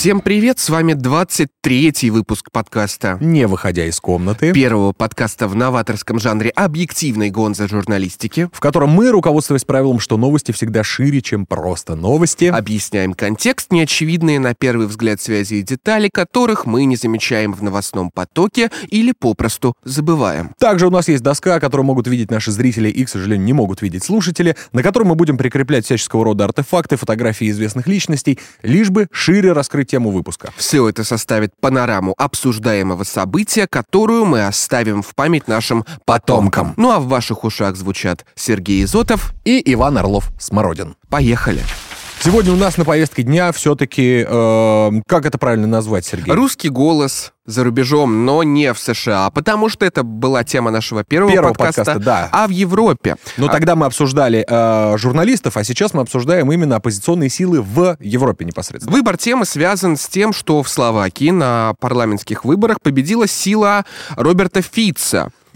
Всем 0.00 0.22
привет, 0.22 0.58
с 0.58 0.70
вами 0.70 0.94
23-й 0.94 2.08
выпуск 2.08 2.50
подкаста. 2.50 3.18
Не 3.20 3.46
выходя 3.46 3.84
из 3.84 4.00
комнаты. 4.00 4.50
Первого 4.54 4.94
подкаста 4.94 5.46
в 5.46 5.54
новаторском 5.54 6.18
жанре 6.18 6.48
объективной 6.48 7.28
гонза 7.28 7.68
журналистики. 7.68 8.48
В 8.50 8.60
котором 8.60 8.88
мы, 8.88 9.10
руководствуясь 9.10 9.64
правилом, 9.64 10.00
что 10.00 10.16
новости 10.16 10.52
всегда 10.52 10.82
шире, 10.84 11.20
чем 11.20 11.44
просто 11.44 11.96
новости. 11.96 12.46
Объясняем 12.46 13.12
контекст, 13.12 13.72
неочевидные 13.72 14.40
на 14.40 14.54
первый 14.54 14.86
взгляд 14.86 15.20
связи 15.20 15.56
и 15.56 15.62
детали, 15.62 16.08
которых 16.10 16.64
мы 16.64 16.86
не 16.86 16.96
замечаем 16.96 17.52
в 17.52 17.62
новостном 17.62 18.10
потоке 18.10 18.70
или 18.88 19.12
попросту 19.12 19.74
забываем. 19.84 20.54
Также 20.58 20.86
у 20.86 20.90
нас 20.90 21.08
есть 21.08 21.22
доска, 21.22 21.60
которую 21.60 21.84
могут 21.84 22.06
видеть 22.06 22.30
наши 22.30 22.52
зрители 22.52 22.88
и, 22.88 23.04
к 23.04 23.10
сожалению, 23.10 23.44
не 23.44 23.52
могут 23.52 23.82
видеть 23.82 24.04
слушатели, 24.04 24.56
на 24.72 24.82
которой 24.82 25.04
мы 25.04 25.14
будем 25.14 25.36
прикреплять 25.36 25.84
всяческого 25.84 26.24
рода 26.24 26.46
артефакты, 26.46 26.96
фотографии 26.96 27.50
известных 27.50 27.86
личностей, 27.86 28.38
лишь 28.62 28.88
бы 28.88 29.06
шире 29.12 29.52
раскрыть 29.52 29.89
тему 29.90 30.10
выпуска. 30.10 30.52
Все 30.56 30.88
это 30.88 31.04
составит 31.04 31.52
панораму 31.60 32.14
обсуждаемого 32.16 33.04
события, 33.04 33.66
которую 33.66 34.24
мы 34.24 34.46
оставим 34.46 35.02
в 35.02 35.14
память 35.14 35.48
нашим 35.48 35.84
потомкам. 36.04 36.74
Ну 36.76 36.90
а 36.90 37.00
в 37.00 37.08
ваших 37.08 37.44
ушах 37.44 37.76
звучат 37.76 38.24
Сергей 38.34 38.84
Изотов 38.84 39.34
и 39.44 39.60
Иван 39.72 39.98
Орлов-Смородин. 39.98 40.96
Поехали! 41.08 41.62
Сегодня 42.22 42.52
у 42.52 42.56
нас 42.56 42.76
на 42.76 42.84
повестке 42.84 43.22
дня 43.22 43.50
все-таки, 43.50 44.26
э, 44.28 44.90
как 45.06 45.24
это 45.24 45.38
правильно 45.38 45.66
назвать, 45.66 46.04
Сергей? 46.04 46.30
Русский 46.34 46.68
голос 46.68 47.32
за 47.46 47.64
рубежом, 47.64 48.26
но 48.26 48.42
не 48.42 48.74
в 48.74 48.78
США, 48.78 49.30
потому 49.30 49.70
что 49.70 49.86
это 49.86 50.02
была 50.02 50.44
тема 50.44 50.70
нашего 50.70 51.02
первого, 51.02 51.32
Первого 51.32 51.54
подкаста, 51.54 51.84
подкаста, 51.84 52.04
да. 52.04 52.28
а 52.30 52.46
в 52.46 52.50
Европе. 52.50 53.16
Но 53.38 53.46
А- 53.46 53.48
тогда 53.50 53.74
мы 53.74 53.86
обсуждали 53.86 54.44
э, 54.46 54.98
журналистов, 54.98 55.56
а 55.56 55.64
сейчас 55.64 55.94
мы 55.94 56.02
обсуждаем 56.02 56.52
именно 56.52 56.76
оппозиционные 56.76 57.30
силы 57.30 57.62
в 57.62 57.96
Европе 58.00 58.44
непосредственно. 58.44 58.94
Выбор 58.94 59.16
темы 59.16 59.46
связан 59.46 59.96
с 59.96 60.06
тем, 60.06 60.34
что 60.34 60.62
в 60.62 60.68
Словакии 60.68 61.30
на 61.30 61.72
парламентских 61.80 62.44
выборах 62.44 62.82
победила 62.82 63.26
сила 63.26 63.86
Роберта 64.16 64.60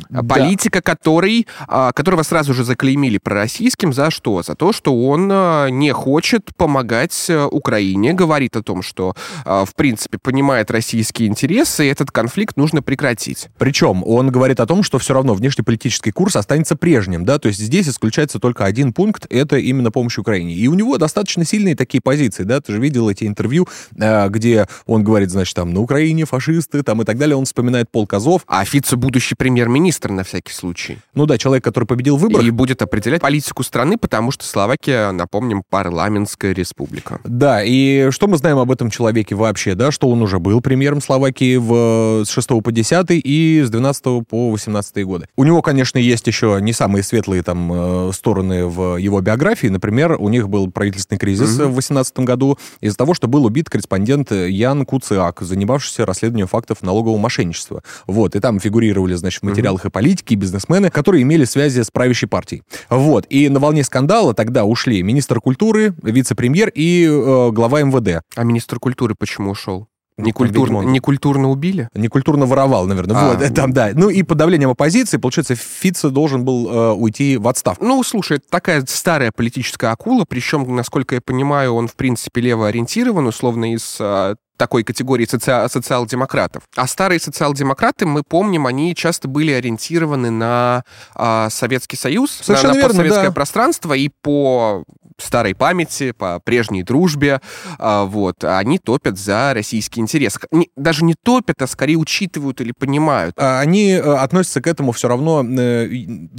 Фица. 0.08 0.22
Политика, 0.22 0.82
который, 0.82 1.46
а, 1.66 1.92
которого 1.92 2.22
сразу 2.22 2.54
же 2.54 2.64
заклеймили 2.64 3.18
пророссийским. 3.18 3.92
За 3.92 4.10
что? 4.10 4.42
За 4.42 4.54
то, 4.54 4.72
что 4.72 4.94
он 5.06 5.28
а, 5.32 5.68
не 5.68 5.92
хочет 5.92 6.54
помогать 6.56 7.26
а, 7.30 7.46
Украине, 7.48 8.12
говорит 8.12 8.56
о 8.56 8.62
том, 8.62 8.82
что, 8.82 9.14
а, 9.44 9.64
в 9.64 9.74
принципе, 9.74 10.18
понимает 10.18 10.70
российские 10.70 11.28
интересы, 11.28 11.86
и 11.86 11.88
этот 11.88 12.10
конфликт 12.10 12.56
нужно 12.56 12.82
прекратить. 12.82 13.48
Причем 13.58 14.02
он 14.04 14.30
говорит 14.30 14.60
о 14.60 14.66
том, 14.66 14.82
что 14.82 14.98
все 14.98 15.14
равно 15.14 15.34
внешнеполитический 15.34 16.12
курс 16.12 16.36
останется 16.36 16.76
прежним, 16.76 17.24
да, 17.24 17.38
то 17.38 17.48
есть 17.48 17.60
здесь 17.60 17.88
исключается 17.88 18.38
только 18.38 18.64
один 18.64 18.92
пункт, 18.92 19.26
это 19.30 19.56
именно 19.56 19.90
помощь 19.90 20.18
Украине. 20.18 20.54
И 20.54 20.66
у 20.68 20.74
него 20.74 20.98
достаточно 20.98 21.44
сильные 21.44 21.76
такие 21.76 22.00
позиции, 22.00 22.44
да, 22.44 22.60
ты 22.60 22.72
же 22.72 22.80
видел 22.80 23.08
эти 23.08 23.24
интервью, 23.24 23.68
э, 23.98 24.28
где 24.28 24.68
он 24.86 25.04
говорит, 25.04 25.30
значит, 25.30 25.54
там, 25.54 25.72
на 25.72 25.80
Украине 25.80 26.24
фашисты, 26.24 26.82
там, 26.82 27.02
и 27.02 27.04
так 27.04 27.18
далее, 27.18 27.36
он 27.36 27.44
вспоминает 27.44 27.90
Пол 27.90 28.06
Козов. 28.06 28.42
А 28.46 28.64
Фица 28.64 28.96
будущий 28.96 29.34
премьер-министр 29.34 29.93
на 30.12 30.24
всякий 30.24 30.52
случай. 30.52 30.98
Ну 31.14 31.26
да, 31.26 31.38
человек, 31.38 31.64
который 31.64 31.84
победил 31.84 32.16
в 32.16 32.20
выборах. 32.20 32.46
И 32.46 32.50
будет 32.50 32.82
определять 32.82 33.20
политику 33.20 33.62
страны, 33.62 33.96
потому 33.98 34.30
что 34.30 34.44
Словакия, 34.44 35.10
напомним, 35.12 35.62
парламентская 35.68 36.52
республика. 36.52 37.20
Да, 37.24 37.62
и 37.64 38.10
что 38.10 38.26
мы 38.26 38.36
знаем 38.36 38.58
об 38.58 38.70
этом 38.70 38.90
человеке 38.90 39.34
вообще, 39.34 39.74
да, 39.74 39.90
что 39.90 40.08
он 40.08 40.22
уже 40.22 40.38
был 40.38 40.60
премьером 40.60 41.00
Словакии 41.00 41.56
в, 41.56 42.24
с 42.24 42.30
6 42.30 42.48
по 42.62 42.72
10 42.72 43.06
и 43.10 43.62
с 43.64 43.70
12 43.70 44.26
по 44.28 44.50
18 44.50 45.04
годы. 45.04 45.26
У 45.36 45.44
него, 45.44 45.62
конечно, 45.62 45.98
есть 45.98 46.26
еще 46.26 46.58
не 46.60 46.72
самые 46.72 47.02
светлые 47.02 47.42
там 47.42 47.70
э, 47.72 48.12
стороны 48.12 48.66
в 48.66 48.96
его 48.96 49.20
биографии. 49.20 49.68
Например, 49.68 50.16
у 50.18 50.28
них 50.28 50.48
был 50.48 50.70
правительственный 50.70 51.18
кризис 51.18 51.58
Мгм. 51.58 51.72
в 51.72 51.74
18 51.76 52.18
году 52.20 52.58
из-за 52.80 52.96
того, 52.96 53.14
что 53.14 53.28
был 53.28 53.44
убит 53.44 53.70
корреспондент 53.70 54.32
Ян 54.32 54.84
Куциак, 54.84 55.40
занимавшийся 55.42 56.06
расследованием 56.06 56.48
фактов 56.48 56.82
налогового 56.82 57.18
мошенничества. 57.18 57.82
Вот, 58.06 58.34
и 58.36 58.40
там 58.40 58.58
фигурировали, 58.60 59.14
значит, 59.14 59.42
в 59.42 59.44
материалах 59.74 59.84
и 59.84 59.90
политики, 59.90 60.32
и 60.34 60.36
бизнесмены, 60.36 60.90
которые 60.90 61.22
имели 61.22 61.44
связи 61.44 61.82
с 61.82 61.90
правящей 61.90 62.28
партией. 62.28 62.62
Вот, 62.88 63.26
и 63.28 63.48
на 63.48 63.60
волне 63.60 63.84
скандала 63.84 64.34
тогда 64.34 64.64
ушли 64.64 65.02
министр 65.02 65.40
культуры, 65.40 65.94
вице-премьер 66.02 66.70
и 66.74 67.04
э, 67.04 67.50
глава 67.52 67.82
МВД. 67.82 68.22
А 68.36 68.44
министр 68.44 68.78
культуры 68.78 69.14
почему 69.18 69.50
ушел? 69.50 69.86
Некультурно, 70.16 70.82
некультурно 70.82 71.50
убили? 71.50 71.88
Некультурно 71.94 72.46
воровал, 72.46 72.86
наверное. 72.86 73.16
А. 73.16 73.28
Вот, 73.30 73.42
э, 73.42 73.50
там, 73.50 73.72
да. 73.72 73.90
Ну 73.94 74.10
и 74.10 74.22
под 74.22 74.38
давлением 74.38 74.70
оппозиции, 74.70 75.16
получается, 75.16 75.56
Фица 75.56 76.10
должен 76.10 76.44
был 76.44 76.70
э, 76.70 76.92
уйти 76.92 77.36
в 77.36 77.48
отставку. 77.48 77.84
Ну, 77.84 78.02
слушай, 78.04 78.36
это 78.36 78.46
такая 78.48 78.84
старая 78.86 79.32
политическая 79.32 79.88
акула, 79.88 80.24
причем, 80.28 80.74
насколько 80.76 81.16
я 81.16 81.20
понимаю, 81.20 81.74
он, 81.74 81.88
в 81.88 81.96
принципе, 81.96 82.40
левоориентирован, 82.42 83.26
условно, 83.26 83.72
из 83.72 83.96
а, 83.98 84.36
такой 84.56 84.84
категории 84.84 85.26
соци- 85.26 85.68
социал-демократов. 85.68 86.62
А 86.76 86.86
старые 86.86 87.18
социал-демократы, 87.18 88.06
мы 88.06 88.22
помним, 88.22 88.66
они 88.68 88.94
часто 88.94 89.26
были 89.26 89.50
ориентированы 89.50 90.30
на 90.30 90.84
а, 91.14 91.50
Советский 91.50 91.96
Союз, 91.96 92.38
на- 92.38 92.44
Совершенно 92.44 92.74
на, 92.74 92.76
верно, 92.76 92.88
постсоветское 92.88 93.28
да. 93.28 93.32
пространство, 93.32 93.92
и 93.94 94.10
по 94.22 94.84
старой 95.18 95.54
памяти, 95.54 96.12
по 96.12 96.40
прежней 96.40 96.82
дружбе, 96.82 97.40
а, 97.78 98.04
вот, 98.04 98.44
они 98.44 98.78
топят 98.78 99.18
за 99.18 99.52
российский 99.54 100.00
интерес. 100.00 100.38
Даже 100.76 101.04
не 101.04 101.14
топят, 101.14 101.60
а 101.62 101.66
скорее 101.66 101.96
учитывают 101.96 102.60
или 102.60 102.72
понимают. 102.72 103.34
А 103.38 103.60
Они 103.60 103.92
э, 103.92 104.00
относятся 104.00 104.60
к 104.60 104.66
этому 104.66 104.92
все 104.92 105.08
равно 105.08 105.44
э, 105.44 105.88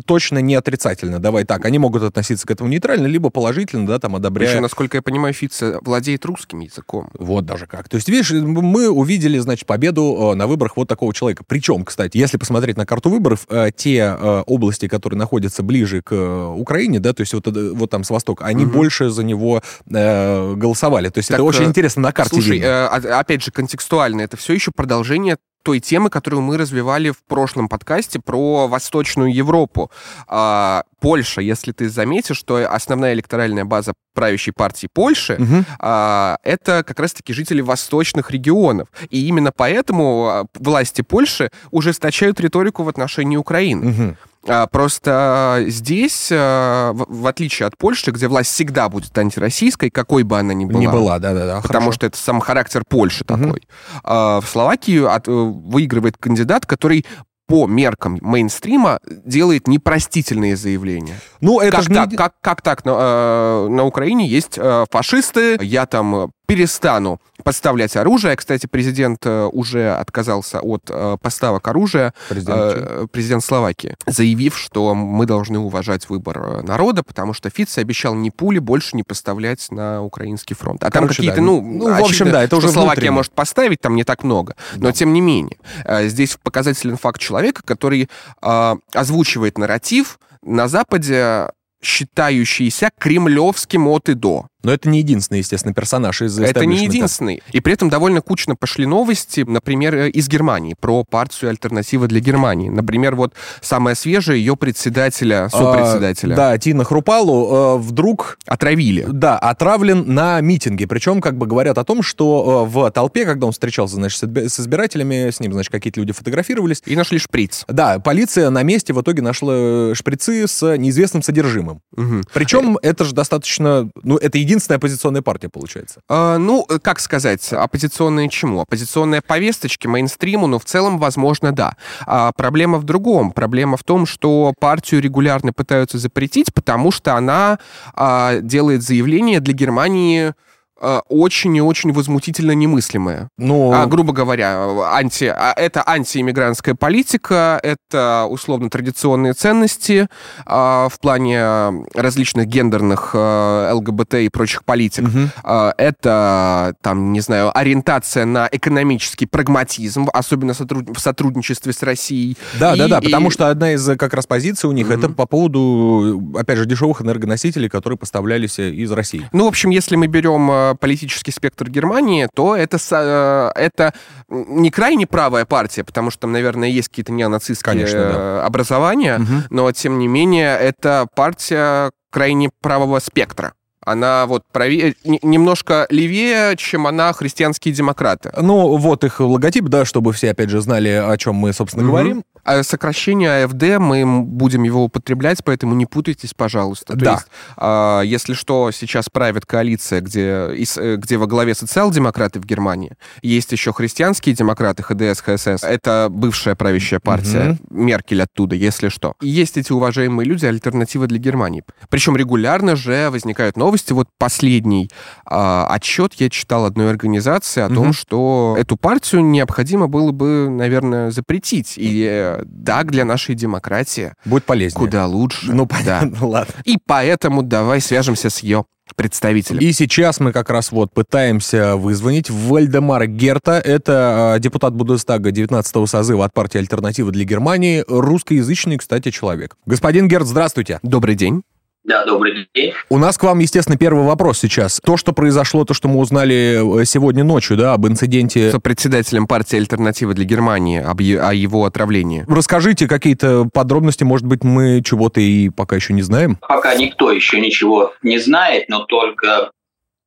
точно 0.06 0.40
не 0.40 0.56
отрицательно. 0.56 1.20
Давай 1.20 1.46
так. 1.46 1.66
Они 1.66 1.80
могут 1.80 2.04
относиться 2.04 2.46
к 2.46 2.52
этому 2.52 2.70
нейтрально, 2.70 3.08
либо 3.08 3.30
положительно, 3.30 3.88
да, 3.88 4.00
там 4.00 4.16
одобряя. 4.16 4.50
Причем, 4.50 4.62
насколько 4.62 4.98
я 4.98 5.02
понимаю, 5.02 5.34
Фица 5.34 5.80
владеет 5.82 6.26
русским 6.26 6.60
языком. 6.60 7.10
Вот 7.18 7.46
даже 7.46 7.68
как. 7.68 7.90
То 7.90 7.96
есть, 7.96 8.10
видишь, 8.10 8.32
мы 8.32 8.90
увидели, 8.90 9.40
значит, 9.40 9.66
победу 9.66 10.32
э, 10.34 10.36
на 10.36 10.48
выборах 10.48 10.78
вот 10.78 10.88
такого 10.88 11.14
человека. 11.14 11.44
Причем, 11.48 11.86
кстати, 11.86 12.18
если 12.18 12.38
посмотреть 12.38 12.78
на 12.78 12.86
карту 12.86 13.10
выборов, 13.10 13.48
те 13.76 14.12
области, 14.46 14.88
которые 14.88 15.18
находятся 15.18 15.64
ближе 15.64 16.02
к 16.02 16.14
Украине, 16.56 17.00
да, 17.00 17.14
то 17.14 17.22
есть 17.22 17.34
вот, 17.34 17.48
вот 17.48 17.90
там 17.90 18.04
с 18.04 18.10
востока, 18.10 18.46
они 18.46 18.65
Мгм. 18.66 18.76
больше 18.76 19.10
за 19.10 19.24
него 19.24 19.62
э, 19.90 20.54
голосовали. 20.56 21.10
То 21.10 21.20
есть 21.20 21.30
Так, 21.30 21.36
это 21.36 21.44
очень 21.44 21.64
э, 21.64 21.68
интересно 21.68 22.02
на 22.04 22.12
карте 22.12 22.36
Слушай, 22.36 22.60
э, 22.60 22.68
а- 22.68 23.20
опять 23.20 23.44
же, 23.44 23.52
контекстуально, 23.52 24.22
это 24.22 24.38
все 24.38 24.54
еще 24.54 24.72
продолжение 24.76 25.38
той 25.66 25.80
темы, 25.80 26.12
которую 26.12 26.44
мы 26.44 26.58
развивали 26.58 27.10
в 27.10 27.24
прошлом 27.28 27.68
подкасте 27.68 28.20
про 28.20 28.68
Восточную 28.68 29.34
Европу. 29.34 29.90
А, 30.28 30.84
Польша, 31.02 31.42
если 31.42 31.72
ты 31.72 31.90
заметишь, 31.90 32.38
что 32.38 32.72
основная 32.72 33.14
электоральная 33.14 33.66
база 33.66 33.94
правящей 34.14 34.54
партии 34.54 34.88
Польши 34.94 35.36
Мгм. 35.40 35.66
а, 35.80 36.38
это 36.44 36.84
как 36.84 37.00
раз-таки 37.00 37.34
жители 37.34 37.62
восточных 37.62 38.30
регионов. 38.30 38.90
И 39.10 39.28
именно 39.28 39.52
поэтому 39.52 40.28
а, 40.28 40.46
власти 40.54 41.02
Польши 41.02 41.50
ужесточают 41.72 42.40
риторику 42.40 42.84
в 42.84 42.90
отношении 42.90 43.36
Украины. 43.36 43.86
Мгм. 43.88 44.18
А, 44.48 44.68
Просто 44.68 45.64
здесь, 45.68 46.30
а, 46.32 46.94
в 46.94 47.26
отличие 47.28 47.68
от 47.68 47.78
Польши, 47.78 48.12
где 48.12 48.28
власть 48.28 48.52
всегда 48.52 48.90
будет 48.90 49.18
антироссийской, 49.18 49.90
какой 49.90 50.24
бы 50.24 50.38
она 50.38 50.54
ни 50.54 50.66
была, 50.66 50.80
Не 50.80 50.88
была, 50.88 51.20
да-да-да. 51.20 51.62
потому 51.62 51.86
хорошо. 51.86 51.92
что 51.94 52.06
это 52.08 52.18
сам 52.18 52.40
характер 52.40 52.84
Польши 52.88 53.24
Мгм. 53.28 53.44
такой. 53.44 53.64
А 54.04 54.42
в 54.42 54.48
Словакии 54.48 55.04
от- 55.04 55.28
э, 55.28 55.32
выигрывает 55.32 56.18
кандидат, 56.18 56.66
который 56.66 57.06
по 57.48 57.68
меркам 57.68 58.18
мейнстрима 58.22 59.00
делает 59.08 59.68
непростительные 59.68 60.56
заявления. 60.56 61.20
Ну, 61.42 61.60
это 61.60 61.78
как, 61.78 61.84
же 61.84 61.90
не 61.90 61.96
так, 61.96 62.08
еди- 62.10 62.16
как, 62.18 62.34
как 62.42 62.62
так? 62.64 62.86
На, 62.86 62.92
э, 62.92 63.68
на 63.70 63.84
Украине 63.84 64.28
есть 64.28 64.58
э, 64.58 64.86
фашисты, 64.90 65.58
я 65.62 65.86
там 65.86 66.32
перестану 66.46 67.20
подставлять 67.44 67.96
оружие. 67.96 68.36
Кстати, 68.36 68.66
президент 68.68 69.26
э, 69.26 69.46
уже 69.52 69.94
отказался 69.94 70.62
от 70.62 70.84
э, 70.90 71.18
поставок 71.22 71.68
оружия, 71.68 72.14
Президент 72.30 72.58
э, 72.58 73.08
президент 73.12 73.44
Словакии, 73.44 73.96
заявив, 74.06 74.58
что 74.58 74.96
мы 74.96 75.26
должны 75.26 75.60
уважать 75.60 76.10
выбор 76.10 76.64
народа, 76.64 77.04
потому 77.04 77.34
что 77.34 77.50
Фиц 77.50 77.78
обещал 77.78 78.16
ни 78.16 78.30
пули 78.30 78.60
больше 78.60 78.96
не 78.96 79.04
поставлять 79.04 79.70
на 79.72 80.02
украинский 80.04 80.56
фронт. 80.56 80.84
А 80.84 80.90
там 80.90 81.04
Короче, 81.04 81.18
какие-то, 81.18 81.38
да. 81.38 81.42
ну, 81.44 81.62
Ну, 81.62 81.90
в 81.90 81.94
общем, 81.94 82.06
очевидно, 82.06 82.32
да, 82.32 82.44
это 82.44 82.56
уже 82.56 82.70
Словакия 82.70 82.92
внутренне. 82.94 83.12
может 83.12 83.32
поставить, 83.34 83.82
там 83.82 83.96
не 83.96 84.04
так 84.04 84.24
много. 84.24 84.56
Но 84.76 84.88
Да. 84.88 84.92
тем 84.92 85.14
не 85.14 85.22
менее, 85.22 85.58
здесь 86.04 86.38
показателен 86.42 86.98
факт 86.98 87.20
человека, 87.20 87.62
который 87.64 88.10
э, 88.42 88.76
озвучивает 88.94 89.58
нарратив 89.58 90.20
на 90.42 90.68
Западе 90.68 91.50
считающийся 91.84 92.90
кремлевским 92.98 93.88
от 93.88 94.10
и 94.10 94.14
до. 94.14 94.48
Но 94.66 94.74
это 94.74 94.90
не 94.90 95.00
единственный, 95.00 95.38
естественно, 95.40 95.74
персонаж 95.74 96.22
из 96.22 96.40
Это 96.40 96.66
не 96.66 96.84
единственный. 96.84 97.42
И 97.52 97.60
при 97.60 97.74
этом 97.74 97.90
довольно 97.90 98.22
кучно 98.22 98.56
пошли 98.56 98.86
новости, 98.86 99.42
например, 99.48 99.96
э, 99.96 100.10
из 100.10 100.28
Германии, 100.28 100.76
про 100.80 101.04
партию 101.04 101.52
«Альтернатива 101.52 102.08
для 102.08 102.20
Германии». 102.20 102.70
Например, 102.70 103.16
вот 103.16 103.34
самая 103.62 103.96
свежая, 103.96 104.38
ее 104.38 104.56
председателя, 104.56 105.50
сопредседателя, 105.50 106.34
А, 106.34 106.38
да, 106.38 106.58
Тина 106.58 106.84
Хрупалу 106.84 107.78
э, 107.78 107.78
вдруг 107.78 108.40
отравили. 108.48 109.06
Да, 109.08 109.38
отравлен 109.38 110.14
на 110.14 110.42
митинге. 110.42 110.88
Причем, 110.88 111.22
как 111.22 111.38
бы 111.38 111.46
говорят 111.46 111.78
о 111.78 111.84
том, 111.84 112.02
что 112.02 112.66
э, 112.66 112.70
в 112.70 112.90
толпе, 112.92 113.26
когда 113.26 113.46
он 113.46 113.52
встречался, 113.52 113.96
значит, 113.96 114.24
с 114.24 114.60
избирателями, 114.60 115.30
с 115.30 115.40
ним, 115.40 115.54
значит, 115.54 115.72
какие-то 115.72 116.00
люди 116.00 116.12
фотографировались. 116.12 116.82
И 116.86 116.96
нашли 116.96 117.20
шприц. 117.20 117.66
Да, 117.68 118.00
полиция 118.00 118.50
на 118.50 118.64
месте 118.64 118.94
в 118.94 119.02
итоге 119.02 119.22
нашла 119.22 119.94
шприцы 119.94 120.48
с 120.48 120.76
неизвестным 120.78 121.22
содержимым. 121.22 121.82
Мгм. 121.96 122.24
Причем 122.34 122.78
это 122.82 123.06
же 123.06 123.14
достаточно, 123.14 123.90
ну, 124.04 124.18
это 124.18 124.38
единственное 124.38 124.55
единственная 124.56 124.78
оппозиционная 124.78 125.22
партия, 125.22 125.50
получается. 125.50 126.02
Э, 126.10 126.38
ну, 126.38 126.66
как 126.82 127.00
сказать, 127.00 127.52
оппозиционные 127.52 128.30
чему? 128.30 128.62
Оппозиционные 128.62 129.22
повесточки, 129.22 129.88
мейнстриму, 129.88 130.48
ну, 130.48 130.60
в 130.60 130.66
целом, 130.66 130.98
возможно, 130.98 131.52
да. 131.52 131.76
А 132.06 132.32
проблема 132.32 132.78
в 132.78 132.84
другом. 132.84 133.32
Проблема 133.32 133.78
в 133.78 133.84
том, 133.84 134.06
что 134.06 134.54
партию 134.60 135.02
регулярно 135.02 135.52
пытаются 135.54 135.98
запретить, 135.98 136.54
потому 136.54 136.92
что 136.92 137.16
она 137.16 137.60
а, 137.94 138.40
делает 138.40 138.82
заявление 138.82 139.40
для 139.40 139.54
Германии 139.54 140.16
Э, 140.28 140.34
очень 140.82 141.56
и 141.56 141.62
очень 141.62 141.94
возмутительно 141.94 142.52
немыслимое. 142.52 143.30
Но... 143.38 143.72
А, 143.74 143.86
грубо 143.86 144.14
говоря, 144.14 144.68
анти, 144.92 145.26
а, 145.26 145.54
это 145.56 145.84
антииммигрантская 145.88 146.76
политика, 146.76 147.60
это 147.64 148.28
условно 148.30 148.70
традиционные 148.70 149.34
ценности 149.34 150.08
а, 150.46 150.90
в 150.90 151.00
плане 151.00 151.86
различных 151.94 152.48
гендерных 152.48 153.12
а, 153.14 153.74
ЛГБТ 153.74 154.16
и 154.16 154.30
прочих 154.30 154.66
политик. 154.66 155.06
Угу. 155.06 155.20
А, 155.44 155.74
это, 155.78 156.76
там, 156.82 157.14
не 157.14 157.22
знаю, 157.22 157.58
ориентация 157.58 158.26
на 158.26 158.50
экономический 158.52 159.26
прагматизм, 159.26 160.10
особенно 160.14 160.54
сотруд... 160.54 160.90
в 160.96 161.00
сотрудничестве 161.00 161.74
с 161.74 161.82
Россией. 161.84 162.38
Да, 162.60 162.76
и, 162.76 162.80
да, 162.80 162.88
да, 162.88 163.00
и... 163.00 163.06
потому 163.06 163.30
что 163.32 163.50
одна 163.50 163.74
из 163.74 163.86
как 163.98 164.14
раз 164.14 164.28
позиций 164.28 164.70
у 164.70 164.74
них 164.74 164.88
угу. 164.88 164.94
это 164.94 165.10
по 165.10 165.26
поводу, 165.26 166.34
опять 166.38 166.58
же, 166.58 166.66
дешевых 166.66 167.02
энергоносителей, 167.02 167.70
которые 167.70 167.98
поставлялись 167.98 168.60
из 168.60 168.92
России. 168.92 169.28
Ну, 169.32 169.46
в 169.46 169.48
общем, 169.48 169.70
если 169.70 169.96
мы 169.96 170.08
берем 170.08 170.75
политический 170.76 171.32
спектр 171.32 171.70
Германии, 171.70 172.28
то 172.34 172.56
это, 172.56 172.78
э, 172.92 173.52
это 173.56 173.94
не 174.30 174.72
крайне 174.72 175.08
правая 175.08 175.46
партия, 175.46 175.84
потому 175.84 176.12
что 176.12 176.22
там, 176.22 176.32
наверное, 176.32 176.70
есть 176.70 176.90
какие-то 176.90 177.12
неонацистские 177.12 177.74
Конечно, 177.74 178.00
да. 178.00 178.14
Э, 178.14 178.40
образования, 178.46 179.18
угу. 179.18 179.44
но, 179.50 179.72
тем 179.72 180.00
не 180.00 180.08
менее, 180.08 180.58
это 180.58 181.08
партия 181.16 181.92
крайне 182.12 182.50
правого 182.62 183.00
спектра 183.00 183.54
она 183.86 184.26
вот 184.26 184.44
правее, 184.52 184.96
немножко 185.04 185.86
левее, 185.90 186.58
чем 186.58 186.88
она 186.88 187.14
христианские 187.14 187.74
демократы. 187.74 188.32
Ну, 188.36 188.78
вот 188.78 189.04
их 189.04 189.20
логотип, 189.20 189.66
да, 189.66 189.86
чтобы 189.86 190.12
все, 190.12 190.32
опять 190.32 190.50
же, 190.50 190.60
знали, 190.60 190.90
о 190.90 191.16
чем 191.18 191.36
мы, 191.36 191.54
собственно, 191.54 191.84
угу. 191.84 191.92
говорим. 191.92 192.24
А 192.46 192.64
сокращение 192.64 193.46
АФД, 193.46 193.80
мы 193.80 194.22
будем 194.22 194.64
его 194.64 194.84
употреблять, 194.84 195.44
поэтому 195.44 195.74
не 195.74 195.88
путайтесь, 195.88 196.36
пожалуйста. 196.36 196.94
То 196.94 197.00
да. 197.00 197.12
есть, 197.14 197.26
а, 197.58 198.02
если 198.02 198.34
что, 198.34 198.70
сейчас 198.72 199.10
правит 199.10 199.48
коалиция, 199.48 200.02
где, 200.02 200.52
э, 200.78 200.96
где 200.98 201.18
во 201.18 201.26
главе 201.26 201.56
социал-демократы 201.56 202.40
в 202.40 202.46
Германии, 202.46 202.94
есть 203.24 203.52
еще 203.52 203.74
христианские 203.74 204.36
демократы, 204.36 204.84
ХДС, 204.84 205.22
ХСС. 205.22 205.64
Это 205.64 206.08
бывшая 206.12 206.56
правящая 206.56 207.00
партия, 207.00 207.58
угу. 207.60 207.84
Меркель 207.84 208.22
оттуда, 208.22 208.56
если 208.56 208.90
что. 208.90 209.16
И 209.22 209.28
есть 209.28 209.58
эти 209.58 209.72
уважаемые 209.72 210.28
люди, 210.28 210.46
альтернатива 210.46 211.08
для 211.08 211.18
Германии. 211.18 211.64
Причем 211.90 212.16
регулярно 212.16 212.76
же 212.76 213.10
возникают 213.10 213.58
новости. 213.58 213.92
Вот 213.92 214.08
последний 214.20 214.92
а, 215.26 215.68
отчет 215.70 216.14
я 216.16 216.30
читал 216.30 216.66
одной 216.66 216.92
организации 216.92 217.62
о 217.62 217.68
угу. 217.68 217.76
том, 217.76 217.94
что 217.94 218.56
эту 218.60 218.78
партию 218.78 219.24
необходимо 219.24 219.88
было 219.88 220.12
бы, 220.12 220.48
наверное, 220.50 221.10
запретить. 221.10 221.74
И 221.78 222.08
э, 222.08 222.35
так 222.66 222.92
для 222.92 223.06
нашей 223.06 223.36
демократии. 223.36 224.14
Будет 224.26 224.46
полезнее. 224.46 224.86
Куда 224.86 225.06
лучше. 225.08 225.52
Ну, 225.52 225.66
понятно, 225.66 226.18
да. 226.20 226.26
ладно. 226.26 226.54
И 226.64 226.78
поэтому 226.86 227.44
давай 227.44 227.82
свяжемся 227.82 228.30
с 228.30 228.40
ее 228.40 228.66
представителем. 228.96 229.60
И 229.60 229.72
сейчас 229.72 230.20
мы 230.20 230.32
как 230.32 230.50
раз 230.50 230.72
вот 230.72 230.94
пытаемся 230.94 231.76
вызвонить 231.76 232.30
Вальдемара 232.30 233.08
Герта. 233.08 233.54
Это 233.54 234.36
э, 234.36 234.40
депутат 234.40 234.74
Бундестага 234.74 235.32
19-го 235.32 235.88
созыва 235.88 236.26
от 236.26 236.34
партии 236.34 236.60
«Альтернатива 236.60 237.12
для 237.12 237.26
Германии». 237.26 237.84
Русскоязычный, 237.88 238.78
кстати, 238.78 239.12
человек. 239.12 239.58
Господин 239.66 240.08
Герт, 240.08 240.28
здравствуйте. 240.28 240.80
Добрый 240.84 241.16
день. 241.16 241.44
Да, 241.86 242.04
добрый 242.04 242.48
день. 242.56 242.74
У 242.90 242.98
нас 242.98 243.16
к 243.16 243.24
вам, 243.24 243.38
естественно, 243.38 243.78
первый 243.78 244.04
вопрос 244.04 244.40
сейчас. 244.40 244.82
То, 244.84 244.98
что 244.98 245.14
произошло, 245.14 245.66
то, 245.66 245.76
что 245.76 245.88
мы 245.88 246.00
узнали 246.00 246.82
э, 246.82 246.86
сегодня 246.86 247.24
ночью, 247.24 247.58
да, 247.58 247.74
об 247.74 247.86
инциденте... 247.86 248.50
С 248.50 248.60
председателем 248.60 249.28
партии 249.28 249.58
«Альтернатива 249.58 250.16
для 250.16 250.26
Германии», 250.26 250.82
об, 250.82 251.00
о 251.00 251.32
его 251.32 251.64
отравлении. 251.64 252.26
Расскажите 252.28 252.88
какие-то 252.88 253.48
подробности, 253.54 254.04
может 254.04 254.26
быть, 254.26 254.44
мы 254.44 254.82
чего-то 254.84 255.22
и 255.22 255.50
пока 255.50 255.76
еще 255.76 255.94
не 255.94 256.02
знаем? 256.02 256.40
Пока 256.42 256.74
никто 256.74 257.12
еще 257.12 257.40
ничего 257.40 257.94
не 258.02 258.18
знает, 258.18 258.68
но 258.68 258.86
только 258.86 259.52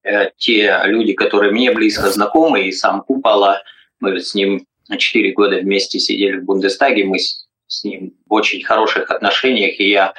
э, 0.02 0.30
те 0.36 0.80
люди, 0.84 1.12
которые 1.12 1.52
мне 1.52 1.70
близко 1.70 2.10
знакомы, 2.10 2.62
и 2.62 2.72
сам 2.72 3.02
Купола, 3.02 3.62
мы 4.00 4.18
с 4.18 4.34
ним 4.34 4.66
4 4.90 5.32
года 5.32 5.58
вместе 5.58 6.00
сидели 6.00 6.38
в 6.38 6.44
Бундестаге, 6.44 7.04
мы 7.04 7.20
с, 7.20 7.46
с 7.68 7.84
ним 7.84 8.14
в 8.26 8.32
очень 8.32 8.64
хороших 8.64 9.12
отношениях, 9.12 9.78
и 9.78 9.90
я 9.90 10.12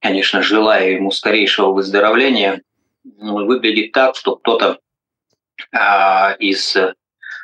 конечно, 0.00 0.42
желаю 0.42 0.94
ему 0.94 1.10
скорейшего 1.10 1.72
выздоровления, 1.72 2.62
выглядит 3.04 3.92
так, 3.92 4.16
что 4.16 4.36
кто-то 4.36 4.78
а, 5.72 6.32
из 6.38 6.76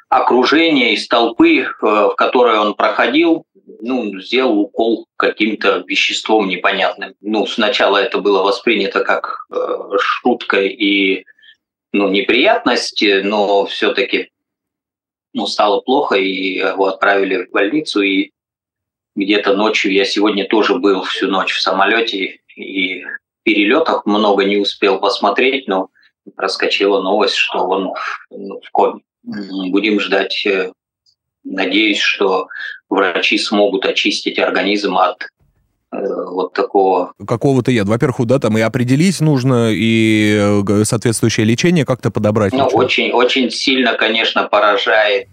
окружения, 0.09 0.95
из 0.95 1.09
толпы, 1.09 1.61
э, 1.61 1.69
в 1.81 2.15
которой 2.17 2.59
он 2.59 2.75
проходил, 2.75 3.45
ну, 3.81 4.19
сделал 4.21 4.61
укол 4.61 5.07
каким-то 5.17 5.85
веществом 5.87 6.49
непонятным. 6.49 7.15
Ну, 7.21 7.47
сначала 7.47 7.99
это 7.99 8.19
было 8.19 8.43
воспринято 8.43 9.05
как 9.05 9.47
э, 9.51 9.57
шутка 9.99 10.63
и 10.63 11.25
ну, 11.93 12.09
неприятность, 12.09 13.03
но 13.25 13.67
все-таки 13.67 14.31
ну, 15.33 15.47
стало 15.47 15.81
плохо, 15.81 16.15
и 16.17 16.55
его 16.59 16.87
отправили 16.87 17.45
в 17.45 17.51
больницу, 17.51 18.03
и 18.03 18.31
где-то 19.17 19.55
ночью, 19.55 19.93
я 19.93 20.05
сегодня 20.05 20.47
тоже 20.47 20.77
был 20.77 21.03
всю 21.03 21.29
ночь 21.29 21.53
в 21.53 21.61
самолете, 21.61 22.41
и 22.57 23.05
перелетах 23.43 24.07
много 24.07 24.45
не 24.45 24.57
успел 24.57 24.99
посмотреть, 24.99 25.69
но 25.69 25.89
проскочила 26.35 27.01
новость, 27.01 27.37
что 27.37 27.59
он 27.67 27.93
ну, 28.31 28.61
в 28.61 28.71
коме. 28.73 29.03
Будем 29.23 30.01
ждать. 30.01 30.45
Э, 30.47 30.73
надеюсь, 31.45 32.01
что 32.01 32.49
врачи 32.89 33.39
смогут 33.39 33.87
очистить 33.87 34.39
организм 34.39 34.97
от 34.97 35.29
э, 35.93 35.97
вот 35.99 36.53
такого... 36.53 37.13
Какого-то 37.27 37.71
яда. 37.71 37.91
Во-первых, 37.91 38.27
да, 38.27 38.39
там 38.39 38.59
и 38.59 38.61
определить 38.61 39.21
нужно, 39.21 39.71
и 39.73 40.63
э, 40.69 40.85
соответствующее 40.85 41.47
лечение 41.47 41.85
как-то 41.85 42.11
подобрать. 42.11 42.53
Ну, 42.53 42.67
очень, 42.67 43.13
очень 43.13 43.51
сильно, 43.51 43.95
конечно, 43.95 44.45
поражает 44.49 45.29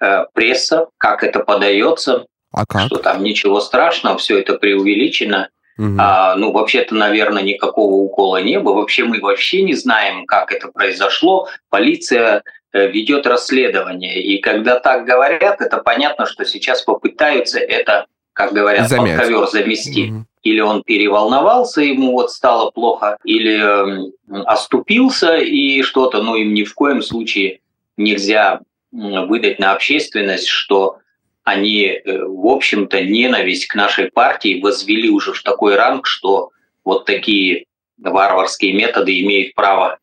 э, 0.00 0.24
пресса, 0.32 0.86
как 0.98 1.24
это 1.24 1.40
подается. 1.40 2.26
А 2.52 2.66
как? 2.66 2.86
Что 2.86 2.96
там 2.98 3.22
ничего 3.22 3.60
страшного, 3.60 4.18
все 4.18 4.38
это 4.38 4.54
преувеличено. 4.54 5.48
Угу. 5.78 5.96
А, 5.98 6.36
ну, 6.36 6.52
вообще-то, 6.52 6.94
наверное, 6.94 7.42
никакого 7.42 7.94
укола 7.94 8.42
не 8.42 8.58
было. 8.60 8.74
Вообще 8.74 9.04
мы 9.04 9.20
вообще 9.20 9.62
не 9.62 9.74
знаем, 9.74 10.26
как 10.26 10.52
это 10.52 10.68
произошло. 10.68 11.48
Полиция 11.70 12.42
э, 12.72 12.88
ведет 12.88 13.26
расследование. 13.26 14.22
И 14.22 14.38
когда 14.38 14.78
так 14.78 15.06
говорят, 15.06 15.60
это 15.60 15.78
понятно, 15.78 16.26
что 16.26 16.44
сейчас 16.44 16.82
попытаются 16.82 17.58
это, 17.58 18.06
как 18.32 18.52
говорят, 18.52 18.88
Замять. 18.88 19.16
под 19.16 19.26
ковер 19.26 19.46
замести. 19.46 20.10
Угу. 20.10 20.24
Или 20.42 20.60
он 20.60 20.82
переволновался, 20.82 21.82
ему 21.82 22.12
вот 22.12 22.32
стало 22.32 22.70
плохо, 22.70 23.16
или 23.24 24.10
оступился 24.44 25.36
и 25.36 25.82
что-то, 25.82 26.20
ну 26.20 26.34
им 26.34 26.52
ни 26.52 26.64
в 26.64 26.74
коем 26.74 27.00
случае 27.00 27.60
нельзя 27.96 28.60
выдать 28.90 29.60
на 29.60 29.72
общественность, 29.72 30.48
что 30.48 30.98
они, 31.44 31.84
э, 31.84 32.24
в 32.24 32.46
общем-то, 32.46 33.02
ненависть 33.02 33.66
к 33.66 33.74
нашей 33.74 34.10
партии 34.10 34.60
возвели 34.60 35.08
уже 35.10 35.32
в 35.32 35.42
такой 35.42 35.76
ранг, 35.76 36.06
что 36.06 36.50
вот 36.84 37.04
такие 37.04 37.66
варварские 37.98 38.72
методы 38.74 39.20
имеют 39.20 39.54
право 39.54 39.98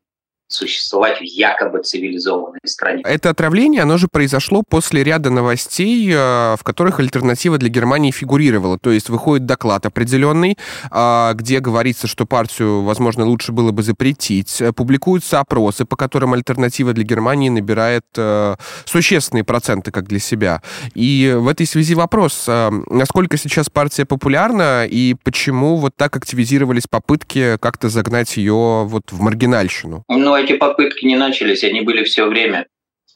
существовать 0.50 1.20
в 1.20 1.24
якобы 1.24 1.82
цивилизованной 1.84 2.60
стране. 2.66 3.04
Это 3.06 3.30
отравление, 3.30 3.84
оно 3.84 3.98
же 3.98 4.08
произошло 4.12 4.64
после 4.68 5.04
ряда 5.04 5.30
новостей, 5.30 6.10
э, 6.12 6.56
в 6.60 6.64
которых 6.64 7.00
альтернатива 7.00 7.58
для 7.58 7.70
Германии 7.70 8.12
фигурировала. 8.12 8.78
То 8.80 8.92
есть 8.92 9.10
выходит 9.10 9.46
доклад 9.46 9.86
определенный, 9.86 10.58
э, 10.92 11.32
где 11.36 11.60
говорится, 11.60 12.08
что 12.08 12.26
партию, 12.26 12.82
возможно, 12.82 13.26
лучше 13.26 13.52
было 13.52 13.72
бы 13.72 13.84
запретить. 13.84 14.62
Публикуются 14.76 15.40
опросы, 15.40 15.86
по 15.86 15.96
которым 15.96 16.34
альтернатива 16.34 16.94
для 16.94 17.04
Германии 17.04 17.50
набирает 17.50 18.06
э, 18.18 18.56
существенные 18.86 19.44
проценты 19.44 19.92
как 19.92 20.08
для 20.08 20.20
себя. 20.20 20.64
И 20.96 21.36
в 21.38 21.48
этой 21.48 21.68
связи 21.68 21.94
вопрос, 21.94 22.46
насколько 22.48 23.38
сейчас 23.38 23.70
партия 23.70 24.06
популярна 24.06 24.86
и 24.86 25.16
почему 25.24 25.78
вот 25.78 25.96
так 25.96 26.16
активизировались 26.16 26.88
попытки 26.90 27.58
как-то 27.58 27.90
загнать 27.90 28.36
ее 28.38 28.86
вот 28.86 29.12
в 29.12 29.22
маргинальщину? 29.22 30.04
Ну, 30.08 30.39
эти 30.40 30.54
попытки 30.54 31.06
не 31.06 31.16
начались, 31.16 31.64
они 31.64 31.82
были 31.82 32.04
все 32.04 32.26
время. 32.26 32.68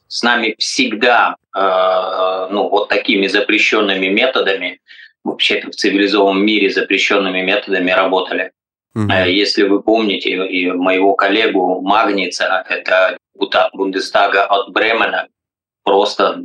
С 0.08 0.22
нами 0.22 0.54
всегда, 0.58 1.36
э, 1.56 2.48
ну, 2.50 2.68
вот 2.68 2.88
такими 2.88 3.26
запрещенными 3.26 4.06
методами, 4.06 4.80
вообще-то 5.24 5.70
в 5.70 5.74
цивилизованном 5.74 6.44
мире 6.44 6.70
запрещенными 6.70 7.40
методами 7.40 7.90
работали. 7.90 8.52
Угу. 8.94 9.12
Если 9.26 9.64
вы 9.64 9.82
помните, 9.82 10.30
и 10.30 10.70
моего 10.70 11.14
коллегу 11.14 11.80
Магница, 11.80 12.64
это 12.68 13.16
депутат 13.34 13.70
Бундестага 13.72 14.44
от 14.44 14.70
Бремена, 14.72 15.26
просто 15.82 16.44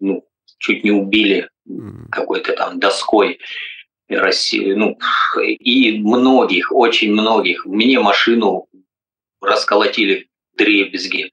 ну, 0.00 0.24
чуть 0.58 0.84
не 0.84 0.90
убили 0.90 1.48
угу. 1.66 2.08
какой-то 2.10 2.52
там 2.52 2.78
доской. 2.78 3.38
России, 4.10 4.72
ну, 4.72 4.96
и 5.38 5.98
многих, 5.98 6.72
очень 6.72 7.12
многих. 7.12 7.66
Мне 7.66 8.00
машину 8.00 8.66
расколотили 9.40 10.28
дребезги. 10.56 11.32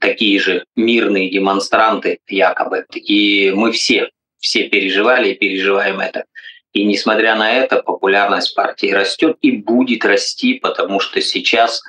Такие 0.00 0.38
же 0.40 0.64
мирные 0.74 1.30
демонстранты 1.30 2.18
якобы. 2.28 2.84
Такие 2.90 3.54
мы 3.54 3.72
все, 3.72 4.10
все 4.38 4.68
переживали 4.68 5.30
и 5.30 5.38
переживаем 5.38 6.00
это. 6.00 6.24
И 6.72 6.84
несмотря 6.84 7.36
на 7.36 7.50
это, 7.50 7.82
популярность 7.82 8.54
партии 8.54 8.92
растет 8.92 9.38
и 9.40 9.52
будет 9.52 10.04
расти, 10.04 10.54
потому 10.54 11.00
что 11.00 11.22
сейчас 11.22 11.82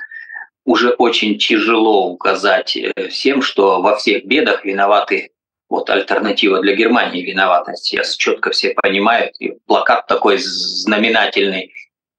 уже 0.64 0.90
очень 0.90 1.38
тяжело 1.38 2.08
указать 2.08 2.76
э, 2.76 3.08
всем, 3.08 3.42
что 3.42 3.82
во 3.82 3.96
всех 3.96 4.24
бедах 4.24 4.64
виноваты 4.64 5.30
вот 5.68 5.90
альтернатива 5.90 6.60
для 6.60 6.74
Германии 6.74 7.22
виновата. 7.22 7.74
Сейчас 7.74 8.16
четко 8.16 8.50
все 8.50 8.74
понимают. 8.74 9.34
И 9.38 9.58
плакат 9.66 10.06
такой 10.06 10.38
знаменательный 10.38 11.72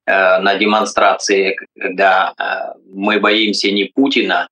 на 0.09 0.55
демонстрации, 0.55 1.57
когда 1.79 2.33
э, 2.37 2.79
мы 2.91 3.19
боимся 3.19 3.71
не 3.71 3.85
Путина, 3.85 4.49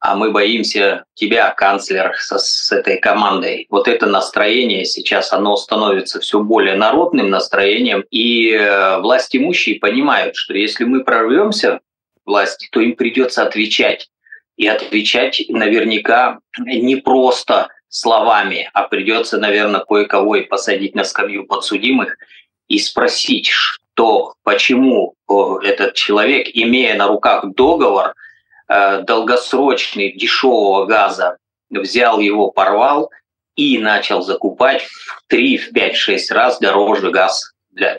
а 0.00 0.16
мы 0.16 0.32
боимся 0.32 1.04
тебя, 1.14 1.50
канцлер, 1.50 2.16
со, 2.18 2.38
с 2.38 2.72
этой 2.72 2.98
командой. 2.98 3.66
Вот 3.68 3.86
это 3.86 4.06
настроение 4.06 4.86
сейчас, 4.86 5.32
оно 5.32 5.56
становится 5.56 6.20
все 6.20 6.40
более 6.40 6.74
народным 6.74 7.28
настроением, 7.28 8.04
и 8.10 8.50
э, 8.50 8.98
власть 9.00 9.36
имущие 9.36 9.78
понимают, 9.78 10.36
что 10.36 10.54
если 10.54 10.84
мы 10.84 11.04
прорвемся 11.04 11.80
власти, 12.24 12.68
то 12.72 12.80
им 12.80 12.96
придется 12.96 13.42
отвечать. 13.42 14.08
И 14.56 14.66
отвечать 14.66 15.42
наверняка 15.48 16.40
не 16.58 16.96
просто 16.96 17.68
словами, 17.88 18.70
а 18.72 18.88
придется, 18.88 19.38
наверное, 19.38 19.80
кое-кого 19.80 20.36
и 20.36 20.42
посадить 20.42 20.94
на 20.94 21.04
скамью 21.04 21.46
подсудимых 21.46 22.16
и 22.68 22.78
спросить, 22.78 23.50
что, 24.00 24.34
почему 24.44 25.14
этот 25.62 25.94
человек, 25.94 26.48
имея 26.54 26.96
на 26.96 27.06
руках 27.06 27.44
договор– 27.54 28.14
Э, 28.72 29.02
долгосрочный 29.02 30.12
дешевого 30.12 30.86
газа, 30.86 31.38
взял 31.70 32.20
его, 32.20 32.52
порвал 32.52 33.10
и 33.56 33.78
начал 33.78 34.22
закупать 34.22 34.84
в 34.84 35.24
3, 35.26 35.56
в 35.58 35.72
5, 35.72 35.96
6 35.96 36.30
раз 36.30 36.60
дороже 36.60 37.10
газ. 37.10 37.52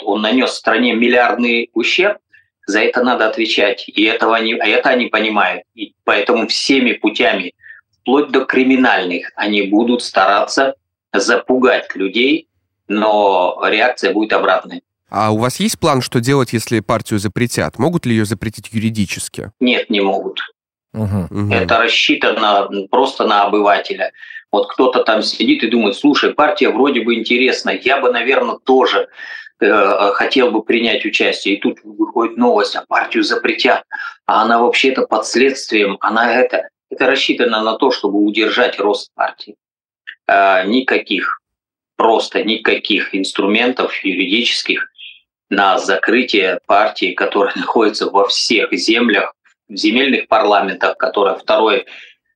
Он 0.03 0.21
нанес 0.21 0.49
стране 0.49 0.93
миллиардный 0.95 1.69
ущерб, 1.73 2.19
за 2.67 2.79
это 2.79 3.03
надо 3.03 3.27
отвечать. 3.27 3.83
И 3.89 4.05
этого 4.05 4.33
они, 4.33 4.53
а 4.53 4.65
это 4.65 4.91
они 4.91 5.07
понимают. 5.07 5.63
И 5.75 5.93
поэтому 6.05 6.47
всеми 6.47 6.93
путями, 6.93 7.53
вплоть 7.99 8.29
до 8.29 8.45
криминальных, 8.45 9.33
они 9.35 9.63
будут 9.63 10.03
стараться 10.03 10.75
запугать 11.11 11.93
людей, 11.95 12.47
но 12.87 13.61
реакция 13.65 14.13
будет 14.13 14.31
обратной. 14.31 14.83
А 15.11 15.31
у 15.31 15.37
вас 15.37 15.59
есть 15.59 15.77
план, 15.77 16.01
что 16.01 16.21
делать, 16.21 16.53
если 16.53 16.79
партию 16.79 17.19
запретят? 17.19 17.77
Могут 17.77 18.05
ли 18.05 18.15
ее 18.15 18.23
запретить 18.23 18.69
юридически? 18.71 19.51
Нет, 19.59 19.89
не 19.89 19.99
могут. 19.99 20.39
Угу. 20.93 21.51
Это 21.51 21.79
рассчитано 21.79 22.69
просто 22.89 23.27
на 23.27 23.43
обывателя. 23.43 24.13
Вот 24.51 24.71
кто-то 24.71 25.03
там 25.03 25.21
сидит 25.21 25.63
и 25.63 25.69
думает, 25.69 25.97
слушай, 25.97 26.33
партия 26.33 26.69
вроде 26.69 27.01
бы 27.01 27.15
интересная, 27.15 27.79
я 27.83 27.99
бы, 27.99 28.11
наверное, 28.11 28.57
тоже 28.57 29.09
э, 29.59 30.11
хотел 30.13 30.51
бы 30.51 30.63
принять 30.63 31.05
участие. 31.05 31.55
И 31.55 31.59
тут 31.59 31.79
выходит 31.83 32.37
новость, 32.37 32.75
а 32.77 32.85
партию 32.87 33.23
запретят. 33.23 33.83
А 34.25 34.41
она 34.43 34.59
вообще-то 34.59 35.05
под 35.05 35.25
следствием, 35.27 35.97
она 36.01 36.33
это... 36.33 36.69
Это 36.89 37.07
рассчитано 37.07 37.63
на 37.63 37.77
то, 37.77 37.89
чтобы 37.89 38.19
удержать 38.19 38.77
рост 38.77 39.13
партии. 39.15 39.55
Э, 40.27 40.65
никаких, 40.67 41.39
просто 41.95 42.43
никаких 42.43 43.15
инструментов 43.15 43.95
юридических 44.03 44.90
на 45.51 45.77
закрытие 45.77 46.59
партии, 46.65 47.11
которая 47.11 47.53
находится 47.57 48.09
во 48.09 48.27
всех 48.27 48.73
землях 48.73 49.35
в 49.69 49.75
земельных 49.75 50.27
парламентах, 50.27 50.97
которая 50.97 51.35
второй 51.35 51.85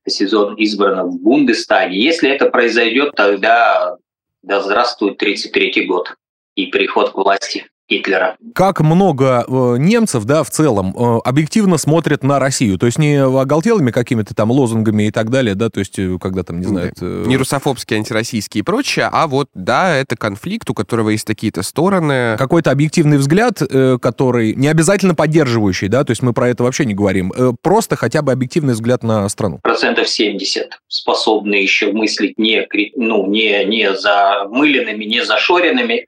сезон 0.06 0.54
избрана 0.54 1.04
в 1.04 1.20
Бундестаге. 1.20 1.98
Если 1.98 2.30
это 2.30 2.48
произойдет, 2.48 3.14
тогда 3.16 3.96
да 4.42 4.60
здравствует 4.62 5.18
33 5.18 5.86
год 5.86 6.14
и 6.54 6.66
приход 6.66 7.10
к 7.10 7.14
власти. 7.16 7.66
Гитлера. 7.88 8.36
Как 8.54 8.80
много 8.80 9.44
э, 9.46 9.76
немцев, 9.78 10.24
да, 10.24 10.42
в 10.42 10.50
целом, 10.50 10.94
э, 10.96 11.20
объективно 11.24 11.78
смотрят 11.78 12.24
на 12.24 12.38
Россию, 12.40 12.78
то 12.78 12.86
есть 12.86 12.98
не 12.98 13.16
оголтелыми 13.16 13.92
какими-то 13.92 14.34
там 14.34 14.50
лозунгами 14.50 15.04
и 15.04 15.10
так 15.12 15.30
далее, 15.30 15.54
да, 15.54 15.70
то 15.70 15.78
есть 15.78 15.98
э, 15.98 16.18
когда 16.20 16.42
там, 16.42 16.58
не 16.58 16.66
знаю... 16.66 16.92
Не 17.00 17.36
русофобские, 17.36 17.98
антироссийские 17.98 18.60
и 18.60 18.62
прочее, 18.62 19.08
а 19.12 19.28
вот, 19.28 19.48
да, 19.54 19.94
это 19.94 20.16
конфликт, 20.16 20.68
у 20.68 20.74
которого 20.74 21.10
есть 21.10 21.26
такие-то 21.26 21.62
стороны. 21.62 22.36
Какой-то 22.38 22.72
объективный 22.72 23.18
взгляд, 23.18 23.62
э, 23.62 23.98
который 24.00 24.54
не 24.54 24.66
обязательно 24.66 25.14
поддерживающий, 25.14 25.88
да, 25.88 26.02
то 26.02 26.10
есть 26.10 26.22
мы 26.22 26.32
про 26.32 26.48
это 26.48 26.64
вообще 26.64 26.86
не 26.86 26.94
говорим, 26.94 27.32
э, 27.36 27.52
просто 27.62 27.94
хотя 27.94 28.22
бы 28.22 28.32
объективный 28.32 28.74
взгляд 28.74 29.04
на 29.04 29.28
страну. 29.28 29.60
Процентов 29.62 30.08
70 30.08 30.80
способны 30.88 31.54
еще 31.54 31.92
мыслить 31.92 32.36
не, 32.36 32.66
ну, 32.96 33.26
не, 33.28 33.64
не 33.64 33.94
замыленными, 33.94 35.04
не 35.04 35.24
зашоренными, 35.24 36.06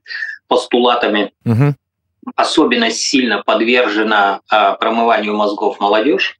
постулатами. 0.48 1.32
Угу. 1.44 1.74
Особенно 2.36 2.90
сильно 2.90 3.42
подвержена 3.42 4.40
а, 4.50 4.74
промыванию 4.74 5.34
мозгов 5.34 5.80
молодежь, 5.80 6.38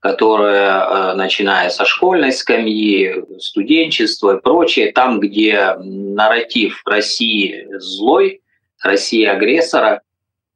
которая, 0.00 1.12
а, 1.12 1.14
начиная 1.14 1.70
со 1.70 1.84
школьной 1.84 2.32
скамьи, 2.32 3.14
студенчества 3.38 4.36
и 4.36 4.40
прочее, 4.40 4.92
там, 4.92 5.20
где 5.20 5.76
нарратив 5.78 6.82
России 6.84 7.66
злой, 7.78 8.42
России 8.82 9.24
агрессора, 9.24 10.02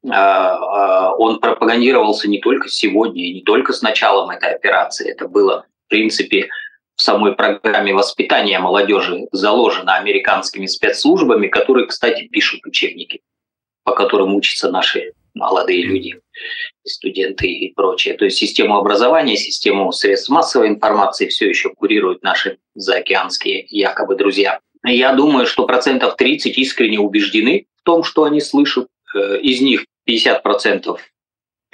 а, 0.08 1.14
он 1.14 1.40
пропагандировался 1.40 2.28
не 2.28 2.40
только 2.40 2.68
сегодня 2.68 3.24
и 3.24 3.34
не 3.34 3.42
только 3.42 3.72
с 3.72 3.82
началом 3.82 4.30
этой 4.30 4.54
операции. 4.54 5.10
Это 5.10 5.28
было, 5.28 5.66
в 5.86 5.88
принципе, 5.88 6.48
в 6.96 7.02
самой 7.02 7.34
программе 7.34 7.94
воспитания 7.94 8.58
молодежи 8.58 9.26
заложено 9.30 9.94
американскими 9.96 10.66
спецслужбами, 10.66 11.46
которые, 11.46 11.86
кстати, 11.86 12.26
пишут 12.26 12.66
учебники, 12.66 13.20
по 13.84 13.92
которым 13.92 14.34
учатся 14.34 14.70
наши 14.70 15.12
молодые 15.34 15.82
люди, 15.82 16.18
студенты 16.84 17.46
и 17.46 17.74
прочее. 17.74 18.14
То 18.14 18.24
есть 18.24 18.38
систему 18.38 18.76
образования, 18.76 19.36
систему 19.36 19.92
средств 19.92 20.30
массовой 20.30 20.68
информации 20.68 21.28
все 21.28 21.48
еще 21.48 21.70
курируют 21.74 22.22
наши 22.22 22.58
заокеанские 22.74 23.66
якобы 23.68 24.16
друзья. 24.16 24.60
Я 24.82 25.12
думаю, 25.12 25.46
что 25.46 25.66
процентов 25.66 26.16
30 26.16 26.56
искренне 26.56 26.98
убеждены 26.98 27.66
в 27.76 27.82
том, 27.82 28.02
что 28.02 28.24
они 28.24 28.40
слышат. 28.40 28.88
Э, 29.14 29.38
из 29.38 29.60
них 29.60 29.84
50 30.04 30.42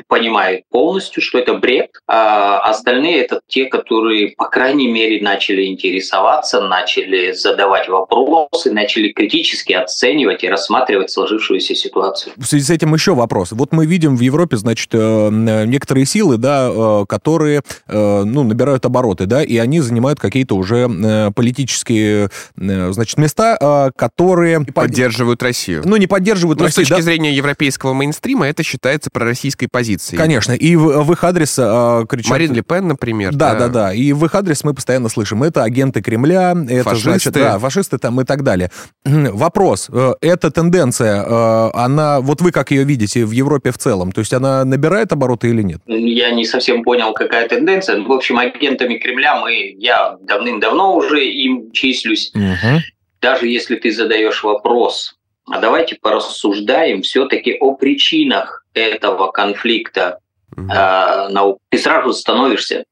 понимают 0.06 0.62
полностью, 0.70 1.22
что 1.22 1.38
это 1.38 1.54
бред, 1.54 1.90
а 2.06 2.60
остальные 2.60 3.22
это 3.22 3.40
те, 3.46 3.66
которые, 3.66 4.34
по 4.36 4.46
крайней 4.46 4.90
мере, 4.90 5.22
начали 5.22 5.66
интересоваться, 5.66 6.60
начали 6.60 7.32
задавать 7.32 7.88
вопросы, 7.88 8.72
начали 8.72 9.12
критически 9.12 9.72
оценивать 9.72 10.44
и 10.44 10.48
рассматривать 10.48 11.10
сложившуюся 11.10 11.74
ситуацию. 11.74 12.32
В 12.36 12.44
связи 12.44 12.64
с 12.64 12.70
этим 12.70 12.94
еще 12.94 13.14
вопрос. 13.14 13.52
Вот 13.52 13.72
мы 13.72 13.86
видим 13.86 14.16
в 14.16 14.20
Европе, 14.20 14.56
значит, 14.56 14.88
э, 14.92 15.30
некоторые 15.66 16.06
силы, 16.06 16.36
да, 16.36 16.70
э, 16.70 17.04
которые, 17.08 17.62
э, 17.86 18.22
ну, 18.24 18.42
набирают 18.42 18.84
обороты, 18.86 19.26
да, 19.26 19.42
и 19.42 19.56
они 19.58 19.80
занимают 19.80 20.18
какие-то 20.18 20.56
уже 20.56 20.88
политические, 21.34 22.30
значит, 22.56 23.18
места, 23.18 23.92
которые... 23.96 24.64
Поддерживают 24.64 25.42
Россию. 25.42 25.82
Ну, 25.84 25.96
не 25.96 26.06
поддерживают 26.06 26.58
Но 26.58 26.66
Россию, 26.66 26.86
с 26.86 26.88
точки 26.88 27.00
да? 27.00 27.04
зрения 27.04 27.32
европейского 27.32 27.92
мейнстрима 27.92 28.46
это 28.46 28.62
считается 28.62 29.10
пророссийской 29.10 29.68
позицией 29.70 29.91
позиции. 29.92 30.16
Конечно, 30.16 30.52
и 30.52 30.76
в, 30.76 31.04
в 31.04 31.12
их 31.12 31.24
адрес 31.24 31.58
э, 31.58 32.04
кричат... 32.08 32.30
Марин 32.30 32.52
Ле 32.52 32.62
Пен, 32.62 32.88
например. 32.88 33.32
Да, 33.34 33.54
да, 33.54 33.58
да, 33.58 33.68
да. 33.68 33.94
И 33.94 34.12
в 34.12 34.24
их 34.24 34.34
адрес 34.34 34.64
мы 34.64 34.74
постоянно 34.74 35.08
слышим, 35.08 35.42
это 35.42 35.62
агенты 35.62 36.02
Кремля, 36.02 36.54
это, 36.68 36.84
фашисты. 36.84 37.10
значит, 37.10 37.32
да, 37.34 37.58
фашисты 37.58 37.98
там 37.98 38.20
и 38.20 38.24
так 38.24 38.42
далее. 38.42 38.70
Вопрос, 39.04 39.88
э, 39.92 40.14
эта 40.20 40.50
тенденция, 40.50 41.22
э, 41.22 41.70
она, 41.74 42.20
вот 42.20 42.40
вы 42.40 42.52
как 42.52 42.70
ее 42.70 42.84
видите 42.84 43.24
в 43.24 43.30
Европе 43.30 43.70
в 43.70 43.78
целом, 43.78 44.12
то 44.12 44.20
есть 44.20 44.32
она 44.32 44.64
набирает 44.64 45.12
обороты 45.12 45.48
или 45.48 45.62
нет? 45.62 45.80
Я 45.86 46.30
не 46.30 46.44
совсем 46.44 46.82
понял, 46.82 47.12
какая 47.12 47.48
тенденция. 47.48 48.00
В 48.02 48.12
общем, 48.12 48.38
агентами 48.38 48.96
Кремля 48.98 49.40
мы, 49.40 49.74
я 49.78 50.16
давным-давно 50.22 50.96
уже 50.96 51.24
им 51.24 51.70
числюсь. 51.72 52.32
Угу. 52.34 52.80
Даже 53.20 53.46
если 53.46 53.76
ты 53.76 53.92
задаешь 53.92 54.42
вопрос, 54.42 55.16
а 55.46 55.60
давайте 55.60 55.96
порассуждаем 56.00 57.02
все-таки 57.02 57.56
о 57.60 57.74
причинах 57.74 58.61
этого 58.74 59.30
конфликта. 59.30 60.18
Угу. 60.56 61.58
Ты 61.70 61.78
сразу 61.78 62.12
становишься 62.12 62.84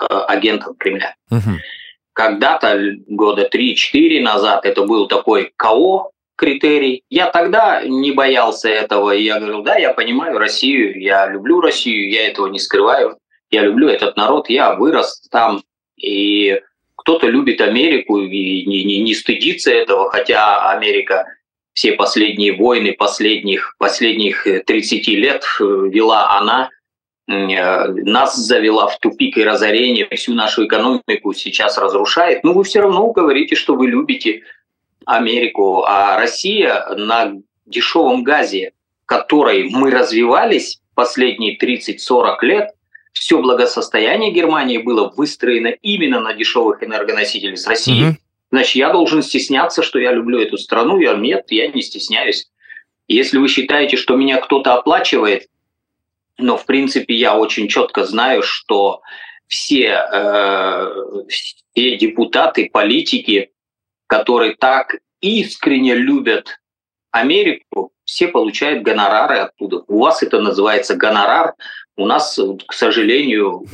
э, 0.00 0.04
агентом 0.28 0.74
Кремля. 0.76 1.14
Угу. 1.30 1.58
Когда-то, 2.12 2.78
года 3.06 3.48
3-4 3.52 4.20
назад, 4.20 4.66
это 4.66 4.84
был 4.84 5.08
такой 5.08 5.52
КО 5.56 6.10
критерий. 6.40 7.04
Я 7.10 7.30
тогда 7.30 7.82
не 7.84 8.12
боялся 8.12 8.68
этого, 8.68 9.14
и 9.14 9.22
я 9.22 9.38
говорил, 9.38 9.62
да, 9.62 9.76
я 9.76 9.92
понимаю 9.92 10.38
Россию, 10.38 10.98
я 10.98 11.28
люблю 11.28 11.60
Россию, 11.60 12.10
я 12.10 12.28
этого 12.28 12.46
не 12.46 12.58
скрываю, 12.58 13.18
я 13.50 13.62
люблю 13.62 13.88
этот 13.88 14.16
народ, 14.16 14.48
я 14.48 14.74
вырос 14.74 15.28
там, 15.30 15.62
и 15.96 16.60
кто-то 16.96 17.26
любит 17.26 17.60
Америку 17.60 18.18
и 18.20 18.64
не, 18.64 18.84
не, 18.84 19.02
не 19.02 19.14
стыдится 19.14 19.70
этого, 19.70 20.10
хотя 20.10 20.70
Америка 20.70 21.26
все 21.72 21.92
последние 21.92 22.56
войны 22.56 22.92
последних, 22.92 23.74
последних 23.78 24.46
30 24.66 25.08
э, 25.08 25.12
лет 25.12 25.44
э, 25.60 25.64
вела 25.64 26.36
она, 26.38 26.70
нас 27.26 28.34
завела 28.34 28.88
в 28.88 28.98
тупик 28.98 29.38
и 29.38 29.44
разорение, 29.44 30.08
всю 30.16 30.34
нашу 30.34 30.66
экономику 30.66 31.32
сейчас 31.32 31.78
разрушает, 31.78 32.42
но 32.42 32.52
вы 32.52 32.64
все 32.64 32.80
равно 32.80 33.12
говорите, 33.12 33.54
что 33.54 33.76
вы 33.76 33.86
любите 33.86 34.42
Америку, 35.06 35.84
а 35.86 36.18
Россия 36.18 36.86
на 36.96 37.34
дешевом 37.66 38.24
газе, 38.24 38.72
которой 39.06 39.70
мы 39.70 39.92
развивались 39.92 40.80
последние 40.94 41.56
30-40 41.56 42.36
лет, 42.42 42.70
все 43.12 43.40
благосостояние 43.40 44.32
Германии 44.32 44.78
было 44.78 45.12
выстроено 45.16 45.68
именно 45.68 46.20
на 46.20 46.32
дешевых 46.34 46.82
энергоносителях 46.82 47.58
с 47.58 47.66
Россией. 47.66 48.10
Угу. 48.10 48.16
Значит, 48.50 48.76
я 48.76 48.90
должен 48.90 49.22
стесняться, 49.22 49.82
что 49.82 49.98
я 49.98 50.12
люблю 50.12 50.40
эту 50.40 50.58
страну. 50.58 50.98
Я 50.98 51.14
нет, 51.14 51.46
я 51.50 51.68
не 51.68 51.82
стесняюсь. 51.82 52.50
Если 53.06 53.38
вы 53.38 53.48
считаете, 53.48 53.96
что 53.96 54.16
меня 54.16 54.40
кто-то 54.40 54.74
оплачивает, 54.74 55.48
но 56.38 56.56
в 56.56 56.66
принципе 56.66 57.14
я 57.14 57.36
очень 57.36 57.68
четко 57.68 58.04
знаю, 58.04 58.42
что 58.42 59.02
все, 59.46 60.04
э, 60.12 60.92
все 61.28 61.96
депутаты, 61.96 62.70
политики, 62.72 63.50
которые 64.06 64.54
так 64.56 64.96
искренне 65.20 65.94
любят 65.94 66.60
Америку, 67.10 67.92
все 68.04 68.28
получают 68.28 68.82
гонорары 68.82 69.38
оттуда. 69.38 69.84
У 69.86 70.00
вас 70.00 70.22
это 70.22 70.40
называется 70.40 70.96
гонорар. 70.96 71.54
У 71.96 72.06
нас, 72.06 72.38
к 72.66 72.72
сожалению, 72.72 73.66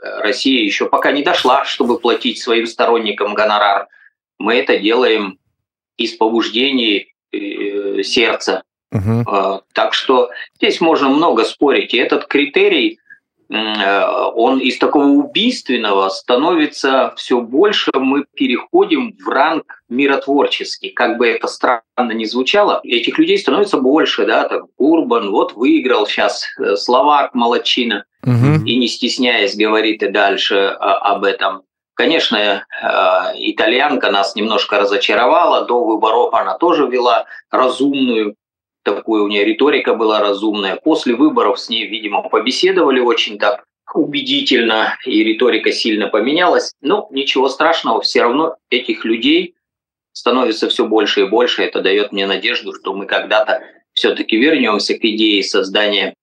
Россия 0.00 0.62
еще 0.62 0.88
пока 0.88 1.12
не 1.12 1.22
дошла, 1.22 1.64
чтобы 1.64 1.98
платить 1.98 2.40
своим 2.40 2.66
сторонникам 2.66 3.34
гонорар. 3.34 3.88
Мы 4.40 4.56
это 4.56 4.76
делаем 4.78 5.38
из 5.96 6.14
побуждений 6.14 7.14
э, 7.30 8.02
сердца. 8.02 8.64
Угу. 8.92 9.62
Так 9.72 9.94
что 9.94 10.30
здесь 10.56 10.80
можно 10.80 11.08
много 11.08 11.44
спорить. 11.44 11.94
И 11.94 11.98
этот 11.98 12.26
критерий 12.26 12.98
Э, 13.50 14.04
он 14.34 14.58
из 14.60 14.78
такого 14.78 15.06
убийственного 15.06 16.08
становится 16.08 17.12
все 17.16 17.40
больше, 17.40 17.90
мы 17.94 18.24
переходим 18.34 19.16
в 19.18 19.28
ранг 19.28 19.82
миротворческий. 19.88 20.90
Как 20.90 21.18
бы 21.18 21.26
это 21.26 21.48
странно 21.48 22.12
ни 22.12 22.24
звучало, 22.24 22.80
этих 22.84 23.18
людей 23.18 23.38
становится 23.38 23.78
больше, 23.78 24.24
да, 24.24 24.48
там 24.48 24.68
Урбан, 24.76 25.30
вот 25.30 25.54
выиграл 25.54 26.06
сейчас 26.06 26.44
э, 26.58 26.76
Словак, 26.76 27.34
Молодчина, 27.34 28.04
угу. 28.22 28.64
и 28.64 28.76
не 28.76 28.86
стесняясь 28.86 29.56
говорит 29.56 30.02
и 30.04 30.08
дальше 30.08 30.76
об 30.78 31.24
этом. 31.24 31.62
Конечно, 32.00 32.38
э, 32.38 32.86
итальянка 33.36 34.10
нас 34.10 34.34
немножко 34.34 34.78
разочаровала, 34.78 35.66
до 35.66 35.84
выборов 35.84 36.32
она 36.32 36.56
тоже 36.56 36.86
вела 36.86 37.26
разумную 37.50 38.36
такой 38.82 39.20
у 39.20 39.28
нее 39.28 39.44
риторика 39.44 39.92
была 39.92 40.18
разумная. 40.18 40.76
После 40.76 41.14
выборов 41.14 41.60
с 41.60 41.68
ней, 41.68 41.86
видимо, 41.86 42.22
побеседовали 42.22 43.00
очень 43.00 43.38
так 43.38 43.64
убедительно, 43.92 44.96
и 45.04 45.22
риторика 45.22 45.72
сильно 45.72 46.08
поменялась. 46.08 46.72
Но 46.80 47.06
ничего 47.10 47.50
страшного, 47.50 48.00
все 48.00 48.22
равно 48.22 48.56
этих 48.70 49.04
людей 49.04 49.54
становится 50.12 50.70
все 50.70 50.86
больше 50.86 51.20
и 51.20 51.28
больше. 51.28 51.64
Это 51.64 51.82
дает 51.82 52.12
мне 52.12 52.26
надежду, 52.26 52.72
что 52.72 52.94
мы 52.94 53.04
когда-то 53.04 53.60
все-таки 53.92 54.38
вернемся 54.38 54.94
к 54.94 55.04
идее 55.04 55.42
создания 55.42 56.14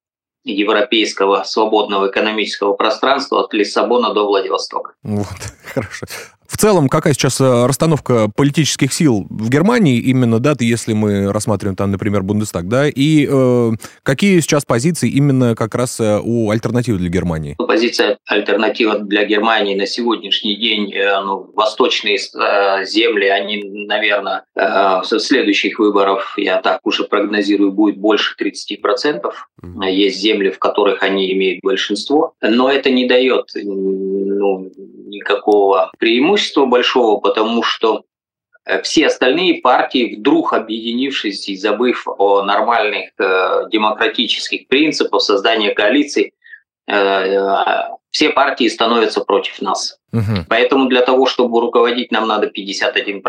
европейского 0.52 1.44
свободного 1.44 2.10
экономического 2.10 2.74
пространства 2.74 3.42
от 3.42 3.54
Лиссабона 3.54 4.14
до 4.14 4.26
Владивостока. 4.26 4.94
Вот, 5.04 5.28
хорошо. 5.74 6.06
В 6.48 6.58
целом, 6.58 6.88
какая 6.88 7.14
сейчас 7.14 7.42
э, 7.42 7.66
расстановка 7.66 8.30
политических 8.36 8.94
сил 8.94 9.28
в 9.30 9.50
Германии, 9.50 10.00
именно, 10.00 10.40
да, 10.40 10.56
если 10.60 10.94
мы 10.94 11.32
рассматриваем 11.32 11.76
там, 11.76 11.92
например, 11.92 12.24
Бундестаг, 12.24 12.68
да, 12.68 12.88
и 12.88 13.28
э, 13.30 13.72
какие 14.04 14.40
сейчас 14.40 14.64
позиции 14.64 15.10
именно 15.10 15.56
как 15.56 15.76
раз 15.76 16.00
э, 16.00 16.20
у 16.24 16.50
альтернативы 16.50 17.00
для 17.00 17.10
Германии? 17.10 17.56
Позиция 17.58 18.18
альтернатива 18.26 19.00
для 19.00 19.26
Германии 19.26 19.76
на 19.76 19.86
сегодняшний 19.86 20.56
день, 20.56 20.94
э, 20.94 21.22
ну, 21.22 21.52
восточные 21.54 22.18
земли, 22.18 23.28
они, 23.28 23.64
наверное, 23.86 24.44
в 24.56 25.04
следующих 25.04 25.80
выборов, 25.80 26.34
я 26.38 26.62
так 26.62 26.80
уже 26.84 27.04
прогнозирую, 27.04 27.72
будет 27.72 27.98
больше 27.98 28.36
30%. 28.40 29.22
Mm-hmm. 29.62 29.92
Есть 29.92 30.20
земли, 30.20 30.50
в 30.50 30.60
которых 30.60 31.04
они 31.04 31.32
имеют 31.34 31.60
большинство, 31.62 32.34
но 32.42 32.72
это 32.72 32.90
не 32.90 33.08
дает 33.08 33.52
ну, 33.56 34.72
никакого 35.08 35.92
преимущества 35.98 36.66
большого, 36.66 37.20
потому 37.20 37.64
что 37.64 38.04
э, 38.66 38.82
все 38.82 39.08
остальные 39.08 39.62
партии, 39.62 40.16
вдруг 40.16 40.54
объединившись 40.54 41.50
и 41.50 41.56
забыв 41.56 42.08
о 42.08 42.44
нормальных 42.44 43.12
э, 43.18 43.70
демократических 43.72 44.68
принципах 44.68 45.22
создания 45.22 45.74
коалиции, 45.74 46.34
э, 46.88 46.94
э 46.94 47.98
все 48.10 48.30
партии 48.32 48.68
становятся 48.68 49.24
против 49.24 49.62
нас. 49.62 50.00
Угу. 50.12 50.46
Поэтому 50.50 50.88
для 50.88 51.02
того, 51.02 51.28
чтобы 51.28 51.62
руководить, 51.62 52.12
нам 52.12 52.28
надо 52.28 52.48
51%. 52.48 53.22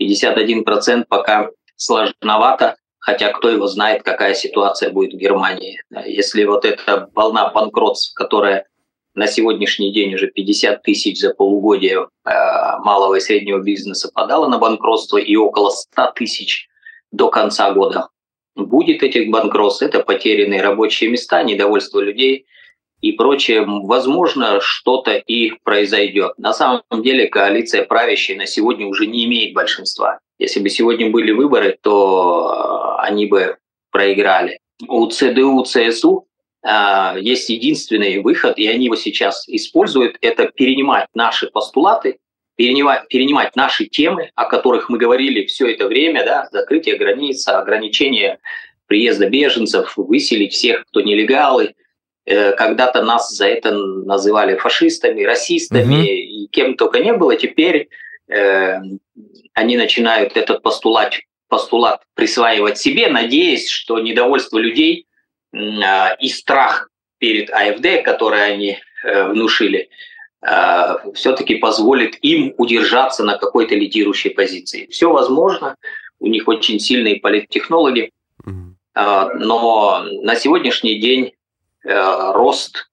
51% 0.00 1.04
пока 1.06 1.50
сложновато, 1.76 2.76
хотя 2.98 3.32
кто 3.32 3.50
его 3.50 3.66
знает, 3.66 4.02
какая 4.02 4.34
ситуация 4.34 4.90
будет 4.90 5.12
в 5.12 5.18
Германии. 5.18 5.82
Если 6.06 6.44
вот 6.44 6.64
эта 6.64 7.10
волна 7.14 7.50
банкротств, 7.50 8.14
которая 8.14 8.66
на 9.14 9.26
сегодняшний 9.26 9.92
день 9.92 10.14
уже 10.14 10.28
50 10.28 10.82
тысяч 10.82 11.18
за 11.18 11.34
полугодие 11.34 12.06
э, 12.24 12.30
малого 12.80 13.16
и 13.16 13.20
среднего 13.20 13.60
бизнеса 13.60 14.10
подало 14.12 14.48
на 14.48 14.58
банкротство 14.58 15.18
и 15.18 15.36
около 15.36 15.70
100 15.70 16.12
тысяч 16.14 16.68
до 17.10 17.28
конца 17.28 17.72
года. 17.72 18.08
Будет 18.54 19.02
этих 19.02 19.30
банкротств, 19.30 19.82
это 19.82 20.00
потерянные 20.00 20.62
рабочие 20.62 21.10
места, 21.10 21.42
недовольство 21.42 22.00
людей 22.00 22.46
и 23.00 23.12
прочее. 23.12 23.64
Возможно, 23.66 24.60
что-то 24.60 25.12
и 25.12 25.52
произойдет. 25.64 26.38
На 26.38 26.52
самом 26.52 26.82
деле 26.92 27.26
коалиция 27.26 27.84
правящая 27.84 28.36
на 28.36 28.46
сегодня 28.46 28.86
уже 28.86 29.06
не 29.06 29.24
имеет 29.24 29.54
большинства. 29.54 30.20
Если 30.38 30.60
бы 30.60 30.68
сегодня 30.68 31.10
были 31.10 31.32
выборы, 31.32 31.76
то 31.82 32.96
э, 33.00 33.06
они 33.06 33.26
бы 33.26 33.56
проиграли. 33.90 34.60
У 34.88 35.06
ЦДУ, 35.06 35.64
ЦСУ 35.64 36.26
есть 36.62 37.48
единственный 37.48 38.18
выход, 38.18 38.58
и 38.58 38.68
они 38.68 38.86
его 38.86 38.96
сейчас 38.96 39.48
используют, 39.48 40.18
это 40.20 40.46
перенимать 40.46 41.06
наши 41.14 41.46
постулаты, 41.46 42.18
перенимать, 42.60 43.08
перенимать 43.08 43.56
наши 43.56 43.86
темы, 43.86 44.30
о 44.34 44.44
которых 44.44 44.90
мы 44.90 44.98
говорили 44.98 45.46
все 45.46 45.72
это 45.72 45.86
время, 45.86 46.24
да, 46.26 46.48
закрытие 46.52 46.96
границ, 46.96 47.48
ограничение 47.48 48.38
приезда 48.86 49.30
беженцев, 49.30 49.94
выселить 49.96 50.52
всех, 50.52 50.84
кто 50.84 51.00
нелегалы. 51.00 51.74
Э, 52.26 52.52
когда-то 52.52 53.02
нас 53.02 53.30
за 53.30 53.46
это 53.46 53.72
называли 53.72 54.56
фашистами, 54.56 55.22
расистами 55.22 55.94
угу. 55.94 56.02
и 56.02 56.46
кем 56.48 56.74
только 56.76 56.98
не 57.00 57.14
было. 57.14 57.34
Теперь 57.36 57.88
э, 58.28 58.80
они 59.54 59.76
начинают 59.78 60.36
этот 60.36 60.60
постулат, 60.60 61.14
постулат 61.48 62.02
присваивать 62.14 62.76
себе, 62.76 63.08
надеясь, 63.08 63.70
что 63.70 63.98
недовольство 64.00 64.58
людей– 64.58 65.06
а, 65.09 65.09
и 65.52 66.28
страх 66.28 66.90
перед 67.20 67.50
АФД, 67.50 68.04
который 68.04 68.44
они 68.44 68.78
э, 69.04 69.28
внушили, 69.28 69.88
а, 70.42 70.98
все-таки 71.12 71.56
позволит 71.56 72.16
им 72.22 72.54
удержаться 72.56 73.22
на 73.24 73.36
какой-то 73.36 73.74
лидирующей 73.74 74.30
позиции. 74.30 74.86
Все 74.90 75.12
возможно, 75.12 75.76
у 76.18 76.26
них 76.28 76.48
очень 76.48 76.80
сильные 76.80 77.16
политтехнологи, 77.16 78.10
а, 78.94 79.28
но 79.34 80.02
на 80.22 80.34
сегодняшний 80.36 80.98
день 80.98 81.34
э, 81.84 82.32
рост 82.32 82.90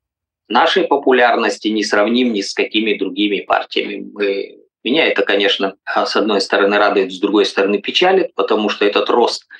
нашей 0.50 0.84
популярности 0.84 1.70
не 1.70 1.84
сравним 1.84 2.34
ни 2.34 2.42
с 2.42 2.54
какими 2.54 2.94
другими 2.94 3.40
партиями. 3.40 4.10
Мы, 4.14 4.58
меня 4.84 5.08
это, 5.08 5.24
конечно, 5.24 5.76
с 5.86 6.16
одной 6.16 6.42
стороны 6.42 6.78
радует, 6.78 7.14
с 7.14 7.20
другой 7.20 7.46
стороны 7.46 7.82
печалит, 7.82 8.34
потому 8.36 8.70
что 8.70 8.86
этот 8.86 9.10
рост– 9.10 9.48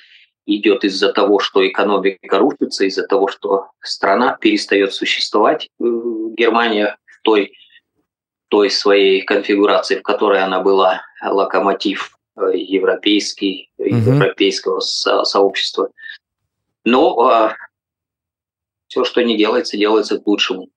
идет 0.48 0.84
из-за 0.84 1.12
того, 1.12 1.38
что 1.38 1.66
экономика 1.66 2.38
рушится, 2.38 2.84
из-за 2.84 3.06
того, 3.06 3.28
что 3.28 3.68
страна 3.82 4.36
перестает 4.40 4.94
существовать. 4.94 5.68
Э, 5.78 5.84
Германия 6.36 6.96
в 7.04 7.22
той, 7.22 7.52
той 8.48 8.70
своей 8.70 9.22
конфигурации, 9.22 9.96
в 9.96 10.02
которой 10.02 10.42
она 10.42 10.60
была 10.60 11.02
локомотив 11.22 12.16
э, 12.36 12.52
европейский, 12.54 13.70
угу. 13.76 13.88
европейского 13.88 14.80
со- 14.80 15.24
сообщества. 15.24 15.90
Но 16.84 17.20
а, 17.20 17.56
все, 18.86 19.04
что 19.04 19.22
не 19.22 19.36
делается, 19.36 19.76
делается 19.76 20.18
к 20.18 20.26
лучшему. 20.26 20.68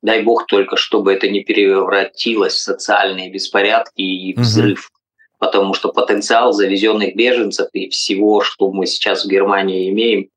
Дай 0.00 0.22
бог 0.22 0.46
только, 0.46 0.76
чтобы 0.76 1.12
это 1.12 1.28
не 1.28 1.40
превратилось 1.40 2.54
в 2.54 2.62
социальные 2.62 3.30
беспорядки 3.30 4.00
и 4.00 4.34
взрыв 4.34 4.90
потому 5.44 5.74
что 5.74 5.92
потенциал 5.92 6.52
завезенных 6.52 7.14
беженцев 7.14 7.68
и 7.74 7.90
всего, 7.90 8.40
что 8.40 8.72
мы 8.72 8.86
сейчас 8.86 9.24
в 9.24 9.28
Германии 9.28 9.90
имеем, 9.90 10.28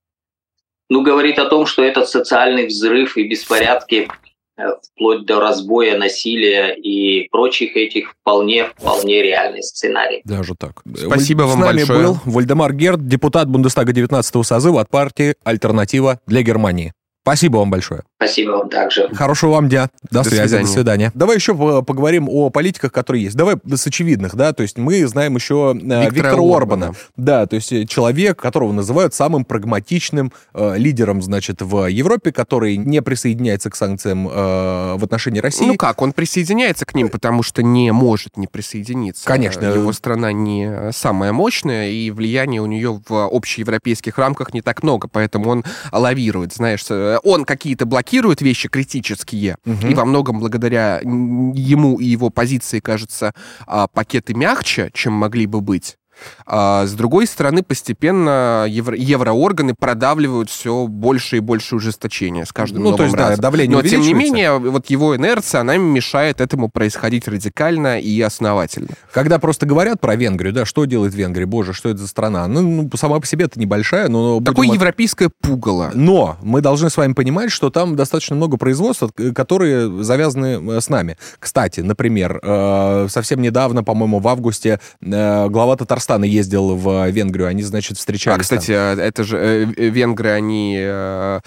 ну, 0.89 1.01
говорит 1.01 1.39
о 1.39 1.45
том, 1.45 1.65
что 1.65 1.81
этот 1.81 2.09
социальный 2.09 2.67
взрыв 2.67 3.17
и 3.17 3.27
беспорядки 3.27 4.09
э, 4.57 4.63
вплоть 4.83 5.25
до 5.25 5.39
разбоя, 5.39 5.97
насилия 5.97 6.73
и 6.73 7.29
прочих 7.29 7.77
этих 7.77 8.11
вполне, 8.11 8.65
вполне 8.65 9.21
реальный 9.21 9.63
сценарий. 9.63 10.21
Даже 10.25 10.55
так. 10.55 10.81
Спасибо 10.95 11.43
С 11.43 11.51
вам 11.51 11.59
нами 11.61 11.77
большое. 11.77 11.99
был 11.99 12.17
Вальдемар 12.25 12.73
Герд, 12.73 13.07
депутат 13.07 13.47
Бундестага 13.47 13.93
19-го 13.93 14.43
созыва 14.43 14.81
от 14.81 14.89
партии 14.89 15.35
«Альтернатива 15.45 16.19
для 16.27 16.41
Германии». 16.41 16.93
Спасибо 17.23 17.57
вам 17.57 17.69
большое. 17.69 18.03
Спасибо 18.19 18.51
вам 18.53 18.69
также. 18.69 19.09
Хорошего 19.13 19.51
вам 19.51 19.69
дня. 19.69 19.89
До, 20.09 20.23
До 20.23 20.29
связи, 20.29 20.47
свидания. 20.47 20.65
до 20.65 20.71
свидания. 20.71 21.11
Давай 21.13 21.35
еще 21.35 21.53
по- 21.53 21.83
поговорим 21.83 22.27
о 22.29 22.49
политиках, 22.49 22.91
которые 22.91 23.23
есть. 23.25 23.35
Давай 23.35 23.57
с 23.71 23.85
очевидных, 23.85 24.35
да, 24.35 24.53
то 24.53 24.63
есть 24.63 24.79
мы 24.79 25.05
знаем 25.05 25.35
еще 25.35 25.75
э, 25.75 25.79
Виктора 25.79 26.31
Виктора, 26.31 26.31
Орбана. 26.57 26.85
Орбана. 26.87 26.93
Да, 27.15 27.45
то 27.45 27.55
есть 27.57 27.71
э, 27.71 27.85
человек, 27.85 28.39
которого 28.41 28.71
называют 28.71 29.13
самым 29.13 29.45
прагматичным 29.45 30.33
э, 30.55 30.77
лидером, 30.77 31.21
значит, 31.21 31.61
в 31.61 31.85
Европе, 31.85 32.31
который 32.31 32.77
не 32.77 33.03
присоединяется 33.03 33.69
к 33.69 33.75
санкциям 33.75 34.27
э, 34.27 34.95
в 34.97 35.03
отношении 35.03 35.39
России. 35.39 35.67
Ну 35.67 35.75
как, 35.75 36.01
он 36.01 36.11
присоединяется 36.11 36.87
к 36.87 36.95
ним, 36.95 37.09
потому 37.09 37.43
что 37.43 37.61
не 37.61 37.91
может 37.91 38.35
не 38.35 38.47
присоединиться. 38.47 39.25
Конечно. 39.27 39.63
Его 39.65 39.93
страна 39.93 40.31
не 40.31 40.91
самая 40.91 41.33
мощная, 41.33 41.89
и 41.91 42.09
влияние 42.09 42.61
у 42.61 42.65
нее 42.65 42.99
в 43.07 43.27
общеевропейских 43.31 44.17
рамках 44.17 44.55
не 44.55 44.61
так 44.63 44.81
много, 44.81 45.07
поэтому 45.07 45.51
он 45.51 45.63
лавирует, 45.91 46.53
знаешь. 46.53 46.83
э, 46.89 47.19
Он 47.23 47.45
какие-то 47.45 47.85
блокирует 48.07 48.41
вещи 48.41 48.69
критические, 48.69 49.57
Мгм. 49.65 49.89
и 49.89 49.93
во 49.93 50.05
многом 50.05 50.39
благодаря 50.39 50.99
ему 51.03 51.99
и 51.99 52.05
его 52.05 52.29
позиции, 52.29 52.79
кажется, 52.79 53.33
а, 53.65 53.87
пакеты 53.87 54.33
мягче, 54.33 54.89
чем 54.93 55.13
могли 55.13 55.45
бы 55.45 55.59
быть. 55.61 55.97
А 56.45 56.85
с 56.85 56.93
другой 56.93 57.27
стороны, 57.27 57.63
постепенно 57.63 58.65
евро- 58.67 58.95
евроорганы 58.97 59.73
продавливают 59.77 60.49
все 60.49 60.87
больше 60.87 61.37
и 61.37 61.39
больше 61.39 61.75
ужесточения 61.75 62.45
с 62.45 62.51
каждым 62.53 62.83
Ну, 62.83 62.91
новым 62.91 62.97
то 62.97 63.03
есть, 63.03 63.15
да, 63.15 63.29
разом. 63.29 63.41
давление 63.41 63.75
Но, 63.77 63.83
тем 63.83 64.01
не 64.01 64.13
менее, 64.13 64.57
вот 64.57 64.87
его 64.89 65.15
инерция, 65.15 65.61
она 65.61 65.77
мешает 65.77 66.41
этому 66.41 66.69
происходить 66.69 67.27
радикально 67.27 67.99
и 67.99 68.19
основательно. 68.21 68.89
Когда 69.11 69.39
просто 69.39 69.65
говорят 69.65 70.01
про 70.01 70.15
Венгрию, 70.15 70.53
да, 70.53 70.65
что 70.65 70.85
делает 70.85 71.13
Венгрия, 71.13 71.45
боже, 71.45 71.73
что 71.73 71.89
это 71.89 71.99
за 71.99 72.07
страна? 72.07 72.47
Ну, 72.47 72.61
ну, 72.61 72.89
сама 72.95 73.19
по 73.19 73.25
себе 73.27 73.45
это 73.45 73.59
небольшая, 73.59 74.07
но... 74.07 74.41
Такое 74.41 74.67
от- 74.69 74.73
европейское 74.75 75.29
пугало. 75.41 75.91
Но 75.93 76.37
мы 76.41 76.61
должны 76.61 76.89
с 76.89 76.97
вами 76.97 77.13
понимать, 77.13 77.51
что 77.51 77.69
там 77.69 77.95
достаточно 77.95 78.35
много 78.35 78.57
производств, 78.57 79.03
э, 79.17 79.31
которые 79.31 80.03
завязаны 80.03 80.71
э, 80.77 80.81
с 80.81 80.89
нами. 80.89 81.17
Кстати, 81.39 81.81
например, 81.81 82.39
э, 82.41 83.07
совсем 83.09 83.41
недавно, 83.41 83.83
по-моему, 83.83 84.19
в 84.19 84.27
августе 84.27 84.79
глава 85.01 85.75
Татарстана 85.75 86.06
ездил 86.15 86.75
в 86.75 87.09
Венгрию, 87.09 87.47
они, 87.47 87.63
значит, 87.63 87.97
встречались 87.97 88.37
А, 88.37 88.43
кстати, 88.43 88.71
э, 88.71 89.01
это 89.01 89.23
же 89.23 89.37
э, 89.37 89.73
э, 89.75 89.89
венгры, 89.89 90.29
они 90.29 90.77
э, 90.79 91.39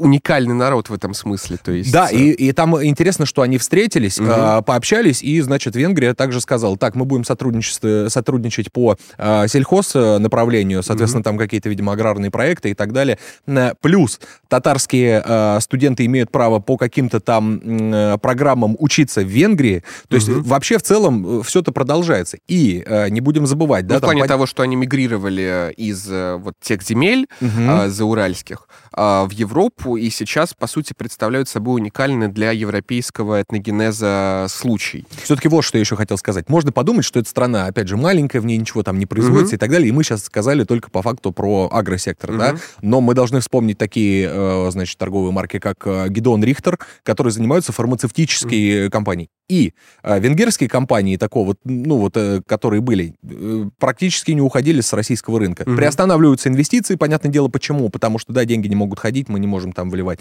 уникальный 0.00 0.54
народ 0.54 0.88
в 0.88 0.94
этом 0.94 1.14
смысле. 1.14 1.58
То 1.62 1.72
есть, 1.72 1.92
Да, 1.92 2.08
э, 2.10 2.16
и, 2.16 2.30
и 2.48 2.52
там 2.52 2.82
интересно, 2.84 3.26
что 3.26 3.42
они 3.42 3.58
встретились, 3.58 4.18
Мгм. 4.18 4.30
а, 4.32 4.62
пообщались, 4.62 5.22
и, 5.22 5.40
значит, 5.40 5.76
Венгрия 5.76 6.14
также 6.14 6.40
сказала, 6.40 6.76
так, 6.76 6.94
мы 6.94 7.04
будем 7.04 7.24
сотрудничество- 7.24 8.08
сотрудничать 8.08 8.72
по 8.72 8.96
а, 9.18 9.46
сельхоз 9.46 9.92
э, 9.94 10.18
направлению, 10.18 10.82
соответственно, 10.82 11.22
там 11.22 11.36
какие-то, 11.38 11.68
видимо, 11.68 11.92
аграрные 11.92 12.30
проекты 12.30 12.70
и 12.70 12.74
так 12.74 12.92
далее. 12.92 13.18
Н- 13.46 13.74
Плюс 13.80 14.18
татарские 14.48 15.22
а, 15.24 15.58
студенты 15.60 16.04
имеют 16.06 16.30
право 16.30 16.58
по 16.58 16.76
каким-то 16.76 17.20
там 17.20 17.60
э, 17.92 18.18
программам 18.20 18.76
учиться 18.78 19.20
в 19.22 19.26
Венгрии. 19.28 19.84
То 20.08 20.16
есть 20.16 20.28
Мгм. 20.28 20.42
вообще 20.42 20.78
в 20.78 20.82
целом 20.82 21.42
все 21.42 21.60
это 21.60 21.72
продолжается. 21.72 22.38
И 22.48 22.82
э, 22.86 23.08
не 23.10 23.20
будем 23.20 23.46
забывать, 23.46 23.84
ну, 23.84 23.90
да, 23.90 23.96
в 23.98 24.00
там 24.00 24.08
плане 24.08 24.22
пон- 24.22 24.28
того, 24.28 24.46
что 24.46 24.62
они 24.62 24.76
мигрировали 24.76 25.72
из 25.76 26.06
э, 26.10 26.36
вот 26.36 26.54
тех 26.60 26.82
земель 26.82 27.26
Мгм. 27.40 27.70
а, 27.70 27.88
зауральских 27.88 28.68
а, 28.92 29.24
в 29.26 29.30
Европу 29.32 29.89
и 29.96 30.10
сейчас, 30.10 30.54
по 30.54 30.66
сути, 30.66 30.92
представляют 30.96 31.48
собой 31.48 31.80
уникальный 31.80 32.28
для 32.28 32.50
европейского 32.52 33.42
этногенеза 33.42 34.46
случай. 34.48 35.04
Все-таки 35.22 35.48
вот 35.48 35.62
что 35.62 35.78
я 35.78 35.80
еще 35.80 35.96
хотел 35.96 36.18
сказать. 36.18 36.48
Можно 36.48 36.72
подумать, 36.72 37.04
что 37.04 37.20
эта 37.20 37.28
страна, 37.28 37.66
опять 37.66 37.88
же, 37.88 37.96
маленькая, 37.96 38.40
в 38.40 38.46
ней 38.46 38.56
ничего 38.56 38.82
там 38.82 38.98
не 38.98 39.06
производится 39.06 39.54
Мгм. 39.54 39.56
и 39.56 39.58
так 39.58 39.70
далее. 39.70 39.88
И 39.88 39.92
мы 39.92 40.04
сейчас 40.04 40.24
сказали 40.24 40.64
только 40.64 40.90
по 40.90 41.02
факту 41.02 41.32
про 41.32 41.68
агросектор, 41.72 42.36
да. 42.36 42.52
Мгм. 42.52 42.60
Но 42.82 43.00
мы 43.00 43.14
должны 43.14 43.40
вспомнить 43.40 43.78
такие, 43.78 44.28
э, 44.30 44.68
значит, 44.70 44.98
торговые 44.98 45.32
марки, 45.32 45.58
как 45.58 45.86
э, 45.86 46.08
Гедеон 46.08 46.42
Рихтер, 46.44 46.78
которые 47.02 47.32
занимаются 47.32 47.72
фармацевтической 47.72 48.90
компанией. 48.90 49.28
И 49.48 49.74
э, 50.04 50.20
венгерские 50.20 50.68
компании 50.68 51.16
такого, 51.16 51.56
ну 51.64 51.98
вот, 51.98 52.16
э, 52.16 52.40
которые 52.46 52.80
были, 52.80 53.14
э, 53.22 53.64
практически 53.78 54.30
не 54.30 54.40
уходили 54.40 54.80
с 54.80 54.92
российского 54.92 55.40
рынка. 55.40 55.64
Мгм. 55.66 55.76
Приостанавливаются 55.76 56.48
инвестиции, 56.48 56.94
понятное 56.94 57.32
дело, 57.32 57.48
почему? 57.48 57.88
Потому 57.88 58.18
что, 58.18 58.32
да, 58.32 58.44
деньги 58.44 58.68
не 58.68 58.76
могут 58.76 59.00
ходить, 59.00 59.28
мы 59.28 59.40
не 59.40 59.48
можем 59.48 59.72
там 59.80 59.90
вливать. 59.90 60.20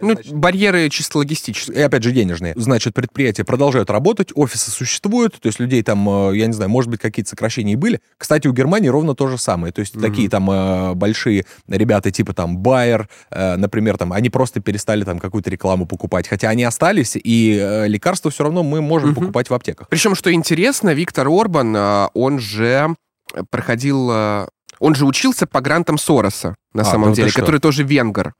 Ну, 0.00 0.12
Значит, 0.14 0.32
барьеры 0.34 0.88
чисто 0.88 1.18
логистические. 1.18 1.76
и 1.78 1.80
опять 1.80 2.02
же 2.02 2.12
денежные. 2.12 2.54
Значит, 2.56 2.94
предприятия 2.94 3.44
продолжают 3.44 3.90
работать, 3.90 4.30
офисы 4.34 4.70
существуют, 4.70 5.40
то 5.40 5.48
есть 5.48 5.58
людей 5.60 5.82
там, 5.82 6.08
э, 6.30 6.36
я 6.36 6.46
не 6.46 6.52
знаю, 6.52 6.70
может 6.70 6.90
быть, 6.90 7.00
какие-то 7.00 7.30
сокращения 7.30 7.72
и 7.72 7.76
были. 7.76 8.00
Кстати, 8.16 8.46
у 8.46 8.52
Германии 8.52 8.88
ровно 8.88 9.14
то 9.14 9.26
же 9.28 9.36
самое. 9.38 9.72
То 9.72 9.80
есть 9.80 9.94
Мгм. 9.96 10.04
такие 10.04 10.28
там 10.28 10.50
э, 10.50 10.94
большие 10.94 11.44
ребята 11.68 12.10
типа 12.10 12.32
там 12.34 12.58
Bayer, 12.62 13.06
э, 13.30 13.56
например, 13.56 13.98
там, 13.98 14.12
они 14.12 14.30
просто 14.30 14.60
перестали 14.60 15.04
там 15.04 15.18
какую-то 15.18 15.50
рекламу 15.50 15.86
покупать. 15.86 16.28
Хотя 16.28 16.48
они 16.48 16.64
остались, 16.64 17.16
и 17.16 17.84
лекарства 17.86 18.30
все 18.30 18.44
равно 18.44 18.62
мы 18.62 18.80
можем 18.80 19.10
Мгм. 19.10 19.20
покупать 19.20 19.50
в 19.50 19.54
аптеках. 19.54 19.88
Причем, 19.88 20.14
что 20.14 20.32
интересно, 20.32 20.94
Виктор 20.94 21.26
Орбан, 21.28 21.76
он 22.14 22.38
же 22.38 22.94
проходил... 23.50 24.46
Он 24.80 24.94
же 24.96 25.04
учился 25.06 25.46
по 25.46 25.60
грантам 25.60 25.98
Сороса, 25.98 26.56
на 26.74 26.82
А, 26.82 26.84
самом 26.84 27.10
ну 27.10 27.14
деле, 27.14 27.30
который 27.30 27.60
тоже 27.60 27.84
венгер. 27.84 28.32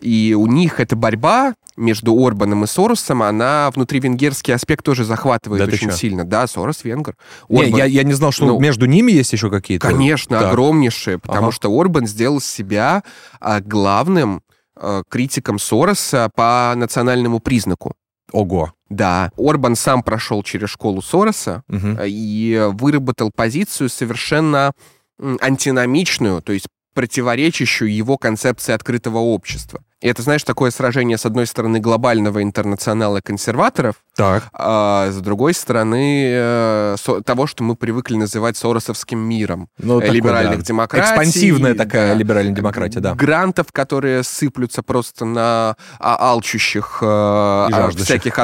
И 0.00 0.36
у 0.38 0.46
них 0.46 0.78
эта 0.78 0.94
борьба 0.94 1.54
между 1.76 2.14
Орбаном 2.14 2.64
и 2.64 2.66
Соросом, 2.66 3.22
она 3.22 3.70
внутривенгерский 3.74 4.54
аспект 4.54 4.84
тоже 4.84 5.04
захватывает 5.04 5.64
Да 5.64 5.72
очень 5.72 5.90
сильно. 5.92 6.24
Да, 6.24 6.46
Сорос 6.46 6.84
венгер. 6.84 7.16
Не, 7.48 7.68
я, 7.70 7.84
я 7.86 8.02
не 8.02 8.12
знал, 8.12 8.30
что 8.32 8.46
ну, 8.46 8.60
между 8.60 8.86
ними 8.86 9.10
есть 9.12 9.32
еще 9.32 9.50
какие-то. 9.50 9.86
Конечно, 9.88 10.38
Так. 10.38 10.48
огромнейшие, 10.52 11.18
потому 11.18 11.48
Ага. 11.48 11.52
что 11.52 11.70
Орбан 11.78 12.06
сделал 12.06 12.40
себя 12.40 13.02
а, 13.40 13.60
главным 13.60 14.42
а, 14.78 15.02
критиком 15.08 15.58
Сороса 15.58 16.30
по 16.34 16.72
национальному 16.76 17.40
признаку. 17.40 17.94
Ого. 18.32 18.72
Да, 18.88 19.30
Орбан 19.36 19.76
сам 19.76 20.02
прошел 20.02 20.42
через 20.42 20.70
школу 20.70 21.00
Сороса 21.02 21.62
Мгм. 21.68 21.98
и 22.04 22.68
выработал 22.72 23.30
позицию 23.34 23.88
совершенно 23.88 24.72
антиномичную, 25.20 26.42
то 26.42 26.52
есть 26.52 26.66
противоречащую 26.94 27.94
его 27.94 28.16
концепции 28.16 28.72
открытого 28.72 29.18
общества. 29.18 29.80
И 30.00 30.08
это, 30.08 30.22
знаешь, 30.22 30.44
такое 30.44 30.70
сражение, 30.70 31.16
с 31.16 31.24
одной 31.26 31.46
стороны, 31.46 31.78
глобального 31.80 32.42
интернационала 32.42 33.20
консерваторов, 33.22 33.96
Так. 34.14 34.44
а 34.52 35.10
с 35.10 35.16
другой 35.16 35.54
стороны, 35.54 36.28
э, 36.30 36.96
со- 36.98 37.22
того, 37.22 37.46
что 37.46 37.64
мы 37.64 37.76
привыкли 37.76 38.16
называть 38.16 38.56
соросовским 38.58 39.18
миром. 39.18 39.68
Ну, 39.78 40.00
Э, 40.00 40.08
либеральных 40.08 40.58
да. 40.58 40.64
демократий. 40.64 41.06
Экспансивная 41.06 41.74
такая 41.74 42.12
да. 42.12 42.14
либеральная 42.14 42.54
демократия, 42.54 43.00
да. 43.00 43.14
Грантов, 43.14 43.72
которые 43.72 44.22
сыплются 44.22 44.82
просто 44.82 45.24
на 45.24 45.76
а, 45.98 46.30
алчущих 46.30 46.98
э, 47.00 47.06
а, 47.06 47.90
всяких 47.96 48.36
да. 48.36 48.42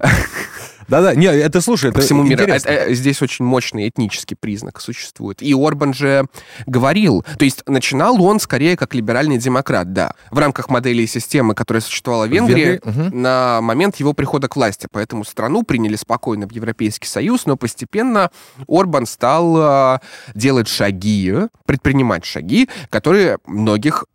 Да-да, 0.90 1.14
не, 1.14 1.26
это, 1.26 1.60
слушай, 1.60 1.90
это 1.90 2.00
всему 2.00 2.24
миру. 2.24 2.42
Это, 2.42 2.68
э, 2.68 2.94
здесь 2.94 3.22
очень 3.22 3.44
мощный 3.44 3.88
этнический 3.88 4.36
признак 4.38 4.80
существует. 4.80 5.40
И 5.40 5.54
Орбан 5.54 5.94
же 5.94 6.26
говорил, 6.66 7.24
то 7.38 7.44
есть 7.44 7.62
начинал 7.68 8.20
он 8.22 8.40
скорее 8.40 8.76
как 8.76 8.92
либеральный 8.94 9.38
демократ, 9.38 9.92
да, 9.92 10.14
в 10.30 10.38
рамках 10.38 10.68
модели 10.68 11.02
и 11.02 11.06
системы, 11.06 11.54
которая 11.54 11.80
существовала 11.80 12.26
в 12.26 12.30
Венгрии, 12.30 12.80
Венгрии, 12.82 13.06
мгм. 13.08 13.22
на 13.22 13.60
момент 13.60 13.96
его 13.96 14.14
прихода 14.14 14.48
к 14.48 14.56
власти. 14.56 14.88
Поэтому 14.90 15.24
страну 15.24 15.62
приняли 15.62 15.94
спокойно 15.94 16.48
в 16.48 16.52
Европейский 16.52 17.06
Союз, 17.06 17.46
но 17.46 17.56
постепенно 17.56 18.30
Орбан 18.68 19.06
стал 19.06 19.56
э, 19.94 19.98
делать 20.34 20.66
шаги, 20.66 21.32
предпринимать 21.66 22.24
шаги, 22.24 22.68
которые 22.90 23.38
многих 23.46 24.06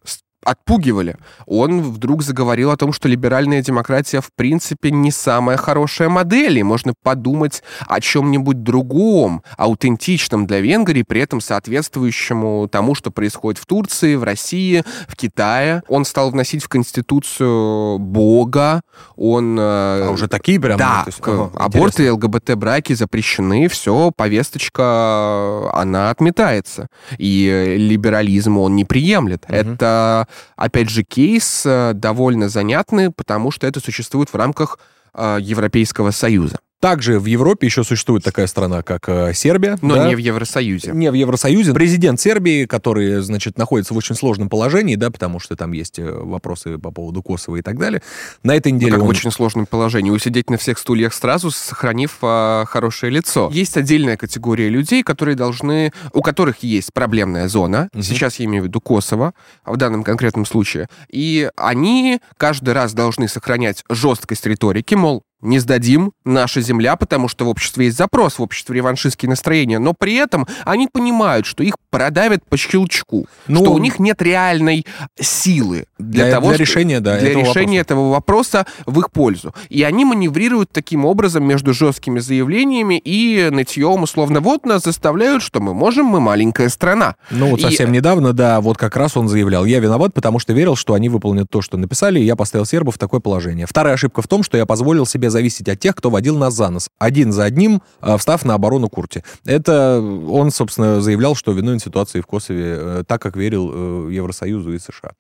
отпугивали. 0.45 1.17
Он 1.45 1.81
вдруг 1.81 2.23
заговорил 2.23 2.71
о 2.71 2.77
том, 2.77 2.93
что 2.93 3.09
либеральная 3.09 3.61
демократия 3.61 4.21
в 4.21 4.29
принципе 4.33 4.91
не 4.91 5.11
самая 5.11 5.57
хорошая 5.57 6.07
модель, 6.07 6.59
и 6.59 6.63
можно 6.63 6.93
подумать 7.03 7.63
о 7.87 7.99
чем-нибудь 7.99 8.63
другом, 8.63 9.43
аутентичном 9.57 10.47
для 10.47 10.61
Венгрии, 10.61 11.03
при 11.03 11.21
этом 11.21 11.41
соответствующему 11.41 12.67
тому, 12.71 12.95
что 12.95 13.11
происходит 13.11 13.59
в 13.59 13.65
Турции, 13.65 14.15
в 14.15 14.23
России, 14.23 14.83
в 15.07 15.15
Китае. 15.15 15.81
Он 15.87 16.05
стал 16.05 16.29
вносить 16.31 16.63
в 16.63 16.69
Конституцию 16.69 17.97
Бога, 17.99 18.81
он... 19.15 19.57
э, 19.59 19.61
А 19.61 20.09
уже 20.11 20.27
такие 20.27 20.59
прям? 20.59 20.77
да, 20.77 20.99
ну, 20.99 21.11
есть, 21.11 21.19
ага, 21.21 21.51
аборты 21.55 22.05
и 22.05 22.09
ЛГБТ-браки 22.09 22.93
запрещены, 22.93 23.67
все, 23.67 24.11
повесточка, 24.15 25.71
она 25.73 26.09
отметается. 26.09 26.87
И 27.17 27.49
э, 27.51 27.77
либерализм 27.77 28.57
он 28.57 28.75
не 28.75 28.85
приемлет. 28.85 29.45
Мгм. 29.47 29.55
Это, 29.57 30.27
опять 30.55 30.89
же, 30.89 31.03
кейс 31.03 31.63
э, 31.65 31.93
довольно 31.93 32.49
занятный, 32.49 33.11
потому 33.11 33.51
что 33.51 33.67
это 33.67 33.79
существует 33.79 34.31
в 34.31 34.35
рамках 34.35 34.79
э, 35.13 35.37
Европейского 35.41 36.11
Союза. 36.11 36.59
Также 36.85 37.19
в 37.19 37.25
Европе 37.25 37.65
еще 37.65 37.83
существует 37.83 38.23
такая 38.23 38.45
страна, 38.45 38.83
как 38.83 39.09
э, 39.09 39.33
Сербия. 39.33 39.75
Но 39.81 39.95
да? 39.95 40.07
не 40.07 40.13
в 40.13 40.19
Евросоюзе. 40.19 40.91
Не 40.91 41.09
в 41.09 41.15
Евросоюзе. 41.15 41.73
Президент 41.73 42.21
Сербии, 42.21 42.67
который, 42.67 43.23
значит, 43.23 43.57
находится 43.57 43.95
в 43.95 43.97
очень 43.97 44.13
сложном 44.13 44.49
положении, 44.49 44.95
да, 44.95 45.09
потому 45.09 45.39
что 45.39 45.55
там 45.55 45.71
есть 45.71 45.97
э, 45.97 46.07
вопросы 46.07 46.77
по 46.77 46.91
поводу 46.91 47.23
Косово 47.23 47.55
и 47.55 47.63
так 47.63 47.79
далее. 47.79 48.03
На 48.43 48.55
этой 48.55 48.71
Ну, 48.71 48.75
неделе 48.77 48.91
как 48.91 49.01
в 49.01 49.05
он... 49.05 49.09
очень 49.09 49.31
сложном 49.31 49.65
положении. 49.65 50.11
Усидеть 50.11 50.51
на 50.51 50.59
всех 50.59 50.77
стульях 50.77 51.15
сразу, 51.15 51.49
сохранив 51.49 52.19
а, 52.21 52.65
хорошее 52.67 53.11
лицо. 53.11 53.49
Есть 53.51 53.77
отдельная 53.77 54.15
категория 54.15 54.69
людей, 54.69 55.01
которые 55.01 55.35
должны, 55.35 55.91
у 56.13 56.21
которых 56.21 56.61
есть 56.61 56.93
проблемная 56.93 57.47
зона. 57.47 57.89
Мгм. 57.93 58.03
Сейчас 58.03 58.35
я 58.35 58.45
имею 58.45 58.61
в 58.61 58.67
виду 58.67 58.79
Kosovo, 58.79 59.33
в 59.65 59.77
данном 59.77 60.03
конкретном 60.03 60.45
случае. 60.45 60.87
И 61.09 61.49
они 61.57 62.19
каждый 62.37 62.75
раз 62.75 62.93
должны 62.93 63.27
сохранять 63.27 63.83
жесткость 63.89 64.45
риторики, 64.45 64.93
мол, 64.93 65.23
не 65.45 65.59
сдадим, 65.59 66.11
наша 66.25 66.61
земля, 66.61 66.95
потому 66.95 67.27
что 67.27 67.45
в 67.45 67.49
обществе 67.49 67.85
есть 67.85 67.97
запрос, 67.97 68.39
в 68.39 68.41
обществе 68.41 68.75
реваншистские 68.75 69.29
настроения, 69.29 69.79
но 69.79 69.93
при 69.93 70.15
этом 70.15 70.45
они 70.65 70.87
понимают, 70.91 71.45
что 71.45 71.63
их 71.63 71.75
продавят 71.89 72.43
по 72.49 72.57
щелчку, 72.57 73.27
Ну, 73.47 73.61
что 73.61 73.73
у 73.73 73.77
них 73.77 73.99
нет 73.99 74.21
реальной 74.21 74.85
силы 75.19 75.85
для, 75.97 76.25
Для- 76.25 76.31
того, 76.33 76.47
для 76.47 76.55
что- 76.55 76.63
решения, 76.63 76.99
да, 76.99 77.17
для 77.19 77.29
этого 77.31 77.43
решения 77.43 77.79
этого 77.79 78.09
вопроса 78.11 78.65
в 78.85 78.99
их 78.99 79.11
пользу. 79.11 79.53
И 79.69 79.83
они 79.83 80.05
маневрируют 80.05 80.69
таким 80.71 81.05
образом 81.05 81.43
между 81.45 81.73
жесткими 81.73 82.19
заявлениями 82.19 83.01
и 83.03 83.49
нытьем, 83.51 84.03
условно, 84.03 84.39
вот 84.41 84.65
нас 84.65 84.83
заставляют, 84.83 85.41
что 85.43 85.59
мы 85.59 85.73
можем, 85.73 86.05
мы 86.05 86.19
маленькая 86.19 86.69
страна. 86.69 87.15
Ну, 87.31 87.49
вот 87.51 87.59
И- 87.59 87.63
совсем 87.63 87.91
недавно, 87.91 88.33
да, 88.33 88.61
вот 88.61 88.77
как 88.77 88.95
раз 88.97 89.15
он 89.17 89.27
заявлял, 89.27 89.65
я 89.65 89.79
виноват, 89.79 90.13
потому 90.13 90.39
что 90.39 90.53
верил, 90.53 90.75
что 90.75 90.93
они 90.93 91.09
выполнят 91.09 91.47
то, 91.49 91.61
что 91.61 91.77
написали, 91.77 92.19
и 92.19 92.23
я 92.23 92.35
поставил 92.35 92.65
сербов 92.65 92.95
в 92.95 92.97
такое 92.97 93.19
положение. 93.19 93.65
Вторая 93.67 93.93
ошибка 93.95 94.21
в 94.21 94.27
том, 94.27 94.43
что 94.43 94.57
я 94.57 94.65
позволил 94.65 95.05
себе 95.05 95.29
зависеть 95.35 95.67
от 95.67 95.79
тех, 95.79 95.95
кто 95.95 96.09
водил 96.09 96.37
нас 96.37 96.53
за 96.53 96.69
нос, 96.69 96.89
один 96.97 97.33
за 97.33 97.43
одним, 97.43 97.81
э, 98.01 98.17
встав 98.17 98.45
на 98.45 98.53
оборону 98.53 98.87
Курти. 98.89 99.21
Это 99.45 99.99
он, 100.29 100.51
собственно, 100.51 101.01
заявлял, 101.01 101.35
что 101.35 101.51
виновен 101.51 101.79
ситуации 101.79 102.21
в 102.21 102.25
Косове, 102.25 102.77
э, 102.77 103.03
так 103.05 103.21
как 103.21 103.35
верил 103.35 103.69
э, 103.73 104.13
Евросоюзу 104.13 104.73
и 104.73 104.79
США. 104.79 105.11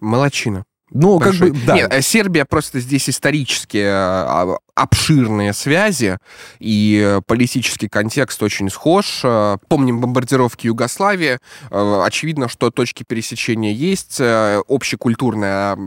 Молодчина. 0.00 0.64
Ну, 0.94 1.18
как 1.18 1.34
бы, 1.34 1.50
да. 1.66 1.74
Нет, 1.74 1.92
э, 1.92 2.02
Сербия 2.02 2.44
просто 2.44 2.80
здесь 2.80 3.08
исторически 3.08 3.78
э, 3.78 4.56
обширные 4.74 5.52
связи, 5.52 6.18
и 6.58 7.02
э, 7.02 7.20
политический 7.26 7.88
контекст 7.88 8.42
очень 8.42 8.68
схож. 8.70 9.22
Помним 9.68 10.00
бомбардировки 10.00 10.66
Югославии. 10.66 11.38
Очевидно, 11.70 12.48
что 12.48 12.70
точки 12.70 13.04
пересечения 13.04 13.72
есть, 13.72 14.20
общекультурная 14.20 15.78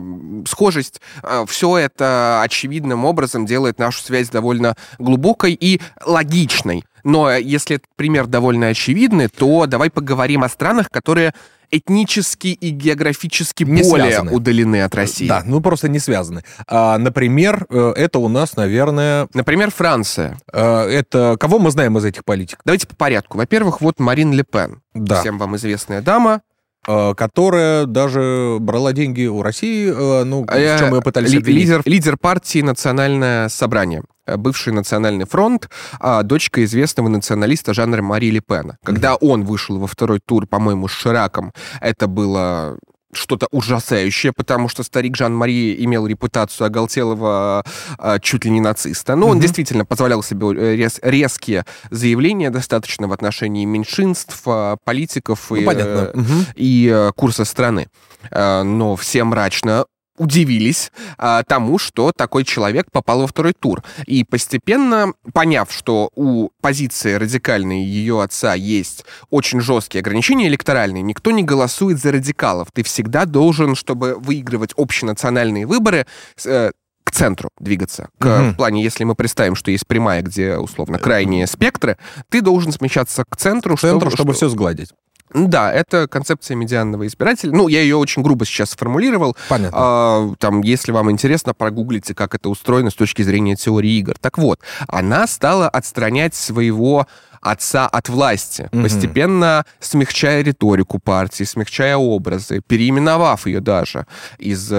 схожесть. 0.46 1.00
Все 1.46 1.78
это 1.78 2.42
очевидным 2.42 3.04
образом 3.04 3.46
делает 3.46 3.78
нашу 3.78 4.02
связь 4.02 4.28
довольно 4.28 4.76
глубокой 4.98 5.52
и 5.58 5.80
логичной. 6.04 6.84
Но 7.04 7.32
если 7.32 7.76
этот 7.76 7.88
пример 7.94 8.26
довольно 8.26 8.66
очевидный, 8.68 9.28
то 9.28 9.66
давай 9.66 9.90
поговорим 9.90 10.42
о 10.42 10.48
странах, 10.48 10.90
которые 10.90 11.34
этнически 11.70 12.48
и 12.48 12.70
географически 12.70 13.64
Не 13.64 13.82
более 13.82 14.08
связаны. 14.08 14.32
удалены 14.32 14.82
от 14.82 14.94
России. 14.94 15.28
Да, 15.28 15.42
ну 15.44 15.60
просто 15.60 15.88
не 15.88 15.98
связаны. 15.98 16.42
А, 16.66 16.98
например, 16.98 17.66
э, 17.68 17.92
это 17.96 18.18
у 18.18 18.28
нас, 18.28 18.56
наверное, 18.56 19.28
Например, 19.34 19.70
Франция. 19.70 20.38
э, 20.52 20.60
это 20.88 21.36
кого 21.38 21.58
мы 21.58 21.70
знаем 21.70 21.96
из 21.98 22.04
этих 22.04 22.24
политиков? 22.24 22.60
Давайте 22.64 22.86
по 22.86 22.94
порядку. 22.96 23.38
Во-первых, 23.38 23.80
вот 23.80 23.98
Марин 24.00 24.32
Ле 24.32 24.44
Пен. 24.44 24.80
Да. 24.94 25.20
Всем 25.20 25.38
вам 25.38 25.56
известная 25.56 26.00
дама. 26.02 26.40
Э, 26.88 27.14
которая 27.16 27.86
даже 27.86 28.58
брала 28.60 28.92
деньги 28.92 29.26
у 29.26 29.42
России, 29.42 29.88
э, 29.92 30.24
ну, 30.24 30.44
Э, 30.48 30.76
в 30.76 30.78
чем 30.78 30.90
мы 30.90 31.02
пытались 31.02 31.30
ли- 31.32 31.38
обвинить. 31.38 31.62
лидер, 31.62 31.82
лидер 31.84 32.16
партии 32.16 32.62
«Национальное 32.62 33.48
собрание». 33.48 34.02
э, 34.26 34.36
Бывший 34.36 34.72
национальный 34.72 35.24
фронт, 35.24 35.68
а, 36.00 36.22
дочка 36.22 36.62
известного 36.64 37.08
националиста 37.08 37.74
Жанра 37.74 38.02
Мари 38.02 38.26
Ле 38.30 38.40
Пена. 38.40 38.76
Когда 38.84 39.16
он 39.16 39.44
вышел 39.44 39.78
во 39.78 39.86
второй 39.86 40.20
тур, 40.24 40.46
по-моему, 40.46 40.86
с 40.88 40.92
Шираком, 40.92 41.52
это 41.80 42.06
было 42.06 42.78
что-то 43.16 43.46
ужасающее, 43.50 44.32
потому 44.32 44.68
что 44.68 44.82
старик 44.82 45.16
Жан-Мари 45.16 45.76
имел 45.84 46.06
репутацию 46.06 46.66
оголтелого 46.66 47.64
а, 47.98 48.18
чуть 48.20 48.44
ли 48.44 48.50
не 48.50 48.60
нациста. 48.60 49.16
Но 49.16 49.26
он 49.26 49.32
Мгм. 49.36 49.40
действительно 49.42 49.84
позволял 49.84 50.22
себе 50.22 50.46
э, 50.48 50.76
рез- 50.76 51.00
резкие 51.02 51.64
заявления 51.90 52.50
достаточно 52.50 53.08
в 53.08 53.12
отношении 53.12 53.64
меньшинств, 53.64 54.40
а, 54.46 54.76
политиков 54.84 55.46
Ну, 55.50 55.56
и, 55.56 55.64
понятно. 55.64 56.10
э, 56.14 56.20
и 56.56 56.90
э, 56.92 57.12
курса 57.16 57.44
страны. 57.44 57.88
Но 58.30 58.96
все 58.96 59.22
мрачно 59.24 59.86
удивились 60.18 60.92
а, 61.18 61.42
тому, 61.42 61.78
что 61.78 62.12
такой 62.16 62.44
человек 62.44 62.90
попал 62.90 63.20
во 63.20 63.26
второй 63.26 63.52
тур. 63.52 63.82
И 64.06 64.24
постепенно, 64.24 65.12
поняв, 65.32 65.72
что 65.72 66.10
у 66.14 66.50
позиции 66.60 67.14
радикальной 67.14 67.82
ее 67.84 68.22
отца 68.22 68.54
есть 68.54 69.04
очень 69.30 69.60
жесткие 69.60 70.00
ограничения 70.00 70.48
электоральные, 70.48 71.02
никто 71.02 71.30
не 71.30 71.42
голосует 71.42 71.98
за 71.98 72.12
радикалов. 72.12 72.68
Ты 72.72 72.82
всегда 72.82 73.24
должен, 73.24 73.74
чтобы 73.74 74.16
выигрывать 74.16 74.72
общенациональные 74.76 75.66
выборы, 75.66 76.06
э, 76.44 76.70
к 77.04 77.12
центру 77.12 77.50
двигаться. 77.60 78.08
К, 78.18 78.26
Мгм. 78.26 78.52
В 78.52 78.56
плане, 78.56 78.82
если 78.82 79.04
мы 79.04 79.14
представим, 79.14 79.54
что 79.54 79.70
есть 79.70 79.86
прямая, 79.86 80.22
где, 80.22 80.56
условно, 80.56 80.98
крайние 80.98 81.46
спектры, 81.46 81.98
ты 82.28 82.40
должен 82.42 82.72
смещаться 82.72 83.24
к 83.24 83.36
центру, 83.36 83.76
К 83.76 83.80
центру, 83.80 84.10
чтобы, 84.10 84.16
чтобы 84.16 84.32
все 84.34 84.48
сгладить. 84.48 84.90
Да, 85.34 85.72
это 85.72 86.08
концепция 86.08 86.54
медианного 86.56 87.06
избирателя. 87.06 87.52
Ну, 87.52 87.68
я 87.68 87.80
ее 87.80 87.96
очень 87.96 88.22
грубо 88.22 88.44
сейчас 88.46 88.70
сформулировал. 88.70 89.36
Понятно. 89.48 89.76
А, 89.78 90.34
там, 90.38 90.62
если 90.62 90.92
вам 90.92 91.10
интересно, 91.10 91.52
прогуглите, 91.54 92.14
как 92.14 92.34
это 92.34 92.48
устроено 92.48 92.90
с 92.90 92.94
точки 92.94 93.22
зрения 93.22 93.56
теории 93.56 93.98
игр. 93.98 94.16
Так 94.20 94.38
вот, 94.38 94.60
она 94.88 95.26
стала 95.26 95.68
отстранять 95.68 96.34
своего 96.34 97.06
отца 97.42 97.86
от 97.86 98.08
власти, 98.08 98.68
Мгм. 98.72 98.82
постепенно 98.82 99.64
смягчая 99.78 100.42
риторику 100.42 100.98
партии, 100.98 101.44
смягчая 101.44 101.96
образы, 101.96 102.60
переименовав 102.66 103.46
ее 103.46 103.60
даже 103.60 104.06
из 104.38 104.68
э, 104.72 104.74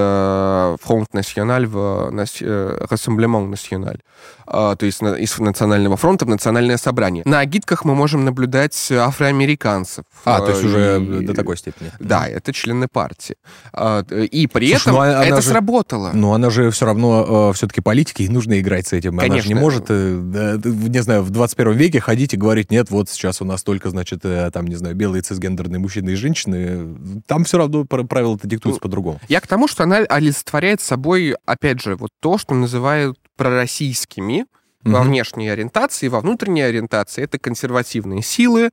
Front 0.86 1.07
National 1.13 1.65
в 1.65 2.10
э, 2.10 2.86
National, 2.86 3.99
А, 4.37 4.37
то 4.49 4.77
есть 4.81 5.01
из 5.01 5.38
Национального 5.39 5.97
фронта 5.97 6.25
в 6.25 6.29
Национальное 6.29 6.77
собрание. 6.77 7.23
На 7.25 7.39
агитках 7.39 7.86
мы 7.86 7.93
можем 7.95 8.25
наблюдать 8.25 8.91
афроамериканцев. 8.91 10.05
а, 10.25 10.39
то 10.41 10.49
есть 10.51 10.63
э, 10.63 10.65
уже 10.65 11.03
и- 11.21 11.25
до 11.25 11.33
такой 11.33 11.57
степени. 11.57 11.91
Да, 11.99 12.27
это 12.27 12.53
члены 12.53 12.88
партии. 12.88 13.36
А, 13.73 14.01
И 14.10 14.47
при 14.47 14.69
Слушай, 14.71 14.81
этом 14.81 14.93
ну, 14.95 14.99
а- 15.01 15.23
это 15.25 15.41
же- 15.41 15.49
сработало. 15.49 16.12
Но 16.13 16.33
она 16.33 16.49
же 16.49 16.71
все 16.71 16.86
равно 16.86 17.51
все-таки 17.53 17.81
политики, 17.81 18.23
и 18.23 18.29
нужно 18.29 18.60
играть 18.60 18.88
с 18.88 18.93
этим. 18.93 19.13
Она 19.13 19.23
же 19.23 19.29
Конечно. 19.29 19.47
не 19.49 19.55
может, 19.55 19.86
э, 19.89 20.60
не 20.63 21.01
знаю, 21.01 21.23
в 21.23 21.29
21 21.29 21.73
веке 21.73 21.99
ходить 21.99 22.33
и 22.33 22.38
говорить, 22.38 22.71
нет, 22.71 22.89
вот 22.89 23.10
сейчас 23.10 23.41
у 23.41 23.45
нас 23.45 23.63
только, 23.63 23.89
значит, 23.89 24.21
э, 24.23 24.49
там, 24.51 24.67
не 24.67 24.75
знаю, 24.75 24.95
белые 24.95 25.21
цисгендерные 25.21 25.79
мужчины 25.79 26.12
и 26.12 26.15
женщины. 26.15 26.95
Там 27.27 27.43
все 27.43 27.57
равно 27.57 27.86
пр- 27.86 28.05
правила-то 28.05 28.47
диктуются 28.47 28.79
Ну, 28.81 28.88
по-другому. 28.88 29.19
Я 29.27 29.41
к 29.41 29.47
тому, 29.47 29.67
что 29.67 29.83
она 29.83 29.97
олицетворяет 29.97 30.81
собой, 30.81 31.36
опять 31.45 31.81
же, 31.81 31.95
вот 31.95 32.10
то, 32.19 32.38
что 32.38 32.53
называют 32.53 33.17
пророссийскими 33.38 34.45
во 34.84 35.00
Мгм. 35.00 35.10
внешней 35.10 35.50
ориентации, 35.50 36.08
во 36.08 36.21
внутренней 36.21 36.62
ориентации. 36.62 37.23
Это 37.23 37.38
консервативные 37.39 38.21
силы, 38.21 38.69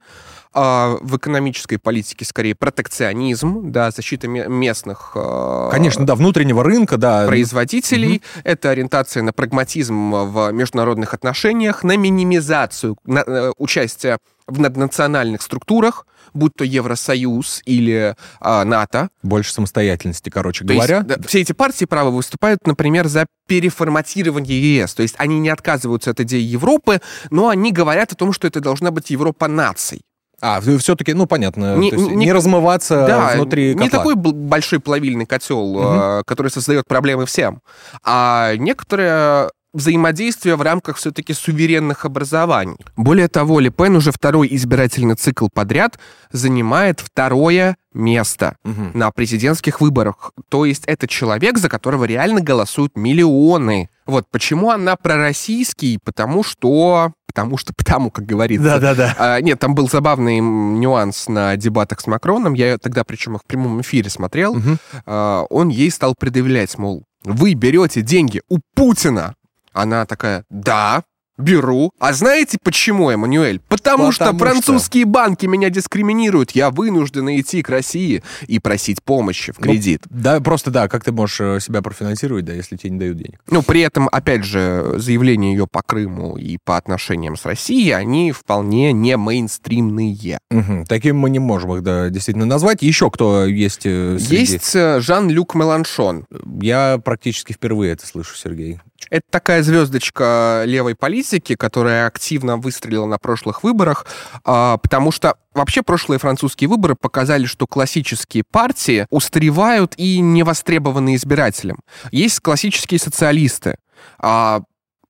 а 0.52 0.96
в 1.00 1.16
экономической 1.16 1.78
политике 1.78 2.24
скорее 2.24 2.54
протекционизм, 2.54 3.72
да, 3.72 3.90
защита 3.90 4.28
ме- 4.28 4.46
местных 4.46 5.12
а, 5.16 5.70
Конечно, 5.70 6.06
да, 6.06 6.14
внутреннего 6.14 6.62
рынка, 6.62 6.96
да. 6.98 7.26
производителей. 7.26 8.22
Это 8.44 8.70
ориентация 8.70 9.22
на 9.24 9.32
прагматизм 9.32 10.12
в 10.12 10.52
международных 10.52 11.14
отношениях, 11.14 11.82
на 11.82 11.96
минимизацию 11.96 12.96
на- 13.04 13.24
э, 13.26 13.52
участия 13.58 14.18
в 14.46 14.60
наднациональных 14.60 15.42
структурах, 15.42 16.06
будь 16.34 16.52
то 16.56 16.64
Евросоюз 16.64 17.62
или 17.64 18.14
а, 18.40 18.64
НАТО. 18.64 19.08
Больше 19.22 19.52
самостоятельности, 19.52 20.30
короче 20.30 20.64
То 20.64 20.72
есть, 20.72 20.86
говоря. 20.86 21.02
да, 21.04 21.16
все 21.26 21.40
эти 21.40 21.52
партии 21.52 21.84
права 21.84 22.10
выступают, 22.10 22.66
например, 22.66 23.06
за 23.08 23.26
переформатирование 23.48 24.76
ЕС. 24.78 24.94
То 24.94 25.02
есть 25.02 25.14
они 25.18 25.38
не 25.38 25.48
отказываются 25.48 26.10
от 26.10 26.20
идеи 26.20 26.42
Европы, 26.42 27.00
но 27.30 27.48
они 27.48 27.72
говорят 27.72 28.12
о 28.12 28.16
том, 28.16 28.32
что 28.32 28.46
это 28.46 28.60
должна 28.60 28.90
быть 28.90 29.10
Европа 29.10 29.48
наций. 29.48 30.02
А, 30.40 30.60
все-таки, 30.60 31.14
ну, 31.14 31.26
понятно, 31.26 31.76
Не- 31.76 31.90
есть 31.90 31.96
не- 32.08 32.16
не, 32.16 32.32
размываться 32.32 33.06
да, 33.06 33.32
внутри 33.34 33.74
не 33.74 33.84
котла. 33.88 33.98
такой 33.98 34.14
бл- 34.14 34.32
большой 34.32 34.78
плавильный 34.80 35.24
котел, 35.24 35.74
Мгм. 35.74 36.00
э, 36.00 36.22
который 36.26 36.50
создает 36.50 36.86
проблемы 36.86 37.24
всем, 37.24 37.62
а 38.02 38.54
некоторое 38.56 39.50
взаимодействие 39.74 40.56
в 40.56 40.62
рамках 40.62 40.96
все-таки 40.96 41.34
суверенных 41.34 42.04
образований. 42.06 42.76
Более 42.96 43.28
того, 43.28 43.60
Ле 43.60 43.70
Пен 43.70 43.96
уже 43.96 44.12
второй 44.12 44.48
избирательный 44.52 45.16
цикл 45.16 45.48
подряд 45.52 45.98
занимает 46.30 47.00
второе 47.00 47.76
место 47.92 48.56
Мгм. 48.64 48.92
на 48.94 49.10
президентских 49.10 49.80
выборах. 49.80 50.32
То 50.48 50.64
есть 50.64 50.84
это 50.86 51.06
человек, 51.06 51.58
за 51.58 51.68
которого 51.68 52.04
реально 52.04 52.40
голосуют 52.40 52.96
миллионы. 52.96 53.88
Вот 54.06 54.26
почему 54.30 54.70
она 54.70 54.96
пророссийский, 54.96 55.98
потому 56.02 56.42
что... 56.42 57.12
Потому 57.26 57.56
что 57.56 57.72
потому, 57.76 58.12
как 58.12 58.26
говорится. 58.26 58.64
Да-да-да. 58.78 59.14
А, 59.18 59.40
нет, 59.40 59.58
там 59.58 59.74
был 59.74 59.88
забавный 59.88 60.38
нюанс 60.38 61.26
на 61.28 61.56
дебатах 61.56 62.00
с 62.00 62.06
Макроном. 62.06 62.54
Я 62.54 62.78
тогда, 62.78 63.02
причем, 63.02 63.34
их 63.34 63.42
в 63.42 63.44
прямом 63.44 63.80
эфире 63.80 64.08
смотрел. 64.08 64.54
Мгм. 64.54 64.78
А, 65.04 65.42
он 65.50 65.68
ей 65.68 65.90
стал 65.90 66.14
предъявлять, 66.16 66.78
мол, 66.78 67.02
вы 67.24 67.54
берете 67.54 68.02
деньги 68.02 68.40
у 68.48 68.58
Путина. 68.76 69.34
Она 69.74 70.06
такая, 70.06 70.44
да, 70.48 71.02
Беру. 71.36 71.90
А 71.98 72.12
знаете 72.12 72.58
почему, 72.62 73.10
Эммануэль? 73.10 73.60
Потому, 73.68 73.96
Потому 74.04 74.12
что 74.12 74.26
что. 74.26 74.38
французские 74.38 75.04
банки 75.04 75.46
меня 75.46 75.68
дискриминируют. 75.68 76.52
Я 76.52 76.70
вынужден 76.70 77.28
идти 77.28 77.60
к 77.62 77.68
России 77.70 78.22
и 78.46 78.60
просить 78.60 79.02
помощи 79.02 79.50
в 79.50 79.58
Ну, 79.58 79.64
кредит. 79.64 80.02
Да, 80.10 80.40
просто 80.40 80.70
да, 80.70 80.86
как 80.86 81.02
ты 81.02 81.10
можешь 81.10 81.40
э, 81.40 81.58
себя 81.60 81.82
профинансировать, 81.82 82.44
да, 82.44 82.52
если 82.52 82.76
тебе 82.76 82.90
не 82.90 82.98
дают 83.00 83.16
денег? 83.16 83.40
Ну, 83.50 83.62
при 83.62 83.80
этом, 83.80 84.08
опять 84.12 84.44
же, 84.44 84.94
заявления 84.98 85.52
ее 85.54 85.66
по 85.66 85.82
Крыму 85.82 86.36
и 86.36 86.56
по 86.64 86.76
отношениям 86.76 87.36
с 87.36 87.44
Россией, 87.44 87.90
они 87.90 88.30
вполне 88.30 88.92
не 88.92 89.16
мейнстримные. 89.16 90.38
Мгм. 90.50 90.84
Таким 90.86 91.18
мы 91.18 91.30
не 91.30 91.40
можем 91.40 91.74
их, 91.74 91.82
да, 91.82 92.10
действительно 92.10 92.46
назвать. 92.46 92.80
Еще 92.82 93.10
кто 93.10 93.44
есть 93.44 93.82
э, 93.86 94.18
среди- 94.20 94.36
Есть 94.36 94.76
э, 94.76 95.00
Жан-Люк 95.00 95.56
Меланшон. 95.56 96.26
Я 96.60 97.00
практически 97.04 97.52
впервые 97.52 97.92
это 97.94 98.06
слышу, 98.06 98.36
Сергей. 98.36 98.78
Это 99.14 99.26
такая 99.30 99.62
звездочка 99.62 100.64
левой 100.66 100.96
политики, 100.96 101.54
которая 101.54 102.08
активно 102.08 102.56
выстрелила 102.56 103.06
на 103.06 103.16
прошлых 103.16 103.62
выборах, 103.62 104.06
а, 104.44 104.76
потому 104.78 105.12
что 105.12 105.36
вообще 105.54 105.84
прошлые 105.84 106.18
французские 106.18 106.66
выборы 106.66 106.96
показали, 106.96 107.46
что 107.46 107.68
классические 107.68 108.42
партии 108.42 109.06
устаревают 109.10 109.94
и 109.98 110.18
не 110.18 110.42
востребованы 110.42 111.14
избирателям. 111.14 111.78
Есть 112.10 112.40
классические 112.40 112.98
социалисты. 112.98 113.76
А, 114.18 114.62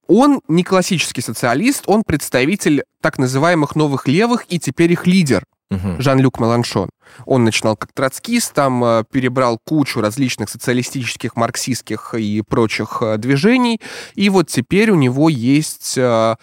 Он 0.07 0.43
не 0.49 0.65
классический 0.65 1.23
социалист, 1.23 1.85
он 1.87 2.03
представитель 2.05 2.85
так 3.01 3.17
называемых 3.17 3.75
новых 3.75 4.07
левых 4.07 4.45
и 4.51 4.59
теперь 4.59 4.93
их 4.93 5.07
лидер. 5.07 5.45
Мгм. 5.71 6.01
Жан-Люк 6.01 6.41
Меланшон. 6.41 6.91
Он 7.27 7.45
начинал 7.45 7.77
как 7.77 7.93
троцкист, 7.93 8.53
там 8.55 8.85
э, 8.85 9.05
перебрал 9.11 9.59
кучу 9.65 10.01
различных 10.01 10.49
социалистических, 10.49 11.37
марксистских 11.37 12.15
и 12.15 12.43
прочих 12.43 12.99
э, 13.01 13.17
движений. 13.19 13.81
И 14.15 14.29
вот 14.31 14.49
теперь 14.49 14.91
у 14.91 14.95
него 14.95 15.29
есть 15.29 15.95
э, 15.97 16.37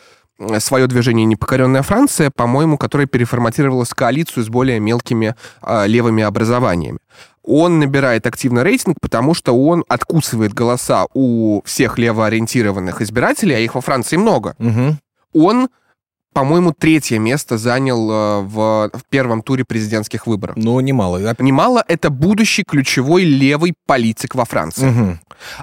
свое 0.59 0.87
движение 0.87 1.25
«Непокоренная 1.25 1.83
Франция», 1.83 2.31
по-моему, 2.35 2.77
которое 2.77 3.05
переформатировалось 3.05 3.89
в 3.89 3.95
коалицию 3.95 4.43
с 4.43 4.49
более 4.49 4.79
мелкими 4.79 5.35
э, 5.61 5.87
левыми 5.87 6.23
образованиями. 6.23 6.99
Он 7.43 7.79
набирает 7.79 8.27
активно 8.27 8.63
рейтинг, 8.63 8.97
потому 9.01 9.33
что 9.33 9.53
он 9.53 9.83
откусывает 9.87 10.53
голоса 10.53 11.05
у 11.13 11.61
всех 11.65 11.97
левоориентированных 11.97 13.01
избирателей, 13.01 13.55
а 13.55 13.59
их 13.59 13.75
во 13.75 13.81
Франции 13.81 14.17
много 14.17 14.55
Мгм. 14.59 14.99
он, 15.33 15.69
по-моему, 16.33 16.73
третье 16.73 17.19
место 17.19 17.57
занял 17.57 18.09
э, 18.09 18.41
в, 18.41 18.89
в 18.93 19.01
первом 19.09 19.41
туре 19.41 19.65
президентских 19.65 20.27
выборов. 20.27 20.55
Ну, 20.55 20.79
немало. 20.79 21.35
Немало, 21.39 21.83
это 21.87 22.09
будущий 22.09 22.63
ключевой 22.63 23.23
левый 23.23 23.73
политик 23.85 24.35
во 24.35 24.45
Франции. 24.45 24.85
Мгм. 24.85 25.19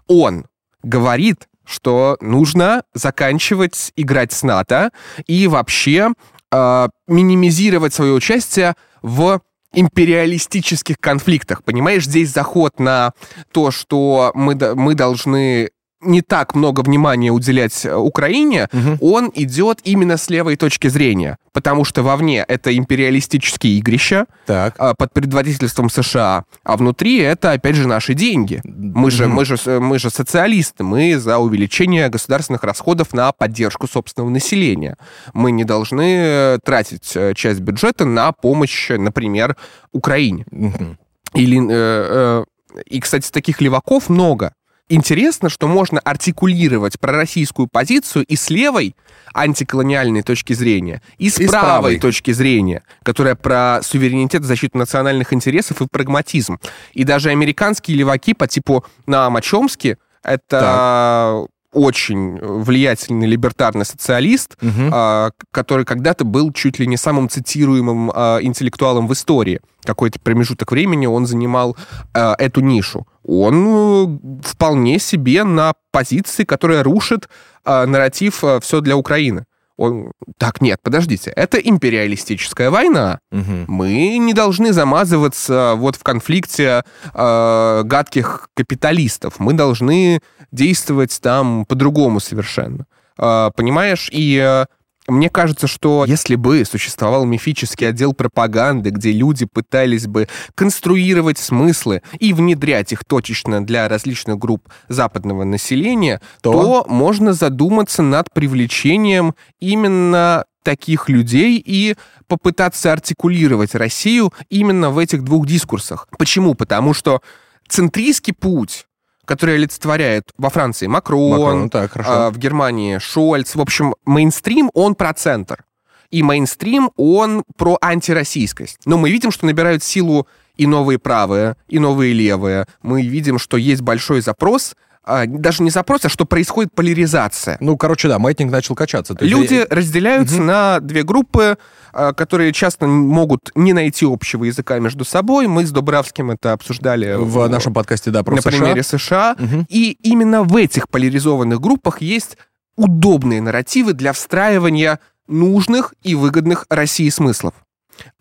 Он 0.08 0.46
говорит, 0.82 1.48
что 1.64 2.16
нужно 2.20 2.82
заканчивать 2.94 3.92
играть 3.96 4.32
с 4.32 4.42
НАТО 4.42 4.90
и 5.26 5.46
вообще 5.46 6.12
э, 6.50 6.88
минимизировать 7.06 7.94
свое 7.94 8.12
участие 8.12 8.74
в 9.02 9.40
империалистических 9.72 10.96
конфликтах. 10.98 11.62
Понимаешь, 11.62 12.04
здесь 12.04 12.32
заход 12.32 12.80
на 12.80 13.12
то, 13.52 13.70
что 13.70 14.32
мы, 14.34 14.54
мы 14.74 14.94
должны 14.94 15.70
не 16.00 16.22
так 16.22 16.54
много 16.54 16.80
внимания 16.82 17.30
уделять 17.30 17.84
э, 17.84 17.94
Украине, 17.94 18.68
Мгм. 18.72 18.98
он 19.00 19.32
идет 19.34 19.80
именно 19.84 20.16
с 20.16 20.30
левой 20.30 20.56
точки 20.56 20.88
зрения, 20.88 21.38
потому 21.52 21.84
что 21.84 22.02
вовне 22.02 22.44
это 22.46 22.76
империалистические 22.76 23.78
игрища 23.78 24.26
Так. 24.46 24.74
а, 24.78 24.94
под 24.94 25.12
предводительством 25.12 25.90
США, 25.90 26.44
а 26.64 26.76
внутри 26.76 27.18
это, 27.18 27.52
опять 27.52 27.74
же, 27.74 27.88
наши 27.88 28.14
деньги. 28.14 28.60
Мы 28.64 29.10
же, 29.10 29.26
Мгм. 29.26 29.34
мы, 29.36 29.44
же, 29.44 29.56
с- 29.56 29.80
мы 29.80 29.98
же 29.98 30.10
социалисты, 30.10 30.84
мы 30.84 31.18
за 31.18 31.38
увеличение 31.38 32.08
государственных 32.08 32.62
расходов 32.64 33.12
на 33.12 33.32
поддержку 33.32 33.88
собственного 33.88 34.30
населения. 34.30 34.96
Мы 35.34 35.50
не 35.50 35.64
должны 35.64 36.14
э, 36.18 36.58
тратить 36.64 37.12
э, 37.16 37.34
часть 37.34 37.60
бюджета 37.60 38.04
на 38.04 38.30
помощь, 38.32 38.90
например, 38.90 39.56
Украине. 39.92 40.44
Мгм. 40.50 40.98
Или, 41.34 41.58
э, 41.58 41.64
э, 41.70 42.44
и, 42.86 43.00
кстати, 43.00 43.30
таких 43.30 43.60
леваков 43.60 44.08
много. 44.08 44.52
Интересно, 44.88 45.48
что 45.48 45.68
можно 45.68 46.00
артикулировать 46.00 46.98
пророссийскую 46.98 47.68
позицию 47.70 48.24
и 48.24 48.36
с 48.36 48.48
левой 48.48 48.96
антиколониальной 49.34 50.22
точки 50.22 50.54
зрения, 50.54 51.02
и 51.18 51.28
с, 51.28 51.38
И 51.38 51.46
с 51.46 51.50
правой, 51.50 51.66
правой. 51.66 51.98
точки 52.00 52.30
зрения, 52.32 52.82
которая 53.02 53.34
про 53.34 53.80
суверенитет, 53.82 54.44
защиту 54.44 54.78
национальных 54.78 55.32
интересов 55.32 55.82
и 55.82 55.86
прагматизм. 55.86 56.58
И 56.94 57.04
даже 57.04 57.28
американские 57.30 57.98
леваки 57.98 58.32
по 58.32 58.46
типу 58.46 58.84
Наама 59.06 59.42
Чомски, 59.42 59.98
это 60.22 61.46
очень 61.78 62.38
влиятельный 62.40 63.26
либертарный 63.26 63.84
социалист, 63.84 64.56
Мгм. 64.60 64.90
а, 64.92 65.30
который 65.52 65.84
когда-то 65.84 66.24
был 66.24 66.52
чуть 66.52 66.78
ли 66.78 66.86
не 66.86 66.96
самым 66.96 67.28
цитируемым 67.28 68.10
а, 68.14 68.38
интеллектуалом 68.42 69.06
в 69.06 69.12
истории. 69.12 69.60
Какой-то 69.84 70.18
промежуток 70.20 70.72
времени 70.72 71.06
он 71.06 71.26
занимал 71.26 71.76
а, 72.14 72.34
эту 72.38 72.60
нишу. 72.60 73.06
Он 73.24 73.66
э, 73.68 74.18
вполне 74.42 74.98
себе 74.98 75.44
на 75.44 75.72
позиции, 75.92 76.44
которая 76.44 76.82
рушит 76.82 77.28
а, 77.64 77.86
нарратив 77.86 78.42
«все 78.62 78.80
для 78.80 78.96
Украины». 78.96 79.44
Он... 79.78 80.10
Так, 80.38 80.60
нет, 80.60 80.80
подождите, 80.82 81.30
это 81.30 81.56
империалистическая 81.56 82.70
война. 82.70 83.20
Мгм. 83.30 83.64
Мы 83.68 84.18
не 84.18 84.34
должны 84.34 84.72
замазываться 84.72 85.74
вот 85.76 85.94
в 85.94 86.02
конфликте 86.02 86.82
э, 87.14 87.82
гадких 87.84 88.48
капиталистов. 88.54 89.38
Мы 89.38 89.52
должны 89.54 90.20
действовать 90.50 91.18
там 91.22 91.64
по-другому 91.64 92.18
совершенно. 92.18 92.86
Э, 93.18 93.50
понимаешь? 93.54 94.10
И 94.12 94.36
э, 94.44 94.66
мне 95.08 95.30
кажется, 95.30 95.66
что 95.66 96.04
если 96.06 96.34
бы 96.34 96.64
существовал 96.64 97.24
мифический 97.24 97.88
отдел 97.88 98.12
пропаганды, 98.12 98.90
где 98.90 99.10
люди 99.10 99.46
пытались 99.46 100.06
бы 100.06 100.28
конструировать 100.54 101.38
смыслы 101.38 102.02
и 102.18 102.32
внедрять 102.32 102.92
их 102.92 103.04
точечно 103.04 103.64
для 103.64 103.88
различных 103.88 104.38
групп 104.38 104.68
западного 104.88 105.44
населения, 105.44 106.20
То? 106.42 106.52
то 106.52 106.86
можно 106.88 107.32
задуматься 107.32 108.02
над 108.02 108.32
привлечением 108.32 109.34
именно 109.60 110.44
таких 110.62 111.08
людей 111.08 111.62
и 111.64 111.96
попытаться 112.26 112.92
артикулировать 112.92 113.74
Россию 113.74 114.34
именно 114.50 114.90
в 114.90 114.98
этих 114.98 115.24
двух 115.24 115.46
дискурсах. 115.46 116.06
Почему? 116.18 116.54
Потому 116.54 116.92
что 116.92 117.22
центристский 117.68 118.34
путь, 118.34 118.86
который 119.28 119.56
олицетворяет 119.56 120.30
во 120.38 120.48
Франции 120.48 120.86
Макрон, 120.86 121.38
Макрон, 121.38 121.70
так, 121.70 121.92
хорошо. 121.92 122.10
а, 122.10 122.30
в 122.30 122.38
Германии 122.38 122.96
Шольц, 122.96 123.54
в 123.54 123.60
общем, 123.60 123.94
мейнстрим, 124.06 124.70
он 124.72 124.94
про 124.94 125.12
центр. 125.12 125.64
И 126.10 126.22
мейнстрим, 126.22 126.90
он 126.96 127.44
про 127.58 127.76
антироссийскость. 127.82 128.78
Но 128.86 128.96
мы 128.96 129.10
видим, 129.10 129.30
что 129.30 129.44
набирают 129.44 129.82
силу 129.82 130.26
и 130.56 130.66
новые 130.66 130.98
правые, 130.98 131.56
и 131.68 131.78
новые 131.78 132.14
левые. 132.14 132.64
Мы 132.82 133.02
видим, 133.02 133.38
что 133.38 133.58
есть 133.58 133.82
большой 133.82 134.22
запрос, 134.22 134.74
а, 135.08 135.26
даже 135.26 135.62
не 135.62 135.70
запрос, 135.70 136.04
а 136.04 136.10
что 136.10 136.26
происходит 136.26 136.74
поляризация. 136.74 137.56
Ну, 137.60 137.78
короче, 137.78 138.08
да, 138.08 138.18
маятник 138.18 138.50
начал 138.50 138.74
качаться. 138.74 139.16
Есть, 139.18 139.32
Люди 139.32 139.54
э, 139.54 139.66
разделяются 139.70 140.42
на 140.42 140.80
две 140.80 141.02
группы, 141.02 141.56
а, 141.94 142.12
которые 142.12 142.52
часто 142.52 142.86
могут 142.86 143.50
не 143.54 143.72
найти 143.72 144.04
общего 144.04 144.44
языка 144.44 144.78
между 144.78 145.06
собой. 145.06 145.46
Мы 145.46 145.64
с 145.64 145.70
Дубравским 145.70 146.30
это 146.30 146.52
обсуждали 146.52 147.14
в 147.16 147.48
нашем 147.48 147.72
подкасте, 147.72 148.10
да, 148.10 148.22
про 148.22 148.36
на 148.36 148.42
США. 148.42 148.50
примере 148.50 148.82
США. 148.82 149.36
Мгм. 149.38 149.66
И 149.70 149.92
именно 150.02 150.42
в 150.42 150.54
этих 150.54 150.90
поляризованных 150.90 151.58
группах 151.58 152.02
есть 152.02 152.36
удобные 152.76 153.40
нарративы 153.40 153.94
для 153.94 154.12
встраивания 154.12 155.00
нужных 155.26 155.94
и 156.02 156.14
выгодных 156.14 156.66
России 156.68 157.08
смыслов. 157.08 157.54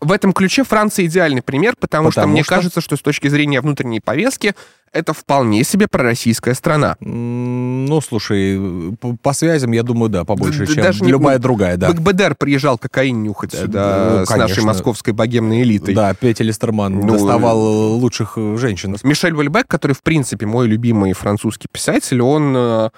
В 0.01 0.11
этом 0.11 0.33
ключе 0.33 0.63
Франция 0.63 1.05
идеальный 1.05 1.41
пример, 1.41 1.75
потому, 1.79 2.11
что 2.11 2.21
Потому 2.21 2.33
мне 2.33 2.43
что? 2.43 2.55
кажется, 2.55 2.81
что 2.81 2.95
с 2.95 3.01
точки 3.01 3.27
зрения 3.27 3.61
внутренней 3.61 3.99
повестки 3.99 4.53
это 4.93 5.13
вполне 5.13 5.63
себе 5.63 5.87
пророссийская 5.87 6.53
страна. 6.53 6.95
Ну, 7.01 7.99
слушай, 8.01 8.95
по, 8.99 9.15
по 9.15 9.33
связям, 9.33 9.71
я 9.71 9.83
думаю, 9.83 10.09
да, 10.09 10.23
побольше, 10.23 10.65
Да 10.65 10.73
чем 10.73 10.83
даже 10.83 11.03
не- 11.03 11.11
любая 11.11 11.39
другая, 11.39 11.77
да. 11.77 11.89
БГБДР 11.91 12.35
приезжал 12.35 12.77
кокаин 12.77 13.21
нюхать 13.21 13.51
Да, 13.51 13.57
сюда 13.57 14.15
ну, 14.19 14.25
с 14.25 14.29
нашей 14.35 14.63
московской 14.63 15.13
богемной 15.13 15.61
элитой. 15.63 15.93
Да, 15.93 16.13
Петя 16.13 16.43
Листерман 16.43 16.99
Ну, 16.99 17.13
доставал 17.13 17.59
лучших 17.97 18.33
э, 18.37 18.57
женщин. 18.57 18.95
Мишель 19.03 19.33
Вальбек, 19.33 19.67
который, 19.67 19.91
в 19.93 20.01
принципе, 20.01 20.45
мой 20.45 20.67
любимый 20.67 21.13
французский 21.13 21.67
писатель, 21.71 22.21
он 22.21 22.55
э, 22.55 22.59
э, 22.59 22.89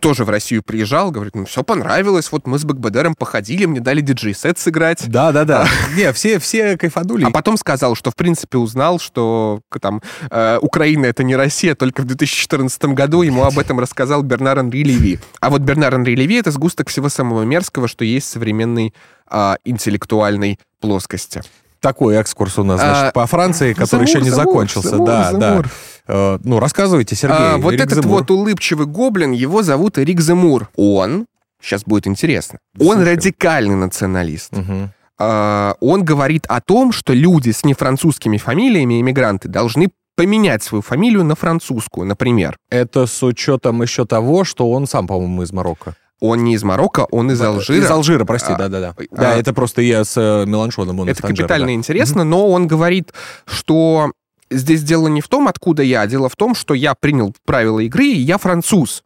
тоже 0.00 0.24
в 0.24 0.30
Россию 0.30 0.62
приезжал, 0.62 1.10
говорит, 1.10 1.34
ну, 1.34 1.44
все 1.46 1.62
понравилось, 1.62 2.30
вот 2.32 2.46
мы 2.46 2.58
с 2.58 2.64
БГБДРом 2.64 3.14
походили, 3.14 3.64
мне 3.64 3.80
дали 3.80 4.00
диджей-сет 4.00 4.58
сыграть. 4.58 5.08
Да, 5.08 5.32
да, 5.32 5.44
да. 5.44 5.66
Не, 5.96 6.12
все, 6.12 6.38
все 6.38 6.76
кайфанули. 6.76 7.24
А 7.24 7.30
потом 7.30 7.56
сказал, 7.56 7.94
что, 7.94 8.10
в 8.10 8.16
принципе, 8.16 8.58
узнал, 8.58 8.98
что 8.98 9.60
там 9.80 10.02
э, 10.30 10.58
Украина— 10.60 11.06
это 11.06 11.24
не 11.24 11.36
Россия, 11.36 11.74
только 11.74 12.02
в 12.02 12.06
2014 12.06 12.84
году 12.86 13.22
ему 13.22 13.44
об 13.44 13.58
этом 13.58 13.80
рассказал 13.80 14.22
Бернар 14.22 14.58
Анри 14.58 14.84
Леви. 14.84 15.18
А 15.40 15.50
вот 15.50 15.62
Бернар 15.62 15.94
Анри 15.94 16.14
Леви— 16.14 16.36
это 16.36 16.50
сгусток 16.50 16.88
всего 16.88 17.08
самого 17.08 17.42
мерзкого, 17.42 17.88
что 17.88 18.04
есть 18.04 18.26
в 18.26 18.30
современной 18.30 18.94
а, 19.26 19.56
интеллектуальной 19.64 20.58
плоскости. 20.80 21.42
Такой 21.84 22.16
экскурс 22.16 22.58
у 22.58 22.64
нас, 22.64 22.80
значит, 22.80 23.04
А, 23.08 23.12
по 23.12 23.26
Франции, 23.26 23.74
который 23.74 24.06
Замур, 24.06 24.08
еще 24.08 24.20
не 24.22 24.30
Замур, 24.30 24.46
закончился. 24.46 24.88
Замур, 24.88 25.06
да, 25.06 25.30
Замур. 25.32 25.62
да. 25.64 25.70
Э, 26.06 26.38
Ну, 26.42 26.58
рассказывайте, 26.58 27.14
Сергей. 27.14 27.36
А, 27.38 27.56
вот 27.58 27.74
Эрик 27.74 27.82
этот 27.86 28.02
Земур. 28.04 28.20
вот 28.20 28.30
улыбчивый 28.30 28.86
гоблин, 28.86 29.32
его 29.32 29.62
зовут 29.62 29.98
Эрик 29.98 30.20
Земур. 30.20 30.68
Он 30.76 31.26
Сейчас 31.62 31.82
будет 31.84 32.06
интересно. 32.06 32.58
Он 32.78 32.96
Слушай. 32.96 33.12
радикальный 33.14 33.74
националист. 33.76 34.52
Мгм. 34.52 34.90
А, 35.18 35.74
Он 35.80 36.04
говорит 36.04 36.44
о 36.48 36.60
том, 36.60 36.90
что 36.92 37.12
люди 37.14 37.50
с 37.50 37.64
нефранцузскими 37.64 38.36
фамилиями, 38.38 39.00
иммигранты, 39.00 39.48
должны 39.48 39.88
поменять 40.16 40.62
свою 40.62 40.82
фамилию 40.82 41.24
на 41.24 41.34
французскую, 41.34 42.06
например. 42.06 42.56
Это 42.70 43.06
с 43.06 43.22
учетом 43.22 43.82
еще 43.82 44.04
того, 44.06 44.44
что 44.44 44.70
он 44.70 44.86
сам, 44.86 45.06
по-моему, 45.06 45.42
из 45.42 45.52
Марокко. 45.52 45.94
Он 46.24 46.42
не 46.42 46.54
из 46.54 46.62
Марокко, 46.62 47.06
он 47.10 47.30
из 47.30 47.40
Алжира. 47.42 47.78
Из 47.78 47.90
Алжира, 47.90 48.24
прости, 48.24 48.52
А, 48.52 48.56
да-да-да. 48.56 48.94
а, 48.98 49.16
Да, 49.16 49.36
это 49.36 49.52
просто 49.52 49.82
я 49.82 50.04
с 50.04 50.16
э, 50.16 50.46
Меланшоном. 50.46 51.00
он 51.00 51.08
Это 51.08 51.20
Танжера, 51.20 51.36
капитально 51.36 51.66
да. 51.66 51.72
интересно, 51.74 52.24
но 52.24 52.48
он 52.48 52.66
говорит, 52.66 53.12
что 53.44 54.12
здесь 54.50 54.82
дело 54.82 55.08
не 55.08 55.20
в 55.20 55.28
том, 55.28 55.48
откуда 55.48 55.82
я, 55.82 56.00
а 56.00 56.06
дело 56.06 56.30
в 56.30 56.36
том, 56.36 56.54
что 56.54 56.72
я 56.72 56.94
принял 56.94 57.34
правила 57.44 57.80
игры, 57.80 58.06
и 58.06 58.18
я 58.18 58.38
француз. 58.38 59.04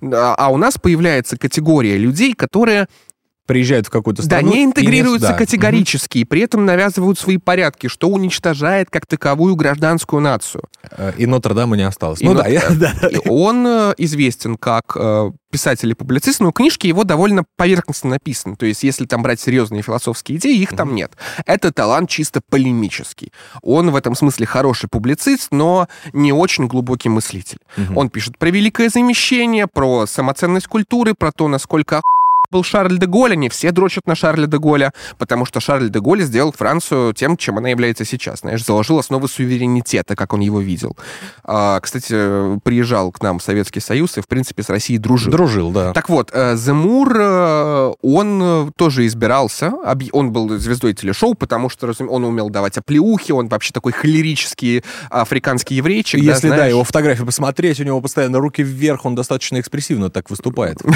А 0.00 0.48
у 0.52 0.56
нас 0.56 0.78
появляется 0.78 1.36
категория 1.36 1.98
людей, 1.98 2.34
которые 2.34 2.86
Приезжают 3.50 3.88
в 3.88 3.90
какую-то 3.90 4.22
да, 4.22 4.26
страну. 4.38 4.52
не 4.52 4.62
и 4.62 4.64
интегрируются 4.64 5.30
да. 5.30 5.34
категорически, 5.34 6.18
и 6.18 6.24
при 6.24 6.42
этом 6.42 6.64
навязывают 6.64 7.18
свои 7.18 7.36
порядки, 7.36 7.88
что 7.88 8.08
уничтожает 8.08 8.90
как 8.90 9.06
таковую 9.06 9.56
гражданскую 9.56 10.22
нацию. 10.22 10.62
Э, 10.92 11.12
И 11.18 11.26
Нотр-Дама 11.26 11.76
не 11.76 11.82
осталось. 11.82 12.20
И 12.20 12.24
ну 12.24 12.34
Нот- 12.34 12.44
да, 12.44 12.48
я, 12.48 12.62
да. 12.70 12.94
Он 13.28 13.66
э, 13.66 13.94
известен 13.98 14.56
как 14.56 14.92
э, 14.94 15.32
писатель 15.50 15.90
и 15.90 15.94
публицист, 15.94 16.38
но 16.38 16.52
книжки 16.52 16.86
его 16.86 17.02
довольно 17.02 17.42
поверхностно 17.56 18.10
написаны. 18.10 18.54
То 18.54 18.66
есть, 18.66 18.84
если 18.84 19.04
там 19.04 19.22
брать 19.24 19.40
серьезные 19.40 19.82
философские 19.82 20.38
идеи, 20.38 20.56
их 20.56 20.76
там 20.76 20.94
нет. 20.94 21.14
Это 21.44 21.72
талант 21.72 22.08
чисто 22.08 22.40
полемический. 22.48 23.32
Он 23.62 23.90
в 23.90 23.96
этом 23.96 24.14
смысле 24.14 24.46
хороший 24.46 24.88
публицист, 24.88 25.48
но 25.50 25.88
не 26.12 26.32
очень 26.32 26.68
глубокий 26.68 27.08
мыслитель. 27.08 27.58
Мгм. 27.76 27.96
Он 27.96 28.10
пишет 28.10 28.38
про 28.38 28.50
великое 28.50 28.88
замещение, 28.88 29.66
про 29.66 30.06
самоценность 30.06 30.68
культуры, 30.68 31.14
про 31.14 31.32
то, 31.32 31.48
насколько 31.48 32.00
был 32.50 32.64
Шарль 32.64 32.98
де 32.98 33.06
Голль, 33.06 33.32
они 33.32 33.48
все 33.48 33.70
дрочат 33.70 34.06
на 34.06 34.14
Шарля 34.14 34.46
де 34.46 34.58
Голля, 34.58 34.92
потому 35.18 35.44
что 35.44 35.60
Шарль 35.60 35.88
де 35.88 36.00
Голль 36.00 36.22
сделал 36.22 36.52
Францию 36.52 37.14
тем, 37.14 37.36
чем 37.36 37.58
она 37.58 37.68
является 37.68 38.04
сейчас. 38.04 38.40
Знаешь, 38.40 38.64
заложил 38.64 38.98
основы 38.98 39.28
суверенитета, 39.28 40.16
как 40.16 40.32
он 40.32 40.40
его 40.40 40.60
видел. 40.60 40.96
А, 41.44 41.78
кстати, 41.80 42.58
приезжал 42.60 43.12
к 43.12 43.22
нам 43.22 43.38
в 43.38 43.42
Советский 43.42 43.80
Союз 43.80 44.18
и, 44.18 44.20
в 44.20 44.28
принципе, 44.28 44.62
с 44.62 44.68
Россией 44.68 44.98
дружил. 44.98 45.32
Дружил, 45.32 45.70
да. 45.70 45.92
Так 45.92 46.08
вот, 46.08 46.30
э, 46.32 46.56
Земур, 46.56 47.16
э, 47.16 47.92
он 48.02 48.40
э, 48.42 48.70
тоже 48.76 49.06
избирался. 49.06 49.72
Он 50.12 50.32
был 50.32 50.58
звездой 50.58 50.94
телешоу, 50.94 51.34
потому 51.34 51.68
что 51.68 51.92
он 52.08 52.24
умел 52.24 52.50
давать 52.50 52.78
оплеухи, 52.78 53.32
он 53.32 53.48
вообще 53.48 53.72
такой 53.72 53.92
холерический 53.92 54.82
африканский 55.08 55.76
еврейчик. 55.76 56.20
Если 56.20 56.48
да, 56.48 56.56
знаешь. 56.56 56.70
его 56.70 56.84
фотографии 56.84 57.24
посмотреть, 57.24 57.80
у 57.80 57.84
него 57.84 58.00
постоянно 58.00 58.38
руки 58.38 58.62
вверх, 58.62 59.04
он 59.04 59.14
достаточно 59.14 59.60
экспрессивно 59.60 60.10
так 60.10 60.30
выступает. 60.30 60.78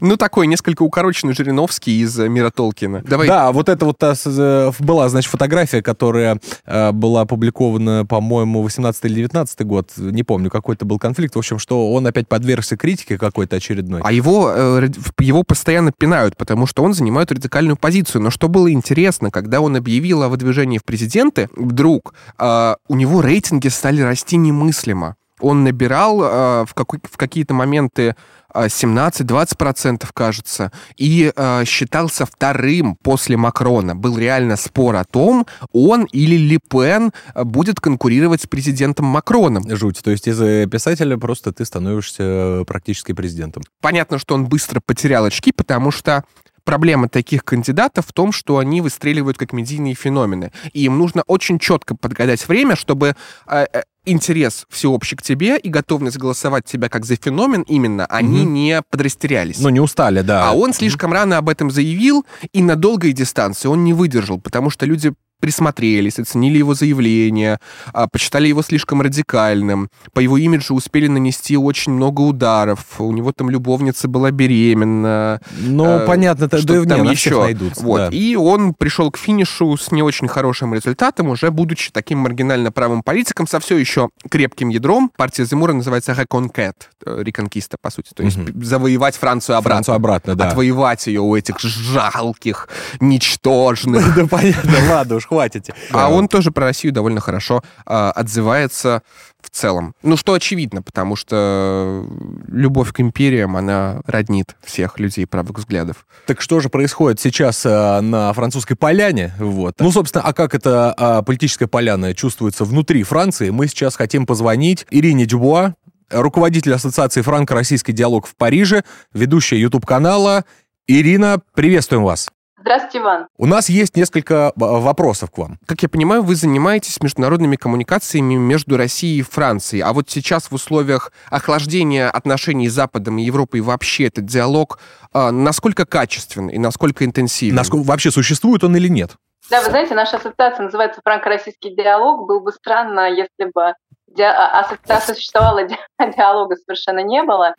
Ну, 0.00 0.16
такой 0.16 0.46
несколько 0.46 0.81
укороченный 0.82 1.34
Жириновский 1.34 2.00
из 2.00 2.18
э, 2.18 2.28
мира 2.28 2.50
Толкина. 2.50 3.02
Давай. 3.06 3.28
Да, 3.28 3.52
вот 3.52 3.68
это 3.68 3.84
вот 3.86 3.98
та 3.98 4.14
с- 4.14 4.26
э, 4.26 4.72
была, 4.78 5.08
значит, 5.08 5.30
фотография, 5.30 5.82
которая 5.82 6.38
э, 6.66 6.92
была 6.92 7.22
опубликована, 7.22 8.04
по-моему, 8.06 8.62
18 8.62 9.04
или 9.06 9.14
19 9.14 9.60
год, 9.66 9.90
не 9.96 10.22
помню, 10.22 10.50
какой-то 10.50 10.84
был 10.84 10.98
конфликт, 10.98 11.34
в 11.34 11.38
общем, 11.38 11.58
что 11.58 11.92
он 11.92 12.06
опять 12.06 12.28
подвергся 12.28 12.76
критике 12.76 13.18
какой-то 13.18 13.56
очередной. 13.56 14.00
А 14.04 14.12
его, 14.12 14.52
э, 14.54 14.88
его 15.20 15.42
постоянно 15.42 15.92
пинают, 15.96 16.36
потому 16.36 16.66
что 16.66 16.82
он 16.82 16.94
занимает 16.94 17.32
радикальную 17.32 17.76
позицию. 17.76 18.22
Но 18.22 18.30
что 18.30 18.48
было 18.48 18.70
интересно, 18.72 19.30
когда 19.30 19.60
он 19.60 19.76
объявил 19.76 20.22
о 20.22 20.28
выдвижении 20.28 20.78
в 20.78 20.84
президенты, 20.84 21.48
вдруг 21.56 22.14
э, 22.38 22.74
у 22.88 22.94
него 22.96 23.20
рейтинги 23.20 23.68
стали 23.68 24.00
расти 24.02 24.36
немыслимо. 24.36 25.16
Он 25.42 25.64
набирал 25.64 26.22
э, 26.22 26.64
в, 26.66 26.74
какой- 26.74 27.00
в 27.02 27.16
какие-то 27.16 27.52
моменты 27.52 28.14
э, 28.54 28.66
17-20%, 28.66 30.08
кажется, 30.14 30.70
и 30.96 31.32
э, 31.34 31.64
считался 31.64 32.26
вторым 32.26 32.96
после 33.02 33.36
Макрона. 33.36 33.94
Был 33.96 34.16
реально 34.18 34.56
спор 34.56 34.96
о 34.96 35.04
том, 35.04 35.46
он 35.72 36.04
или 36.04 36.36
Ли 36.36 36.58
Пен 36.58 37.12
э, 37.34 37.44
будет 37.44 37.80
конкурировать 37.80 38.42
с 38.42 38.46
президентом 38.46 39.06
Макроном. 39.06 39.64
Жуть. 39.76 40.00
То 40.02 40.10
есть 40.10 40.28
из 40.28 40.40
э, 40.40 40.66
писателя 40.66 41.16
просто 41.16 41.52
ты 41.52 41.64
становишься 41.64 42.22
э, 42.22 42.64
практически 42.66 43.12
президентом. 43.12 43.62
Понятно, 43.80 44.18
что 44.18 44.34
он 44.34 44.46
быстро 44.46 44.80
потерял 44.84 45.24
очки, 45.24 45.52
потому 45.52 45.90
что 45.90 46.24
проблема 46.64 47.08
таких 47.08 47.44
кандидатов 47.44 48.06
в 48.06 48.12
том, 48.12 48.32
что 48.32 48.58
они 48.58 48.80
выстреливают 48.80 49.38
как 49.38 49.52
медийные 49.52 49.94
феномены. 49.94 50.52
И 50.72 50.84
им 50.84 50.98
нужно 50.98 51.22
очень 51.26 51.58
четко 51.58 51.96
подгадать 51.96 52.46
время, 52.46 52.76
чтобы 52.76 53.16
э, 53.48 53.66
э, 53.72 53.82
интерес 54.04 54.66
всеобщий 54.68 55.16
к 55.16 55.22
тебе 55.22 55.56
и 55.58 55.68
готовность 55.68 56.16
голосовать 56.18 56.64
тебя 56.64 56.88
как 56.88 57.04
за 57.04 57.16
феномен 57.16 57.62
именно, 57.62 58.06
они 58.06 58.42
Мгм. 58.42 58.54
не 58.54 58.82
подрастерялись. 58.90 59.58
Ну, 59.60 59.68
не 59.68 59.80
устали, 59.80 60.22
да. 60.22 60.48
А 60.48 60.52
он 60.52 60.72
слишком 60.72 61.12
рано 61.12 61.38
об 61.38 61.48
этом 61.48 61.70
заявил, 61.70 62.24
и 62.52 62.62
на 62.62 62.76
долгой 62.76 63.12
дистанции 63.12 63.68
он 63.68 63.84
не 63.84 63.92
выдержал, 63.92 64.40
потому 64.40 64.70
что 64.70 64.86
люди 64.86 65.12
присмотрелись, 65.42 66.20
оценили 66.20 66.58
его 66.58 66.74
заявление, 66.74 67.58
а, 67.92 68.06
посчитали 68.06 68.46
его 68.46 68.62
слишком 68.62 69.02
радикальным. 69.02 69.88
По 70.12 70.20
его 70.20 70.38
имиджу 70.38 70.74
успели 70.74 71.08
нанести 71.08 71.56
очень 71.56 71.92
много 71.92 72.20
ударов. 72.20 72.78
У 73.00 73.10
него 73.12 73.32
там 73.32 73.50
любовница 73.50 74.06
была 74.06 74.30
беременна. 74.30 75.40
Ну, 75.58 75.84
э, 75.84 76.06
понятно, 76.06 76.46
что-то 76.46 76.84
да, 76.84 76.96
там 76.96 77.06
не, 77.06 77.10
еще. 77.10 77.40
найдутся. 77.40 77.82
Вот. 77.82 77.98
да. 77.98 78.08
И 78.16 78.36
он 78.36 78.72
пришел 78.72 79.10
к 79.10 79.18
финишу 79.18 79.76
с 79.76 79.90
не 79.90 80.02
очень 80.02 80.28
хорошим 80.28 80.74
результатом, 80.74 81.28
уже 81.28 81.50
будучи 81.50 81.90
таким 81.90 82.18
маргинально 82.20 82.70
правым 82.70 83.02
политиком, 83.02 83.48
со 83.48 83.58
все 83.58 83.76
еще 83.76 84.10
крепким 84.30 84.68
ядром. 84.68 85.10
Партия 85.16 85.44
Земура 85.44 85.72
называется 85.72 86.12
«Реконкет», 86.12 86.90
э, 87.04 87.20
реконкиста, 87.24 87.78
по 87.82 87.90
сути. 87.90 88.10
То 88.14 88.22
есть 88.22 88.36
Мгм. 88.36 88.62
завоевать 88.64 89.16
Францию 89.16 89.56
обратно. 89.56 89.74
Францию 89.74 89.94
обратно, 89.96 90.34
да. 90.36 90.48
Отвоевать 90.50 91.08
ее 91.08 91.20
у 91.20 91.34
этих 91.34 91.58
жалких, 91.58 92.68
ничтожных. 93.00 94.14
Да 94.16 94.26
понятно, 94.26 94.72
ладно 94.90 95.16
уж, 95.16 95.26
хватит. 95.32 95.70
А 95.92 96.10
он 96.10 96.28
тоже 96.28 96.50
про 96.50 96.66
Россию 96.66 96.92
довольно 96.92 97.20
хорошо 97.20 97.62
а, 97.86 98.10
отзывается 98.10 99.02
в 99.40 99.48
целом. 99.48 99.94
Ну, 100.02 100.16
что 100.16 100.34
очевидно, 100.34 100.82
потому 100.82 101.16
что 101.16 102.06
любовь 102.48 102.92
к 102.92 103.00
империям, 103.00 103.56
она 103.56 104.02
роднит 104.06 104.56
всех 104.62 104.98
людей 104.98 105.26
правых 105.26 105.58
взглядов. 105.58 106.06
Так 106.26 106.40
что 106.42 106.60
же 106.60 106.68
происходит 106.68 107.18
сейчас 107.18 107.62
а, 107.64 108.00
на 108.02 108.32
французской 108.34 108.74
поляне? 108.74 109.34
Вот. 109.38 109.76
Ну, 109.78 109.90
собственно, 109.90 110.22
а 110.22 110.34
как 110.34 110.54
эта 110.54 110.92
а, 110.96 111.22
политическая 111.22 111.66
поляна 111.66 112.14
чувствуется 112.14 112.64
внутри 112.64 113.02
Франции, 113.02 113.48
мы 113.48 113.68
сейчас 113.68 113.96
хотим 113.96 114.26
позвонить 114.26 114.86
Ирине 114.90 115.24
Дюбуа, 115.24 115.74
руководитель 116.10 116.74
Ассоциации 116.74 117.22
франко-российский 117.22 117.92
диалог 117.92 118.26
в 118.26 118.36
Париже, 118.36 118.84
ведущая 119.14 119.58
YouTube-канала. 119.60 120.44
Ирина, 120.86 121.40
приветствуем 121.54 122.04
вас. 122.04 122.28
Здравствуйте, 122.62 122.98
Иван. 122.98 123.26
У 123.38 123.46
нас 123.46 123.68
есть 123.68 123.96
несколько 123.96 124.50
а, 124.50 124.52
вопросов 124.56 125.32
к 125.32 125.38
вам. 125.38 125.58
Как 125.66 125.82
я 125.82 125.88
понимаю, 125.88 126.22
вы 126.22 126.36
занимаетесь 126.36 127.00
международными 127.02 127.56
коммуникациями 127.56 128.34
между 128.34 128.76
Россией 128.76 129.18
и 129.18 129.22
Францией. 129.22 129.82
А 129.82 129.92
вот 129.92 130.08
сейчас 130.08 130.48
в 130.48 130.54
условиях 130.54 131.10
охлаждения 131.28 132.08
отношений 132.08 132.68
с 132.68 132.72
Западом 132.72 133.18
и 133.18 133.22
Европой 133.22 133.60
вообще 133.62 134.06
этот 134.06 134.26
диалог 134.26 134.78
а, 135.12 135.32
насколько 135.32 135.84
качественный 135.84 136.54
и 136.54 136.58
насколько 136.60 137.04
интенсивен? 137.04 137.56
Насколько 137.56 137.84
вообще 137.84 138.12
существует 138.12 138.62
он 138.62 138.76
или 138.76 138.86
нет? 138.86 139.16
Да, 139.50 139.60
вы 139.60 139.70
знаете, 139.70 139.96
наша 139.96 140.18
ассоциация 140.18 140.62
называется 140.64 141.00
«Франко-российский 141.04 141.74
диалог». 141.74 142.28
Было 142.28 142.38
бы 142.38 142.52
странно, 142.52 143.10
если 143.10 143.50
бы 143.52 143.74
ди- 144.06 144.22
а- 144.22 144.60
ассоциация 144.60 145.16
существовала, 145.16 145.64
ди- 145.64 145.76
диалога 146.16 146.54
совершенно 146.54 147.00
не 147.00 147.24
было. 147.24 147.56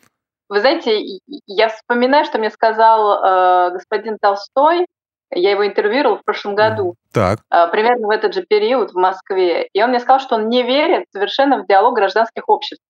Вы 0.48 0.60
знаете, 0.60 1.00
я 1.46 1.68
вспоминаю, 1.68 2.24
что 2.24 2.38
мне 2.38 2.50
сказал 2.50 3.22
э, 3.22 3.70
господин 3.72 4.18
Толстой, 4.20 4.86
я 5.34 5.50
его 5.52 5.66
интервьюировала 5.66 6.18
в 6.18 6.24
прошлом 6.24 6.54
году, 6.54 6.94
Так. 7.12 7.40
э, 7.52 7.68
примерно 7.68 8.06
в 8.06 8.10
этот 8.10 8.34
же 8.34 8.42
период 8.42 8.90
в 8.92 8.96
Москве, 8.98 9.68
и 9.72 9.82
он 9.82 9.90
мне 9.90 10.00
сказал, 10.00 10.20
что 10.20 10.36
он 10.36 10.48
не 10.48 10.62
верит 10.62 11.04
совершенно 11.12 11.58
в 11.62 11.66
диалог 11.66 11.94
гражданских 11.94 12.44
обществ. 12.48 12.82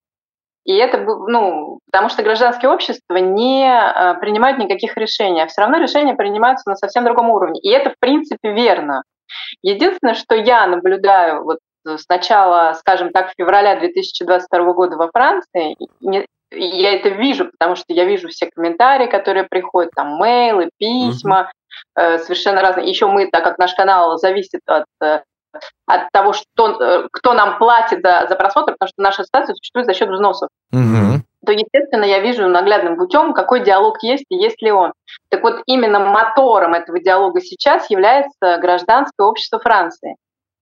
И 0.64 0.74
это, 0.76 0.99
ну, 0.99 1.78
потому 1.92 2.09
что 2.09 2.22
гражданские 2.22 2.70
общества 2.70 3.16
не 3.16 3.66
э, 3.68 4.14
принимают 4.20 4.59
никаких 4.59 4.97
решений, 4.97 5.42
а 5.42 5.47
все 5.47 5.61
равно 5.61 5.76
решения 5.78 6.14
принимаются 6.14 6.70
на 6.70 6.76
совсем 6.76 7.05
другом 7.05 7.28
уровне. 7.30 7.61
И 7.61 7.68
это, 7.70 7.90
в 7.90 7.99
принципе, 7.99 8.53
верно. 8.53 9.03
Единственное, 9.62 10.14
что 10.14 10.34
я 10.34 10.66
наблюдаю 10.66 11.45
вот 11.45 11.59
с 11.84 12.09
начала, 12.09 12.72
скажем 12.74 13.11
так, 13.11 13.32
февраля 13.36 13.78
2022 13.78 14.72
года 14.72 14.97
во 14.97 15.11
Франции, 15.12 15.76
не- 16.01 16.24
я 16.51 16.95
это 16.95 17.11
вижу, 17.11 17.51
потому 17.51 17.74
что 17.76 17.86
я 17.88 18.05
вижу 18.05 18.28
все 18.28 18.49
комментарии, 18.51 19.07
которые 19.07 19.45
приходят, 19.45 19.90
там, 19.95 20.16
мейлы, 20.16 20.70
письма, 20.78 21.51
совершенно 21.97 22.61
разные. 22.61 22.89
Еще 22.89 23.07
мы, 23.07 23.31
так 23.31 23.45
как 23.45 23.59
наш 23.59 23.75
канал 23.75 24.18
зависит 24.18 24.61
от 24.66 24.85
э, 25.01 25.20
от 25.87 26.11
того, 26.12 26.33
что, 26.33 26.81
э, 26.81 27.09
кто 27.12 27.35
нам 27.35 27.59
платит 27.59 28.01
за, 28.03 28.27
за 28.29 28.37
просмотр, 28.37 28.72
потому 28.72 28.89
что 28.89 29.03
наша 29.03 29.22
ассоциация 29.22 29.55
существует 29.55 29.87
за 29.87 29.95
счет 29.95 30.09
взносов 30.09 30.49
Мгм. 30.72 31.25
то, 31.45 31.53
естественно, 31.53 32.05
я 32.05 32.20
вижу 32.20 32.49
наглядным 32.49 32.97
путем, 32.97 33.35
какой 33.35 33.61
диалог 33.62 34.03
есть 34.03 34.25
и 34.29 34.37
есть 34.37 34.61
ли 34.62 34.72
он. 34.72 34.93
Так 35.29 35.43
вот, 35.43 35.62
именно 35.66 36.01
мотором 36.01 36.75
этого 36.75 37.01
диалога 37.01 37.41
сейчас 37.41 37.91
является 37.91 38.59
гражданское 38.59 39.27
общество 39.27 39.59
Франции. 39.59 40.16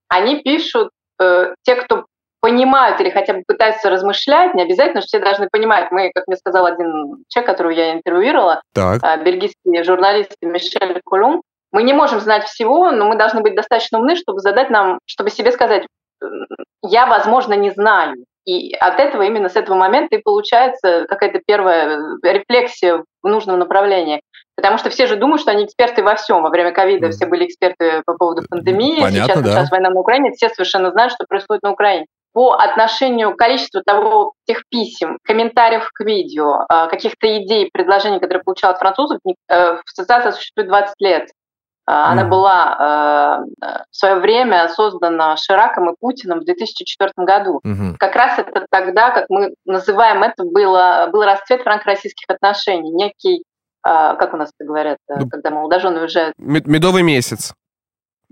Они 0.08 0.42
пишут, 0.42 0.90
э, 1.20 1.54
те, 1.62 1.76
кто 1.76 2.06
понимают 2.42 3.00
или 3.00 3.08
хотя 3.08 3.34
бы 3.34 3.44
пытаются 3.46 3.88
размышлять, 3.88 4.54
не 4.54 4.62
обязательно, 4.62 5.00
что 5.00 5.06
все 5.06 5.18
должны 5.20 5.48
понимать. 5.50 5.92
Мы, 5.92 6.10
как 6.12 6.26
мне 6.26 6.36
сказал 6.36 6.66
один 6.66 7.24
человек, 7.28 7.46
которого 7.46 7.70
я 7.70 7.94
интервьюировала, 7.94 8.60
Так. 8.74 8.98
а, 9.02 9.16
бельгийский 9.16 9.84
журналист 9.84 10.36
Мишель 10.42 11.00
Кулум, 11.04 11.42
мы 11.70 11.84
не 11.84 11.92
можем 11.92 12.20
знать 12.20 12.44
всего, 12.44 12.90
но 12.90 13.06
мы 13.06 13.16
должны 13.16 13.40
быть 13.40 13.54
достаточно 13.54 14.00
умны, 14.00 14.16
чтобы 14.16 14.40
задать 14.40 14.70
нам, 14.70 14.98
чтобы 15.06 15.30
себе 15.30 15.52
сказать, 15.52 15.86
«М, 16.20 16.46
я, 16.82 17.06
возможно, 17.06 17.54
не 17.54 17.70
знаю. 17.70 18.16
И 18.44 18.74
от 18.74 18.98
этого, 18.98 19.22
именно 19.22 19.48
с 19.48 19.54
этого 19.54 19.76
момента 19.76 20.16
и 20.16 20.22
получается 20.22 21.06
какая-то 21.08 21.40
первая 21.46 22.00
рефлексия 22.24 23.04
в 23.22 23.28
нужном 23.28 23.60
направлении. 23.60 24.20
Потому 24.56 24.78
что 24.78 24.90
все 24.90 25.06
же 25.06 25.14
думают, 25.14 25.40
что 25.40 25.52
они 25.52 25.64
эксперты 25.64 26.02
во 26.02 26.16
всем. 26.16 26.42
Во 26.42 26.50
время 26.50 26.72
ковида 26.72 27.10
все 27.10 27.26
были 27.26 27.46
эксперты 27.46 28.02
по 28.04 28.14
поводу 28.14 28.42
пандемии. 28.50 29.00
Понятно, 29.00 29.34
сейчас, 29.34 29.42
да. 29.42 29.50
сейчас 29.52 29.70
война 29.70 29.90
на 29.90 30.00
Украине, 30.00 30.32
все 30.32 30.48
совершенно 30.48 30.90
знают, 30.90 31.12
что 31.12 31.24
происходит 31.26 31.62
на 31.62 31.70
Украине. 31.70 32.06
По 32.34 32.54
отношению 32.54 33.34
к 33.34 33.38
количеству 33.38 33.82
того, 33.84 34.32
тех 34.46 34.62
писем, 34.70 35.18
комментариев 35.24 35.88
к 35.92 36.00
видео, 36.04 36.64
э, 36.70 36.88
каких-то 36.88 37.26
идей, 37.42 37.68
предложений, 37.72 38.20
которые 38.20 38.42
получал 38.42 38.70
от 38.72 38.78
французов, 38.78 39.18
э, 39.26 39.76
ассоциация 39.86 40.32
существует 40.32 40.68
20 40.68 40.94
лет. 41.00 41.24
Э, 41.24 41.92
Она 41.92 42.22
Мгм. 42.22 42.30
была 42.30 43.44
э, 43.60 43.74
в 43.90 43.96
свое 43.96 44.14
время 44.16 44.68
создана 44.68 45.36
Шираком 45.36 45.90
и 45.90 45.96
Путиным 46.00 46.40
в 46.40 46.44
2004 46.44 47.12
году. 47.26 47.60
Мгм. 47.64 47.96
Как 47.98 48.14
раз 48.16 48.38
это 48.38 48.64
тогда, 48.70 49.10
как 49.10 49.26
мы 49.28 49.52
называем 49.66 50.22
это, 50.22 50.44
было, 50.44 51.08
был 51.12 51.24
расцвет 51.24 51.62
франко-российских 51.62 52.24
отношений, 52.28 52.90
некий, 52.92 53.42
э, 53.86 54.16
как 54.16 54.32
у 54.32 54.36
нас 54.36 54.50
это 54.58 54.66
говорят, 54.66 54.96
Ну, 55.08 55.28
когда 55.28 55.50
молодожены 55.50 56.00
уезжают. 56.00 56.34
Мед- 56.38 56.66
Медовый 56.66 57.02
месяц. 57.02 57.52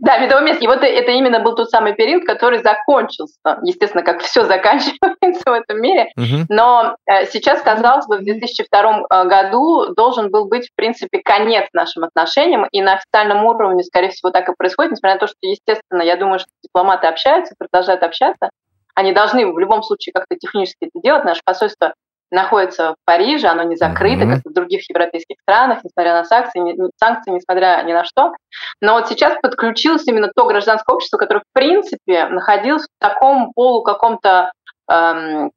Да, 0.01 0.17
медовый 0.17 0.45
месяц. 0.45 0.63
И 0.63 0.67
вот 0.67 0.83
это 0.83 1.11
именно 1.13 1.41
был 1.41 1.55
тот 1.55 1.69
самый 1.69 1.95
период, 1.95 2.25
который 2.25 2.61
закончился. 2.61 3.37
Естественно, 3.63 4.03
как 4.03 4.21
все 4.21 4.45
заканчивается 4.45 5.43
в 5.47 5.53
этом 5.53 5.81
мире. 5.81 6.09
Мгм. 6.17 6.47
Но 6.49 6.97
э, 7.07 7.27
сейчас, 7.27 7.61
казалось 7.61 8.07
бы, 8.07 8.17
в 8.17 8.25
2002 8.25 9.03
э, 9.11 9.25
году 9.27 9.95
должен 9.95 10.31
был 10.31 10.47
быть, 10.49 10.69
в 10.71 10.75
принципе, 10.75 11.21
конец 11.23 11.69
нашим 11.75 12.05
отношениям, 12.05 12.67
и 12.73 12.81
на 12.81 12.95
официальном 12.95 13.45
уровне, 13.45 13.85
скорее 13.85 14.09
всего, 14.09 14.31
так 14.31 14.49
и 14.49 14.55
происходит, 14.57 14.93
несмотря 14.93 15.15
на 15.15 15.21
то, 15.21 15.27
что, 15.27 15.37
естественно, 15.43 16.03
я 16.03 16.17
думаю, 16.17 16.39
что 16.39 16.49
дипломаты 16.63 17.07
общаются, 17.07 17.55
продолжают 17.59 18.03
общаться. 18.03 18.49
Они 18.95 19.13
должны 19.13 19.47
в 19.53 19.59
любом 19.59 19.83
случае 19.83 20.15
как-то 20.15 20.37
технически 20.37 20.87
это 20.87 21.01
делать. 21.03 21.25
Наше 21.25 21.43
посольство 21.45 21.93
находится 22.31 22.93
в 22.93 22.97
Париже, 23.05 23.49
оно 23.49 23.63
не 23.65 23.77
закрыто, 23.77 24.25
Мгм. 24.25 24.35
как 24.37 24.45
в 24.45 24.53
других 24.55 24.89
европейских 24.89 25.37
странах, 25.43 25.83
несмотря 25.85 26.13
на 26.15 26.25
санкции, 26.25 26.61
не- 26.61 26.77
санкции, 26.97 27.31
несмотря 27.33 27.83
ни 27.85 27.93
на 27.93 28.05
что. 28.05 28.33
Но 28.81 28.95
вот 28.95 29.09
сейчас 29.09 29.37
подключилось 29.43 30.07
именно 30.07 30.31
то 30.35 30.47
гражданское 30.47 30.95
общество, 30.95 31.17
которое, 31.19 31.41
в 31.41 31.53
принципе, 31.53 32.27
находилось 32.27 32.85
в 32.85 33.01
таком 33.01 33.53
полу 33.53 33.83
каком-то 33.83 34.53
эм, 34.91 35.51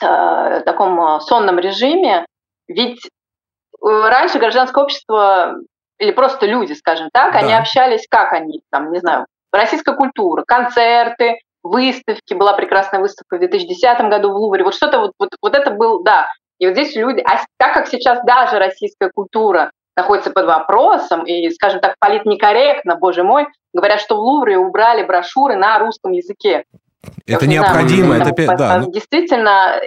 э, 0.00 0.60
таком 0.64 1.00
э, 1.00 1.20
сонном 1.20 1.58
режиме. 1.58 2.26
Ведь 2.68 3.04
э, 3.06 3.08
раньше 3.82 4.38
гражданское 4.38 4.82
общество 4.82 5.56
или 5.98 6.10
просто 6.12 6.46
люди, 6.46 6.72
скажем 6.74 7.08
так, 7.12 7.34
они 7.34 7.50
Да. 7.52 7.58
общались, 7.58 8.06
как 8.08 8.32
они, 8.32 8.62
там, 8.70 8.92
не 8.92 8.98
знаю, 8.98 9.26
российская 9.52 9.94
культура, 9.94 10.44
концерты, 10.46 11.38
выставки. 11.68 12.34
Была 12.34 12.54
прекрасная 12.54 13.00
выставка 13.00 13.36
в 13.36 13.38
2010 13.40 14.00
году 14.08 14.32
в 14.32 14.36
Лувре. 14.36 14.64
Вот 14.64 14.74
что-то 14.74 15.00
вот, 15.00 15.12
вот, 15.18 15.30
вот 15.40 15.56
это 15.56 15.70
был, 15.70 16.02
да. 16.02 16.28
И 16.58 16.66
вот 16.66 16.74
здесь 16.74 16.94
люди, 16.96 17.20
а 17.20 17.44
так 17.58 17.74
как 17.74 17.86
сейчас 17.88 18.20
даже 18.24 18.58
российская 18.58 19.10
культура 19.10 19.70
находится 19.96 20.30
под 20.30 20.46
вопросом 20.46 21.24
и, 21.24 21.48
скажем 21.50 21.80
так, 21.80 21.96
политнекорректно, 21.98 22.96
боже 22.96 23.22
мой, 23.22 23.46
говорят, 23.72 24.00
что 24.00 24.16
в 24.16 24.20
Лувре 24.20 24.58
убрали 24.58 25.02
брошюры 25.04 25.56
на 25.56 25.78
русском 25.78 26.12
языке. 26.12 26.64
Это 27.26 27.40
вот 27.40 27.42
не 27.48 27.58
знаю, 27.58 27.74
необходимо, 27.74 28.16
это 28.16 28.30
по- 28.32 28.56
да. 28.56 28.78
ну, 28.78 28.90
Действительно, 28.90 29.80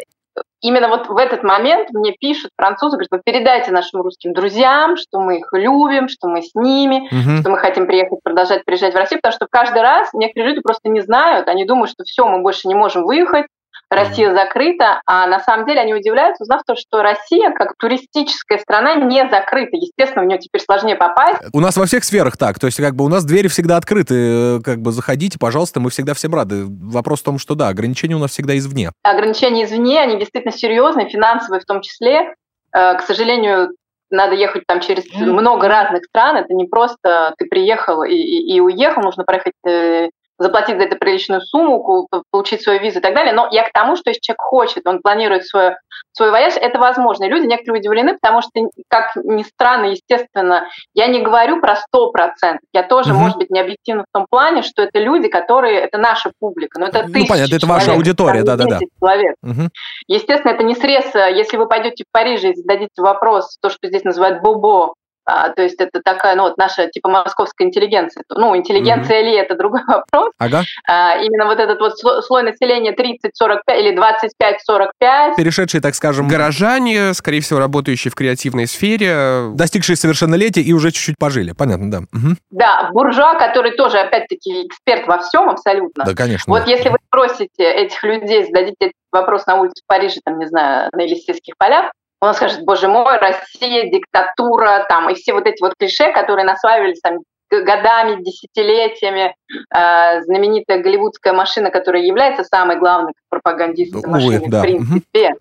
именно 0.62 0.88
вот 0.88 1.08
в 1.08 1.18
этот 1.18 1.44
момент 1.44 1.90
мне 1.92 2.14
пишут 2.20 2.52
французы, 2.58 2.98
говорят, 2.98 3.12
вы 3.12 3.22
передайте 3.24 3.72
нашим 3.72 4.02
русским 4.02 4.34
друзьям, 4.34 4.98
что 4.98 5.20
мы 5.20 5.40
их 5.40 5.50
любим, 5.54 6.08
что 6.08 6.28
мы 6.28 6.42
с 6.42 6.54
ними, 6.56 7.08
мгм. 7.12 7.38
что 7.38 7.50
мы 7.50 7.58
хотим 7.58 7.88
приехать, 7.88 8.20
продолжать 8.24 8.66
приезжать 8.66 8.94
в 8.94 8.98
Россию, 8.98 9.20
потому 9.22 9.34
что 9.34 9.48
каждый 9.50 9.82
раз 9.82 10.14
некоторые 10.14 10.52
люди 10.52 10.62
просто 10.62 10.90
не 10.90 11.02
знают, 11.02 11.48
они 11.48 11.66
думают, 11.66 11.92
что 11.92 12.04
все, 12.04 12.28
мы 12.28 12.42
больше 12.42 12.68
не 12.68 12.76
можем 12.76 13.04
выехать, 13.04 13.46
Россия 13.90 14.34
закрыта, 14.34 15.02
а 15.06 15.26
на 15.28 15.40
самом 15.40 15.66
деле 15.66 15.82
они 15.82 15.94
удивляются, 15.94 16.44
узнав 16.44 16.62
то, 16.66 16.76
что 16.76 17.02
Россия, 17.02 17.52
как 17.52 17.74
туристическая 17.78 18.60
страна, 18.60 18.96
не 18.96 19.28
закрыта. 19.30 19.76
Естественно, 19.78 20.24
в 20.24 20.28
нее 20.28 20.38
теперь 20.40 20.62
сложнее 20.62 20.96
попасть. 20.96 21.40
У 21.54 21.60
нас 21.60 21.76
во 21.78 21.86
всех 21.86 22.04
сферах 22.04 22.38
так. 22.38 22.60
То 22.60 22.68
есть, 22.68 22.78
как 22.82 22.96
бы 22.96 23.04
у 23.06 23.08
нас 23.10 23.24
двери 23.26 23.48
всегда 23.48 23.78
открыты. 23.78 24.16
э, 24.16 24.60
Как 24.64 24.80
бы 24.80 24.92
заходите, 24.92 25.38
пожалуйста, 25.40 25.80
мы 25.80 25.90
всегда 25.90 26.14
всем 26.14 26.34
рады. 26.36 26.66
Вопрос 26.68 27.22
в 27.22 27.24
том, 27.24 27.40
что 27.40 27.56
да, 27.56 27.68
ограничения 27.70 28.16
у 28.16 28.20
нас 28.20 28.32
всегда 28.32 28.58
извне. 28.58 28.92
Ограничения 29.04 29.64
извне, 29.66 30.00
они 30.02 30.18
действительно 30.18 30.52
серьезные, 30.56 31.10
финансовые 31.10 31.62
в 31.62 31.66
том 31.66 31.82
числе. 31.82 32.34
Э, 32.76 32.96
К 32.96 33.02
сожалению, 33.02 33.70
надо 34.12 34.34
ехать 34.36 34.64
там 34.68 34.80
через 34.82 35.04
много 35.14 35.68
разных 35.68 36.04
стран. 36.06 36.38
Это 36.38 36.54
не 36.54 36.66
просто 36.66 37.34
ты 37.38 37.46
приехал 37.46 38.04
и, 38.04 38.12
и- 38.14 38.56
и 38.56 38.60
уехал, 38.60 39.02
нужно 39.04 39.24
проехать, 39.24 39.54
э, 39.68 40.10
заплатить 40.40 40.78
за 40.78 40.84
это 40.86 40.96
приличную 40.96 41.42
сумму, 41.42 42.08
получить 42.32 42.64
свою 42.64 42.80
визу 42.80 43.00
и 43.00 43.02
так 43.02 43.14
далее. 43.14 43.34
Но 43.34 43.48
я 43.52 43.64
к 43.64 43.72
тому, 43.74 43.96
что 43.96 44.10
если 44.10 44.22
человек 44.22 44.42
хочет, 44.42 44.88
он 44.88 45.02
планирует 45.02 45.46
свой, 45.46 45.76
свой 46.14 46.32
вояж, 46.32 46.54
это 46.56 46.80
возможно. 46.80 47.26
И 47.26 47.30
люди 47.30 47.46
некоторые 47.46 47.82
удивлены, 47.82 48.14
потому 48.14 48.42
что, 48.42 48.50
как 48.88 49.16
ни 49.18 49.44
странно, 49.44 49.88
естественно, 49.88 50.68
я 50.94 51.08
не 51.08 51.22
говорю 51.22 51.60
про 51.62 51.76
100%. 51.76 52.60
Я 52.74 52.84
тоже, 52.84 53.12
Мгм. 53.12 53.20
может 53.22 53.38
быть, 53.38 53.50
не 53.50 53.60
объективна 53.60 54.04
в 54.04 54.18
том 54.18 54.26
плане, 54.30 54.62
что 54.62 54.82
это 54.82 54.98
люди, 55.00 55.28
которые, 55.28 55.80
это 55.82 55.98
наша 55.98 56.32
публика. 56.40 56.80
Но 56.80 56.88
это 56.88 57.04
Ну, 57.06 57.26
понятно, 57.28 57.56
это 57.56 57.68
ваша 57.68 57.86
человек, 57.88 58.00
аудитория, 58.00 58.32
там 58.32 58.40
не 58.40 58.46
да-да-да. 58.46 58.80
10 58.80 58.90
человек. 59.00 59.36
Мгм. 59.44 59.70
Естественно, 60.08 60.52
это 60.54 60.64
не 60.64 60.76
срез, 60.76 61.14
если 61.14 61.58
вы 61.58 61.68
пойдете 61.68 62.06
в 62.08 62.12
Париж 62.12 62.44
и 62.44 62.54
зададите 62.54 63.02
вопрос, 63.02 63.58
то, 63.62 63.70
что 63.70 63.88
здесь 63.88 64.06
называют 64.06 64.42
бобо, 64.42 64.94
а, 65.30 65.50
то 65.50 65.62
есть 65.62 65.80
это 65.80 66.02
такая, 66.04 66.36
ну 66.36 66.44
вот 66.44 66.58
наша 66.58 66.88
типа 66.88 67.08
московская 67.10 67.66
интеллигенция. 67.68 68.24
Ну, 68.30 68.56
интеллигенция 68.58 69.22
ли 69.22 69.34
это 69.36 69.56
другой 69.56 69.82
вопрос. 69.88 70.32
Ага. 70.40 70.64
А, 70.90 71.18
именно 71.18 71.46
вот 71.46 71.60
этот 71.60 71.80
вот 71.80 71.94
сло- 72.04 72.22
слой 72.22 72.42
населения 72.44 72.94
30-45 72.94 73.80
или 73.80 73.96
25-45. 73.96 75.36
Перешедшие, 75.38 75.82
так 75.82 75.94
скажем, 75.96 76.28
Горожане, 76.28 77.14
скорее 77.14 77.42
всего, 77.42 77.60
работающие 77.60 78.12
в 78.12 78.16
креативной 78.16 78.66
сфере. 78.68 79.52
достигшие 79.54 79.96
совершеннолетия 79.96 80.62
и 80.62 80.74
уже 80.74 80.92
чуть-чуть 80.92 81.18
пожили. 81.20 81.52
Понятно, 81.52 81.92
да. 81.92 82.00
Мгм. 82.12 82.38
Да, 82.50 82.90
буржуа, 82.94 83.36
который 83.36 83.72
тоже, 83.72 84.00
опять-таки, 84.00 84.66
эксперт 84.68 85.08
во 85.08 85.20
всем 85.20 85.50
абсолютно. 85.50 86.06
Да, 86.06 86.16
конечно. 86.16 86.52
Вот 86.52 86.66
да. 86.66 86.72
если 86.72 86.90
вы 86.90 86.98
спросите 87.08 87.64
этих 87.64 88.04
людей, 88.04 88.46
зададите 88.46 88.76
этот 88.80 88.94
вопрос 89.12 89.46
на 89.46 89.56
улице 89.56 89.84
в 89.84 89.88
Париже, 89.88 90.22
там, 90.24 90.40
не 90.40 90.48
знаю, 90.48 90.90
на 90.94 91.02
Елисейских 91.02 91.56
полях, 91.58 91.92
он 92.22 92.34
скажет, 92.34 92.64
боже 92.66 92.88
мой, 92.88 93.18
Россия, 93.18 93.90
диктатура, 93.90 94.86
там, 94.90 95.10
и 95.10 95.14
все 95.16 95.34
вот 95.34 95.48
эти 95.48 95.62
вот 95.62 95.74
клише, 95.78 96.12
которые 96.12 96.46
насваивались 96.46 97.00
там 97.02 97.20
годами, 97.50 98.22
десятилетиями, 98.22 99.34
э, 99.76 100.22
знаменитая 100.22 100.80
голливудская 100.84 101.34
машина, 101.34 101.72
которая 101.72 102.04
является 102.04 102.44
самой 102.44 102.78
главной 102.78 103.14
пропагандистской 103.30 104.02
Увы, 104.02 104.10
машиной 104.12 104.48
да. 104.50 104.60
в 104.60 104.62
принципе, 104.62 105.34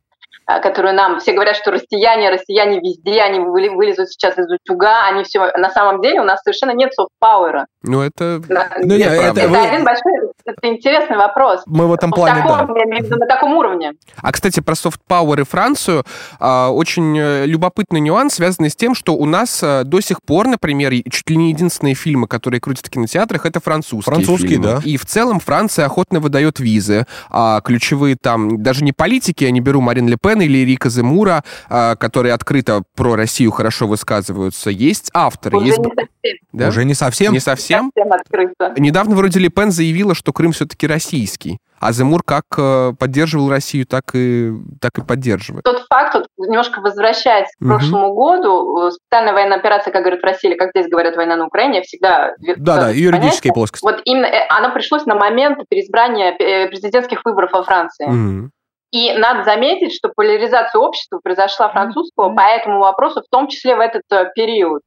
э, 0.50 0.60
которую 0.62 0.94
нам 0.94 1.18
все 1.20 1.32
говорят, 1.32 1.56
что 1.56 1.70
россияне, 1.70 2.30
россияне 2.30 2.80
везде, 2.80 3.20
они 3.20 3.40
вылезут 3.40 4.08
сейчас 4.10 4.38
из 4.38 4.50
утюга, 4.50 5.04
они 5.06 5.24
все, 5.24 5.52
на 5.58 5.68
самом 5.70 6.00
деле 6.00 6.20
у 6.22 6.24
нас 6.24 6.40
совершенно 6.42 6.70
нет 6.70 6.94
софт-пауэра. 6.94 7.66
Ну, 7.82 8.00
это... 8.00 8.40
На- 8.48 8.70
Ну, 8.78 8.96
не, 8.96 9.04
правда. 9.04 9.22
это 9.22 9.40
это 9.40 9.48
вы- 9.48 9.58
один 9.68 9.84
большой, 9.84 10.12
это 10.48 10.68
интересный 10.68 11.16
вопрос. 11.16 11.62
Мы 11.66 11.86
в 11.86 11.92
этом 11.92 12.10
В 12.10 12.14
плане, 12.14 12.42
да. 12.46 12.58
таком, 12.58 12.76
я 12.76 12.84
имею 12.84 13.02
в 13.02 13.06
виду, 13.06 13.16
на 13.16 13.26
таком 13.26 13.54
уровне. 13.54 13.92
А, 14.16 14.32
кстати, 14.32 14.60
про 14.60 14.74
soft 14.74 14.98
power 15.08 15.40
и 15.40 15.44
Францию 15.44 16.04
а, 16.40 16.70
очень 16.70 17.18
э, 17.18 17.46
любопытный 17.46 18.00
нюанс, 18.00 18.34
связанный 18.34 18.70
с 18.70 18.76
тем, 18.76 18.94
что 18.94 19.14
у 19.14 19.26
нас 19.26 19.60
а, 19.62 19.84
до 19.84 20.00
сих 20.00 20.22
пор, 20.22 20.46
например, 20.46 20.92
чуть 21.10 21.28
ли 21.30 21.36
не 21.36 21.50
единственные 21.50 21.94
фильмы, 21.94 22.26
которые 22.26 22.60
крутят 22.60 22.86
в 22.86 22.90
кинотеатрах, 22.90 23.46
это 23.46 23.60
французские 23.60 24.14
Французские, 24.14 24.50
фильмы. 24.50 24.64
да. 24.64 24.80
И 24.84 24.96
в 24.96 25.04
целом 25.06 25.40
Франция 25.40 25.86
охотно 25.86 26.20
выдает 26.20 26.60
визы. 26.60 27.06
А 27.30 27.60
ключевые 27.60 28.16
там, 28.20 28.62
даже 28.62 28.84
не 28.84 28.92
политики, 28.92 29.44
я 29.44 29.50
не 29.50 29.60
беру 29.60 29.80
Марин 29.80 30.08
Ле 30.08 30.16
Пен 30.20 30.40
или 30.40 30.58
Рика 30.58 30.88
Земура, 30.90 31.44
а, 31.68 31.96
которые 31.96 32.32
открыто 32.34 32.82
про 32.96 33.16
Россию 33.16 33.50
хорошо 33.50 33.86
высказываются. 33.86 34.70
Есть 34.70 35.10
авторы, 35.14 35.56
Уже 35.58 35.66
есть... 35.66 35.78
не 35.78 35.84
совсем, 35.84 36.38
да? 36.52 36.68
Уже 36.68 36.84
не 36.84 36.94
совсем. 36.94 37.32
Не 37.32 37.40
совсем? 37.40 37.90
Совсем 38.08 38.12
открыто. 38.12 38.74
Недавно 38.76 39.16
вроде 39.16 39.38
Ле 39.40 39.48
Пен 39.48 39.70
заявила, 39.70 40.14
что 40.14 40.32
Крым 40.32 40.52
все-таки 40.52 40.86
российский. 40.86 41.58
А 41.80 41.92
Земур 41.92 42.22
как 42.24 42.44
э, 42.56 42.92
поддерживал 42.98 43.50
Россию, 43.50 43.86
так 43.86 44.12
и, 44.12 44.50
так 44.80 44.98
и 44.98 45.02
поддерживает. 45.02 45.62
Тот 45.64 45.86
факт, 45.88 46.14
вот, 46.14 46.26
немножко 46.36 46.80
возвращаясь 46.80 47.48
к 47.56 47.60
Мгм. 47.60 47.70
прошлому 47.70 48.14
году, 48.14 48.88
э, 48.88 48.90
специальная 48.90 49.32
военная 49.32 49.58
операция, 49.58 49.92
как 49.92 50.02
говорят 50.02 50.20
в 50.20 50.24
России, 50.24 50.50
или 50.50 50.56
как 50.56 50.70
здесь 50.70 50.88
говорят, 50.88 51.14
война 51.14 51.36
на 51.36 51.46
Украине, 51.46 51.82
всегда... 51.82 52.34
Да, 52.56 52.76
да, 52.76 52.90
юридические 52.90 53.52
плоскости. 53.52 53.84
Вот 53.84 54.00
именно 54.04 54.26
э, 54.26 54.46
оно 54.48 54.72
пришлось 54.74 55.06
на 55.06 55.14
момент 55.14 55.60
переизбрания 55.68 56.34
президентских 56.68 57.20
выборов 57.24 57.52
во 57.52 57.62
Франции. 57.62 58.06
Мгм. 58.06 58.50
И 58.90 59.12
надо 59.12 59.44
заметить, 59.44 59.94
что 59.94 60.08
поляризация 60.08 60.80
общества 60.80 61.20
произошла 61.22 61.68
французского 61.68 62.34
по 62.34 62.40
этому 62.40 62.80
вопросу, 62.80 63.20
в 63.20 63.30
том 63.30 63.46
числе 63.46 63.76
в 63.76 63.80
этот 63.80 64.02
период. 64.34 64.82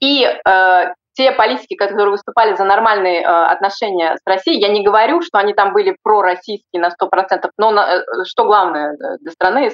И 0.00 0.24
э, 0.24 0.84
те 1.14 1.32
политики, 1.32 1.74
которые 1.74 2.10
выступали 2.10 2.54
за 2.54 2.64
нормальные 2.64 3.22
э, 3.22 3.24
отношения 3.24 4.16
с 4.16 4.20
Россией, 4.26 4.60
я 4.60 4.68
не 4.68 4.84
говорю, 4.84 5.22
что 5.22 5.38
они 5.38 5.54
там 5.54 5.72
были 5.72 5.96
пророссийские 6.02 6.80
на 6.80 6.88
100%, 6.88 7.50
но 7.58 7.70
на, 7.70 7.96
э, 7.96 8.04
что 8.24 8.44
главное 8.44 8.96
для 9.20 9.30
страны, 9.32 9.70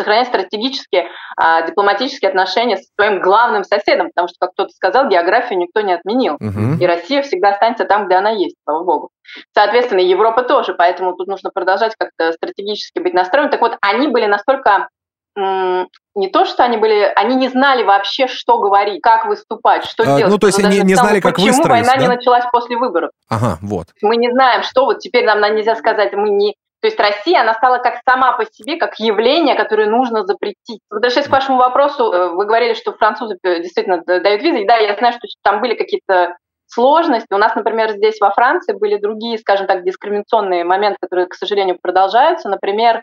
сохранять 0.00 0.28
стратегические 0.28 1.08
а, 1.36 1.62
дипломатические 1.62 2.30
отношения 2.30 2.76
со 2.76 2.84
своим 2.94 3.20
главным 3.20 3.64
соседом, 3.64 4.08
потому 4.08 4.28
что, 4.28 4.36
как 4.40 4.52
кто-то 4.52 4.70
сказал, 4.70 5.08
географию 5.08 5.58
никто 5.58 5.82
не 5.82 5.92
отменил. 5.92 6.34
Угу. 6.34 6.80
И 6.80 6.86
Россия 6.86 7.22
всегда 7.22 7.50
останется 7.50 7.84
там, 7.84 8.06
где 8.06 8.14
она 8.16 8.30
есть, 8.30 8.56
слава 8.64 8.84
богу. 8.84 9.10
Соответственно, 9.54 10.00
Европа 10.00 10.42
тоже, 10.42 10.74
поэтому 10.74 11.14
тут 11.14 11.28
нужно 11.28 11.50
продолжать 11.52 11.94
как-то 11.98 12.32
стратегически 12.32 12.98
быть 12.98 13.14
настроенным. 13.14 13.50
Так 13.50 13.60
вот, 13.60 13.76
они 13.82 14.08
были 14.08 14.26
настолько 14.26 14.88
не 15.36 16.28
то, 16.28 16.44
что 16.44 16.64
они 16.64 16.76
были, 16.76 17.12
они 17.14 17.36
не 17.36 17.48
знали 17.48 17.82
вообще, 17.82 18.26
что 18.26 18.58
говорить, 18.58 19.00
как 19.00 19.26
выступать, 19.26 19.84
что 19.84 20.02
а, 20.02 20.18
делать. 20.18 20.32
Ну, 20.32 20.38
то 20.38 20.48
есть 20.48 20.62
они 20.62 20.80
не 20.80 20.94
знали, 20.94 21.20
как 21.20 21.36
почему 21.36 21.62
война 21.62 21.94
да? 21.94 22.00
не 22.00 22.08
началась 22.08 22.44
после 22.52 22.76
выборов. 22.76 23.10
Ага, 23.28 23.58
вот. 23.62 23.86
Мы 24.02 24.16
не 24.16 24.30
знаем, 24.30 24.62
что 24.62 24.84
вот 24.84 24.98
теперь 24.98 25.24
нам 25.24 25.40
нельзя 25.54 25.76
сказать, 25.76 26.12
мы 26.12 26.30
не 26.30 26.54
то 26.80 26.86
есть 26.86 26.98
Россия, 26.98 27.42
она 27.42 27.52
стала 27.54 27.78
как 27.78 28.00
сама 28.08 28.32
по 28.32 28.44
себе, 28.50 28.76
как 28.76 28.98
явление, 28.98 29.54
которое 29.54 29.86
нужно 29.86 30.24
запретить. 30.24 30.80
Возвращаясь 30.88 31.28
к 31.28 31.30
вашему 31.30 31.58
вопросу, 31.58 32.10
э, 32.10 32.28
вы 32.30 32.46
говорили, 32.46 32.72
что 32.72 32.92
французы 32.92 33.36
э, 33.42 33.60
действительно 33.60 34.02
дают 34.02 34.42
визы. 34.42 34.62
И 34.62 34.66
да, 34.66 34.78
я 34.78 34.96
знаю, 34.96 35.12
что 35.12 35.28
там 35.42 35.60
были 35.60 35.74
какие-то 35.74 36.36
сложности. 36.66 37.34
У 37.34 37.36
нас, 37.36 37.54
например, 37.54 37.90
здесь 37.90 38.18
во 38.18 38.30
Франции 38.30 38.72
были 38.72 38.96
другие, 38.96 39.38
скажем 39.38 39.66
так, 39.66 39.84
дискриминационные 39.84 40.64
моменты, 40.64 40.96
которые, 41.02 41.26
к 41.26 41.34
сожалению, 41.34 41.78
продолжаются. 41.80 42.48
Например, 42.48 43.02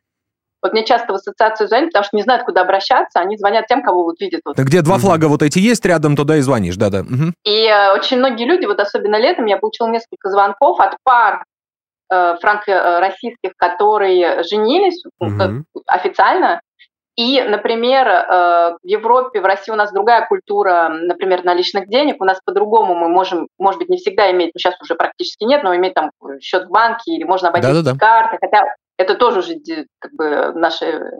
вот 0.67 0.73
мне 0.73 0.85
часто 0.85 1.13
в 1.13 1.15
ассоциацию 1.15 1.67
звонят, 1.67 1.89
потому 1.89 2.05
что 2.05 2.15
не 2.15 2.23
знают, 2.23 2.43
куда 2.43 2.61
обращаться, 2.61 3.19
они 3.19 3.37
звонят 3.37 3.67
тем, 3.67 3.83
кого 3.83 4.03
вот 4.03 4.19
видят. 4.19 4.41
Вот. 4.45 4.55
Да 4.55 4.63
где 4.63 4.81
два 4.81 4.97
флага 4.97 5.25
вот 5.25 5.41
эти 5.41 5.59
есть 5.59 5.85
рядом, 5.85 6.15
туда 6.15 6.37
и 6.37 6.41
звонишь, 6.41 6.75
да-да. 6.75 7.01
Угу. 7.01 7.33
И 7.45 7.65
э, 7.65 7.93
очень 7.93 8.17
многие 8.17 8.45
люди, 8.45 8.65
вот 8.65 8.79
особенно 8.79 9.17
летом, 9.17 9.45
я 9.45 9.57
получила 9.57 9.87
несколько 9.87 10.29
звонков 10.29 10.79
от 10.79 10.95
пар 11.03 11.43
Э, 12.09 12.35
франко-российских, 12.39 13.51
которые 13.57 14.41
женились 14.43 15.03
угу. 15.19 15.65
официально. 15.87 16.61
И, 17.17 17.41
например, 17.41 18.07
э, 18.07 18.77
в 18.81 18.87
Европе, 18.87 19.41
в 19.41 19.45
России 19.45 19.73
у 19.73 19.75
нас 19.75 19.91
другая 19.91 20.25
культура, 20.25 20.87
например, 20.89 21.43
наличных 21.43 21.89
денег. 21.89 22.21
У 22.21 22.25
нас 22.25 22.39
по-другому 22.45 22.95
мы 22.95 23.09
можем, 23.09 23.49
может 23.57 23.79
быть, 23.79 23.89
не 23.89 23.97
всегда 23.97 24.31
иметь, 24.31 24.51
ну, 24.53 24.59
сейчас 24.59 24.79
уже 24.81 24.95
практически 24.95 25.43
нет, 25.43 25.63
но 25.63 25.75
иметь 25.75 25.95
там 25.95 26.11
счет 26.39 26.67
в 26.67 26.69
банке 26.69 27.11
или 27.11 27.25
можно 27.25 27.49
обойти 27.49 27.67
да 27.83 27.95
карты, 27.99 28.37
хотя 28.39 28.63
это 28.97 29.15
тоже 29.15 29.39
уже 29.39 29.55
как 29.99 30.11
бы 30.13 30.51
наша 30.55 31.11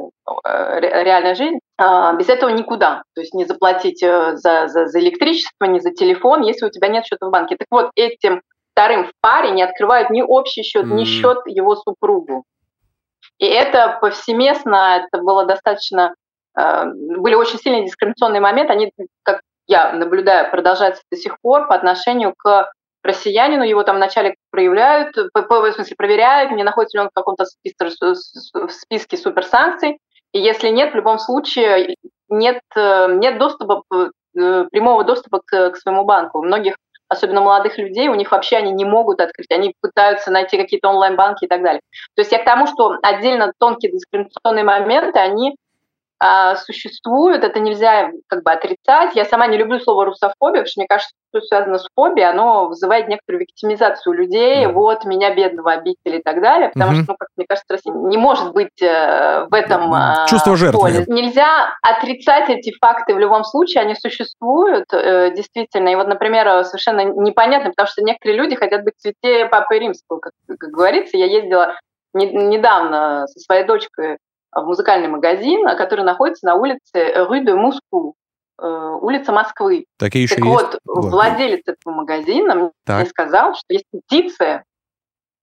реальная 0.43 1.35
жизнь. 1.35 1.59
А, 1.77 2.13
без 2.13 2.27
этого 2.27 2.49
никуда. 2.49 3.03
То 3.13 3.21
есть 3.21 3.33
не 3.33 3.45
заплатить 3.45 3.99
за, 3.99 4.35
за, 4.35 4.67
за 4.67 4.99
электричество, 4.99 5.65
не 5.65 5.79
за 5.79 5.91
телефон, 5.91 6.41
если 6.41 6.65
у 6.65 6.69
тебя 6.69 6.87
нет 6.87 7.05
счета 7.05 7.27
в 7.27 7.31
банке. 7.31 7.55
Так 7.55 7.67
вот, 7.69 7.91
этим 7.95 8.41
вторым 8.71 9.05
в 9.05 9.11
паре 9.21 9.51
не 9.51 9.63
открывают 9.63 10.09
ни 10.09 10.21
общий 10.21 10.63
счет, 10.63 10.85
mm-hmm. 10.85 10.93
ни 10.93 11.03
счет 11.05 11.37
его 11.45 11.75
супругу. 11.75 12.43
И 13.39 13.45
это 13.45 13.97
повсеместно, 14.01 15.03
это 15.03 15.21
было 15.21 15.45
достаточно, 15.45 16.15
э, 16.59 16.85
были 17.17 17.35
очень 17.35 17.59
сильные 17.59 17.85
дискриминационные 17.85 18.41
моменты, 18.41 18.73
они, 18.73 18.91
как 19.23 19.41
я 19.67 19.93
наблюдаю, 19.93 20.49
продолжаются 20.49 21.03
до 21.11 21.17
сих 21.17 21.39
пор 21.41 21.67
по 21.67 21.75
отношению 21.75 22.33
к 22.37 22.71
россиянину, 23.03 23.63
его 23.63 23.83
там 23.83 23.97
вначале 23.97 24.35
проявляют, 24.51 25.15
в 25.15 25.71
смысле 25.73 25.95
проверяют, 25.95 26.51
не 26.51 26.63
находится 26.63 26.97
ли 26.97 27.01
он 27.03 27.09
в 27.09 27.13
каком-то 27.13 27.45
списке, 27.45 27.85
в 27.85 28.69
списке 28.69 29.17
суперсанкций, 29.17 29.99
и 30.33 30.39
если 30.39 30.69
нет, 30.69 30.93
в 30.93 30.95
любом 30.95 31.19
случае 31.19 31.95
нет, 32.29 32.61
э, 32.75 33.13
нет 33.13 33.39
доступа, 33.39 33.83
э, 33.91 34.65
прямого 34.71 35.03
доступа 35.03 35.41
к, 35.45 35.71
к 35.71 35.77
своему 35.77 36.03
банку. 36.03 36.39
У 36.39 36.43
многих 36.43 36.75
особенно 37.09 37.41
молодых 37.41 37.77
людей, 37.77 38.09
у 38.09 38.15
них 38.15 38.31
вообще 38.31 38.57
они 38.57 38.71
не 38.71 38.85
могут 38.85 39.21
открыть, 39.21 39.49
они 39.51 39.73
пытаются 39.81 40.29
найти 40.29 40.57
какие-то 40.57 40.89
онлайн-банки 40.89 41.45
и 41.45 41.47
так 41.47 41.63
далее. 41.63 41.81
То 42.15 42.21
есть 42.21 42.31
я 42.31 42.39
к 42.39 42.45
тому, 42.45 42.67
что 42.67 42.97
отдельно 43.01 43.53
тонкие 43.57 43.91
дискриминационные 43.91 44.65
моменты, 44.65 45.17
они 45.19 45.55
существуют, 46.65 47.43
это 47.43 47.59
нельзя 47.59 48.11
как 48.27 48.43
бы 48.43 48.51
отрицать. 48.51 49.15
Я 49.15 49.25
сама 49.25 49.47
не 49.47 49.57
люблю 49.57 49.79
слово 49.79 50.05
русофобия, 50.05 50.61
потому 50.61 50.65
что 50.65 50.79
мне 50.79 50.87
кажется, 50.87 51.13
что 51.29 51.41
связано 51.41 51.77
с 51.77 51.87
фобией, 51.95 52.29
оно 52.29 52.67
вызывает 52.67 53.07
некоторую 53.07 53.41
виктимизацию 53.41 54.13
людей, 54.13 54.65
mm. 54.65 54.71
вот, 54.71 55.05
меня 55.05 55.33
бедного 55.35 55.73
обидели 55.73 56.19
и 56.19 56.21
так 56.21 56.41
далее, 56.41 56.69
потому 56.69 56.91
mm-hmm. 56.91 57.03
что, 57.03 57.11
ну, 57.11 57.17
как 57.19 57.29
мне 57.35 57.45
кажется, 57.47 57.73
Россия 57.73 57.93
не 57.93 58.17
может 58.17 58.53
быть 58.53 58.81
э, 58.81 59.45
в 59.49 59.53
этом 59.53 59.93
э, 59.93 60.25
Чувство 60.27 60.55
жертвы. 60.55 60.79
Поле. 60.79 61.05
Нельзя 61.07 61.73
отрицать 61.81 62.49
эти 62.49 62.73
факты 62.79 63.13
в 63.13 63.19
любом 63.19 63.43
случае, 63.43 63.81
они 63.81 63.95
существуют 63.95 64.85
э, 64.93 65.31
действительно. 65.35 65.89
И 65.89 65.95
вот, 65.95 66.07
например, 66.07 66.63
совершенно 66.65 67.03
непонятно, 67.03 67.69
потому 67.69 67.87
что 67.87 68.03
некоторые 68.03 68.37
люди 68.37 68.55
хотят 68.55 68.83
быть 68.83 68.93
цвете 68.97 69.45
Папы 69.47 69.79
Римского, 69.79 70.19
как, 70.19 70.33
как 70.59 70.69
говорится. 70.71 71.17
Я 71.17 71.25
ездила 71.25 71.75
не, 72.13 72.25
недавно 72.31 73.27
со 73.27 73.39
своей 73.39 73.65
дочкой 73.65 74.17
в 74.51 74.63
музыкальный 74.63 75.07
магазин, 75.07 75.65
который 75.77 76.05
находится 76.05 76.45
на 76.45 76.55
улице 76.55 76.79
Rue 76.95 77.43
de 77.43 77.55
Moscou, 77.55 78.13
э, 78.61 78.97
улица 79.01 79.31
Москвы. 79.31 79.85
Такие 79.97 80.23
еще 80.23 80.35
так 80.35 80.45
есть? 80.45 80.55
вот, 80.55 80.79
владелец 80.85 81.61
этого 81.65 81.93
магазина 81.93 82.71
так. 82.85 82.97
мне 82.97 83.05
сказал, 83.05 83.53
что 83.53 83.65
есть 83.69 83.85
петиция, 83.91 84.63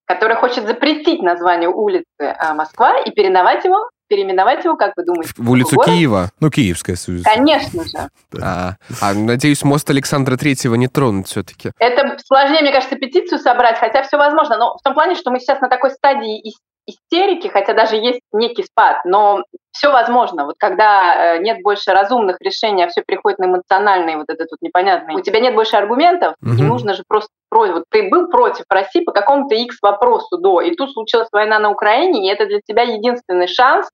которая 0.07 0.36
хочет 0.38 0.66
запретить 0.66 1.22
название 1.22 1.68
улицы 1.68 2.07
э, 2.18 2.55
Москва 2.55 2.98
и 2.98 3.11
переименовать 3.11 3.64
его 3.64 3.88
переименовать 4.09 4.64
его, 4.64 4.76
как 4.76 4.92
вы 4.96 5.05
думаете? 5.05 5.32
В 5.36 5.50
улицу 5.50 5.76
город? 5.76 5.90
Киева? 5.90 6.30
Ну, 6.40 6.50
Киевская. 6.50 6.96
Конечно 7.24 7.84
же. 7.84 8.11
А, 8.40 8.76
а, 9.00 9.14
надеюсь, 9.14 9.62
мост 9.64 9.88
Александра 9.90 10.36
Третьего 10.36 10.74
не 10.74 10.88
тронут 10.88 11.28
все-таки. 11.28 11.72
Это 11.78 12.16
сложнее, 12.24 12.61
мне 12.61 12.72
кажется, 12.72 12.96
петицию 12.96 13.38
собрать, 13.38 13.78
хотя 13.78 14.02
все 14.02 14.16
возможно. 14.16 14.59
Но 14.59 14.76
в 14.76 14.82
том 14.82 14.94
плане, 14.94 15.14
что 15.14 15.30
мы 15.30 15.40
сейчас 15.40 15.61
на 15.61 15.68
такой 15.68 15.90
стадии 15.90 16.38
истерики, 16.87 17.49
хотя 17.49 17.72
даже 17.72 17.97
есть 17.97 18.20
некий 18.32 18.62
спад, 18.62 19.05
но 19.05 19.43
все 19.72 19.91
возможно. 19.91 20.45
Вот 20.45 20.57
когда 20.59 21.37
э, 21.37 21.39
нет 21.39 21.62
больше 21.62 21.93
разумных 21.93 22.37
решений, 22.41 22.85
а 22.85 22.89
все 22.89 23.03
приходит 23.03 23.39
на 23.39 23.47
эмоциональные, 23.47 24.16
вот 24.16 24.28
этот 24.28 24.49
вот 24.51 24.61
непонятный, 24.61 25.16
у 25.16 25.20
тебя 25.20 25.41
нет 25.41 25.55
больше 25.55 25.76
аргументов, 25.76 26.35
угу. 26.43 26.53
и 26.53 26.62
нужно 26.62 26.95
же 26.95 27.03
просто 27.09 27.30
против. 27.49 27.74
Вот 27.74 27.85
ты 27.91 28.09
был 28.09 28.28
против 28.28 28.64
России 28.68 29.03
по 29.03 29.12
какому-то 29.12 29.55
X 29.55 29.78
вопросу 29.82 30.39
до, 30.39 30.61
и 30.61 30.74
тут 30.74 30.93
случилась 30.93 31.28
война 31.32 31.59
на 31.59 31.70
Украине, 31.70 32.26
и 32.26 32.32
это 32.32 32.47
для 32.47 32.61
тебя 32.61 32.82
единственный 32.82 33.49
шанс 33.49 33.89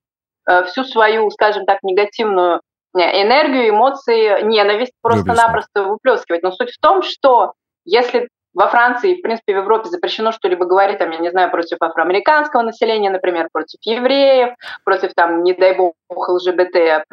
э, 0.49 0.65
всю 0.65 0.85
свою, 0.85 1.31
скажем 1.31 1.65
так, 1.65 1.79
негативную 1.83 2.61
э, 2.97 3.23
энергию, 3.23 3.71
эмоции, 3.71 4.43
ненависть 4.43 4.93
просто-напросто 5.01 5.85
выплескивать. 5.85 6.43
Но 6.43 6.51
суть 6.51 6.73
в 6.73 6.81
том, 6.81 7.03
что 7.03 7.53
если 7.85 8.29
во 8.55 8.69
Франции, 8.69 9.17
в 9.17 9.23
принципе, 9.23 9.55
в 9.55 9.59
Европе 9.59 9.89
запрещено 9.89 10.33
что-либо 10.33 10.65
говорить, 10.65 10.99
там, 10.99 11.11
я 11.11 11.19
не 11.19 11.31
знаю, 11.31 11.51
против 11.51 11.79
афроамериканского 11.81 12.63
населения, 12.63 13.11
например, 13.11 13.49
против 13.53 13.79
евреев, 13.83 14.55
против, 14.85 15.15
там, 15.15 15.43
не 15.43 15.55
дай 15.55 15.77
бог, 15.77 15.95
ЛЖБТ, 16.11 17.05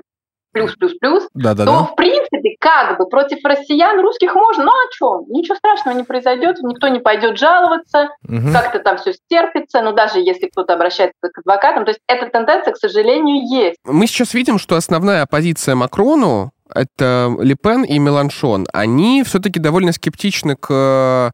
плюс-плюс-плюс, 0.57 1.27
да, 1.33 1.53
да, 1.53 1.65
то, 1.65 1.71
да. 1.71 1.83
в 1.83 1.95
принципе, 1.95 2.55
как 2.59 2.97
бы 2.97 3.07
против 3.07 3.43
россиян, 3.43 3.99
русских 3.99 4.33
можно, 4.35 4.63
ну 4.63 4.71
а 4.71 4.95
что, 4.95 5.23
ничего 5.27 5.55
страшного 5.55 5.95
не 5.95 6.03
произойдет, 6.03 6.57
никто 6.63 6.87
не 6.87 6.99
пойдет 6.99 7.37
жаловаться, 7.37 8.09
угу. 8.27 8.51
как-то 8.51 8.79
там 8.79 8.97
все 8.97 9.13
стерпится, 9.13 9.81
но 9.81 9.91
даже 9.91 10.19
если 10.19 10.47
кто-то 10.47 10.73
обращается 10.73 11.29
к 11.31 11.37
адвокатам, 11.39 11.85
то 11.85 11.89
есть 11.89 12.01
эта 12.07 12.29
тенденция, 12.29 12.73
к 12.73 12.77
сожалению, 12.77 13.47
есть. 13.47 13.77
Мы 13.85 14.07
сейчас 14.07 14.33
видим, 14.33 14.57
что 14.57 14.75
основная 14.75 15.23
оппозиция 15.23 15.75
Макрону 15.75 16.51
это 16.77 17.35
Лепен 17.39 17.83
и 17.83 17.97
Меланшон, 17.99 18.67
они 18.73 19.23
все-таки 19.23 19.59
довольно 19.59 19.91
скептичны 19.91 20.55
к 20.55 20.67
э, 20.69 21.31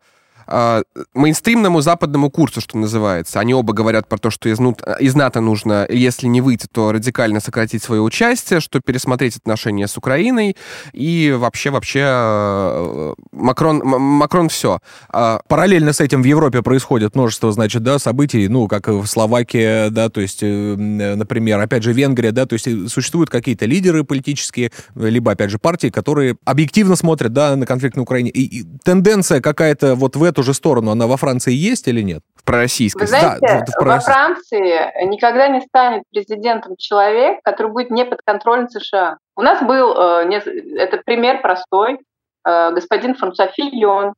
мейнстримному 1.14 1.82
западному 1.82 2.30
курсу, 2.30 2.62
что 2.62 2.78
называется. 2.78 3.39
Они 3.39 3.54
оба 3.54 3.74
говорят 3.74 4.08
про 4.08 4.18
то, 4.18 4.30
что 4.30 4.50
из, 4.50 4.60
из 5.00 5.16
НАТО 5.16 5.41
нужно, 5.41 5.86
если 5.89 6.28
не 6.28 6.41
выйти, 6.41 6.68
то 6.72 6.91
радикально 6.91 7.39
сократить 7.39 7.84
свое 7.84 8.02
участие, 8.02 8.60
что 8.60 8.80
пересмотреть 8.80 9.38
отношения 9.38 9.88
с 9.88 9.98
Украиной 9.98 10.56
и 10.91 11.36
вообще, 11.38 11.70
вообще 11.70 12.02
э, 12.04 13.14
Макрон, 13.32 13.82
Макрон 13.84 14.50
все. 14.50 14.80
А, 15.10 15.41
Параллельно 15.48 15.94
с 15.94 16.00
этим 16.00 16.22
в 16.22 16.26
Европе 16.26 16.62
происходит 16.62 17.16
множество, 17.16 17.52
значит, 17.52 17.84
да, 17.84 18.00
событий, 18.00 18.48
ну, 18.48 18.68
как 18.68 18.88
в 18.88 19.06
Словакии, 19.06 19.89
да, 19.89 20.10
то 20.10 20.22
есть, 20.22 20.39
э, 20.41 20.76
например, 20.76 21.60
опять 21.60 21.84
же, 21.84 21.94
Венгрия, 21.94 22.32
да, 22.32 22.46
то 22.46 22.54
есть 22.54 22.68
э, 22.68 22.88
существуют 22.88 23.30
какие-то 23.30 23.66
лидеры 23.66 24.04
политические, 24.04 24.72
либо, 24.96 25.32
опять 25.32 25.50
же, 25.50 25.60
партии, 25.60 25.89
которые 25.89 26.36
объективно 26.46 26.96
смотрят, 26.96 27.34
да, 27.34 27.56
на 27.56 27.66
конфликт 27.66 27.96
на 27.96 28.04
Украине. 28.04 28.30
И, 28.30 28.60
и 28.60 28.66
тенденция 28.84 29.41
какая-то 29.41 29.96
вот 29.96 30.16
в 30.16 30.24
эту 30.34 30.44
же 30.44 30.54
сторону, 30.54 30.92
она 30.92 31.08
во 31.08 31.18
Франции 31.18 31.54
есть 31.54 31.88
или 31.88 32.02
нет? 32.02 32.22
В 32.36 32.44
пророссийской. 32.44 33.04
Вы 33.04 33.08
знаете, 33.08 33.40
да, 33.42 33.66
в 33.80 33.86
во 33.86 34.00
Франции 34.00 35.06
никогда 35.06 35.48
не 35.48 35.62
станет 35.62 36.04
президентом 36.12 36.76
человек, 36.78 37.40
который 37.44 37.72
будет 37.72 37.92
не 37.92 38.06
под 38.06 38.22
контролем 38.26 38.68
США. 38.68 39.18
У 39.36 39.42
нас 39.42 39.64
был, 39.64 39.96
э, 39.96 40.42
это 40.78 41.02
пример 41.06 41.42
простой, 41.42 42.00
э, 42.46 42.72
господин 42.72 43.16
Франсуа 43.16 43.48
Филлион, 43.48 44.14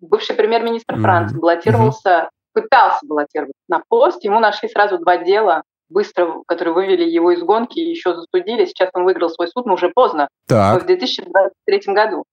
бывший 0.00 0.36
премьер-министр 0.36 1.00
Франции, 1.00 1.38
баллотировался, 1.38 2.10
mm-hmm. 2.10 2.28
пытался 2.60 3.06
баллотироваться 3.06 3.62
на 3.68 3.82
пост, 3.88 4.22
ему 4.24 4.40
нашли 4.40 4.68
сразу 4.68 4.98
два 4.98 5.16
дела, 5.18 5.62
быстро, 5.88 6.42
которые 6.46 6.74
вывели 6.74 7.08
его 7.08 7.30
из 7.32 7.42
гонки 7.42 7.78
и 7.78 7.90
еще 7.90 8.14
засудили. 8.14 8.64
Сейчас 8.64 8.90
он 8.94 9.04
выиграл 9.04 9.30
свой 9.30 9.48
суд, 9.48 9.66
но 9.66 9.74
уже 9.74 9.90
поздно, 9.90 10.28
так. 10.48 10.82
в 10.82 10.86
2023 10.86 11.94
году. 11.94 12.24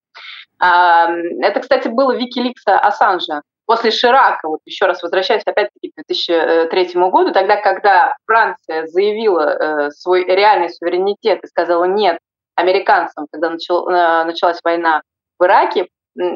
Это, 0.59 1.59
кстати, 1.61 1.87
было 1.87 2.15
Викиликса 2.15 2.77
Ассанжа. 2.77 3.41
После 3.65 3.91
Ширака, 3.91 4.47
вот 4.47 4.61
еще 4.65 4.85
раз 4.85 5.03
возвращаясь 5.03 5.43
опять-таки 5.45 5.91
к 5.91 5.95
2003 6.07 6.93
году, 7.11 7.31
тогда, 7.31 7.55
когда 7.57 8.15
Франция 8.25 8.87
заявила 8.87 9.41
э, 9.41 9.91
свой 9.91 10.25
реальный 10.25 10.71
суверенитет 10.71 11.43
и 11.43 11.47
сказала 11.47 11.83
нет 11.83 12.17
американцам, 12.55 13.27
когда 13.31 13.49
э, 13.49 14.23
началась 14.25 14.59
война 14.63 15.03
в 15.37 15.45
Ираке, 15.45 15.87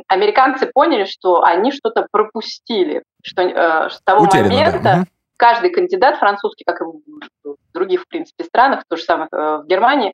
американцы 0.08 0.68
поняли, 0.68 1.06
что 1.06 1.44
они 1.44 1.72
что-то 1.72 2.06
пропустили, 2.12 3.04
что 3.24 3.42
э, 3.42 3.90
с 3.90 4.00
того 4.04 4.26
Утеряно, 4.26 4.50
момента 4.50 4.80
да. 4.84 5.04
Каждый 5.38 5.72
кандидат 5.72 6.18
французский, 6.18 6.64
как 6.66 6.82
и 6.82 6.84
в 6.84 7.56
других, 7.74 8.04
в 8.04 8.08
принципе, 8.08 8.44
странах, 8.44 8.84
то 8.88 8.96
же 8.96 9.04
самое 9.04 9.28
э, 9.32 9.58
в 9.64 9.66
Германии, 9.68 10.14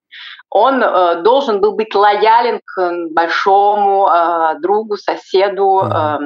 он 0.49 0.81
э, 0.81 1.21
должен 1.21 1.61
был 1.61 1.73
быть 1.73 1.93
лоялен 1.93 2.61
к 2.65 2.91
большому 3.11 4.07
э, 4.07 4.59
другу, 4.59 4.97
соседу, 4.97 5.81
э, 5.83 6.17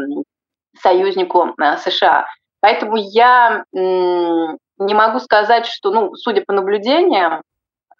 союзнику 0.82 1.56
США. 1.84 2.26
Поэтому 2.62 2.96
я 2.96 3.66
не 3.74 4.94
могу 4.94 5.20
сказать, 5.20 5.66
что, 5.66 5.92
ну, 5.92 6.16
судя 6.16 6.44
по 6.46 6.54
наблюдениям, 6.54 7.42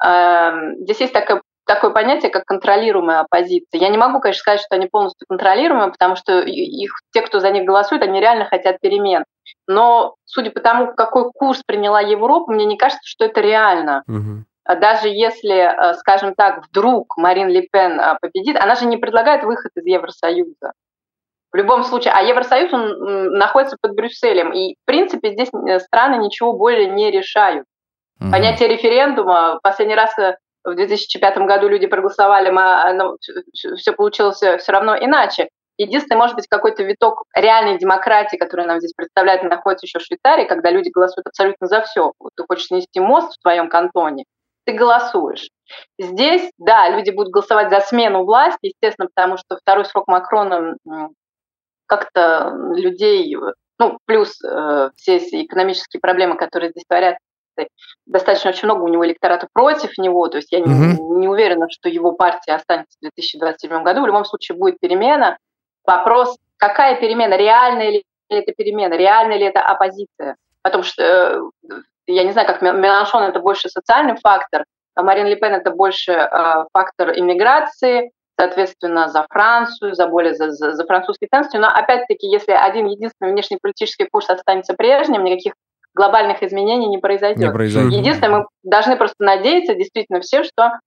э, 0.04 0.52
здесь 0.80 1.02
есть 1.02 1.14
такое, 1.14 1.42
такое 1.66 1.92
понятие, 1.92 2.32
как 2.32 2.46
контролируемая 2.46 3.22
оппозиция. 3.22 3.80
Я 3.80 3.90
не 3.90 3.98
могу, 3.98 4.20
конечно, 4.20 4.40
сказать, 4.40 4.62
что 4.62 4.76
они 4.76 4.88
полностью 4.88 5.26
контролируемые, 5.28 5.92
потому 5.92 6.16
что 6.16 6.40
их, 6.40 6.92
те, 7.12 7.22
кто 7.22 7.40
за 7.40 7.52
них 7.52 7.66
голосует, 7.66 8.02
они 8.04 8.20
реально 8.20 8.46
хотят 8.46 8.80
перемен. 8.80 9.24
Но 9.68 10.16
судя 10.26 10.52
по 10.52 10.60
тому, 10.60 10.94
какой 10.94 11.32
курс 11.32 11.62
приняла 11.66 12.02
Европа, 12.02 12.52
мне 12.52 12.66
не 12.66 12.78
кажется, 12.78 13.06
что 13.06 13.26
это 13.26 13.42
реально. 13.42 14.04
Угу. 14.08 14.78
Даже 14.80 15.10
если, 15.10 15.56
э, 15.56 15.94
скажем 15.96 16.36
так, 16.36 16.66
вдруг 16.68 17.18
Марин 17.18 17.50
Ле 17.50 17.68
Пен 17.70 18.00
э, 18.00 18.18
победит, 18.22 18.58
она 18.58 18.76
же 18.76 18.86
не 18.86 18.98
предлагает 18.98 19.44
выход 19.44 19.72
из 19.76 19.86
Евросоюза. 19.86 20.74
В 21.52 21.56
любом 21.56 21.84
случае, 21.84 22.14
а 22.16 22.22
Евросоюз 22.22 22.74
он 22.74 23.34
находится 23.34 23.78
под 23.80 23.94
Брюсселем, 23.94 24.54
и 24.54 24.76
в 24.76 24.86
принципе 24.86 25.32
здесь 25.32 25.50
э, 25.54 25.80
страны 25.80 26.16
ничего 26.18 26.54
более 26.54 26.88
не 26.88 27.12
решают. 27.12 27.66
Mm-hmm. 28.22 28.32
Понятие 28.32 28.70
референдума, 28.70 29.60
последний 29.62 29.96
раз 29.96 30.16
в 30.18 30.76
2005 30.76 31.38
году 31.40 31.68
люди 31.68 31.88
проголосовали, 31.88 32.50
но 32.50 33.18
все 33.54 33.92
получилось 33.92 34.38
все 34.38 34.72
равно 34.72 34.96
иначе. 34.96 35.50
Единственный, 35.78 36.18
может 36.18 36.36
быть, 36.36 36.48
какой-то 36.48 36.84
виток 36.84 37.24
реальной 37.36 37.80
демократии, 37.80 38.38
который 38.38 38.66
нам 38.66 38.80
здесь 38.80 38.94
представляет, 38.94 39.44
находится 39.44 39.86
еще 39.86 40.00
в 40.00 40.04
Швейцарии, 40.04 40.46
когда 40.46 40.70
люди 40.70 40.90
голосуют 40.90 41.28
абсолютно 41.28 41.68
за 41.68 41.82
все. 41.82 42.14
Вот 42.20 42.32
ты 42.36 42.44
хочешь 42.48 42.68
снести 42.68 43.00
мост 43.00 43.34
в 43.34 43.42
твоем 43.42 43.70
кантоне, 43.70 44.26
ты 44.66 44.74
голосуешь. 44.74 45.50
Здесь, 46.00 46.52
да, 46.58 46.90
люди 46.90 47.10
будут 47.10 47.32
голосовать 47.32 47.70
за 47.70 47.80
смену 47.80 48.24
власти, 48.24 48.68
естественно, 48.68 49.10
потому 49.14 49.38
что 49.38 49.58
второй 49.58 49.86
срок 49.86 50.08
Макрона 50.08 50.78
как-то 51.88 52.54
людей, 52.76 53.36
ну, 53.80 53.98
плюс 54.06 54.42
э, 54.44 54.90
все 54.96 55.18
экономические 55.18 56.00
проблемы, 56.00 56.38
которые 56.38 56.72
здесь 56.72 56.86
творят, 56.88 57.18
достаточно 58.06 58.50
очень 58.50 58.68
много 58.68 58.84
у 58.84 58.88
него 58.88 59.06
электората 59.06 59.48
против 59.54 59.98
него, 59.98 60.28
то 60.28 60.38
есть 60.38 60.52
я 60.52 60.60
угу. 60.60 60.70
не, 60.70 61.20
не 61.22 61.28
уверена, 61.28 61.68
что 61.70 61.90
его 61.90 62.14
партия 62.14 62.54
останется 62.54 62.98
в 62.98 63.02
2027 63.02 63.84
году. 63.84 64.02
В 64.02 64.08
любом 64.08 64.26
случае 64.26 64.58
будет 64.58 64.80
перемена. 64.80 65.38
Вопрос, 65.86 66.38
какая 66.58 67.00
перемена, 67.00 67.36
реальная 67.36 67.92
ли 67.92 68.04
это 68.30 68.54
перемена, 68.54 68.94
реальная 68.94 69.38
ли 69.38 69.46
это 69.46 69.62
оппозиция? 69.62 70.38
Потому 70.62 70.84
что 70.84 71.04
э, 71.04 71.42
я 72.08 72.24
не 72.24 72.32
знаю, 72.32 72.48
как 72.48 72.62
Меланшон 72.62 73.24
это 73.24 73.40
больше 73.40 73.70
социальный 73.70 74.16
фактор, 74.16 74.66
а 74.96 75.04
Марин 75.04 75.28
Ле 75.28 75.36
Пен 75.36 75.54
это 75.54 75.72
больше 75.72 76.12
э, 76.14 76.66
фактор 76.72 77.18
иммиграции, 77.18 78.12
соответственно, 78.40 79.10
за 79.10 79.26
Францию, 79.30 79.94
за 79.94 80.08
более 80.08 80.34
за, 80.34 80.52
за, 80.52 80.72
за 80.72 80.86
французские 80.86 81.28
ценности. 81.30 81.58
Но 81.58 81.68
опять-таки, 81.68 82.28
если 82.28 82.52
один 82.52 82.88
единственный 82.88 83.32
внешнеполитический 83.32 84.08
курс 84.12 84.30
останется 84.30 84.74
прежним, 84.74 85.24
никаких 85.24 85.54
глобальных 85.96 86.42
изменений 86.42 86.88
не 86.88 86.98
произойдет. 86.98 87.40
Не 87.40 87.52
произойдет. 87.52 87.94
Единственное, 87.94 88.40
мы 88.40 88.46
должны 88.64 88.96
просто 88.96 89.24
надеяться 89.24 89.76
действительно 89.76 90.22
все, 90.22 90.44
что 90.44 90.80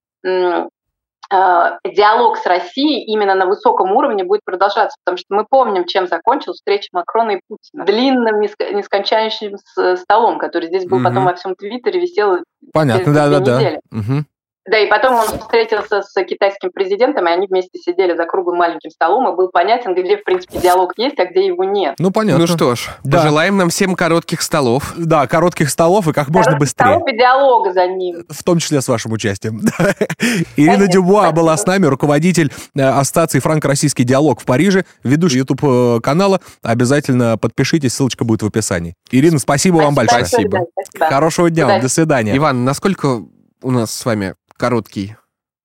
диалог 1.31 2.37
с 2.39 2.47
Россией 2.47 3.05
именно 3.05 3.35
на 3.35 3.47
высоком 3.47 3.93
уровне 3.93 4.24
будет 4.24 4.43
продолжаться, 4.45 4.97
потому 5.05 5.18
что 5.18 5.27
мы 5.31 5.45
помним, 5.49 5.85
чем 5.85 6.07
закончилась 6.07 6.59
встреча 6.59 6.89
Макрона 6.93 7.33
и 7.33 7.41
Путина. 7.49 7.85
Длинным, 7.85 8.41
нескончающимся 8.41 9.97
столом, 9.97 10.39
который 10.39 10.68
здесь 10.68 10.87
был 10.87 10.99
угу. 10.99 11.05
потом 11.05 11.24
во 11.24 11.35
всем 11.35 11.55
Твиттере, 11.55 12.01
висел 12.01 12.39
Понятно, 12.72 13.12
да-да-да. 13.12 13.81
Угу. 13.91 14.24
Да, 14.67 14.79
и 14.79 14.89
потом 14.89 15.14
он 15.14 15.27
встретился 15.27 16.03
с 16.03 16.25
китайским 16.25 16.71
президентом, 16.71 17.27
и 17.29 17.31
они 17.31 17.47
вместе 17.47 17.79
сидели 17.79 18.17
за 18.17 18.25
круглым 18.25 18.59
маленьким 18.59 18.91
столом, 18.91 19.33
и 19.33 19.37
был 19.37 19.49
понятен, 19.49 19.95
где, 19.95 20.17
в 20.17 20.25
принципе, 20.25 20.59
диалог 20.59 20.93
есть, 20.97 21.19
а 21.19 21.27
где 21.27 21.47
его 21.47 21.64
нет. 21.64 21.95
Ну, 21.99 22.11
понятно. 22.11 22.41
Ну 22.41 22.47
что 22.47 22.75
ж, 22.75 22.89
да. 23.05 23.19
пожелаем 23.19 23.57
нам 23.57 23.69
всем 23.69 23.95
коротких 23.95 24.43
столов. 24.43 24.95
Да, 24.97 25.27
коротких 25.27 25.71
столов 25.71 26.09
и 26.09 26.12
как 26.12 26.29
можно 26.29 26.53
коротких 26.53 26.61
быстрее. 26.61 26.87
столов 26.87 27.09
и 27.09 27.17
диалога 27.17 27.73
за 27.73 27.87
ним. 27.87 28.25
В 28.29 28.43
том 28.43 28.59
числе 28.59 28.81
с 28.81 28.89
вашим 28.89 29.12
участием. 29.12 29.61
Ирина 30.57 30.89
Дюбуа 30.89 31.31
была 31.31 31.57
с 31.57 31.64
нами, 31.67 31.87
руководитель 31.87 32.53
э, 32.75 32.83
Ассоциации 32.83 33.39
«Франко-российский 33.39 34.05
диалог» 34.05 34.41
в 34.41 34.45
Париже, 34.45 34.85
ведущий 35.05 35.39
YouTube-канала. 35.39 36.41
Обязательно 36.62 37.39
подпишитесь, 37.39 37.95
ссылочка 37.95 38.25
будет 38.25 38.43
в 38.43 38.47
описании. 38.47 38.95
Ирина, 39.11 39.39
спасибо, 39.39 39.77
вам 39.77 39.95
большое. 39.95 40.25
Спасибо. 40.25 40.67
Хорошего 40.99 41.51
дня, 41.51 41.81
до 41.81 41.89
свидания. 41.89 42.37
Иван, 42.37 42.64
насколько 42.64 43.23
у 43.62 43.71
нас 43.71 43.93
с 43.93 44.05
вами 44.05 44.35
короткий 44.57 45.17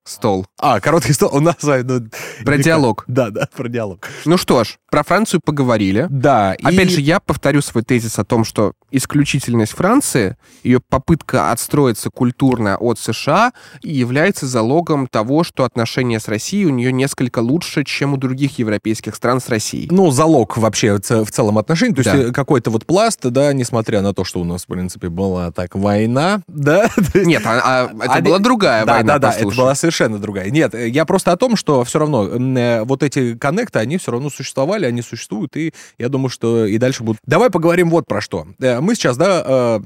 стол. 0.04 0.46
А, 0.60 0.80
короткий 0.80 1.14
стол 1.14 1.30
у 1.34 1.40
нас... 1.40 1.56
Ну, 1.62 2.10
про 2.44 2.58
диалог. 2.58 3.04
Да, 3.08 3.30
да, 3.30 3.48
про 3.56 3.68
диалог. 3.70 4.08
Ну 4.26 4.38
что 4.38 4.64
ж, 4.64 4.78
про 4.90 5.04
Францию 5.04 5.42
поговорили. 5.44 6.08
Да. 6.10 6.56
Опять 6.64 6.92
и... 6.92 6.96
же, 6.96 7.02
я 7.02 7.20
повторю 7.20 7.62
свой 7.62 7.84
тезис 7.84 8.18
о 8.20 8.26
том, 8.26 8.44
что 8.44 8.74
исключительность 8.92 9.74
Франции, 9.74 10.38
ее 10.64 10.80
попытка 10.80 11.52
отстроиться 11.52 12.10
культурно 12.10 12.78
от 12.78 13.00
США 13.00 13.54
является 13.82 14.48
залогом 14.48 15.08
того, 15.08 15.44
что 15.44 15.64
отношения 15.64 16.20
с 16.20 16.28
Россией 16.28 16.66
у 16.66 16.72
нее 16.72 16.92
несколько 16.92 17.40
лучше, 17.40 17.84
чем 17.84 18.14
у 18.14 18.18
других 18.18 18.60
европейских 18.60 19.16
стран 19.16 19.40
с 19.40 19.50
Россией. 19.50 19.88
Ну, 19.92 20.12
залог 20.12 20.58
вообще 20.58 20.96
в 20.96 21.32
целом 21.32 21.58
отношений. 21.58 21.96
То 21.96 22.04
да. 22.04 22.14
есть 22.16 22.30
э, 22.30 22.34
какой-то 22.34 22.70
вот 22.70 22.86
пласт, 22.86 23.22
да, 23.24 23.54
несмотря 23.54 24.02
на 24.02 24.14
то, 24.14 24.24
что 24.24 24.42
у 24.42 24.44
нас, 24.44 24.64
в 24.64 24.68
принципе, 24.68 25.10
была 25.10 25.52
так 25.52 25.76
война, 25.76 26.42
да? 26.48 26.90
Нет, 27.14 27.44
а, 27.46 27.90
а 27.94 28.04
это 28.04 28.14
а, 28.16 28.22
была 28.22 28.40
другая 28.40 28.86
да, 28.86 28.94
война, 28.94 29.20
Да, 29.20 29.32
да, 29.32 29.38
это 29.38 29.56
была 29.56 29.76
совершенно 29.76 29.91
другая. 30.00 30.50
Нет, 30.50 30.74
э, 30.74 30.88
я 30.88 31.06
просто 31.06 31.32
о 31.32 31.38
том, 31.38 31.56
что 31.56 31.84
все 31.84 32.00
равно 32.00 32.28
э, 32.28 32.84
вот 32.84 33.04
эти 33.04 33.36
коннекты, 33.36 33.80
они 33.80 33.98
все 33.98 34.12
равно 34.12 34.30
существовали, 34.30 34.86
они 34.86 35.02
существуют, 35.02 35.56
и 35.58 35.74
я 35.98 36.10
думаю, 36.10 36.30
что 36.30 36.66
и 36.66 36.78
дальше 36.78 37.04
будут. 37.04 37.22
Давай 37.26 37.50
поговорим 37.50 37.90
вот 37.90 38.06
про 38.08 38.22
что. 38.22 38.48
Э, 38.60 38.80
мы 38.80 38.96
сейчас, 38.96 39.18
да, 39.18 39.82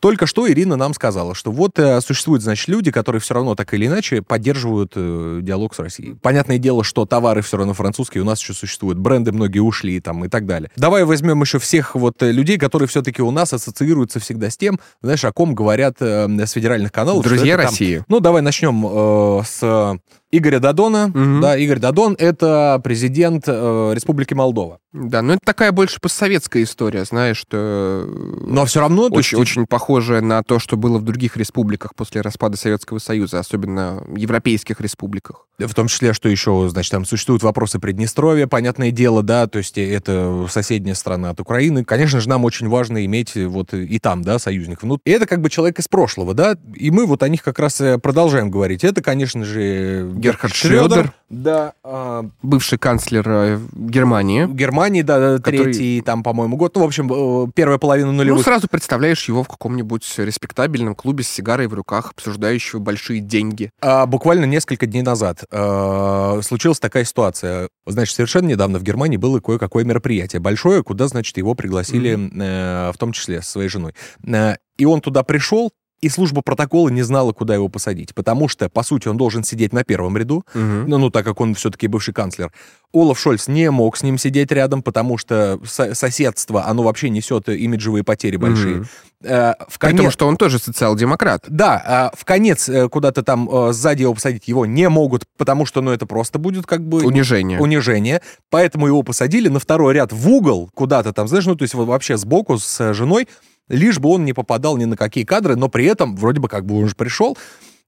только 0.00 0.26
что 0.26 0.50
Ирина 0.50 0.76
нам 0.76 0.94
сказала, 0.94 1.34
что 1.34 1.50
вот 1.50 1.78
э, 1.78 2.00
существуют, 2.00 2.42
значит, 2.42 2.68
люди, 2.68 2.90
которые 2.90 3.20
все 3.20 3.34
равно 3.34 3.54
так 3.54 3.72
или 3.74 3.86
иначе 3.86 4.22
поддерживают 4.22 4.92
э, 4.96 5.40
диалог 5.42 5.74
с 5.74 5.78
Россией. 5.78 6.14
Понятное 6.20 6.58
дело, 6.58 6.84
что 6.84 7.06
товары 7.06 7.42
все 7.42 7.56
равно 7.56 7.74
французские 7.74 8.22
у 8.22 8.26
нас 8.26 8.40
еще 8.40 8.52
существуют, 8.52 8.98
бренды 8.98 9.32
многие 9.32 9.60
ушли 9.60 10.00
там 10.00 10.24
и 10.24 10.28
так 10.28 10.46
далее. 10.46 10.70
Давай 10.76 11.04
возьмем 11.04 11.40
еще 11.40 11.58
всех 11.58 11.94
вот 11.94 12.22
э, 12.22 12.30
людей, 12.32 12.58
которые 12.58 12.88
все-таки 12.88 13.22
у 13.22 13.30
нас 13.30 13.52
ассоциируются 13.52 14.20
всегда 14.20 14.50
с 14.50 14.56
тем, 14.56 14.78
знаешь, 15.02 15.24
о 15.24 15.32
ком 15.32 15.54
говорят 15.54 15.96
э, 16.00 16.28
с 16.46 16.52
федеральных 16.52 16.92
каналов. 16.92 17.24
Друзья 17.24 17.56
России. 17.56 17.96
Там... 17.96 18.04
Ну, 18.08 18.20
давай 18.20 18.42
начнем 18.42 18.84
э, 18.86 19.42
с 19.44 19.98
Игоря 20.36 20.58
Дадона. 20.58 21.06
Угу. 21.06 21.40
Да, 21.40 21.56
Игорь 21.56 21.78
Дадон— 21.78 22.16
это 22.18 22.80
президент 22.82 23.44
э, 23.46 23.92
Республики 23.94 24.34
Молдова. 24.34 24.78
Да, 24.92 25.22
но 25.22 25.34
это 25.34 25.42
такая 25.44 25.72
больше 25.72 26.00
постсоветская 26.00 26.62
история, 26.62 27.04
знаешь, 27.04 27.36
что... 27.36 28.06
Но 28.46 28.64
все 28.64 28.80
равно... 28.80 29.04
Очень, 29.06 29.16
есть... 29.16 29.34
очень 29.34 29.66
похожая 29.66 30.20
на 30.20 30.42
то, 30.42 30.58
что 30.58 30.76
было 30.76 30.98
в 30.98 31.02
других 31.02 31.36
республиках 31.36 31.94
после 31.94 32.20
распада 32.20 32.56
Советского 32.56 32.98
Союза, 32.98 33.40
особенно 33.40 34.02
в 34.06 34.16
европейских 34.16 34.80
республиках. 34.80 35.46
В 35.58 35.72
том 35.72 35.86
числе, 35.86 36.12
что 36.12 36.28
еще, 36.28 36.68
значит, 36.68 36.90
там 36.90 37.04
существуют 37.04 37.42
вопросы 37.42 37.78
Приднестровья, 37.78 38.46
понятное 38.46 38.90
дело, 38.90 39.22
да, 39.22 39.46
то 39.46 39.58
есть 39.58 39.78
это 39.78 40.46
соседняя 40.50 40.94
страна 40.94 41.30
от 41.30 41.40
Украины. 41.40 41.84
Конечно 41.84 42.20
же, 42.20 42.28
нам 42.28 42.44
очень 42.44 42.68
важно 42.68 43.04
иметь 43.04 43.36
вот 43.36 43.72
и 43.72 43.98
там, 43.98 44.22
да, 44.22 44.38
союзников. 44.38 44.82
Ну, 44.84 44.98
и 45.04 45.10
это 45.10 45.26
как 45.26 45.40
бы 45.40 45.50
человек 45.50 45.78
из 45.78 45.86
прошлого, 45.86 46.34
да, 46.34 46.56
и 46.74 46.90
мы 46.90 47.06
вот 47.06 47.22
о 47.22 47.28
них 47.28 47.42
как 47.42 47.58
раз 47.58 47.80
продолжаем 48.02 48.50
говорить. 48.50 48.84
Это, 48.84 49.02
конечно 49.02 49.44
же, 49.44 50.10
Герхард 50.14 50.54
Шрёдер. 50.54 51.12
Да. 51.30 51.72
А... 51.82 52.28
Бывший 52.42 52.78
канцлер 52.78 53.24
э, 53.26 53.60
Германии. 53.72 54.46
Германии, 54.46 55.02
да, 55.02 55.38
который... 55.38 55.64
третий 55.64 56.00
там, 56.00 56.22
по-моему, 56.22 56.56
год. 56.56 56.76
Ну, 56.76 56.82
в 56.82 56.84
общем, 56.84 57.10
э, 57.12 57.50
первая 57.54 57.78
половина 57.78 58.12
нулевых. 58.12 58.38
Ну, 58.38 58.44
сразу 58.44 58.68
представляешь 58.68 59.26
его 59.28 59.42
в 59.42 59.48
каком-нибудь 59.48 60.06
респектабельном 60.18 60.94
клубе 60.94 61.24
с 61.24 61.28
сигарой 61.28 61.66
в 61.66 61.74
руках, 61.74 62.12
обсуждающего 62.12 62.78
большие 62.78 63.20
деньги. 63.20 63.70
А, 63.80 64.06
буквально 64.06 64.44
несколько 64.44 64.86
дней 64.86 65.02
назад 65.02 65.43
а, 65.50 66.40
случилась 66.42 66.78
такая 66.78 67.04
ситуация. 67.04 67.68
Значит, 67.86 68.14
совершенно 68.14 68.48
недавно 68.48 68.78
в 68.78 68.82
Германии 68.82 69.16
было 69.16 69.40
кое-какое 69.40 69.84
мероприятие 69.84 70.40
большое, 70.40 70.82
куда, 70.82 71.08
значит, 71.08 71.36
его 71.36 71.54
пригласили, 71.54 72.14
mm-hmm. 72.14 72.88
э, 72.88 72.92
в 72.92 72.98
том 72.98 73.12
числе, 73.12 73.42
со 73.42 73.50
своей 73.52 73.68
женой. 73.68 73.94
Э, 74.26 74.56
и 74.76 74.84
он 74.84 75.00
туда 75.00 75.22
пришел, 75.22 75.70
и 76.00 76.08
служба 76.08 76.42
протокола 76.42 76.88
не 76.90 77.02
знала, 77.02 77.32
куда 77.32 77.54
его 77.54 77.68
посадить, 77.68 78.14
потому 78.14 78.48
что, 78.48 78.68
по 78.68 78.82
сути, 78.82 79.08
он 79.08 79.16
должен 79.16 79.42
сидеть 79.44 79.72
на 79.72 79.84
первом 79.84 80.16
ряду, 80.18 80.44
Мгм. 80.54 80.84
ну, 80.88 80.98
ну, 80.98 81.10
так 81.10 81.24
как 81.24 81.40
он 81.40 81.54
все-таки 81.54 81.86
бывший 81.86 82.12
канцлер. 82.12 82.52
Олаф 82.92 83.18
Шольц 83.18 83.48
не 83.48 83.70
мог 83.70 83.96
с 83.96 84.02
ним 84.02 84.18
сидеть 84.18 84.52
рядом, 84.52 84.82
потому 84.82 85.18
что 85.18 85.58
со- 85.64 85.94
соседство, 85.94 86.66
оно 86.66 86.82
вообще 86.82 87.08
несет 87.10 87.48
имиджевые 87.48 88.04
потери 88.04 88.36
большие. 88.36 88.76
Мгм. 88.76 88.86
Э, 89.24 89.54
в 89.68 89.78
конец- 89.78 90.12
что 90.12 90.26
он 90.28 90.36
тоже 90.36 90.58
социал-демократ. 90.58 91.44
Да, 91.48 91.82
а 91.84 92.12
в 92.16 92.24
конец 92.24 92.68
э, 92.68 92.88
куда-то 92.88 93.22
там 93.22 93.48
э, 93.50 93.72
сзади 93.72 94.02
его 94.02 94.12
посадить 94.14 94.46
его 94.46 94.66
не 94.66 94.88
могут, 94.90 95.24
потому 95.38 95.64
что, 95.66 95.80
ну, 95.80 95.90
это 95.90 96.04
просто 96.06 96.38
будет 96.38 96.66
как 96.66 96.86
бы 96.86 97.02
Унижение. 97.02 97.58
унижение. 97.58 98.20
Поэтому 98.50 98.86
его 98.86 99.02
посадили 99.02 99.48
на 99.48 99.58
второй 99.58 99.94
ряд 99.94 100.12
в 100.12 100.28
угол 100.28 100.70
куда-то 100.74 101.12
там, 101.14 101.26
знаешь, 101.26 101.46
ну, 101.46 101.56
то 101.56 101.62
есть 101.62 101.74
вот 101.74 101.86
вообще 101.86 102.16
сбоку 102.18 102.58
с 102.58 102.80
э, 102.80 102.92
женой, 102.92 103.26
лишь 103.68 103.98
бы 103.98 104.10
он 104.10 104.24
не 104.24 104.32
попадал 104.32 104.76
ни 104.76 104.84
на 104.84 104.96
какие 104.96 105.24
кадры, 105.24 105.56
но 105.56 105.68
при 105.68 105.86
этом 105.86 106.16
вроде 106.16 106.40
бы 106.40 106.48
как 106.48 106.64
бы 106.66 106.78
он 106.78 106.88
же 106.88 106.94
пришел. 106.94 107.36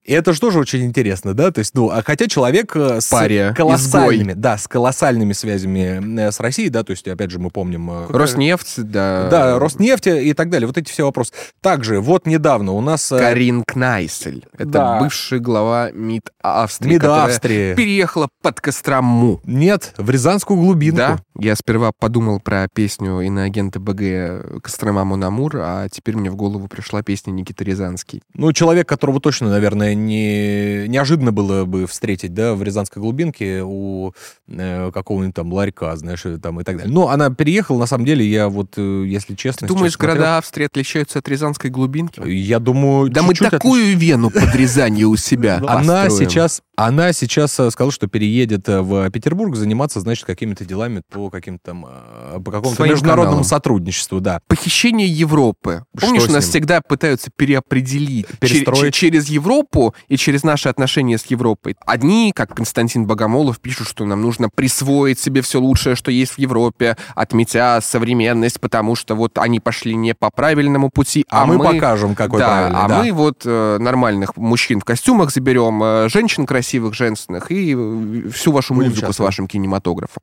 И 0.06 0.12
это 0.12 0.32
же 0.32 0.40
тоже 0.40 0.60
очень 0.60 0.84
интересно, 0.84 1.34
да, 1.34 1.50
то 1.50 1.58
есть, 1.58 1.74
ну, 1.74 1.90
а 1.90 2.00
хотя 2.04 2.28
человек 2.28 2.76
э, 2.76 3.00
с 3.00 3.08
Пария, 3.08 3.52
колоссальными, 3.52 4.34
да, 4.34 4.56
с 4.56 4.68
колоссальными 4.68 5.32
связями 5.32 6.20
э, 6.20 6.30
с 6.30 6.38
Россией, 6.38 6.68
да, 6.68 6.84
то 6.84 6.92
есть, 6.92 7.08
опять 7.08 7.32
же, 7.32 7.40
мы 7.40 7.50
помним... 7.50 7.90
э, 7.90 8.06
Роснефть, 8.10 8.84
да. 8.84 9.28
Да, 9.28 9.58
Роснефть 9.58 10.06
и 10.06 10.32
так 10.32 10.48
далее, 10.48 10.68
вот 10.68 10.78
эти 10.78 10.88
все 10.92 11.04
вопросы. 11.04 11.32
Также, 11.60 12.00
вот 12.00 12.24
недавно 12.24 12.70
у 12.72 12.80
нас... 12.80 13.08
Карин 13.08 13.64
Кнайсель. 13.66 14.44
Это 14.52 14.66
Да. 14.66 15.00
бывший 15.00 15.40
глава 15.40 15.90
МИД 15.90 16.30
Австрии. 16.40 16.90
МИД 16.92 17.04
Австрии. 17.04 17.74
Переехала 17.74 18.28
под 18.42 18.60
Кострому. 18.60 19.40
Нет, 19.44 19.92
в 19.96 20.08
Рязанскую 20.08 20.60
глубинку. 20.60 20.98
Да, 20.98 21.18
я 21.36 21.56
сперва 21.56 21.90
подумал 21.98 22.38
про 22.38 22.68
песню 22.72 23.22
иноагента 23.22 23.80
БГ 23.80 24.62
Кострома 24.62 25.04
Монамур, 25.04 25.56
а 25.56 25.88
теперь 25.88 26.16
мне 26.16 26.30
в 26.30 26.36
голову 26.36 26.68
пришла 26.68 27.02
песня 27.02 27.32
Никиты 27.32 27.64
Рязанский. 27.64 28.22
Ну, 28.34 28.52
человек, 28.52 28.88
которого 28.88 29.20
точно, 29.20 29.50
наверное, 29.50 29.95
не... 29.96 30.88
неожиданно 30.88 31.32
было 31.32 31.64
бы 31.64 31.86
встретить, 31.86 32.34
да, 32.34 32.54
в 32.54 32.62
Рязанской 32.62 33.00
глубинке 33.00 33.62
у 33.64 34.12
э, 34.48 34.90
какого-нибудь 34.92 35.34
там 35.34 35.52
ларька, 35.52 35.96
знаешь, 35.96 36.24
и 36.26 36.36
там 36.36 36.60
и 36.60 36.64
так 36.64 36.76
далее. 36.76 36.92
Но 36.92 37.08
она 37.08 37.30
переехала, 37.30 37.78
на 37.78 37.86
самом 37.86 38.04
деле, 38.04 38.26
я 38.26 38.48
вот, 38.48 38.74
э, 38.76 39.04
если 39.06 39.34
честно... 39.34 39.66
Ты 39.66 39.74
думаешь, 39.74 39.94
смотрел, 39.94 40.14
города 40.14 40.38
Австрии 40.38 40.66
отличаются 40.66 41.18
от 41.18 41.28
Рязанской 41.28 41.70
глубинки? 41.70 42.20
Я 42.28 42.58
думаю, 42.58 43.10
Да 43.10 43.22
мы 43.22 43.34
такую 43.34 43.96
вену 43.96 44.30
под 44.30 44.54
Рязанью 44.54 45.10
у 45.10 45.16
себя 45.16 45.60
Она 45.68 46.08
сейчас, 46.10 46.62
она 46.76 47.12
сейчас 47.12 47.58
э, 47.58 47.70
сказала, 47.70 47.92
что 47.92 48.06
переедет 48.06 48.68
э, 48.68 48.80
в 48.80 49.10
Петербург 49.10 49.56
заниматься, 49.56 50.00
значит, 50.00 50.24
какими-то 50.24 50.64
делами 50.64 51.02
по 51.10 51.30
каким-то 51.30 51.64
там, 51.64 51.86
э, 51.88 52.40
по 52.40 52.50
какому-то 52.50 52.84
международному 52.84 53.44
сотрудничеству, 53.44 54.20
да. 54.20 54.40
Похищение 54.46 55.08
Европы. 55.08 55.84
Помнишь, 55.98 56.28
нас 56.28 56.44
всегда 56.44 56.80
пытаются 56.80 57.30
переопределить 57.34 58.26
Перестроить. 58.38 58.94
через 58.94 59.28
Европу 59.28 59.85
и 60.08 60.16
через 60.16 60.42
наши 60.42 60.68
отношения 60.68 61.18
с 61.18 61.26
Европой. 61.26 61.76
Одни, 61.86 62.32
как 62.34 62.54
Константин 62.54 63.06
Богомолов, 63.06 63.60
пишут, 63.60 63.88
что 63.88 64.04
нам 64.04 64.22
нужно 64.22 64.48
присвоить 64.48 65.18
себе 65.18 65.42
все 65.42 65.60
лучшее, 65.60 65.96
что 65.96 66.10
есть 66.10 66.32
в 66.32 66.38
Европе, 66.38 66.96
отметя 67.14 67.80
современность, 67.82 68.60
потому 68.60 68.94
что 68.94 69.14
вот 69.14 69.38
они 69.38 69.60
пошли 69.60 69.94
не 69.94 70.14
по 70.14 70.30
правильному 70.30 70.90
пути, 70.90 71.24
А, 71.30 71.42
а, 71.42 71.46
мы, 71.46 71.58
покажем, 71.58 72.14
какой 72.14 72.40
да, 72.40 72.46
правильный. 72.46 72.80
а 72.80 72.88
да. 72.88 73.02
мы 73.02 73.12
вот 73.12 73.42
э, 73.44 73.78
нормальных 73.78 74.36
мужчин 74.36 74.80
в 74.80 74.84
костюмах 74.84 75.30
заберем, 75.32 75.82
э, 75.82 76.08
женщин 76.08 76.46
красивых, 76.46 76.94
женственных 76.94 77.50
и 77.50 77.74
э, 77.76 78.30
всю 78.32 78.52
вашу 78.52 78.74
Будем 78.74 78.90
музыку 78.90 79.12
с 79.12 79.18
вашим 79.18 79.46
кинематографом. 79.46 80.22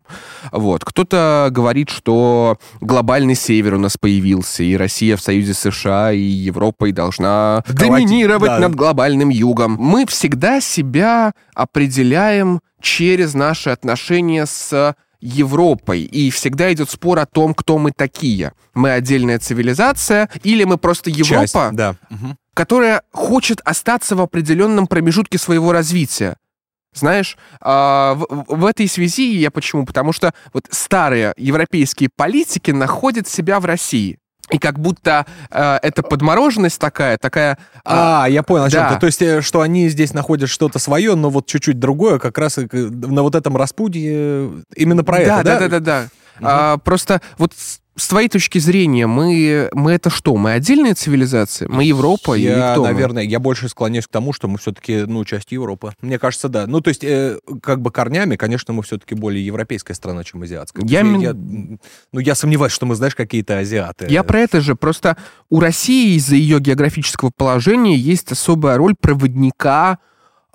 Вот. 0.52 0.84
Кто-то 0.84 1.50
говорит, 1.52 1.90
что 1.90 2.58
глобальный 2.82 3.36
север 3.36 3.76
у 3.76 3.80
нас 3.80 3.98
появился, 3.98 4.64
и 4.64 4.76
Россия 4.76 5.18
в 5.18 5.22
союзе 5.22 5.54
с 5.54 5.60
США 5.60 6.12
и 6.12 6.20
Европой 6.20 6.92
должна 6.92 7.64
Давайте, 7.68 8.08
доминировать 8.08 8.50
да. 8.50 8.60
над 8.60 8.76
глобальным 8.76 9.30
югом. 9.30 9.53
Мы 9.68 10.06
всегда 10.06 10.62
себя 10.62 11.34
определяем 11.54 12.62
через 12.82 13.34
наши 13.34 13.70
отношения 13.70 14.46
с 14.46 14.96
Европой. 15.24 16.02
И 16.02 16.30
всегда 16.32 16.72
идет 16.74 16.90
спор 16.90 17.20
о 17.20 17.26
том, 17.26 17.54
кто 17.54 17.78
мы 17.78 17.92
такие. 17.92 18.52
Мы 18.74 18.92
отдельная 18.92 19.40
цивилизация 19.40 20.30
или 20.44 20.66
мы 20.66 20.78
просто 20.78 21.10
Европа, 21.10 21.48
Часть, 21.48 21.76
да. 21.76 21.96
Которая 22.54 23.04
хочет 23.12 23.62
остаться 23.64 24.16
в 24.16 24.22
определенном 24.22 24.86
промежутке 24.86 25.38
своего 25.38 25.72
развития. 25.72 26.36
Знаешь, 26.94 27.38
а, 27.60 28.16
в 28.16 28.66
этой 28.66 28.88
связи 28.88 29.34
я 29.36 29.50
почему? 29.50 29.86
Потому 29.86 30.14
что 30.14 30.34
вот 30.54 30.66
старые 30.70 31.34
европейские 31.38 32.10
политики 32.16 32.72
находят 32.72 33.28
себя 33.28 33.60
в 33.60 33.66
России. 33.66 34.20
И 34.54 34.60
как 34.60 34.80
будто 34.80 35.26
э, 35.50 35.80
эта 35.82 36.04
подмороженность 36.04 36.80
такая, 36.80 37.18
такая... 37.18 37.58
а, 37.84 38.24
А, 38.24 38.30
я 38.30 38.44
понял, 38.44 38.66
о 38.66 38.70
чем 38.70 38.82
да. 38.82 38.94
ты. 38.94 39.00
То 39.00 39.06
есть, 39.08 39.22
э, 39.22 39.42
что 39.42 39.62
они 39.62 39.90
здесь 39.90 40.14
находят 40.14 40.50
что-то 40.50 40.80
свое, 40.80 41.16
но 41.16 41.30
вот 41.30 41.48
чуть-чуть 41.48 41.80
другое, 41.80 42.20
как 42.20 42.38
раз 42.38 42.58
на 42.58 43.24
вот 43.24 43.34
этом 43.36 43.58
распутье 43.58 44.12
э, 44.14 44.62
именно 44.76 45.04
про 45.04 45.18
да, 45.18 45.22
это, 45.22 45.44
да, 45.44 45.60
да, 45.60 45.68
да, 45.68 45.80
да. 45.80 46.08
А, 46.42 46.78
просто 46.78 47.22
вот 47.38 47.54
с, 47.96 48.08
твоей 48.08 48.28
точки 48.30 48.58
зрения, 48.60 49.06
мы, 49.08 49.70
мы 49.74 49.92
это 49.92 50.10
что? 50.10 50.36
Мы 50.36 50.54
отдельная 50.54 50.96
цивилизация? 50.96 51.68
Мы 51.70 51.84
Европа 51.84 52.34
или 52.38 52.48
Я, 52.50 52.72
кто 52.74 52.82
мы? 52.82 52.88
наверное, 52.90 53.24
я 53.24 53.40
больше 53.40 53.70
склоняюсь 53.70 54.08
к 54.08 54.10
тому, 54.12 54.34
что 54.34 54.48
мы 54.48 54.58
все-таки, 54.58 55.04
ну, 55.06 55.24
часть 55.26 55.52
Европы. 55.52 55.94
Мне 56.02 56.18
кажется, 56.18 56.50
да. 56.50 56.66
Ну, 56.68 56.82
то 56.82 56.90
есть, 56.90 57.04
э, 57.04 57.38
как 57.62 57.82
бы 57.82 57.92
корнями, 57.92 58.36
конечно, 58.36 58.74
мы 58.74 58.82
все-таки 58.84 59.16
более 59.16 59.46
европейская 59.46 59.94
страна, 59.94 60.24
чем 60.24 60.42
азиатская. 60.42 60.86
Я 60.86 61.02
я- 61.02 61.34
ну, 61.34 62.20
я 62.20 62.36
сомневаюсь, 62.36 62.74
что 62.74 62.86
мы, 62.86 62.96
знаешь, 62.96 63.16
какие-то 63.16 63.60
азиаты. 63.60 64.08
Я 64.10 64.24
про 64.24 64.40
это 64.40 64.62
же. 64.62 64.76
Просто 64.76 65.18
у 65.50 65.60
России 65.60 66.16
из-за 66.16 66.36
ее 66.36 66.60
географического 66.60 67.32
положения 67.36 67.96
есть 67.96 68.32
особая 68.32 68.78
роль 68.78 68.96
проводника 69.00 70.00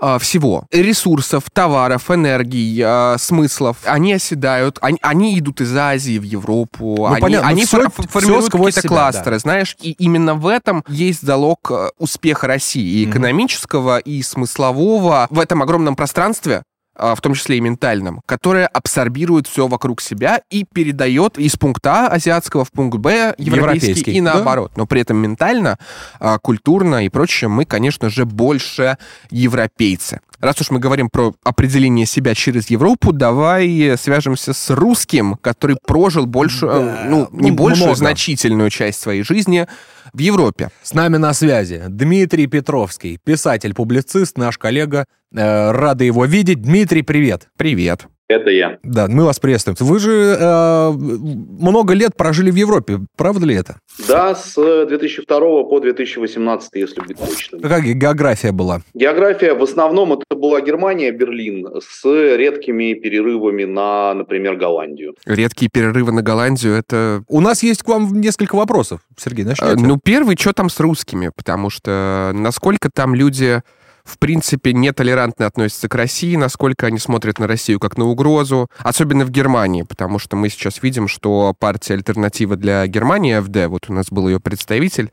а, 0.01 0.19
всего. 0.19 0.65
Ресурсов, 0.71 1.45
товаров, 1.53 2.11
энергии, 2.11 2.83
а, 2.85 3.17
смыслов. 3.19 3.77
Они 3.85 4.13
оседают, 4.13 4.79
они, 4.81 4.99
они 5.03 5.39
идут 5.39 5.61
из 5.61 5.75
Азии 5.77 6.19
в 6.19 6.23
Европу, 6.23 7.07
они, 7.07 7.17
Ну, 7.17 7.21
понятно, 7.21 7.47
но 7.47 7.53
они 7.53 7.65
фор- 7.65 7.91
всё 7.91 8.03
формируют 8.09 8.47
сквозь 8.47 8.75
какие-то 8.75 8.81
себя, 8.89 8.89
кластеры, 8.89 9.39
знаешь, 9.39 9.77
и 9.81 9.93
именно 9.93 10.35
в 10.35 10.47
этом 10.47 10.85
есть 10.89 11.23
залог 11.23 11.71
э, 11.71 11.89
успеха 11.99 12.47
России, 12.47 13.03
и 13.03 13.11
экономического, 13.11 13.99
и 13.99 14.23
смыслового. 14.23 15.27
В 15.31 15.39
этом 15.41 15.63
огромном 15.63 15.97
пространстве, 15.97 16.63
в 16.99 17.21
том 17.21 17.35
числе 17.35 17.59
и 17.59 17.61
ментальном, 17.61 18.23
которое 18.27 18.67
абсорбирует 18.67 19.47
все 19.47 19.67
вокруг 19.67 20.01
себя 20.01 20.43
и 20.51 20.65
передает 20.65 21.39
из 21.39 21.57
пункта 21.57 21.89
А 21.89 22.07
азиатского 22.09 22.65
в 22.65 22.73
пункт 22.73 22.99
Б 22.99 23.35
европейский, 23.39 23.89
Европейский, 23.89 24.13
и 24.13 24.21
да. 24.21 24.35
наоборот. 24.35 24.73
Но 24.77 24.87
при 24.87 25.01
этом 25.01 25.17
ментально, 25.17 25.79
а, 26.21 26.39
культурно 26.39 27.05
и 27.05 27.09
прочее 27.09 27.49
мы, 27.49 27.65
конечно 27.65 28.11
же, 28.11 28.25
больше 28.25 28.99
европейцы. 29.31 30.21
Раз 30.41 30.61
уж 30.61 30.71
мы 30.71 30.79
говорим 30.79 31.09
про 31.11 31.35
определение 31.43 32.07
себя 32.07 32.35
через 32.35 32.71
Европу, 32.71 33.13
давай 33.13 33.95
свяжемся 33.99 34.53
с 34.53 34.71
русским, 34.71 35.37
который 35.41 35.77
прожил 35.85 36.27
больше, 36.27 36.67
э, 36.67 36.69
Да, 36.69 37.05
ну, 37.07 37.29
не 37.33 37.51
ну, 37.51 37.57
большую, 37.57 37.87
много. 37.87 37.99
значительную 37.99 38.71
часть 38.71 39.01
своей 39.01 39.23
жизни 39.23 39.67
в 40.13 40.19
Европе. 40.19 40.71
С 40.83 40.95
нами 40.95 41.17
на 41.17 41.35
связи 41.35 41.83
Дмитрий 41.89 42.47
Петровский, 42.47 43.19
писатель-публицист, 43.23 44.39
наш 44.39 44.59
коллега. 44.59 45.07
Э, 45.35 45.73
рады 45.73 46.05
его 46.05 46.25
видеть. 46.25 46.63
Дмитрий, 46.63 47.03
привет. 47.03 47.49
Привет. 47.57 48.07
Это 48.29 48.51
я. 48.51 48.79
Да, 48.83 49.07
мы 49.09 49.25
вас 49.25 49.41
приветствуем. 49.41 49.77
Вы 49.81 49.99
же 49.99 50.37
э, 50.39 50.91
много 50.91 51.95
лет 51.95 52.15
прожили 52.15 52.51
в 52.51 52.57
Европе, 52.57 53.01
правда 53.17 53.47
ли 53.47 53.55
это? 53.55 53.81
Да, 54.07 54.35
с 54.35 54.55
2002 54.55 55.39
по 55.65 55.81
2018, 55.81 56.71
если 56.75 57.01
быть 57.01 57.19
точным. 57.19 57.63
Какая 57.63 57.81
география 57.81 58.53
была? 58.53 58.83
География 58.93 59.55
в 59.55 59.63
основном 59.63 60.13
это 60.13 60.37
была 60.37 60.61
Германия, 60.61 61.11
Берлин, 61.11 61.69
с 61.81 62.05
редкими 62.05 62.93
перерывами 62.93 63.65
на, 63.65 64.13
например, 64.13 64.57
Голландию. 64.57 65.15
Редкие 65.25 65.71
перерывы 65.73 66.13
на 66.13 66.21
Голландию— 66.21 66.75
это 66.77 67.23
У 67.29 67.41
нас 67.41 67.63
есть 67.63 67.83
к 67.83 67.89
вам 67.89 68.21
несколько 68.21 68.57
вопросов. 68.57 69.01
Сергей, 69.17 69.47
Э, 69.47 69.49
начнете? 69.49 69.77
Ну, 69.79 69.99
первый, 70.03 70.37
что 70.39 70.53
там 70.53 70.69
с 70.69 70.79
русскими? 70.81 71.31
Потому 71.35 71.71
что 71.71 72.33
насколько 72.35 72.91
там 72.93 73.15
люди, 73.15 73.63
в 74.09 74.19
принципе, 74.19 74.73
нетолерантно 74.73 75.47
относятся 75.47 75.89
к 75.89 75.95
России, 75.95 76.35
насколько 76.35 76.87
они 76.87 76.99
смотрят 76.99 77.39
на 77.39 77.47
Россию 77.47 77.79
как 77.79 77.99
на 77.99 78.07
угрозу, 78.07 78.69
особенно 78.79 79.25
в 79.25 79.31
Германии, 79.31 79.83
потому 79.83 80.19
что 80.19 80.37
мы 80.37 80.49
сейчас 80.49 80.83
видим, 80.83 81.09
что 81.09 81.55
партия 81.59 81.95
«Альтернатива 81.95 82.57
для 82.57 82.87
Германии», 82.87 83.35
АФД, 83.35 83.69
вот 83.69 83.87
у 83.89 83.93
нас 83.93 84.07
был 84.11 84.29
ее 84.29 84.41
представитель, 84.41 85.11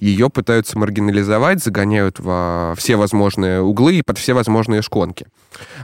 ее 0.00 0.30
пытаются 0.30 0.78
маргинализовать, 0.78 1.62
загоняют 1.62 2.20
во 2.20 2.74
все 2.76 2.96
возможные 2.96 3.60
углы 3.60 3.96
и 3.96 4.02
под 4.02 4.16
все 4.16 4.32
возможные 4.32 4.80
шконки. 4.80 5.26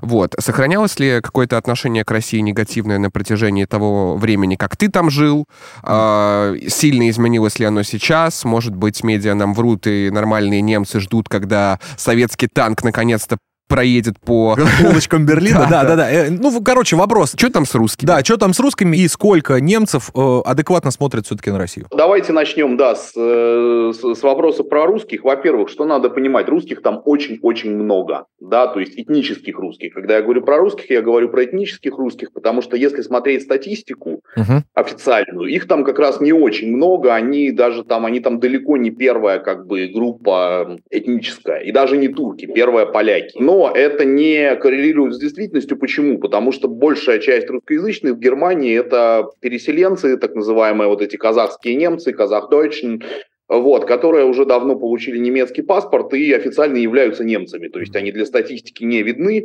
Вот. 0.00 0.34
Сохранялось 0.38 0.98
ли 0.98 1.20
какое-то 1.20 1.58
отношение 1.58 2.04
к 2.04 2.10
России 2.10 2.38
негативное 2.38 2.98
на 2.98 3.10
протяжении 3.10 3.64
того 3.64 4.16
времени, 4.16 4.56
как 4.56 4.76
ты 4.76 4.88
там 4.88 5.10
жил? 5.10 5.46
А, 5.82 6.54
сильно 6.68 7.10
изменилось 7.10 7.58
ли 7.58 7.66
оно 7.66 7.82
сейчас? 7.82 8.44
Может 8.44 8.74
быть, 8.74 9.02
медиа 9.02 9.34
нам 9.34 9.54
врут, 9.54 9.86
и 9.86 10.10
нормальные 10.10 10.60
немцы 10.60 11.00
ждут, 11.00 11.28
когда 11.28 11.78
советский 11.96 12.48
танк 12.54 12.82
наконец-то 12.84 13.36
проедет 13.68 14.20
по... 14.20 14.56
улочкам 14.84 15.26
Берлина. 15.26 15.66
Да, 15.70 15.84
да, 15.84 15.96
да. 15.96 16.10
Э, 16.10 16.30
Ну, 16.30 16.62
короче, 16.62 16.96
вопрос. 16.96 17.34
Что 17.36 17.50
там 17.50 17.64
с 17.64 17.74
русскими? 17.74 18.06
Да, 18.06 18.22
что 18.22 18.36
там 18.36 18.52
с 18.52 18.60
русскими 18.60 18.96
и 18.96 19.08
сколько 19.08 19.60
немцев 19.60 20.10
э, 20.14 20.40
адекватно 20.44 20.90
смотрят 20.90 21.26
все-таки 21.26 21.50
на 21.50 21.58
Россию? 21.58 21.86
Давайте 21.90 22.32
начнем, 22.32 22.76
да, 22.76 22.94
с, 22.94 23.12
э, 23.16 23.92
с, 23.92 24.18
с 24.18 24.22
вопроса 24.22 24.64
про 24.64 24.86
русских. 24.86 25.24
Во-первых, 25.24 25.68
что 25.70 25.84
надо 25.84 26.10
понимать, 26.10 26.48
русских 26.48 26.82
там 26.82 27.00
очень-очень 27.04 27.74
много, 27.74 28.26
да, 28.40 28.66
то 28.66 28.80
есть 28.80 28.98
этнических 28.98 29.58
русских. 29.58 29.94
Когда 29.94 30.16
я 30.16 30.22
говорю 30.22 30.42
про 30.42 30.58
русских, 30.58 30.90
я 30.90 31.02
говорю 31.02 31.28
про 31.28 31.44
этнических 31.44 31.96
русских, 31.96 32.32
потому 32.32 32.62
что 32.62 32.76
если 32.76 33.02
смотреть 33.02 33.42
статистику 33.42 34.13
Мгм. 34.36 34.64
официальную, 34.74 35.48
их 35.48 35.68
там 35.68 35.84
как 35.84 35.98
раз 35.98 36.20
не 36.20 36.32
очень 36.32 36.74
много, 36.74 37.14
они 37.14 37.50
даже 37.52 37.84
там, 37.84 38.04
они 38.06 38.20
там 38.20 38.40
далеко 38.40 38.76
не 38.76 38.90
первая 38.90 39.38
как 39.38 39.66
бы 39.66 39.86
группа 39.86 40.78
этническая, 40.90 41.60
и 41.60 41.70
даже 41.72 41.96
не 41.96 42.08
турки, 42.08 42.46
первая 42.46 42.86
поляки. 42.86 43.38
Но 43.38 43.70
это 43.72 44.04
не 44.04 44.56
коррелирует 44.56 45.14
с 45.14 45.18
действительностью. 45.18 45.78
Почему? 45.78 46.18
Потому 46.18 46.52
что 46.52 46.68
большая 46.68 47.18
часть 47.18 47.48
русскоязычных 47.48 48.14
в 48.14 48.18
Германии 48.18 48.78
это 48.78 49.28
переселенцы, 49.40 50.16
так 50.16 50.34
называемые 50.34 50.88
вот 50.88 51.02
эти 51.02 51.16
казахские 51.16 51.76
немцы, 51.76 52.12
казах-дойчен, 52.12 53.02
вот, 53.48 53.84
которые 53.84 54.24
уже 54.24 54.46
давно 54.46 54.76
получили 54.76 55.18
немецкий 55.18 55.62
паспорт 55.62 56.12
и 56.14 56.32
официально 56.32 56.76
являются 56.76 57.24
немцами. 57.24 57.68
То 57.68 57.80
есть 57.80 57.94
они 57.94 58.10
для 58.10 58.24
статистики 58.26 58.84
не 58.84 59.02
видны, 59.02 59.44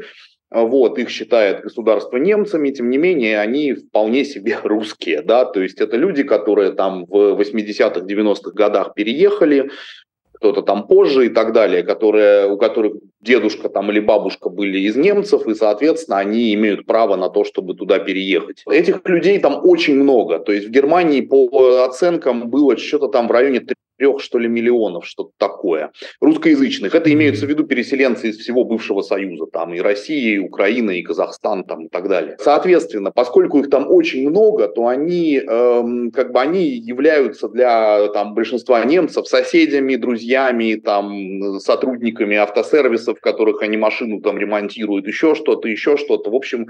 вот, 0.52 0.98
их 0.98 1.10
считает 1.10 1.62
государство 1.62 2.18
немцами, 2.18 2.72
тем 2.72 2.90
не 2.90 2.98
менее, 2.98 3.40
они 3.40 3.74
вполне 3.74 4.26
себе 4.26 4.58
русские, 4.64 5.22
да, 5.22 5.46
то 5.46 5.62
есть 5.62 5.80
это 5.80 5.98
люди, 5.98 6.24
которые 6.24 6.72
там 6.72 7.06
в 7.06 7.40
80-х, 7.40 8.02
90-х 8.02 8.52
годах 8.52 8.94
переехали, 8.94 9.70
кто-то 10.40 10.62
там 10.62 10.88
позже 10.88 11.26
и 11.26 11.30
так 11.30 11.52
далее, 11.52 11.84
которые, 11.84 12.50
у 12.50 12.58
которых 12.58 12.94
дедушка 13.20 13.68
там 13.68 13.92
или 13.92 14.00
бабушка 14.00 14.50
были 14.50 14.80
из 14.80 14.96
немцев, 14.96 15.46
и, 15.48 15.54
соответственно, 15.54 16.18
они 16.18 16.54
имеют 16.54 16.86
право 16.86 17.18
на 17.18 17.30
то, 17.30 17.44
чтобы 17.44 17.74
туда 17.74 18.00
переехать. 18.00 18.64
Этих 18.66 19.02
людей 19.06 19.40
там 19.40 19.60
очень 19.62 19.96
много. 19.96 20.40
То 20.40 20.54
есть 20.54 20.68
в 20.68 20.72
Германии 20.72 21.20
по 21.20 21.84
оценкам 21.84 22.50
было 22.50 22.78
что-то 22.78 23.10
там 23.10 23.28
в 23.28 23.32
районе 23.32 23.60
трех, 24.00 24.22
что 24.22 24.40
ли, 24.40 24.48
миллионов, 24.48 25.06
что-то 25.06 25.32
такое. 25.38 25.92
Русскоязычных. 26.22 26.96
Это 26.96 27.12
имеются 27.14 27.46
в 27.46 27.50
виду 27.50 27.66
переселенцы 27.66 28.30
из 28.30 28.38
всего 28.38 28.64
бывшего 28.64 29.02
Союза. 29.02 29.46
Там 29.46 29.74
и 29.74 29.80
Россия, 29.80 30.36
и 30.36 30.40
Украина, 30.40 30.92
и 30.92 31.04
Казахстан 31.04 31.66
там, 31.66 31.86
и 31.86 31.90
так 31.90 32.08
далее. 32.08 32.38
Соответственно, 32.40 33.12
поскольку 33.12 33.60
их 33.60 33.70
там 33.70 33.86
очень 33.92 34.28
много, 34.28 34.68
то 34.70 34.88
они, 34.88 35.38
эм, 35.38 36.12
как 36.12 36.32
бы 36.32 36.40
они 36.40 36.66
являются 36.70 37.50
для 37.50 38.08
там, 38.10 38.34
большинства 38.34 38.84
немцев 38.86 39.28
соседями, 39.28 39.96
друзьями, 39.96 40.76
там, 40.76 41.60
сотрудниками 41.60 42.38
автосервисов, 42.38 43.18
в 43.18 43.22
которых 43.22 43.62
они 43.62 43.78
машину 43.78 44.22
там 44.22 44.38
ремонтируют, 44.38 45.08
еще 45.08 45.36
что-то, 45.36 45.68
еще 45.68 45.98
что-то. 45.98 46.32
В 46.32 46.36
общем, 46.36 46.68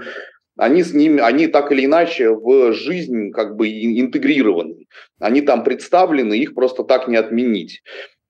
они 0.60 0.82
с 0.82 0.92
ними, 0.92 1.20
они 1.20 1.46
так 1.46 1.72
или 1.72 1.86
иначе 1.86 2.30
в 2.30 2.72
жизнь 2.72 3.30
как 3.32 3.56
бы 3.56 3.68
ин- 3.68 3.98
интегрированы. 3.98 4.86
Они 5.18 5.40
там 5.40 5.64
представлены, 5.64 6.34
их 6.34 6.54
просто 6.54 6.84
так 6.84 7.08
не 7.08 7.16
отменить. 7.16 7.82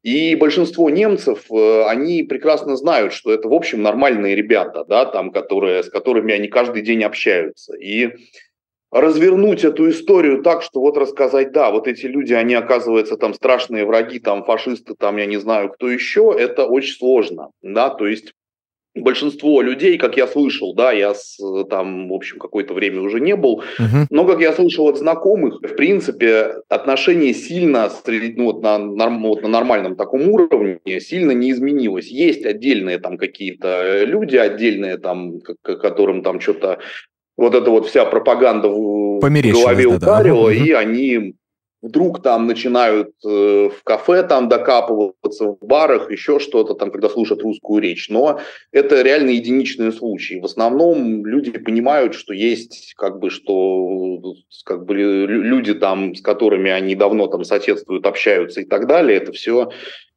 И 0.02 0.34
большинство 0.36 0.88
немцев, 0.88 1.44
э, 1.50 1.84
они 1.84 2.22
прекрасно 2.22 2.76
знают, 2.76 3.12
что 3.12 3.32
это, 3.32 3.48
в 3.48 3.52
общем, 3.52 3.82
нормальные 3.82 4.34
ребята, 4.34 4.84
да, 4.84 5.04
там, 5.04 5.30
которые, 5.30 5.82
с 5.82 5.90
которыми 5.90 6.32
они 6.32 6.48
каждый 6.48 6.82
день 6.82 7.02
общаются. 7.02 7.76
И 7.76 8.10
развернуть 8.90 9.64
эту 9.64 9.90
историю 9.90 10.42
так, 10.42 10.62
что 10.62 10.80
вот 10.80 10.96
рассказать, 10.96 11.52
да, 11.52 11.70
вот 11.70 11.86
эти 11.86 12.06
люди, 12.06 12.32
они, 12.32 12.54
оказывается, 12.54 13.16
там 13.16 13.34
страшные 13.34 13.84
враги, 13.84 14.20
там 14.20 14.44
фашисты, 14.44 14.94
там, 14.98 15.16
я 15.16 15.26
не 15.26 15.36
знаю, 15.36 15.70
кто 15.70 15.90
еще, 15.90 16.34
это 16.36 16.66
очень 16.66 16.94
сложно, 16.94 17.50
да, 17.62 17.90
то 17.90 18.06
есть 18.06 18.32
большинство 18.94 19.62
людей, 19.62 19.98
как 19.98 20.16
я 20.16 20.26
слышал, 20.26 20.74
да, 20.74 20.92
я 20.92 21.14
с, 21.14 21.38
э, 21.40 21.64
там, 21.68 22.08
в 22.08 22.12
общем, 22.12 22.38
какое-то 22.38 22.74
время 22.74 23.00
уже 23.00 23.20
не 23.20 23.36
был, 23.36 23.62
Мгм. 23.78 24.06
но, 24.10 24.24
как 24.26 24.40
я 24.40 24.52
слышал 24.52 24.88
от 24.88 24.98
знакомых, 24.98 25.60
в 25.62 25.76
принципе, 25.76 26.54
отношение 26.68 27.32
сильно 27.34 27.90
ну, 28.36 28.44
вот 28.46 28.62
на, 28.62 28.78
норм- 28.78 29.22
вот 29.22 29.42
на 29.42 29.48
нормальном 29.48 29.96
таком 29.96 30.28
уровне 30.28 30.78
сильно 31.00 31.30
не 31.32 31.52
изменилось. 31.52 32.08
Есть 32.08 32.44
отдельные 32.44 32.98
там 32.98 33.16
какие-то 33.16 34.04
люди, 34.04 34.36
отдельные 34.36 34.98
там, 34.98 35.40
к- 35.40 35.76
которым 35.76 36.22
там 36.22 36.40
что-то 36.40 36.78
вот 37.36 37.54
эта 37.54 37.70
вот 37.70 37.86
вся 37.86 38.04
пропаганда 38.04 38.68
в, 38.68 39.20
голове 39.52 39.86
ударила, 39.86 40.50
Ага, 40.50 40.54
и 40.64 40.72
они 40.72 41.34
вдруг 41.82 42.22
там 42.22 42.46
начинают 42.46 43.12
э, 43.24 43.70
в 43.70 43.82
кафе 43.84 44.22
там 44.22 44.48
докапываться, 44.48 45.46
в 45.46 45.58
барах, 45.60 46.10
еще 46.10 46.38
что-то 46.38 46.74
там, 46.74 46.90
когда 46.90 47.08
слушают 47.08 47.42
русскую 47.42 47.80
речь. 47.82 48.08
Но 48.08 48.40
это 48.72 49.02
реально 49.02 49.30
единичные 49.30 49.92
случаи. 49.92 50.40
В 50.40 50.44
основном 50.44 51.24
люди 51.24 51.50
понимают, 51.50 52.14
что 52.14 52.32
есть 52.32 52.94
как 52.96 53.18
бы, 53.18 53.30
что 53.30 54.34
как 54.64 54.84
бы 54.84 54.94
лю- 54.94 55.26
люди 55.26 55.74
там, 55.74 56.14
с 56.14 56.20
которыми 56.20 56.70
они 56.70 56.94
давно 56.94 57.26
там 57.26 57.44
соседствуют, 57.44 58.06
общаются 58.06 58.60
и 58.60 58.64
так 58.64 58.86
далее, 58.86 59.18
это 59.18 59.32
все 59.32 59.70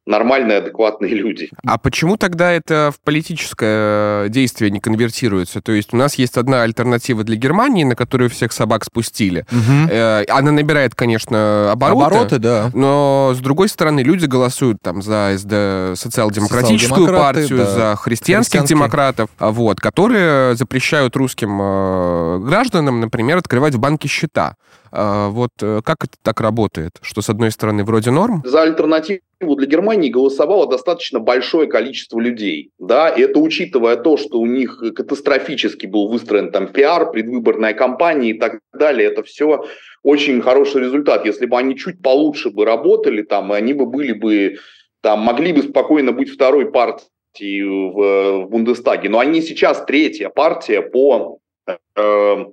нормальные, 0.06 0.58
адекватные 0.58 1.14
люди. 1.14 1.50
А 1.64 1.78
почему 1.78 2.16
тогда 2.16 2.52
это 2.52 2.92
в 2.94 3.00
политическое 3.00 4.26
э, 4.26 4.28
действие 4.28 4.70
не 4.70 4.80
конвертируется? 4.80 5.60
То 5.60 5.72
есть 5.72 5.94
у 5.94 5.96
нас 5.96 6.16
есть 6.16 6.36
одна 6.36 6.62
альтернатива 6.62 7.24
для 7.24 7.36
Германии, 7.36 7.84
на 7.84 7.96
которую 7.96 8.28
всех 8.30 8.52
собак 8.52 8.84
спустили. 8.84 9.46
Э, 9.90 10.24
Она 10.28 10.52
набирает, 10.52 10.94
конечно, 10.94 11.72
обороты. 11.72 12.04
Обороты, 12.04 12.38
да. 12.38 12.70
Но, 12.74 13.32
с 13.34 13.38
другой 13.38 13.68
стороны, 13.68 14.00
люди 14.00 14.26
голосуют 14.26 14.78
там 14.82 15.00
за 15.02 15.34
СД, 15.36 15.98
социал-демократическую 15.98 17.06
партию, 17.06 17.58
да. 17.58 17.70
за 17.70 17.96
христианских 17.96 18.64
демократов, 18.64 19.30
а 19.38 19.50
вот, 19.50 19.80
которые 19.80 20.54
запрещают 20.54 21.16
русским 21.16 21.58
э, 21.60 22.38
гражданам, 22.40 23.00
например, 23.00 23.38
открывать 23.38 23.74
в 23.74 23.78
банке 23.78 24.08
счета. 24.08 24.56
А, 24.96 25.28
вот 25.28 25.50
э, 25.60 25.80
как 25.84 26.04
это 26.04 26.16
так 26.22 26.40
работает? 26.40 26.92
Что, 27.02 27.20
с 27.20 27.28
одной 27.28 27.50
стороны, 27.50 27.82
вроде 27.82 28.12
норм? 28.12 28.42
За 28.44 28.62
альтернативу 28.62 29.20
для 29.40 29.66
Германии 29.66 30.08
голосовало 30.08 30.68
достаточно 30.68 31.18
большое 31.18 31.66
количество 31.66 32.20
людей. 32.20 32.70
Да, 32.78 33.08
и 33.08 33.22
это 33.22 33.40
учитывая 33.40 33.96
то, 33.96 34.16
что 34.16 34.38
у 34.38 34.46
них 34.46 34.80
катастрофически 34.94 35.86
был 35.86 36.08
выстроен 36.08 36.52
там 36.52 36.68
пиар, 36.68 37.10
предвыборная 37.10 37.74
кампания 37.74 38.30
и 38.30 38.38
так 38.38 38.60
далее. 38.72 39.08
Это 39.08 39.24
все 39.24 39.64
очень 40.04 40.40
хороший 40.40 40.82
результат. 40.82 41.26
Если 41.26 41.46
бы 41.46 41.58
они 41.58 41.76
чуть 41.76 42.00
получше 42.00 42.50
бы 42.50 42.64
работали, 42.64 43.22
там, 43.22 43.50
они 43.50 43.72
бы 43.72 43.86
были 43.86 44.12
бы, 44.12 44.58
там, 45.00 45.20
могли 45.20 45.52
бы 45.52 45.62
спокойно 45.62 46.12
быть 46.12 46.30
второй 46.30 46.70
партией 46.70 47.64
в, 47.64 48.48
Бундестаге. 48.48 49.08
Но 49.08 49.18
они 49.18 49.42
сейчас 49.42 49.84
третья 49.84 50.28
партия 50.28 50.82
по, 50.82 51.40
э, 51.66 52.44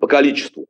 по 0.00 0.06
количеству. 0.08 0.66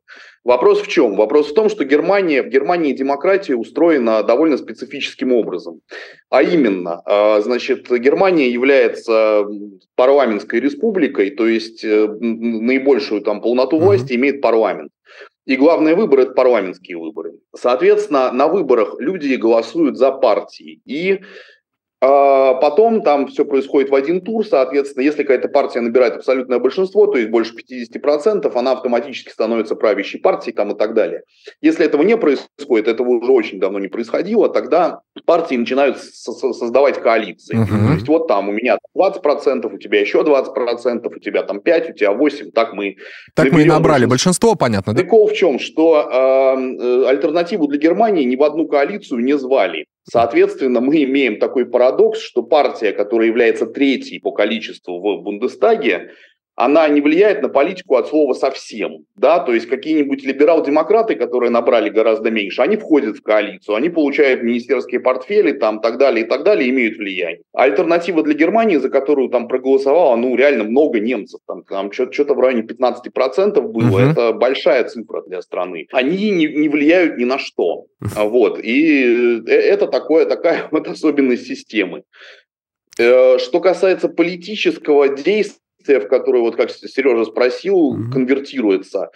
Вопрос 0.47 0.79
в 0.81 0.87
чем? 0.87 1.17
Вопрос 1.17 1.51
в 1.51 1.53
том, 1.53 1.67
что 1.67 1.83
Германия, 1.83 2.41
в 2.41 2.47
Германии 2.47 2.93
демократия 2.93 3.57
устроена 3.57 4.23
довольно 4.23 4.55
специфическим 4.55 5.33
образом. 5.33 5.81
А 6.29 6.41
именно, 6.41 7.01
э, 7.05 7.41
значит, 7.41 7.91
Германия 7.91 8.49
является 8.49 9.45
парламентской 9.95 10.61
республикой, 10.61 11.31
то 11.31 11.45
есть 11.45 11.83
э, 11.83 12.07
наибольшую 12.21 13.23
там 13.23 13.41
полноту 13.41 13.77
власти 13.77 14.13
имеет 14.13 14.39
парламент. 14.39 14.89
И 15.45 15.57
главные 15.57 15.95
выборы– 15.95 16.21
это 16.23 16.31
парламентские 16.31 16.97
выборы. 16.97 17.33
Соответственно, 17.53 18.31
на 18.31 18.47
выборах 18.47 18.95
люди 18.99 19.35
голосуют 19.35 19.97
за 19.97 20.11
партии. 20.11 20.79
И 20.85 21.11
а 21.13 21.19
потом 21.99 23.01
там 23.01 23.27
все 23.27 23.45
происходит 23.45 23.89
в 23.89 23.95
один 23.95 24.21
тур, 24.21 24.45
соответственно, 24.45 25.03
если 25.03 25.23
какая-то 25.23 25.49
партия 25.49 25.81
набирает 25.81 26.15
абсолютное 26.15 26.59
большинство, 26.59 27.07
то 27.07 27.17
есть 27.17 27.29
больше 27.29 27.53
50%, 27.55 28.51
она 28.55 28.73
автоматически 28.73 29.29
становится 29.29 29.75
правящей 29.75 30.21
партией 30.21 30.55
там, 30.55 30.71
и 30.71 30.77
так 30.77 30.93
далее. 30.93 31.23
Если 31.61 31.85
этого 31.85 32.03
не 32.03 32.17
происходит, 32.17 32.87
этого 32.87 33.09
уже 33.09 33.31
очень 33.31 33.59
давно 33.59 33.79
не 33.79 33.87
происходило, 33.87 34.49
тогда 34.49 35.01
партии 35.27 35.55
начинают 35.57 35.97
со- 35.99 36.31
со- 36.31 36.53
создавать 36.53 37.01
коалиции. 37.01 37.55
Мгм. 37.55 37.87
То 37.87 37.93
есть 37.93 38.07
вот 38.07 38.27
там 38.27 38.47
у 38.49 38.53
меня 38.53 38.77
20%, 38.95 39.73
у 39.73 39.77
тебя 39.77 39.99
еще 39.99 40.23
20%, 40.23 41.15
у 41.15 41.19
тебя 41.19 41.43
там 41.43 41.59
5%, 41.59 41.91
у 41.91 41.93
тебя 41.93 42.11
8%, 42.13 42.51
так 42.53 42.73
мы 42.73 42.95
Так 43.35 43.51
мы 43.51 43.61
и 43.61 43.65
набрали 43.65 44.05
большинство. 44.05 44.55
понятно, 44.55 44.93
да? 44.93 45.01
Прикол 45.01 45.27
в 45.27 45.33
чем, 45.33 45.59
что 45.59 46.09
э, 46.09 46.57
э, 46.81 47.09
альтернативу 47.09 47.67
для 47.67 47.77
Германии 47.77 48.23
ни 48.23 48.37
в 48.37 48.43
одну 48.43 48.67
коалицию 48.67 49.19
не 49.19 49.37
звали. 49.37 49.85
Соответственно, 50.09 50.79
мы 50.79 51.03
имеем 51.03 51.37
такой 51.37 51.65
парадокс, 51.65 52.19
что 52.21 52.41
партия, 52.41 52.93
которая 52.93 53.27
является 53.27 53.65
третьей 53.65 54.19
по 54.19 54.31
количеству 54.31 54.99
в 54.99 55.21
Бундестаге, 55.23 56.11
она 56.57 56.87
не 56.89 57.01
влияет 57.01 57.43
на 57.43 57.49
политику 57.49 57.97
от 57.97 58.07
слова 58.07 58.33
совсем. 58.33 59.05
Да? 59.15 59.37
То 59.39 59.53
есть 59.53 59.67
какие-нибудь 59.67 60.23
либерал-демократы, 60.23 61.13
которые 61.13 61.51
набрали 61.51 61.89
гораздо 61.89 62.31
меньше, 62.31 62.63
они 62.63 62.77
входят 62.77 63.17
в 63.17 63.21
коалицию, 63.21 63.75
они 63.75 63.89
получают 63.89 64.41
министерские 64.41 64.99
портфели, 64.99 65.51
там, 65.51 65.79
так 65.79 65.99
далее, 65.99 66.25
и 66.25 66.27
так 66.27 66.43
далее, 66.43 66.69
имеют 66.71 66.97
влияние. 66.97 67.43
Альтернатива 67.53 68.23
для 68.23 68.33
Германии, 68.33 68.77
за 68.77 68.89
которую 68.89 69.29
там 69.29 69.47
проголосовало, 69.47 70.15
ну, 70.15 70.35
реально 70.35 70.63
много 70.63 70.99
немцев, 70.99 71.41
там, 71.47 71.63
там 71.63 71.91
что-то 71.91 72.33
в 72.33 72.39
районе 72.39 72.63
15% 72.63 73.61
было, 73.61 73.99
Мгм. 73.99 74.11
это 74.11 74.33
большая 74.33 74.83
цифра 74.85 75.21
для 75.27 75.43
страны. 75.43 75.85
Они 75.91 76.31
не, 76.31 76.47
не 76.47 76.69
влияют 76.69 77.19
ни 77.19 77.25
на 77.25 77.37
что. 77.37 77.85
Вот. 77.99 78.59
И 78.63 79.43
э, 79.47 79.51
это 79.51 79.85
такое, 79.85 80.25
такая 80.25 80.67
вот 80.71 80.87
особенность 80.87 81.45
системы. 81.45 82.01
Э, 82.97 83.37
что 83.37 83.59
касается 83.59 84.09
политического 84.09 85.07
действия, 85.09 85.61
в 85.95 86.07
которое, 86.07 86.41
вот 86.41 86.55
как 86.55 86.71
Сережа 86.71 87.25
спросил, 87.25 87.95
mm-hmm. 87.95 88.11
конвертируется, 88.11 89.09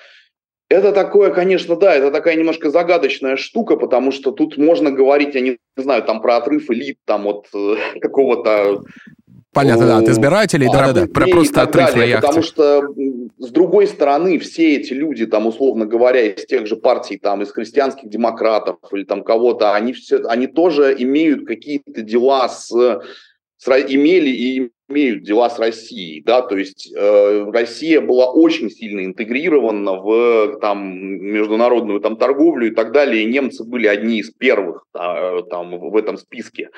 это 0.70 0.94
такое, 0.94 1.32
конечно, 1.32 1.76
да, 1.76 1.94
это 1.94 2.12
такая 2.12 2.36
немножко 2.36 2.70
загадочная 2.70 3.36
штука, 3.36 3.76
потому 3.76 4.12
что 4.12 4.32
тут 4.32 4.58
можно 4.58 4.90
говорить, 4.90 5.36
я 5.36 5.42
не 5.42 5.58
знаю, 5.76 6.04
там 6.04 6.22
про 6.22 6.38
отрыв 6.38 6.70
элит, 6.72 6.98
там 7.06 7.28
от 7.28 7.48
э, 7.54 7.76
какого-то 8.00 8.82
Понятно, 9.54 9.86
да, 9.86 9.98
от 9.98 10.08
избирателей, 10.08 10.70
да-да-да. 10.72 11.08
Про 11.08 11.28
просто 11.28 11.64
отрыв 11.64 11.88
далее, 11.88 12.06
на 12.06 12.10
яхте. 12.10 12.28
Потому 12.28 12.42
что, 12.42 12.84
с 13.38 13.50
другой 13.50 13.86
стороны, 13.86 14.40
все 14.40 14.78
эти 14.78 14.94
люди, 14.94 15.26
там, 15.26 15.46
условно 15.46 15.86
говоря, 15.86 16.22
из 16.22 16.46
тех 16.46 16.66
же 16.68 16.78
партий, 16.78 17.18
там, 17.18 17.42
из 17.42 17.52
христианских 17.52 18.10
демократов 18.10 18.78
или 18.94 19.04
там 19.04 19.24
кого-то, 19.26 19.74
они, 19.74 19.92
все, 19.92 20.24
они 20.24 20.48
тоже 20.48 20.96
имеют 20.98 21.46
какие-то 21.46 22.02
дела 22.02 22.48
с... 22.48 22.72
имели 23.68 24.30
и 24.30 24.72
имеют 24.90 25.24
дела 25.24 25.50
с 25.50 25.60
Россией, 25.60 26.22
да, 26.24 26.42
то 26.42 26.58
есть 26.58 26.92
э, 26.94 27.46
Россия 27.52 28.02
была 28.02 28.32
очень 28.32 28.70
сильно 28.70 29.06
интегрирована 29.06 29.94
в 29.94 30.60
там 30.60 30.98
международную 30.98 32.02
там 32.02 32.18
торговлю 32.18 32.68
и 32.68 32.76
так 32.76 32.92
далее, 32.92 33.24
и 33.24 33.32
немцы 33.32 33.64
были 33.64 33.88
одни 33.88 34.20
из 34.20 34.32
первых 34.32 34.86
да, 34.94 35.42
там 35.44 35.78
в 35.80 35.96
этом 35.96 36.18
списке 36.18 36.70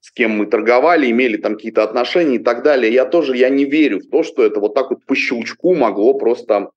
с 0.00 0.10
кем 0.10 0.30
мы 0.30 0.46
торговали, 0.46 1.10
имели 1.10 1.36
там 1.36 1.56
какие-то 1.56 1.82
отношения 1.82 2.36
и 2.36 2.42
так 2.42 2.62
далее. 2.62 2.92
Я 2.92 3.04
тоже, 3.04 3.36
я 3.36 3.50
не 3.50 3.66
верю 3.66 4.00
в 4.00 4.08
то, 4.08 4.22
что 4.22 4.42
это 4.42 4.58
вот 4.58 4.74
так 4.74 4.90
вот 4.90 5.04
по 5.04 5.14
щелчку 5.14 5.74
могло 5.74 6.14
просто 6.14 6.70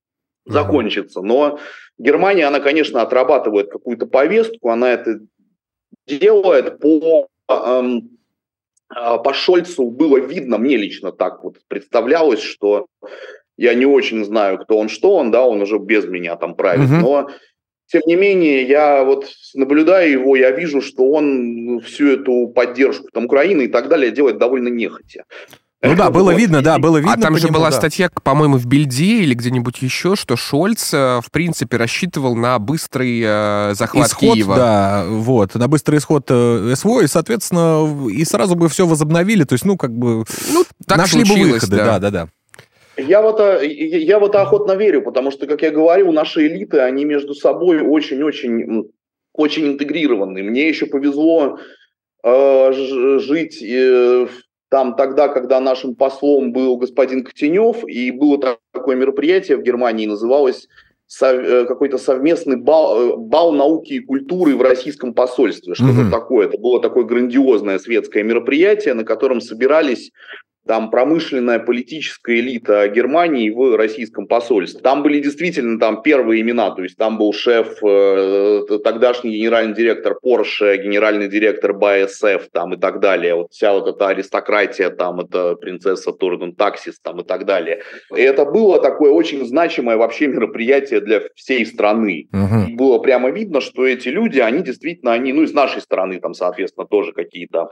закончиться. 0.45 1.21
Но 1.21 1.57
Германия, 1.97 2.45
она, 2.45 2.59
конечно, 2.59 3.01
отрабатывает 3.01 3.71
какую-то 3.71 4.07
повестку, 4.07 4.69
она 4.69 4.91
это 4.91 5.19
делает 6.05 6.79
по, 6.79 7.27
эм, 7.49 8.09
по 8.93 9.33
Шольцу 9.33 9.89
было 9.89 10.17
видно, 10.17 10.57
мне 10.57 10.77
лично 10.77 11.11
так 11.11 11.43
вот 11.43 11.57
представлялось, 11.67 12.41
что 12.41 12.87
я 13.57 13.73
не 13.73 13.85
очень 13.85 14.23
знаю, 14.25 14.57
кто 14.59 14.77
он, 14.77 14.89
что 14.89 15.15
он, 15.15 15.31
да, 15.31 15.45
он 15.45 15.61
уже 15.61 15.77
без 15.77 16.05
меня 16.05 16.35
там 16.35 16.55
правит, 16.55 16.89
угу. 16.89 16.99
но 16.99 17.29
тем 17.87 18.01
не 18.07 18.15
менее, 18.15 18.63
я 18.63 19.03
вот 19.03 19.27
наблюдаю 19.53 20.11
его, 20.11 20.35
я 20.35 20.51
вижу, 20.51 20.81
что 20.81 21.07
он 21.11 21.79
всю 21.81 22.07
эту 22.07 22.47
поддержку 22.47 23.07
там, 23.13 23.25
Украины 23.25 23.63
и 23.63 23.67
так 23.67 23.87
далее 23.87 24.11
делает 24.11 24.39
довольно 24.39 24.69
нехотя. 24.69 25.25
Ну 25.83 25.95
да, 25.95 26.09
было 26.09 26.33
видно, 26.33 26.61
да, 26.61 26.79
было 26.79 26.97
видно. 26.97 27.13
А 27.13 27.17
там 27.17 27.37
же 27.37 27.49
была 27.49 27.71
статья, 27.71 28.09
по-моему, 28.23 28.57
в 28.57 28.65
Бильде 28.65 29.21
или 29.21 29.33
где-нибудь 29.33 29.81
еще, 29.81 30.15
что 30.15 30.37
Шольц, 30.37 30.93
э, 30.93 31.19
в 31.21 31.29
принципе, 31.29 31.75
рассчитывал 31.75 32.35
на 32.35 32.57
быстрый 32.57 33.21
э, 33.23 33.73
захват 33.73 34.07
исход, 34.07 34.33
Киева. 34.33 34.55
Да, 34.55 35.05
вот, 35.07 35.55
на 35.55 35.67
быстрый 35.67 35.99
исход 35.99 36.25
э, 36.29 36.73
СВО, 36.75 37.01
и, 37.01 37.07
соответственно, 37.07 38.09
и 38.09 38.23
сразу 38.23 38.55
бы 38.55 38.69
все 38.69 38.87
возобновили, 38.87 39.43
то 39.43 39.53
есть, 39.53 39.65
ну, 39.65 39.75
как 39.75 39.91
бы, 39.91 40.23
ну, 40.53 40.63
так 40.87 40.99
нашли 40.99 41.23
бы 41.23 41.51
выходы, 41.51 41.75
да-да-да. 41.75 42.29
Я 42.95 43.21
в, 43.21 43.27
это, 43.27 43.63
я 43.63 44.19
в 44.19 44.23
это 44.23 44.41
охотно 44.41 44.73
верю, 44.73 45.01
потому 45.01 45.31
что, 45.31 45.47
как 45.47 45.63
я 45.63 45.71
говорил, 45.71 46.13
наши 46.13 46.47
элиты, 46.47 46.79
они 46.79 47.05
между 47.05 47.33
собой 47.33 47.81
очень-очень 47.81 48.85
очень 49.33 49.65
интегрированы. 49.65 50.43
Мне 50.43 50.69
еще 50.69 50.85
повезло 50.85 51.57
э, 52.23 52.71
жить 53.19 53.61
э, 53.61 54.27
там 54.73 54.95
тогда, 54.95 55.27
когда 55.27 55.59
нашим 55.59 55.93
послом 55.93 56.51
был 56.51 56.77
господин 56.77 57.23
Котенев, 57.23 57.87
и 57.87 58.09
было 58.09 58.57
такое 58.71 58.95
мероприятие 58.95 59.57
в 59.57 59.61
Германии, 59.61 60.07
называлось 60.07 60.67
сов, 61.05 61.31
э, 61.31 61.65
какой-то 61.65 61.99
совместный 61.99 62.55
бал, 62.55 62.99
э, 62.99 63.15
бал 63.15 63.51
науки 63.51 63.93
и 63.93 63.99
культуры 63.99 64.55
в 64.55 64.63
российском 64.63 65.13
посольстве. 65.13 65.75
Что-то 65.75 66.01
mm-hmm. 66.01 66.09
такое. 66.09 66.47
Это 66.47 66.57
было 66.57 66.81
такое 66.81 67.03
грандиозное 67.03 67.77
светское 67.77 68.23
мероприятие, 68.23 68.95
на 68.95 69.03
котором 69.03 69.41
собирались 69.41 70.11
там 70.65 70.89
промышленная 70.89 71.59
политическая 71.59 72.39
элита 72.39 72.87
Германии 72.87 73.49
в 73.49 73.75
российском 73.75 74.27
посольстве. 74.27 74.81
Там 74.81 75.03
были 75.03 75.19
действительно 75.19 75.79
там 75.79 76.01
первые 76.01 76.41
имена, 76.41 76.71
то 76.71 76.83
есть 76.83 76.97
там 76.97 77.17
был 77.17 77.33
шеф, 77.33 77.83
э, 77.83 78.61
тогдашний 78.83 79.37
генеральный 79.37 79.75
директор 79.75 80.17
Porsche, 80.23 80.77
генеральный 80.77 81.27
директор 81.27 81.73
БАСФ 81.73 82.49
там 82.51 82.73
и 82.73 82.77
так 82.77 82.99
далее. 82.99 83.35
Вот 83.35 83.51
вся 83.51 83.73
вот 83.73 83.87
эта 83.87 84.07
аристократия 84.07 84.89
там, 84.89 85.19
это 85.19 85.55
принцесса 85.55 86.13
Турден 86.13 86.55
Таксис 86.55 86.99
там 86.99 87.19
и 87.19 87.23
так 87.23 87.45
далее. 87.45 87.81
И 88.15 88.21
это 88.21 88.45
было 88.45 88.81
такое 88.81 89.11
очень 89.11 89.45
значимое 89.45 89.97
вообще 89.97 90.27
мероприятие 90.27 91.01
для 91.01 91.21
всей 91.35 91.65
страны. 91.65 92.27
Угу. 92.31 92.75
Было 92.75 92.99
прямо 92.99 93.29
видно, 93.31 93.59
что 93.59 93.85
эти 93.85 94.09
люди, 94.09 94.39
они 94.39 94.61
действительно, 94.61 95.13
они, 95.13 95.33
ну 95.33 95.43
и 95.43 95.47
с 95.47 95.53
нашей 95.53 95.81
стороны 95.81 96.19
там, 96.19 96.33
соответственно, 96.33 96.87
тоже 96.87 97.11
какие-то 97.11 97.71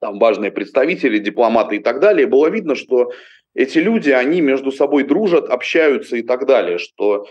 там 0.00 0.18
важные 0.18 0.50
представители, 0.50 1.18
дипломаты 1.18 1.76
и 1.76 1.78
так 1.78 2.00
далее, 2.00 2.26
было 2.26 2.48
видно, 2.48 2.74
что 2.74 3.12
эти 3.54 3.78
люди, 3.78 4.10
они 4.10 4.40
между 4.40 4.70
собой 4.70 5.04
дружат, 5.04 5.48
общаются 5.48 6.16
и 6.16 6.22
так 6.22 6.46
далее, 6.46 6.78
что 6.78 7.26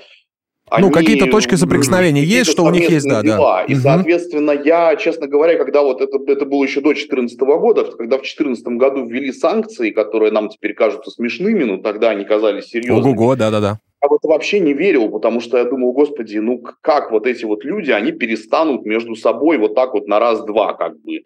ну, 0.80 0.90
какие-то 0.90 1.28
точки 1.28 1.56
соприкосновения 1.56 2.24
есть, 2.24 2.50
что 2.50 2.64
у 2.64 2.72
них 2.72 2.90
есть, 2.90 3.08
да, 3.08 3.22
дела. 3.22 3.38
да. 3.38 3.64
И, 3.66 3.76
угу. 3.76 3.82
соответственно, 3.82 4.52
я, 4.52 4.96
честно 4.96 5.28
говоря, 5.28 5.58
когда 5.58 5.84
вот 5.84 6.02
это, 6.02 6.18
это 6.26 6.46
было 6.46 6.64
еще 6.64 6.82
до 6.82 6.90
2014 6.90 7.40
года, 7.40 7.84
когда 7.84 8.18
в 8.18 8.22
2014 8.22 8.66
году 8.70 9.06
ввели 9.06 9.32
санкции, 9.32 9.92
которые 9.92 10.32
нам 10.32 10.50
теперь 10.50 10.74
кажутся 10.74 11.12
смешными, 11.12 11.64
но 11.64 11.78
тогда 11.78 12.10
они 12.10 12.26
казались 12.26 12.66
серьезными. 12.66 13.14
Ого-го, 13.14 13.36
да-да-да. 13.36 13.80
Я 14.02 14.10
вот 14.10 14.24
вообще 14.24 14.60
не 14.60 14.74
верил, 14.74 15.10
потому 15.10 15.40
что 15.40 15.58
я 15.58 15.66
думал, 15.66 15.94
господи, 15.94 16.38
ну 16.38 16.64
как 16.82 17.12
вот 17.12 17.28
эти 17.28 17.46
вот 17.46 17.64
люди, 17.64 17.92
они 17.92 18.12
перестанут 18.12 18.86
между 18.86 19.16
собой 19.16 19.58
вот 19.58 19.76
так 19.76 19.94
вот 19.94 20.08
на 20.08 20.20
раз-два 20.20 20.74
как 20.74 21.00
бы 21.00 21.22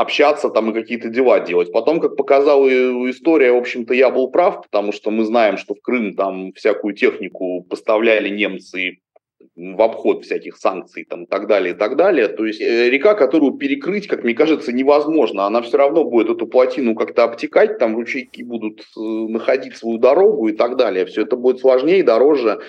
общаться 0.00 0.48
там 0.48 0.70
и 0.70 0.74
какие-то 0.74 1.08
дела 1.08 1.40
делать. 1.40 1.72
Потом, 1.72 2.00
как 2.00 2.16
показала 2.16 2.68
история, 3.10 3.52
в 3.52 3.56
общем-то, 3.56 3.94
я 3.94 4.10
был 4.10 4.28
прав, 4.30 4.62
потому 4.62 4.92
что 4.92 5.10
мы 5.10 5.24
знаем, 5.24 5.56
что 5.56 5.74
в 5.74 5.80
Крым 5.80 6.14
там 6.14 6.52
всякую 6.52 6.94
технику 6.94 7.62
поставляли 7.62 8.28
немцы 8.28 8.98
в 9.56 9.82
обход 9.82 10.24
всяких 10.24 10.56
санкций 10.56 11.04
там, 11.04 11.24
и 11.24 11.26
так 11.26 11.46
далее, 11.46 11.74
и 11.74 11.76
так 11.76 11.96
далее. 11.96 12.28
То 12.28 12.46
есть 12.46 12.60
э, 12.60 12.88
река, 12.90 13.14
которую 13.14 13.52
перекрыть, 13.52 14.06
как 14.06 14.24
мне 14.24 14.34
кажется, 14.34 14.72
невозможно. 14.72 15.44
Она 15.46 15.60
все 15.62 15.76
равно 15.76 16.04
будет 16.04 16.30
эту 16.30 16.46
плотину 16.46 16.94
как-то 16.94 17.24
обтекать, 17.24 17.78
там 17.78 17.96
ручейки 17.96 18.42
будут 18.42 18.80
э, 18.80 19.00
находить 19.00 19.76
свою 19.76 19.98
дорогу 19.98 20.48
и 20.48 20.52
так 20.52 20.76
далее. 20.76 21.04
Все 21.06 21.22
это 21.22 21.36
будет 21.36 21.60
сложнее, 21.60 22.02
дороже 22.02 22.60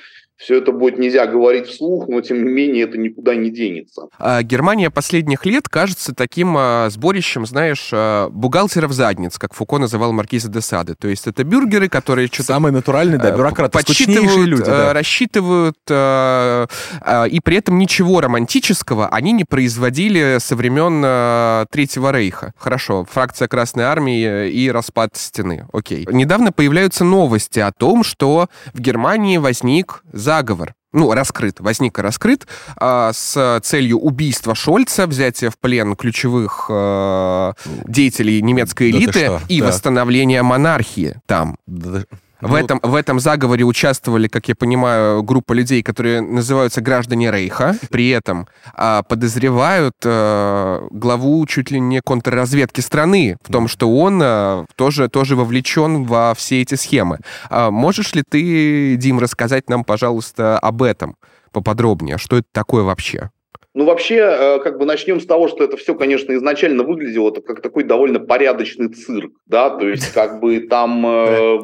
все 0.42 0.58
это 0.58 0.72
будет 0.72 0.98
нельзя 0.98 1.28
говорить 1.28 1.68
вслух, 1.68 2.08
но 2.08 2.22
тем 2.22 2.44
не 2.44 2.52
менее 2.52 2.86
это 2.86 2.98
никуда 2.98 3.36
не 3.36 3.52
денется. 3.52 4.08
А 4.18 4.42
Германия 4.42 4.90
последних 4.90 5.46
лет 5.46 5.70
кажется 5.70 6.16
таким 6.16 6.56
а, 6.58 6.90
сборищем, 6.90 7.46
знаешь, 7.46 7.90
а, 7.94 8.30
бухгалтеров 8.30 8.92
задниц, 8.92 9.38
как 9.38 9.54
Фуко 9.54 9.78
называл 9.78 10.14
Маркиза 10.14 10.50
де 10.50 10.62
Сады. 10.62 10.96
То 10.96 11.08
есть 11.08 11.28
это 11.28 11.44
бюргеры, 11.44 11.90
которые 11.90 12.28
что-то... 12.28 12.54
Самые 12.54 12.74
натуральные, 12.74 13.20
да, 13.20 13.32
бюрократы, 13.32 13.72
подсчитывают, 13.72 14.48
люди, 14.48 14.64
да. 14.64 14.94
рассчитывают, 14.94 15.78
а, 15.90 16.66
а, 17.02 17.26
и 17.26 17.40
при 17.40 17.58
этом 17.58 17.78
ничего 17.78 18.20
романтического 18.20 19.10
они 19.10 19.34
не 19.34 19.44
производили 19.44 20.38
со 20.40 20.56
времен 20.56 21.04
а, 21.06 21.66
Третьего 21.70 22.12
Рейха. 22.12 22.54
Хорошо, 22.58 23.06
фракция 23.10 23.48
Красной 23.48 23.84
Армии 23.84 24.50
и 24.50 24.72
распад 24.72 25.16
стены. 25.16 25.68
Окей. 25.72 26.08
Недавно 26.12 26.52
появляются 26.52 27.04
новости 27.04 27.60
о 27.60 27.72
том, 27.72 28.04
что 28.04 28.48
в 28.74 28.80
Германии 28.80 29.38
возник 29.38 30.04
за 30.12 30.31
заговор, 30.32 30.76
ну, 30.94 31.14
раскрыт, 31.14 31.60
возник 31.60 32.00
и 32.00 32.02
раскрыт, 32.02 32.48
э, 32.80 33.12
с 33.14 33.60
целью 33.64 34.00
убийства 34.00 34.56
Шольца, 34.56 35.06
взятия 35.06 35.50
в 35.50 35.58
плен 35.58 35.96
ключевых 35.98 36.68
э, 36.70 37.54
деятелей 37.86 38.42
немецкой 38.42 38.92
элиты 38.92 39.28
да 39.28 39.42
и 39.50 39.60
да. 39.60 39.68
восстановления 39.68 40.42
монархии 40.42 41.20
там. 41.26 41.58
Да, 41.68 42.06
в, 42.42 42.50
ну, 42.50 42.58
этом, 42.58 42.80
в 42.82 42.96
этом 42.96 43.20
заговоре 43.20 43.64
участвовали, 43.64 44.28
как 44.28 44.48
я 44.48 44.56
понимаю, 44.56 45.24
группа 45.24 45.54
людей, 45.54 45.84
которые 45.84 46.22
называются 46.22 46.82
граждане 46.82 47.32
Рейха. 47.32 47.76
При 47.90 48.10
этом 48.10 48.48
а, 48.74 49.04
подозревают 49.04 49.96
а, 50.04 50.88
главу 50.90 51.46
чуть 51.46 51.72
ли 51.72 51.80
не 51.80 52.02
контрразведки 52.02 52.82
страны 52.82 53.38
в 53.44 53.52
том, 53.52 53.68
что 53.68 53.96
он 53.96 54.20
а, 54.24 54.66
тоже, 54.76 55.08
тоже 55.08 55.36
вовлечен 55.36 56.04
во 56.04 56.34
все 56.36 56.62
эти 56.62 56.76
схемы. 56.76 57.20
А, 57.50 57.72
можешь 57.72 58.14
ли 58.16 58.24
ты, 58.28 58.96
Дим, 58.96 59.20
рассказать 59.20 59.70
нам, 59.70 59.84
пожалуйста, 59.84 60.58
об 60.58 60.82
этом 60.82 61.16
поподробнее? 61.52 62.18
Что 62.18 62.38
это 62.38 62.48
такое 62.52 62.84
вообще? 62.84 63.30
Ну, 63.74 63.86
вообще, 63.86 64.16
э, 64.16 64.60
как 64.60 64.78
бы 64.78 64.86
начнем 64.86 65.22
с 65.22 65.26
того, 65.26 65.48
что 65.48 65.64
это 65.64 65.78
все, 65.78 65.96
конечно, 65.96 66.34
изначально 66.34 66.84
выглядело 66.84 67.32
как 67.32 67.62
такой 67.62 67.86
довольно 67.86 68.20
порядочный 68.20 68.90
цирк, 68.90 69.32
да, 69.46 69.70
то 69.70 69.88
есть 69.88 70.12
как 70.14 70.42
бы 70.42 70.60
там 70.60 71.06
э, 71.06 71.60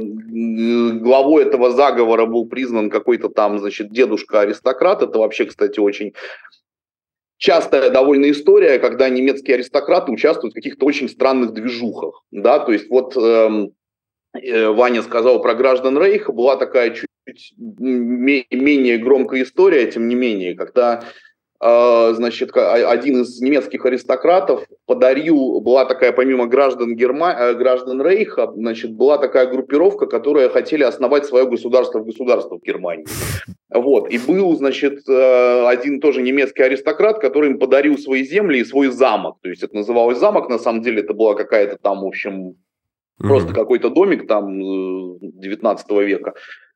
главой 0.99 1.43
этого 1.43 1.71
заговора 1.71 2.25
был 2.25 2.47
признан 2.47 2.89
какой-то 2.89 3.27
там, 3.27 3.59
значит, 3.59 3.91
дедушка-аристократ, 3.91 5.01
это 5.03 5.19
вообще, 5.19 5.45
кстати, 5.45 5.81
очень 5.81 6.13
частая 7.37 7.89
довольно 7.89 8.31
история, 8.31 8.79
когда 8.79 9.09
немецкие 9.09 9.55
аристократы 9.55 10.11
участвуют 10.13 10.53
в 10.53 10.55
каких-то 10.55 10.85
очень 10.85 11.09
странных 11.09 11.51
движухах, 11.51 12.23
да, 12.31 12.59
то 12.59 12.71
есть 12.71 12.89
вот 12.89 13.17
эм, 13.17 13.73
э, 14.33 14.69
Ваня 14.69 15.01
сказал 15.01 15.41
про 15.41 15.55
граждан 15.55 16.01
Рейха, 16.01 16.31
была 16.31 16.55
такая 16.55 16.91
чуть 16.91 17.07
менее 17.57 18.97
громкая 18.97 19.43
история, 19.43 19.91
тем 19.91 20.07
не 20.07 20.15
менее, 20.15 20.55
когда 20.55 21.03
значит, 21.59 22.55
один 22.55 23.21
из 23.21 23.41
немецких 23.41 23.83
аристократов 23.85 24.63
подарил, 24.85 25.59
была 25.61 25.85
такая, 25.85 26.11
помимо 26.11 26.45
граждан, 26.45 26.95
Герма... 26.95 27.33
Э, 27.37 27.53
граждан 27.55 28.01
Рейха, 28.01 28.51
значит, 28.55 28.93
была 28.93 29.17
такая 29.17 29.47
группировка, 29.47 30.05
которая 30.05 30.49
хотели 30.49 30.83
основать 30.83 31.25
свое 31.25 31.45
государство 31.45 31.99
в 31.99 32.05
государство 32.05 32.57
в 32.57 32.61
Германии. 32.61 33.05
Вот. 33.73 34.09
И 34.11 34.17
был, 34.17 34.55
значит, 34.55 35.07
э, 35.09 35.67
один 35.67 35.99
тоже 35.99 36.21
немецкий 36.21 36.63
аристократ, 36.63 37.19
который 37.19 37.49
им 37.51 37.59
подарил 37.59 37.97
свои 37.97 38.23
земли 38.23 38.59
и 38.59 38.65
свой 38.65 38.89
замок. 38.89 39.37
То 39.41 39.49
есть 39.49 39.63
это 39.63 39.75
называлось 39.75 40.19
замок, 40.19 40.49
на 40.49 40.59
самом 40.59 40.81
деле 40.81 41.01
это 41.01 41.13
была 41.13 41.33
какая-то 41.35 41.77
там, 41.77 42.01
в 42.01 42.05
общем, 42.05 42.55
просто 43.17 43.51
mm-hmm. 43.51 43.55
какой-то 43.55 43.89
домик 43.89 44.27
там 44.27 45.19
19 45.19 45.91
века, 45.91 46.33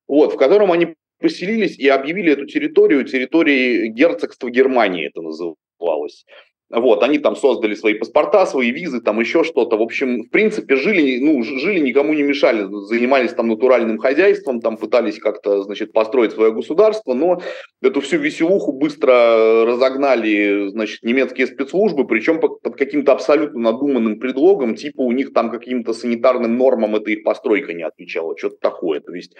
вот, 0.08 0.34
в 0.34 0.38
котором 0.38 0.72
они 0.72 0.96
поселились 1.22 1.78
и 1.78 1.88
объявили 1.88 2.34
эту 2.34 2.46
территорию 2.46 3.06
территорией 3.06 3.90
герцогства 3.90 4.50
Германии, 4.50 5.08
это 5.08 5.22
называлось. 5.22 6.26
Вот, 6.74 7.04
они 7.04 7.18
там 7.20 7.36
создали 7.36 7.76
свои 7.76 7.96
паспорта, 7.96 8.46
свои 8.46 8.72
визы, 8.72 9.02
там 9.02 9.20
еще 9.20 9.44
что-то. 9.44 9.76
В 9.76 9.82
общем, 9.82 10.24
в 10.24 10.30
принципе, 10.30 10.78
жили, 10.78 11.20
ну, 11.20 11.44
жили, 11.44 11.80
никому 11.80 12.14
не 12.14 12.24
мешали, 12.24 12.66
занимались 12.86 13.34
там 13.34 13.50
натуральным 13.50 13.98
хозяйством, 13.98 14.62
там 14.62 14.78
пытались 14.78 15.20
как-то, 15.20 15.64
значит, 15.64 15.92
построить 15.92 16.32
свое 16.32 16.54
государство, 16.54 17.14
но 17.14 17.42
эту 17.82 18.00
всю 18.00 18.20
веселуху 18.20 18.72
быстро 18.72 19.66
разогнали, 19.66 20.70
значит, 20.70 21.04
немецкие 21.04 21.48
спецслужбы, 21.48 22.08
причем 22.08 22.40
под, 22.40 22.62
каким-то 22.78 23.12
абсолютно 23.12 23.60
надуманным 23.60 24.18
предлогом, 24.20 24.76
типа 24.76 25.02
у 25.02 25.12
них 25.12 25.34
там 25.34 25.52
каким-то 25.52 25.92
санитарным 25.92 26.58
нормам 26.58 26.96
эта 26.96 27.12
их 27.12 27.24
постройка 27.24 27.74
не 27.74 27.84
отвечала, 27.84 28.38
что-то 28.38 28.56
такое. 28.62 29.02
То 29.02 29.14
есть 29.14 29.36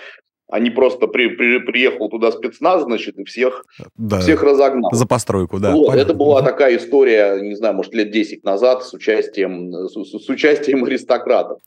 они 0.52 0.70
просто 0.70 1.08
при, 1.08 1.30
при, 1.30 1.60
приехал 1.60 2.10
туда 2.10 2.32
спецназ, 2.32 2.84
значит, 2.84 3.18
и 3.18 3.24
всех, 3.24 3.66
да, 3.98 4.20
всех 4.20 4.44
разогнал. 4.44 4.92
За 4.94 5.06
постройку, 5.08 5.60
да. 5.60 5.72
Вот, 5.72 5.96
это 5.96 6.14
была 6.14 6.42
такая 6.42 6.78
история, 6.78 7.40
не 7.42 7.56
знаю, 7.56 7.74
может, 7.74 7.94
лет 7.94 8.12
10 8.12 8.44
назад 8.44 8.84
с 8.84 8.94
участием, 8.94 9.72
с, 9.88 9.94
с 9.94 10.30
участием 10.30 10.84
аристократов. 10.84 11.60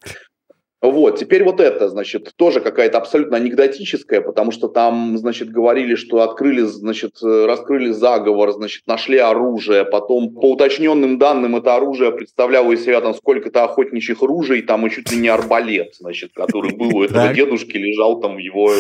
Вот, 0.85 1.19
теперь 1.19 1.45
вот 1.45 1.61
это, 1.61 1.89
значит, 1.89 2.35
тоже 2.37 2.61
какая-то 2.61 2.99
абсолютно 2.99 3.39
анекдотическая, 3.39 4.21
потому 4.21 4.51
что 4.51 4.69
там, 4.69 5.17
значит, 5.17 5.49
говорили, 5.49 5.95
что 5.95 6.21
открыли, 6.21 6.61
значит, 6.61 7.23
раскрыли 7.23 7.91
заговор, 7.91 8.53
значит, 8.53 8.87
нашли 8.87 9.17
оружие, 9.17 9.87
потом 9.87 10.35
по 10.35 10.53
уточненным 10.53 11.19
данным 11.19 11.57
это 11.57 11.75
оружие 11.75 12.13
представляло 12.13 12.71
из 12.73 12.85
себя 12.85 13.01
там 13.01 13.15
сколько-то 13.15 13.65
охотничьих 13.65 14.21
ружей, 14.21 14.61
там 14.61 14.87
и 14.87 14.91
чуть 14.91 15.11
ли 15.11 15.17
не 15.17 15.29
арбалет, 15.29 15.95
значит, 15.95 16.33
который 16.35 16.77
был 16.77 16.95
у 16.95 17.03
этого 17.03 17.33
дедушки, 17.33 17.79
лежал 17.79 18.21
там 18.21 18.35
в 18.35 18.39
его 18.39 18.71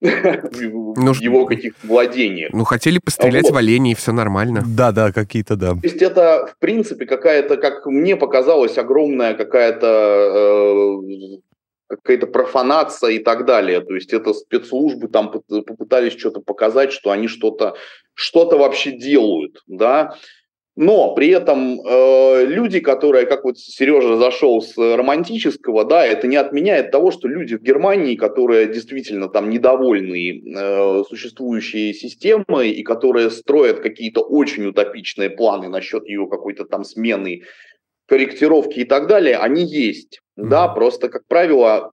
ну, 0.00 1.12
в 1.12 1.20
его 1.20 1.46
каких-то 1.46 1.86
владениях. 1.86 2.52
Ну, 2.52 2.64
хотели 2.64 2.98
пострелять 2.98 3.44
вот. 3.44 3.54
в 3.54 3.56
оленей, 3.56 3.94
все 3.94 4.12
нормально. 4.12 4.62
Да, 4.66 4.92
да, 4.92 5.12
какие-то, 5.12 5.56
да. 5.56 5.72
То 5.72 5.80
есть 5.82 6.02
это, 6.02 6.46
в 6.46 6.58
принципе, 6.58 7.06
какая-то, 7.06 7.56
как 7.56 7.84
мне 7.86 8.16
показалось, 8.16 8.78
огромная 8.78 9.34
какая-то 9.34 9.86
э, 9.86 11.38
какая-то 11.88 12.26
профанация 12.26 13.10
и 13.10 13.18
так 13.18 13.44
далее. 13.44 13.80
То 13.80 13.94
есть 13.94 14.12
это 14.12 14.34
спецслужбы 14.34 15.08
там 15.08 15.30
попытались 15.30 16.16
что-то 16.16 16.40
показать, 16.40 16.92
что 16.92 17.10
они 17.10 17.26
что-то 17.26 17.74
что-то 18.14 18.58
вообще 18.58 18.92
делают, 18.92 19.62
да. 19.66 20.14
Но 20.80 21.12
при 21.12 21.30
этом 21.30 21.80
э, 21.80 22.44
люди, 22.44 22.78
которые, 22.78 23.26
как 23.26 23.42
вот 23.42 23.58
Сережа 23.58 24.16
зашел 24.16 24.62
с 24.62 24.76
романтического, 24.78 25.84
да, 25.84 26.06
это 26.06 26.28
не 26.28 26.36
отменяет 26.36 26.92
того, 26.92 27.10
что 27.10 27.26
люди 27.26 27.56
в 27.56 27.62
Германии, 27.62 28.14
которые 28.14 28.68
действительно 28.68 29.28
там 29.28 29.50
недовольны 29.50 30.40
э, 30.40 31.02
существующей 31.08 31.92
системой 31.92 32.70
и 32.70 32.84
которые 32.84 33.30
строят 33.30 33.80
какие-то 33.80 34.20
очень 34.20 34.66
утопичные 34.66 35.30
планы 35.30 35.68
насчет 35.68 36.06
ее 36.06 36.28
какой-то 36.30 36.64
там 36.64 36.84
смены, 36.84 37.42
корректировки 38.06 38.78
и 38.78 38.84
так 38.84 39.08
далее, 39.08 39.36
они 39.36 39.64
есть. 39.64 40.20
Да, 40.36 40.68
просто, 40.68 41.08
как 41.08 41.26
правило, 41.26 41.90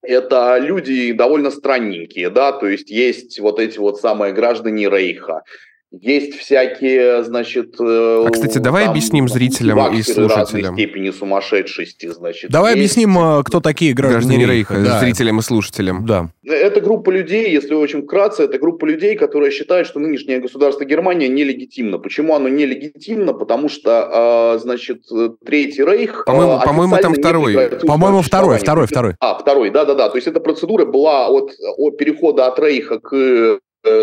это 0.00 0.56
люди 0.56 1.12
довольно 1.12 1.50
странненькие, 1.50 2.30
да, 2.30 2.52
то 2.52 2.66
есть 2.66 2.88
есть 2.88 3.38
вот 3.40 3.60
эти 3.60 3.76
вот 3.78 4.00
самые 4.00 4.32
граждане 4.32 4.88
Рейха, 4.88 5.42
есть 5.92 6.34
всякие, 6.34 7.22
значит... 7.22 7.76
Э, 7.80 8.26
а, 8.26 8.30
кстати, 8.30 8.58
давай 8.58 8.84
там, 8.84 8.90
объясним 8.90 9.28
зрителям 9.28 9.94
и 9.94 10.02
слушателям. 10.02 10.74
степени 10.74 11.10
сумасшедшести, 11.10 12.08
значит. 12.08 12.50
Давай 12.50 12.72
есть... 12.72 12.96
объясним, 12.96 13.18
э, 13.18 13.42
кто 13.44 13.60
такие 13.60 13.94
граждане, 13.94 14.38
граждане 14.38 14.46
Рейха, 14.46 14.74
да. 14.82 15.00
зрителям 15.00 15.38
и 15.38 15.42
слушателям. 15.42 16.04
Да. 16.04 16.30
Это 16.44 16.80
группа 16.80 17.10
людей, 17.10 17.50
если 17.50 17.74
очень 17.74 18.02
вкратце, 18.02 18.44
это 18.44 18.58
группа 18.58 18.84
людей, 18.84 19.16
которые 19.16 19.52
считают, 19.52 19.86
что 19.86 20.00
нынешнее 20.00 20.40
государство 20.40 20.84
Германия 20.84 21.28
нелегитимно. 21.28 21.98
Почему 21.98 22.34
оно 22.34 22.48
нелегитимно? 22.48 23.32
Потому 23.32 23.68
что, 23.68 24.08
а, 24.52 24.58
значит, 24.58 25.02
Третий 25.44 25.84
Рейх... 25.84 26.24
По-моему, 26.26 26.60
по-моему 26.64 26.96
там 26.98 27.14
второй. 27.14 27.70
По-моему, 27.86 28.22
второй, 28.22 28.58
второй, 28.58 28.86
второй. 28.86 29.14
А, 29.20 29.38
второй, 29.38 29.70
да-да-да. 29.70 30.08
То 30.08 30.16
есть 30.16 30.26
эта 30.26 30.40
процедура 30.40 30.84
была 30.84 31.28
от, 31.28 31.52
от 31.76 31.96
перехода 31.96 32.46
от 32.46 32.58
Рейха 32.58 32.98
к 32.98 33.60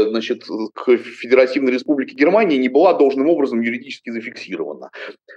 значит, 0.10 0.44
к 0.74 0.98
Федеративной 0.98 1.72
Республике 1.72 2.16
Германии 2.16 2.58
не 2.58 2.70
была 2.70 2.94
должным 2.94 3.30
образом 3.30 3.62
юридически 3.62 4.10
зафиксирована. 4.10 4.92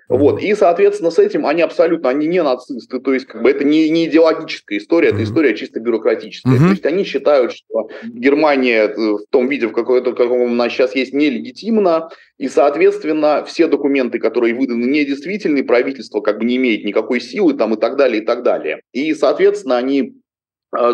Вот. 0.09 0.43
И, 0.43 0.55
соответственно, 0.55 1.11
с 1.11 1.19
этим 1.19 1.47
они 1.47 1.63
абсолютно, 1.63 2.11
они 2.11 2.27
не 2.27 2.43
нацисты, 2.43 3.01
то 3.01 3.13
есть 3.13 3.27
как 3.27 3.43
бы 3.43 3.51
это 3.51 3.65
не, 3.65 3.89
не 3.91 4.07
идеологическая 4.07 4.79
история, 4.79 5.09
это 5.09 5.23
история 5.23 5.55
чисто 5.57 5.81
бюрократическая. 5.81 6.55
Mm-hmm. 6.55 6.65
То 6.65 6.71
есть 6.71 6.87
они 6.87 7.05
считают, 7.05 7.53
что 7.53 7.89
Германия 8.05 8.89
э, 8.89 8.95
в 8.97 9.27
том 9.31 9.49
виде, 9.49 9.67
в 9.67 9.73
каком, 9.73 10.03
каком 10.03 10.43
она 10.53 10.69
сейчас 10.69 10.95
есть, 10.95 11.13
нелегитимна, 11.13 12.09
и, 12.39 12.49
соответственно, 12.49 13.45
все 13.47 13.67
документы, 13.67 14.19
которые 14.19 14.55
выданы 14.55 14.85
недействительны, 14.85 15.65
правительство 15.65 16.21
как 16.21 16.39
бы 16.39 16.45
не 16.45 16.57
имеет 16.57 16.85
никакой 16.85 17.21
силы 17.21 17.55
там 17.55 17.75
и 17.75 17.81
так 17.81 17.97
далее, 17.97 18.23
и 18.23 18.25
так 18.25 18.43
далее. 18.43 18.81
И, 18.93 19.15
соответственно, 19.15 19.79
они 19.79 20.15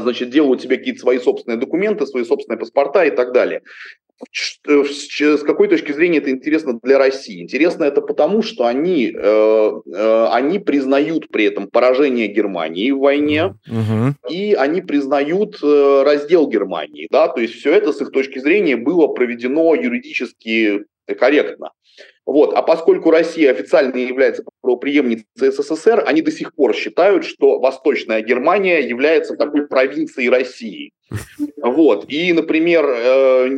значит, 0.01 0.31
делают 0.31 0.63
себе 0.63 0.79
какие-то 0.79 1.01
свои 1.01 1.19
собственные 1.19 1.59
документы, 1.59 2.07
свои 2.07 2.25
собственные 2.25 2.59
паспорта 2.59 3.05
и 3.05 3.11
так 3.11 3.33
далее. 3.33 3.63
Э, 4.69 4.85
с 4.85 5.43
какой 5.43 5.69
точки 5.69 5.93
зрения 5.93 6.19
это 6.19 6.31
интересно 6.31 6.79
для 6.83 6.99
России? 6.99 7.43
Интересно 7.43 7.85
это 7.85 8.01
потому, 8.01 8.43
что 8.43 8.67
они, 8.67 9.13
э, 9.15 9.73
э, 9.95 10.27
они 10.31 10.59
признают 10.59 11.29
при 11.29 11.47
этом 11.47 11.69
поражение 11.69 12.29
Германии 12.29 12.91
в 12.93 13.01
войне, 13.01 13.55
угу. 13.67 14.15
и 14.31 14.55
они 14.55 14.81
признают 14.81 15.59
э, 15.63 16.03
раздел 16.05 16.49
Германии. 16.49 17.09
Да? 17.11 17.29
То 17.29 17.41
есть 17.41 17.55
все 17.55 17.73
это 17.73 17.93
с 17.93 18.01
их 18.01 18.11
точки 18.13 18.39
зрения 18.39 18.77
было 18.77 19.09
проведено 19.09 19.75
юридически 19.75 20.85
корректно. 21.19 21.71
Вот. 22.25 22.55
А 22.55 22.63
поскольку 22.63 23.11
Россия 23.11 23.51
официально 23.51 23.97
является 23.97 24.45
правоприемницей 24.61 25.51
СССР, 25.51 26.05
они 26.07 26.23
до 26.23 26.31
сих 26.31 26.55
пор 26.55 26.75
считают, 26.75 27.25
что 27.25 27.59
Восточная 27.59 28.23
Германия 28.23 28.81
является 28.81 29.37
такой 29.37 29.67
провинцией 29.67 30.31
России. 30.31 30.93
Вот. 31.63 32.07
И, 32.09 32.33
например, 32.33 32.87
э, 32.89 33.49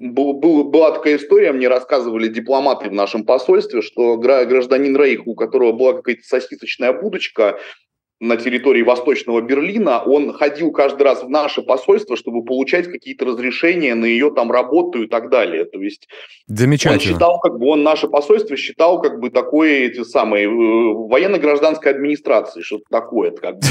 была 0.00 0.92
такая 0.92 1.16
история, 1.16 1.52
мне 1.52 1.68
рассказывали 1.68 2.28
дипломаты 2.28 2.88
в 2.88 2.92
нашем 2.92 3.24
посольстве, 3.24 3.82
что 3.82 4.16
гражданин 4.16 4.96
Рейх, 4.96 5.26
у 5.26 5.34
которого 5.34 5.72
была 5.72 5.92
какая-то 5.94 6.22
сосисочная 6.24 6.92
будочка, 6.92 7.58
на 8.22 8.36
территории 8.36 8.82
Восточного 8.82 9.40
Берлина, 9.40 10.00
он 10.00 10.32
ходил 10.32 10.70
каждый 10.70 11.02
раз 11.02 11.24
в 11.24 11.28
наше 11.28 11.60
посольство, 11.60 12.16
чтобы 12.16 12.44
получать 12.44 12.86
какие-то 12.86 13.24
разрешения 13.24 13.96
на 13.96 14.04
ее 14.04 14.30
там 14.30 14.52
работу 14.52 15.02
и 15.02 15.08
так 15.08 15.28
далее. 15.28 15.64
То 15.64 15.82
есть 15.82 16.08
Замечательно. 16.46 16.94
он 16.94 17.00
считал, 17.00 17.40
как 17.40 17.58
бы 17.58 17.66
он 17.66 17.82
наше 17.82 18.06
посольство 18.06 18.56
считал 18.56 19.02
как 19.02 19.18
бы 19.18 19.30
такое 19.30 19.88
эти 19.88 20.04
самые 20.04 20.44
э, 20.44 20.48
военно-гражданской 20.48 21.90
администрации, 21.90 22.60
что-то 22.60 22.84
такое, 22.90 23.32
как 23.32 23.56
бы, 23.56 23.66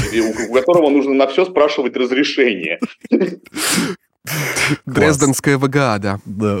у 0.50 0.52
которого 0.52 0.90
нужно 0.90 1.14
на 1.14 1.26
все 1.28 1.46
спрашивать 1.46 1.96
разрешение. 1.96 2.78
Дрезденская 4.86 5.58
ВГА, 5.58 5.98
да. 5.98 6.18
да. 6.24 6.60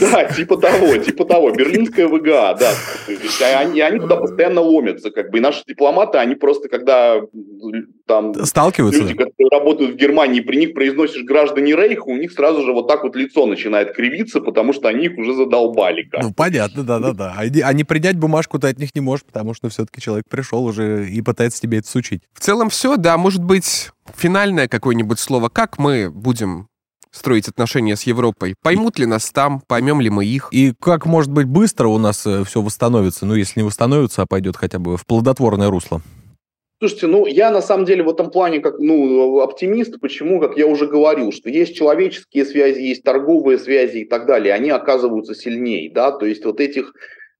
Да, 0.00 0.24
типа 0.24 0.56
того, 0.56 0.96
типа 0.96 1.24
того. 1.24 1.50
Берлинская 1.52 2.08
ВГА, 2.08 2.56
да. 2.58 2.72
Есть 3.06 3.40
они, 3.40 3.80
они 3.80 4.00
туда 4.00 4.16
постоянно 4.16 4.60
ломятся, 4.60 5.10
как 5.10 5.30
бы. 5.30 5.38
И 5.38 5.40
наши 5.40 5.62
дипломаты, 5.66 6.18
они 6.18 6.34
просто, 6.34 6.68
когда 6.68 7.20
там... 8.06 8.34
Сталкиваются? 8.44 9.02
Люди, 9.02 9.14
которые 9.14 9.48
работают 9.50 9.92
в 9.92 9.96
Германии, 9.96 10.40
при 10.40 10.56
них 10.56 10.74
произносишь 10.74 11.22
граждане 11.22 11.76
Рейха, 11.76 12.08
у 12.08 12.16
них 12.16 12.32
сразу 12.32 12.62
же 12.64 12.72
вот 12.72 12.88
так 12.88 13.04
вот 13.04 13.14
лицо 13.14 13.46
начинает 13.46 13.94
кривиться, 13.94 14.40
потому 14.40 14.72
что 14.72 14.88
они 14.88 15.06
их 15.06 15.16
уже 15.18 15.34
задолбали. 15.34 16.02
Как. 16.02 16.22
Ну, 16.22 16.32
понятно, 16.32 16.82
да-да-да. 16.82 17.34
Они, 17.36 17.60
они 17.60 17.84
принять 17.84 18.16
бумажку 18.16 18.58
ты 18.58 18.68
от 18.68 18.78
них 18.78 18.94
не 18.94 19.00
можешь, 19.00 19.24
потому 19.24 19.54
что 19.54 19.68
все-таки 19.68 20.00
человек 20.00 20.24
пришел 20.28 20.64
уже 20.64 21.08
и 21.08 21.20
пытается 21.22 21.60
тебе 21.60 21.78
это 21.78 21.88
сучить. 21.88 22.22
В 22.32 22.40
целом 22.40 22.70
все, 22.70 22.96
да, 22.96 23.16
может 23.16 23.44
быть, 23.44 23.90
финальное 24.16 24.66
какое-нибудь 24.66 25.20
слово. 25.20 25.48
Как 25.48 25.78
мы 25.78 26.10
будем 26.10 26.68
строить 27.10 27.48
отношения 27.48 27.96
с 27.96 28.02
Европой? 28.02 28.54
Поймут 28.62 28.98
ли 28.98 29.06
нас 29.06 29.30
там, 29.30 29.60
поймем 29.66 30.00
ли 30.00 30.10
мы 30.10 30.24
их? 30.24 30.48
И 30.52 30.72
как, 30.80 31.06
может 31.06 31.30
быть, 31.30 31.46
быстро 31.46 31.88
у 31.88 31.98
нас 31.98 32.26
э, 32.26 32.44
все 32.44 32.62
восстановится, 32.62 33.26
ну, 33.26 33.34
если 33.34 33.60
не 33.60 33.64
восстановится, 33.64 34.22
а 34.22 34.26
пойдет 34.26 34.56
хотя 34.56 34.78
бы 34.78 34.96
в 34.96 35.06
плодотворное 35.06 35.70
русло? 35.70 36.02
Слушайте, 36.80 37.08
ну 37.08 37.26
я 37.26 37.50
на 37.50 37.60
самом 37.60 37.86
деле 37.86 38.04
в 38.04 38.08
этом 38.08 38.30
плане 38.30 38.60
как 38.60 38.78
ну 38.78 39.40
оптимист. 39.40 39.98
Почему? 40.00 40.40
Как 40.40 40.56
я 40.56 40.66
уже 40.68 40.86
говорил, 40.86 41.32
что 41.32 41.50
есть 41.50 41.74
человеческие 41.74 42.44
связи, 42.44 42.80
есть 42.80 43.02
торговые 43.02 43.58
связи 43.58 43.98
и 43.98 44.04
так 44.04 44.26
далее. 44.26 44.54
Они 44.54 44.70
оказываются 44.70 45.34
сильнее, 45.34 45.90
да. 45.92 46.12
То 46.12 46.24
есть 46.24 46.44
вот 46.44 46.60
этих 46.60 46.92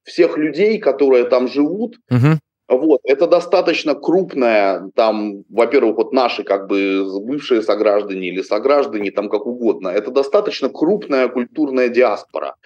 всех 0.03 0.36
людей, 0.39 0.78
которые 0.78 1.24
там 1.24 1.47
живут, 1.47 1.99
Мгм. 2.11 2.40
Вот, 2.69 3.01
это 3.05 3.27
достаточно 3.27 3.95
крупная, 3.95 4.90
там, 4.95 5.45
во-первых, 5.49 5.97
вот 5.97 6.12
наши 6.12 6.43
как 6.45 6.69
бы 6.69 7.03
бывшие 7.20 7.62
сограждане 7.62 8.28
или 8.28 8.43
сограждане, 8.43 9.11
там 9.11 9.31
как 9.31 9.47
угодно, 9.47 9.89
это 9.89 10.11
достаточно 10.11 10.69
крупная 10.69 11.28
культурная 11.28 11.89
диаспора, 11.89 12.57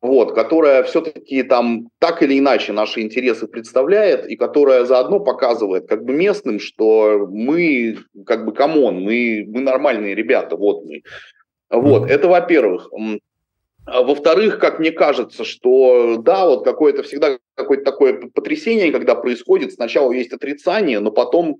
вот, 0.00 0.34
которая 0.34 0.82
все-таки 0.84 1.42
там 1.42 1.88
так 1.98 2.22
или 2.22 2.38
иначе 2.38 2.72
наши 2.72 3.02
интересы 3.02 3.46
представляет 3.46 4.26
и 4.26 4.36
которая 4.36 4.86
заодно 4.86 5.20
показывает 5.20 5.86
как 5.86 6.02
бы 6.04 6.14
местным, 6.14 6.58
что 6.58 7.28
мы 7.30 7.98
как 8.26 8.46
бы 8.46 8.52
come 8.52 8.81
on, 8.81 9.02
мы, 9.02 9.44
мы 9.46 9.60
нормальные 9.60 10.14
ребята, 10.14 10.56
вот 10.56 10.84
мы. 10.86 11.02
Вот, 11.68 12.10
это 12.10 12.26
во-первых. 12.26 12.90
А 13.92 14.02
Во-вторых, 14.02 14.60
как 14.60 14.78
мне 14.78 14.92
кажется, 14.92 15.44
что 15.44 16.16
да, 16.18 16.46
вот 16.46 16.64
какое-то 16.64 17.02
всегда 17.02 17.38
какое-то 17.56 17.84
такое 17.84 18.30
потрясение, 18.32 18.92
когда 18.92 19.16
происходит, 19.16 19.72
сначала 19.72 20.12
есть 20.12 20.32
отрицание, 20.32 21.00
но 21.00 21.10
потом 21.10 21.58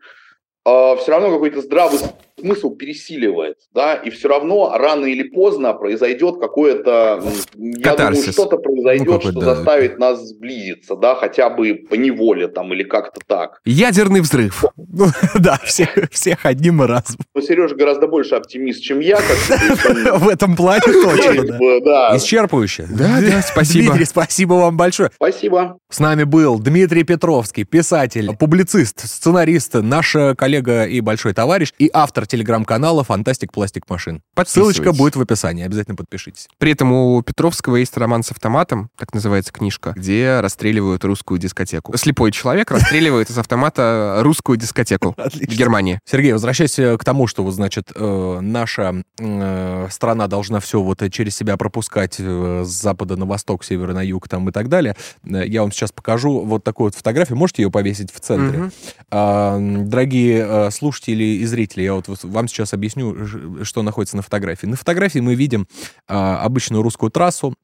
все 0.65 1.05
равно 1.09 1.32
какой-то 1.32 1.61
здравый 1.61 1.98
смысл 2.41 2.71
пересиливает, 2.75 3.57
да, 3.75 3.95
и 3.95 4.11
все 4.11 4.29
равно 4.29 4.73
рано 4.77 5.07
или 5.07 5.23
поздно 5.29 5.73
произойдет 5.75 6.37
какое-то, 6.41 7.23
м, 7.57 7.71
я 7.79 7.95
думаю, 7.97 8.17
что-то 8.17 8.57
произойдет, 8.57 9.07
Ну, 9.07 9.21
что 9.21 9.33
да. 9.33 9.55
заставит 9.55 9.99
нас 9.99 10.21
сблизиться, 10.29 10.97
да, 10.97 11.15
хотя 11.15 11.51
бы 11.51 11.75
по 11.89 11.95
неволе 11.95 12.49
там 12.49 12.73
или 12.73 12.83
как-то 12.83 13.21
так. 13.27 13.61
Ядерный 13.65 14.21
взрыв. 14.21 14.65
Ну, 14.77 15.07
да, 15.39 15.59
всех, 15.65 15.91
всех 16.11 16.45
одним 16.47 16.83
разом. 16.83 17.17
Но 17.35 17.41
Сережа 17.41 17.75
гораздо 17.75 18.07
больше 18.07 18.35
оптимист, 18.35 18.83
чем 18.83 19.01
я, 19.01 19.19
В 20.19 20.29
этом 20.29 20.57
плане 20.57 20.81
точно, 20.83 21.81
да. 21.85 22.17
Исчерпывающе. 22.17 22.87
Да, 22.91 23.21
да, 23.21 23.43
спасибо. 23.43 23.87
Дмитрий, 23.89 24.05
спасибо 24.05 24.55
вам 24.55 24.77
большое. 24.77 25.11
Спасибо. 25.15 25.79
С 25.91 25.99
нами 25.99 26.25
был 26.25 26.59
Дмитрий 26.59 27.03
Петровский, 27.05 27.65
писатель, 27.65 28.37
публицист, 28.37 29.01
сценарист, 29.07 29.75
наш 29.75 30.15
э, 30.17 30.35
коллега 30.35 30.85
и 30.85 31.01
большой 31.01 31.35
товарищ, 31.35 31.73
и 31.79 31.91
автор 31.93 32.27
телеграм-канала 32.31 33.05
«Фантастик 33.05 33.52
Пластик 33.52 33.89
Машин». 33.90 34.23
Ссылочка 34.47 34.93
будет 34.93 35.16
в 35.16 35.20
описании, 35.20 35.65
обязательно 35.65 35.97
подпишитесь. 35.97 36.48
При 36.59 36.73
этом 36.73 36.93
у 36.93 37.23
Петровского 37.23 37.77
есть 37.77 37.97
роман 37.97 38.23
с 38.23 38.31
автоматом, 38.31 38.90
так 38.97 39.12
называется 39.12 39.52
книжка, 39.52 39.93
где 39.94 40.40
расстреливают 40.40 41.05
русскую 41.05 41.39
дискотеку. 41.39 41.97
Слепой 41.97 42.32
человек 42.32 42.70
расстреливает 42.70 43.31
из 43.31 43.39
автомата 43.39 44.20
русскую 44.20 44.57
дискотеку 44.57 45.15
в. 45.16 45.57
Германии. 45.57 46.01
Сергей, 46.05 46.32
возвращаясь 46.32 46.78
э, 46.78 46.97
к 46.97 47.05
тому, 47.05 47.27
что, 47.27 47.43
вот, 47.44 47.55
значит, 47.55 47.90
э, 47.94 48.39
наша 48.40 49.02
э, 49.19 49.89
страна 49.90 50.27
должна 50.27 50.61
все 50.61 50.81
вот 50.81 51.02
через 51.11 51.36
себя 51.36 51.57
пропускать 51.57 52.15
с 52.15 52.66
запада 52.66 53.16
на 53.16 53.27
восток, 53.27 53.65
севера 53.65 53.93
на 53.93 54.02
юг 54.02 54.28
там 54.28 54.48
и 54.48 54.52
так 54.52 54.69
далее, 54.69 54.97
я 55.24 55.62
вам 55.62 55.73
сейчас 55.73 55.93
покажу 55.93 56.40
вот 56.40 56.65
такую 56.65 56.89
вот 56.89 56.94
фотографию. 56.94 57.36
Можете 57.36 57.62
ее 57.62 57.70
повесить 57.70 58.12
в 58.12 58.20
центре? 58.20 58.70
А, 59.11 59.59
Дорогие 59.61 60.70
слушатели 60.70 61.24
и 61.24 61.47
зрители, 61.47 61.82
я 61.82 61.94
вот 61.94 62.09
вам 62.23 62.49
сейчас 62.49 62.73
объясню, 62.75 63.65
что 63.65 63.83
находится 63.83 64.17
на 64.17 64.23
фотографии. 64.23 64.67
На 64.67 64.77
фотографии 64.77 65.21
мы 65.21 65.35
видим 65.35 65.67
а, 66.09 66.43
обычную 66.43 66.83
русскую 66.83 67.11
трассу, 67.11 67.55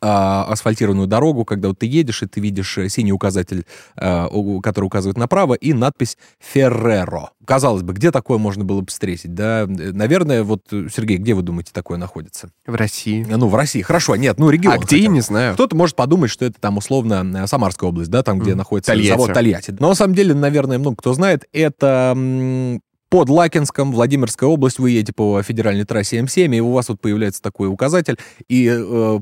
а, 0.00 0.44
асфальтированную 0.48 1.06
дорогу, 1.06 1.44
когда 1.44 1.68
вот 1.68 1.78
ты 1.80 1.84
едешь, 1.86 2.22
и 2.22 2.26
ты 2.26 2.40
видишь 2.40 2.78
э, 2.78 2.88
синий 2.88 3.12
указатель, 3.12 3.66
а, 3.96 4.28
у- 4.28 4.62
который 4.62 4.86
указывает 4.86 5.18
направо, 5.18 5.52
и 5.54 5.74
надпись 5.74 6.16
«Ферреро». 6.40 7.32
Казалось 7.46 7.82
бы, 7.82 7.92
где 7.92 8.10
такое 8.10 8.38
можно 8.38 8.64
было 8.64 8.80
бы 8.80 8.86
встретить, 8.86 9.34
да? 9.34 9.64
Э, 9.64 9.66
Наверное, 9.66 10.42
вот, 10.42 10.62
э, 10.72 10.88
Сергей, 10.90 11.18
где 11.18 11.34
вы 11.34 11.42
думаете 11.42 11.70
такое 11.74 11.98
находится? 11.98 12.48
В 12.66 12.74
России. 12.74 13.26
Ну, 13.28 13.46
в 13.48 13.54
России. 13.54 13.82
Хорошо, 13.82 14.16
нет, 14.16 14.38
ну, 14.38 14.48
регион. 14.48 14.74
А 14.74 14.78
где, 14.78 14.96
я 14.98 15.08
не 15.08 15.20
знаю. 15.20 15.52
Кто-то 15.52 15.76
может 15.76 15.96
подумать, 15.96 16.30
что 16.30 16.46
это 16.46 16.58
там 16.58 16.78
условно 16.78 17.42
э, 17.42 17.46
Самарская 17.46 17.90
область, 17.90 18.10
да, 18.10 18.22
там, 18.22 18.38
где 18.38 18.52
Мгм. 18.52 18.58
находится 18.58 18.90
Тольятти. 18.92 19.08
завод 19.10 19.34
Тольятти. 19.34 19.76
Но 19.78 19.88
на 19.90 19.94
самом 19.94 20.14
деле, 20.14 20.32
наверное, 20.32 20.78
много 20.78 20.96
кто 20.96 21.12
знает, 21.12 21.44
это 21.52 22.14
под 23.14 23.28
Лакинском, 23.28 23.92
Владимирская 23.92 24.50
область, 24.50 24.80
вы 24.80 24.90
едете 24.90 25.12
по 25.12 25.40
федеральной 25.40 25.84
трассе 25.84 26.18
М7, 26.18 26.56
и 26.56 26.58
у 26.58 26.72
вас 26.72 26.88
вот 26.88 27.00
появляется 27.00 27.40
такой 27.40 27.68
указатель, 27.68 28.18
и 28.48 28.68
э, 28.68 29.20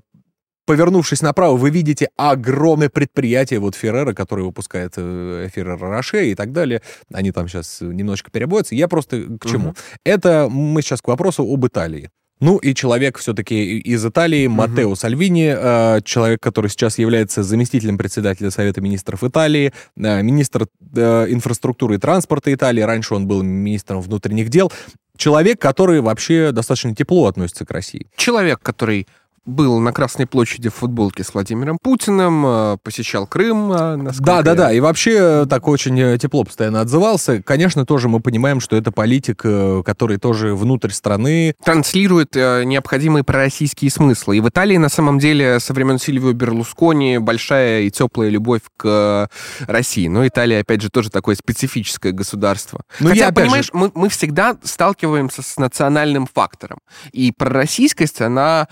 Повернувшись 0.64 1.20
направо, 1.20 1.56
вы 1.56 1.70
видите 1.70 2.08
огромное 2.16 2.88
предприятие, 2.88 3.58
вот 3.58 3.74
Феррера, 3.74 4.14
которое 4.14 4.44
выпускает 4.44 4.94
э, 4.96 5.48
Феррера 5.52 5.90
Роше 5.90 6.30
и 6.30 6.34
так 6.34 6.52
далее. 6.52 6.80
Они 7.12 7.32
там 7.32 7.48
сейчас 7.48 7.80
немножечко 7.80 8.30
перебоятся. 8.30 8.76
Я 8.76 8.86
просто 8.88 9.24
к 9.38 9.46
чему? 9.46 9.70
Мгм. 9.70 9.76
Это 10.04 10.48
мы 10.48 10.80
сейчас 10.80 11.02
к 11.02 11.08
вопросу 11.08 11.42
об 11.42 11.66
Италии. 11.66 12.10
Ну 12.42 12.58
и 12.58 12.74
человек 12.74 13.18
все-таки 13.18 13.78
из 13.78 14.04
Италии, 14.04 14.48
Мгм. 14.48 14.56
Маттео 14.56 14.96
Сальвини, 14.96 15.54
э, 15.56 16.00
человек, 16.04 16.42
который 16.42 16.68
сейчас 16.70 16.98
является 16.98 17.44
заместителем 17.44 17.96
председателя 17.96 18.50
Совета 18.50 18.80
министров 18.80 19.22
Италии, 19.22 19.72
э, 19.96 20.22
министр 20.22 20.66
э, 20.96 21.26
инфраструктуры 21.28 21.94
и 21.94 21.98
транспорта 21.98 22.52
Италии, 22.52 22.80
раньше 22.80 23.14
он 23.14 23.28
был 23.28 23.44
министром 23.44 24.00
внутренних 24.00 24.48
дел, 24.48 24.72
человек, 25.16 25.60
который 25.60 26.00
вообще 26.00 26.50
достаточно 26.50 26.96
тепло 26.96 27.28
относится 27.28 27.64
к 27.64 27.70
России. 27.70 28.08
Человек, 28.16 28.58
который 28.60 29.06
был 29.44 29.80
на 29.80 29.92
Красной 29.92 30.26
площади 30.26 30.68
в 30.68 30.74
футболке 30.74 31.24
с 31.24 31.34
Владимиром 31.34 31.78
Путиным, 31.82 32.44
э, 32.46 32.76
посещал 32.82 33.26
Крым. 33.26 33.72
э, 33.72 33.96
Да, 34.20 34.42
да, 34.42 34.50
я- 34.52 34.56
да. 34.56 34.72
И 34.72 34.80
вообще 34.80 35.16
э, 35.42 35.46
так 35.48 35.66
очень 35.66 36.18
тепло 36.18 36.44
постоянно 36.44 36.80
отзывался. 36.80 37.42
Конечно, 37.42 37.84
тоже 37.84 38.08
мы 38.08 38.20
понимаем, 38.20 38.60
что 38.60 38.76
это 38.76 38.92
политик, 38.92 39.38
который 39.84 40.18
тоже 40.18 40.54
внутрь 40.54 40.90
страны. 40.90 41.54
транслирует 41.64 42.34
необходимые 42.34 43.24
пророссийские 43.24 43.90
смыслы. 43.90 44.36
И 44.36 44.40
в 44.40 44.48
Италии, 44.48 44.76
на 44.76 44.88
самом 44.88 45.18
деле, 45.18 45.58
со 45.60 45.72
времен 45.72 45.98
Сильвио 45.98 46.32
Берлускони 46.32 47.18
большая 47.18 47.82
и 47.82 47.90
теплая 47.90 48.28
любовь 48.30 48.62
к 48.76 49.28
России. 49.66 50.06
Но 50.08 50.26
Италия, 50.26 50.60
опять 50.60 50.80
же, 50.82 50.90
тоже 50.90 51.10
такое 51.10 51.34
специфическое 51.34 52.12
государство. 52.12 52.82
Ну, 53.00 53.08
Хотя, 53.08 53.20
я, 53.20 53.28
опять 53.28 53.44
же- 53.44 53.50
понимаешь, 53.50 53.70
мы, 53.72 53.90
мы 53.94 54.08
всегда 54.08 54.56
сталкиваемся 54.62 55.42
с 55.42 55.56
национальным 55.56 56.26
фактором. 56.32 56.78
И 57.12 57.32
пророссийскость, 57.36 58.20
она 58.20 58.68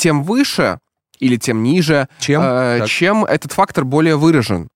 тем 0.00 0.24
выше 0.24 0.78
или 1.18 1.36
тем 1.36 1.62
ниже, 1.62 2.08
Чем? 2.18 2.42
э, 2.42 2.84
чем 2.86 3.24
этот 3.24 3.52
фактор 3.52 3.84
более 3.84 4.16
выражен. 4.16 4.68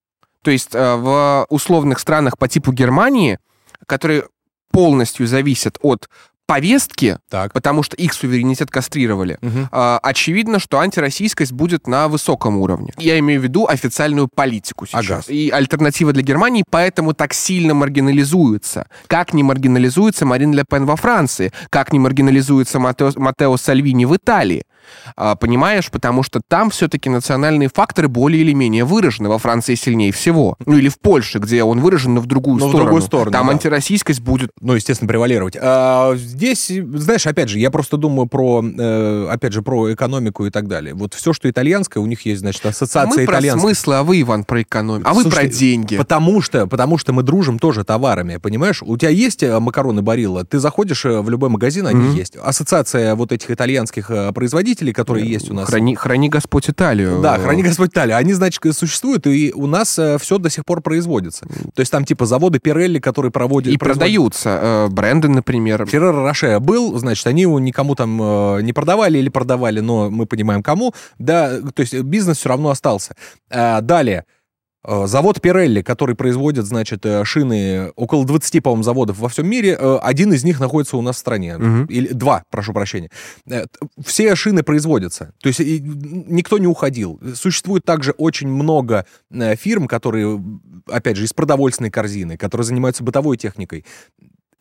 То 0.43 0.51
есть 0.51 0.75
э, 0.75 0.95
в 0.97 1.47
условных 1.49 1.99
странах 1.99 2.37
по 2.39 2.47
типу 2.49 2.71
Германии, 2.73 3.39
которые 3.87 4.25
полностью 4.71 5.27
зависят 5.27 5.79
от 5.83 6.09
повестки, 6.47 7.17
Так. 7.31 7.55
потому 7.55 7.83
что 7.83 7.97
их 7.97 8.13
суверенитет 8.13 8.71
кастрировали, 8.71 9.39
Мгм. 9.41 9.69
а, 9.73 9.99
очевидно, 10.03 10.59
что 10.59 10.79
антироссийскость 10.79 11.53
будет 11.53 11.87
на 11.87 12.07
высоком 12.09 12.59
уровне. 12.59 12.93
Я 12.99 13.19
имею 13.21 13.41
в 13.41 13.45
виду 13.45 13.67
официальную 13.67 14.29
политику 14.29 14.85
сейчас. 14.85 15.25
Ага. 15.27 15.33
И 15.33 15.49
альтернатива 15.49 16.13
для 16.13 16.23
Германии 16.23 16.63
поэтому 16.71 17.15
так 17.15 17.33
сильно 17.33 17.73
маргинализуется. 17.73 18.87
Как 19.07 19.33
не 19.33 19.43
маргинализуется 19.43 20.27
Марин 20.27 20.53
Ле 20.53 20.65
Пен 20.69 20.85
во 20.85 20.97
Франции, 20.97 21.51
как 21.71 21.95
не 21.95 21.99
маргинализуется 21.99 22.79
Матео, 22.79 23.13
Матео 23.17 23.57
Сальвини 23.57 24.05
в 24.05 24.15
Италии. 24.15 24.65
А, 25.17 25.35
понимаешь, 25.37 25.91
потому 25.91 26.23
что 26.23 26.41
там 26.47 26.71
все-таки 26.71 27.09
национальные 27.11 27.69
факторы 27.69 28.09
более 28.09 28.43
или 28.43 28.53
менее 28.53 28.85
выражены. 28.85 29.29
Во 29.29 29.39
Франции 29.39 29.75
сильнее 29.75 30.13
всего. 30.13 30.57
Ну 30.67 30.77
или 30.77 30.89
в 30.89 30.99
Польше, 30.99 31.39
где 31.39 31.63
он 31.65 31.81
выражен, 31.81 32.15
но 32.15 32.21
в 32.21 32.27
другую 32.27 32.59
Но 32.59 32.67
в 32.67 32.69
сторону. 32.71 32.85
другую 32.85 33.03
сторону, 33.03 33.31
Там 33.33 33.47
да. 33.47 33.53
антироссийскость 33.53 34.21
будет 34.21 34.51
ну, 34.61 34.75
естественно, 34.75 35.09
превалировать. 35.09 35.57
А, 35.61 36.15
здесь, 36.17 36.67
знаешь, 36.95 37.27
опять 37.27 37.49
же, 37.49 37.59
я 37.59 37.71
просто 37.71 37.97
думаю 37.97 38.27
про, 38.27 38.63
э, 38.65 39.29
опять 39.31 39.53
же, 39.53 39.63
про 39.63 39.93
экономику 39.93 40.47
и 40.47 40.51
так 40.51 40.69
далее. 40.69 40.95
Вот 40.95 41.15
все, 41.15 41.33
что 41.33 41.49
итальянское, 41.51 42.01
у 42.01 42.07
них 42.07 42.25
есть, 42.27 42.41
значит, 42.41 42.65
А 42.67 42.71
ассоциация 42.71 43.21
мы 43.23 43.27
про 43.27 43.35
итальянских. 43.35 43.61
смыслы, 43.63 43.95
а 43.97 44.03
вы, 44.03 44.21
Иван, 44.21 44.45
про 44.45 44.63
экономику. 44.63 45.09
А 45.09 45.15
вы 45.15 45.23
Слушай, 45.23 45.35
про 45.35 45.47
деньги. 45.47 45.97
Потому 45.97 46.41
что, 46.43 46.67
потому 46.67 46.99
что 46.99 47.13
мы 47.13 47.23
дружим 47.23 47.59
тоже 47.59 47.85
товарами, 47.85 48.37
понимаешь? 48.39 48.83
У 48.83 48.97
тебя 48.97 49.11
есть 49.11 49.43
э, 49.43 49.59
макароны 49.59 50.03
Барилла, 50.03 50.45
ты 50.45 50.59
заходишь 50.59 51.05
э, 51.05 51.21
в 51.21 51.31
любой 51.31 51.49
магазин, 51.51 51.87
они 51.87 52.01
Мгм. 52.01 52.15
есть. 52.15 52.37
Ассоциация 52.43 53.15
вот 53.15 53.33
этих 53.33 53.51
итальянских 53.51 54.11
э, 54.11 54.33
производителей, 54.75 54.93
которые 54.93 55.29
есть 55.29 55.51
у 55.51 55.55
нас. 55.55 55.69
Храни, 55.69 55.95
храни 55.95 56.29
Господь 56.29 56.69
Италию. 56.71 57.21
Да, 57.23 57.39
храни 57.39 57.63
Господь 57.63 57.91
Италию. 57.91 58.17
Они, 58.17 58.33
значит, 58.33 58.63
существуют, 58.73 59.27
и 59.27 59.53
у 59.55 59.67
нас 59.67 59.99
все 60.21 60.39
до 60.39 60.51
сих 60.51 60.65
пор 60.65 60.81
производится. 60.81 61.47
То 61.75 61.81
есть 61.81 61.91
там 61.93 62.05
типа 62.05 62.27
заводы 62.27 62.59
Пирелли, 62.59 62.99
которые 62.99 63.31
проводят... 63.33 63.73
И 63.73 63.77
производят- 63.77 63.99
продаются. 63.99 64.61
э, 64.63 64.89
бренды, 64.89 65.29
например. 65.29 65.87
Ферреро 65.87 66.23
Роше 66.23 66.59
был, 66.61 66.99
значит, 66.99 67.27
они 67.27 67.43
его 67.43 67.59
никому 67.61 67.95
там 67.95 68.21
э, 68.21 68.63
не 68.63 68.73
продавали 68.73 69.19
или 69.19 69.29
продавали, 69.29 69.81
но 69.81 70.11
мы 70.11 70.27
понимаем 70.27 70.63
кому. 70.63 70.95
Да, 71.19 71.61
то 71.61 71.81
есть 71.81 71.95
бизнес 71.95 72.39
все 72.39 72.49
равно 72.49 72.71
остался. 72.71 73.15
Далее. 73.51 74.25
Э, 74.85 75.07
Завод 75.07 75.41
Пирелли, 75.41 75.83
который 75.83 76.15
производит, 76.15 76.67
значит, 76.67 77.05
э, 77.07 77.25
шины, 77.25 77.91
около 77.97 78.25
20, 78.25 78.63
по-моему, 78.63 78.83
заводов 78.83 79.19
во 79.19 79.29
всем 79.29 79.49
мире, 79.49 79.77
э, 79.79 79.99
один 80.03 80.33
из 80.33 80.45
них 80.45 80.61
находится 80.61 80.97
у 80.97 81.03
нас 81.03 81.17
в 81.17 81.19
стране. 81.19 81.57
Мгм. 81.57 81.87
Или 81.87 82.09
два, 82.09 82.45
прошу 82.51 82.73
прощения. 82.73 83.11
Все 84.05 84.35
шины 84.35 84.63
производятся. 84.63 85.33
То 85.41 85.49
есть 85.49 85.61
никто 85.61 86.59
не 86.59 86.67
уходил. 86.67 87.21
Существует 87.35 87.85
также 87.85 88.13
очень 88.13 88.49
много 88.49 89.07
фирм, 89.31 89.89
которые, 89.89 90.43
опять 90.87 91.17
же, 91.17 91.25
из 91.25 91.33
продовольственной 91.33 91.91
корзины, 91.91 92.37
которые 92.37 92.65
занимаются 92.65 93.03
бытовой 93.03 93.37
техникой. 93.37 93.85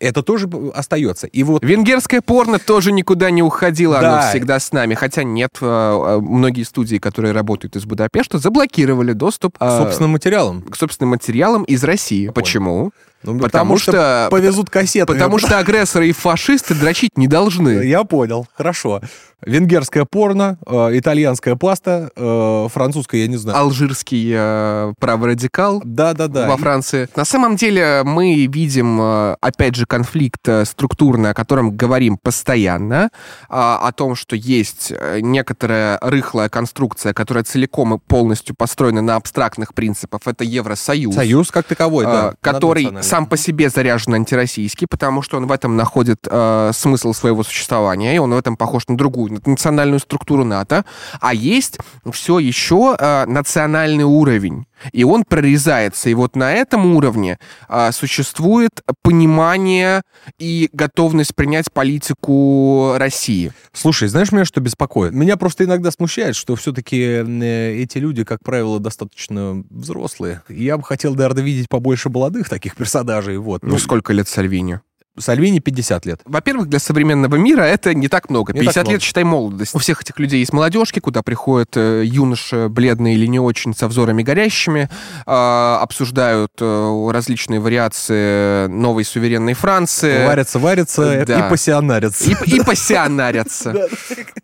Это 0.04 0.22
тоже 0.22 0.50
остается. 0.74 1.28
И 1.28 1.44
вот 1.44 1.64
Венгерское 1.64 2.22
порно 2.22 2.60
тоже 2.60 2.92
никуда 2.92 3.32
не 3.32 3.42
уходило, 3.42 4.00
Да. 4.02 4.20
оно 4.20 4.30
всегда 4.30 4.60
с 4.60 4.72
нами. 4.74 4.96
Хотя 4.96 5.24
нет, 5.24 5.52
э, 5.62 5.66
э, 5.66 6.20
многие 6.20 6.64
студии, 6.64 6.98
которые 6.98 7.32
работают 7.32 7.76
из 7.76 7.86
Будапешта, 7.86 8.38
заблокировали 8.38 9.14
доступ 9.14 9.58
к 9.58 9.62
э, 9.62 9.78
собственным 9.78 10.12
материалам. 10.12 10.62
к 10.62 10.76
собственным 10.76 11.12
материалам 11.12 11.64
из 11.64 11.84
России. 11.84 12.30
Почему? 12.30 12.92
Ну, 13.24 13.40
потому 13.40 13.78
что- 13.78 14.28
повезут 14.30 14.70
кассеты. 14.70 15.06
Потому 15.06 15.40
что 15.40 15.58
агрессоры 15.58 16.10
и 16.10 16.12
фашисты 16.12 16.76
дрочить 16.76 17.18
не 17.18 17.28
должны. 17.28 17.84
Я 17.86 18.04
понял, 18.04 18.48
хорошо. 18.56 19.02
Венгерское 19.46 20.06
порно, 20.06 20.58
э, 20.66 20.98
итальянская 20.98 21.56
паста, 21.56 22.10
э, 22.16 22.68
французская, 22.72 23.22
я 23.22 23.28
не 23.28 23.38
знаю. 23.38 23.58
Алжирский 23.58 24.32
э, 24.34 24.94
праворадикал 25.00 25.82
Да-да-да. 25.84 26.48
во 26.48 26.58
Франции. 26.58 27.10
На 27.16 27.26
самом 27.26 27.56
деле 27.56 28.04
мы 28.06 28.46
видим, 28.46 29.00
э, 29.02 29.36
опять 29.42 29.76
же, 29.76 29.86
конфликт 29.86 30.48
э, 30.48 30.66
структурный, 30.66 31.32
о 31.32 31.34
котором 31.34 31.76
говорим 31.76 32.18
постоянно, 32.18 33.10
а, 33.50 33.80
о 33.86 33.92
том, 33.92 34.16
что 34.16 34.36
есть 34.36 34.94
э, 34.96 35.20
некоторая 35.22 35.98
рыхлая 36.02 36.50
конструкция, 36.50 37.14
которая 37.14 37.44
целиком 37.44 37.96
и 37.96 38.00
полностью 38.00 38.56
построена 38.56 39.02
на 39.02 39.16
абстрактных 39.16 39.74
принципах. 39.74 40.22
Это 40.26 40.44
Евросоюз. 40.44 41.16
Союз 41.16 41.52
как 41.52 41.66
таковой, 41.66 42.06
да. 42.06 42.30
э, 42.30 42.34
который 42.42 42.86
наднациональный. 42.86 43.04
Сам 43.14 43.28
по 43.28 43.38
себе 43.38 43.70
заряжен 43.70 44.16
антироссийский, 44.16 44.88
потому 44.88 45.22
что 45.22 45.38
он 45.38 45.46
в 45.46 45.52
этом 45.52 45.76
находит 45.76 46.28
э, 46.28 46.72
смысл 46.74 47.14
своего 47.14 47.44
существования, 47.44 48.16
и 48.16 48.18
он 48.18 48.34
в 48.34 48.38
этом 48.38 48.58
похож 48.58 48.88
на 48.88 48.98
другую, 48.98 49.34
на 49.34 49.40
национальную 49.46 50.00
структуру 50.00 50.44
НАТО. 50.44 50.84
А 51.22 51.32
есть 51.32 51.78
все 52.12 52.40
еще 52.40 52.96
э, 52.98 53.26
национальный 53.28 54.04
уровень. 54.04 54.66
И 54.92 55.04
он 55.04 55.24
прорезается. 55.24 56.10
И 56.10 56.14
вот 56.14 56.36
на 56.36 56.54
этом 56.54 56.96
уровне 56.96 57.38
э, 57.70 57.92
существует 57.92 58.72
понимание 59.02 60.02
и 60.40 60.70
готовность 60.74 61.36
принять 61.36 61.72
политику 61.72 62.94
России. 62.98 63.52
Слушай, 63.72 64.08
знаешь, 64.08 64.32
меня 64.32 64.46
что 64.46 64.62
беспокоит? 64.62 65.14
Меня 65.14 65.38
просто 65.38 65.64
иногда 65.64 65.92
смущает, 65.92 66.36
что 66.36 66.56
все-таки 66.56 66.98
эти 66.98 67.98
люди, 67.98 68.24
как 68.24 68.40
правило, 68.44 68.80
достаточно 68.80 69.64
взрослые. 69.70 70.42
Я 70.50 70.78
бы 70.78 70.84
хотел, 70.84 71.16
наверное, 71.16 71.44
видеть 71.44 71.70
побольше 71.70 72.10
молодых 72.10 72.50
таких 72.50 72.76
персонажей. 72.76 73.38
Вот. 73.38 73.64
Ну, 73.64 73.78
сколько 73.78 74.14
лет 74.14 74.28
Сальвини? 74.28 74.80
Сальвини 75.20 75.60
50 75.60 76.06
лет. 76.06 76.22
Во-первых, 76.26 76.68
для 76.68 76.80
современного 76.80 77.36
мира 77.36 77.62
это 77.62 77.94
не 77.94 78.08
так 78.08 78.30
много. 78.30 78.52
Не 78.54 78.62
50 78.62 78.74
так 78.74 78.84
много. 78.86 78.94
лет, 78.94 79.02
считай, 79.04 79.24
молодость. 79.24 79.76
У 79.76 79.78
всех 79.80 80.02
этих 80.02 80.18
людей 80.20 80.40
есть 80.40 80.54
молодежки, 80.54 81.00
куда 81.00 81.22
приходят 81.22 81.76
э, 81.78 82.04
юноши, 82.06 82.68
бледные 82.70 83.16
или 83.16 83.26
не 83.28 83.40
очень, 83.40 83.76
со 83.76 83.88
взорами 83.88 84.24
горящими, 84.24 84.90
а, 85.26 85.80
обсуждают 85.82 86.52
э, 86.60 87.10
различные 87.12 87.60
вариации 87.60 88.68
новой 88.68 89.04
суверенной 89.06 89.54
Франции. 89.54 90.26
Варятся, 90.26 90.60
варятся 90.60 91.02
Э, 91.04 91.26
да. 91.26 91.46
и 91.46 91.50
пассионарятся. 91.50 92.32
И, 92.32 92.56
и 92.56 92.64
пассионарятся. 92.64 93.88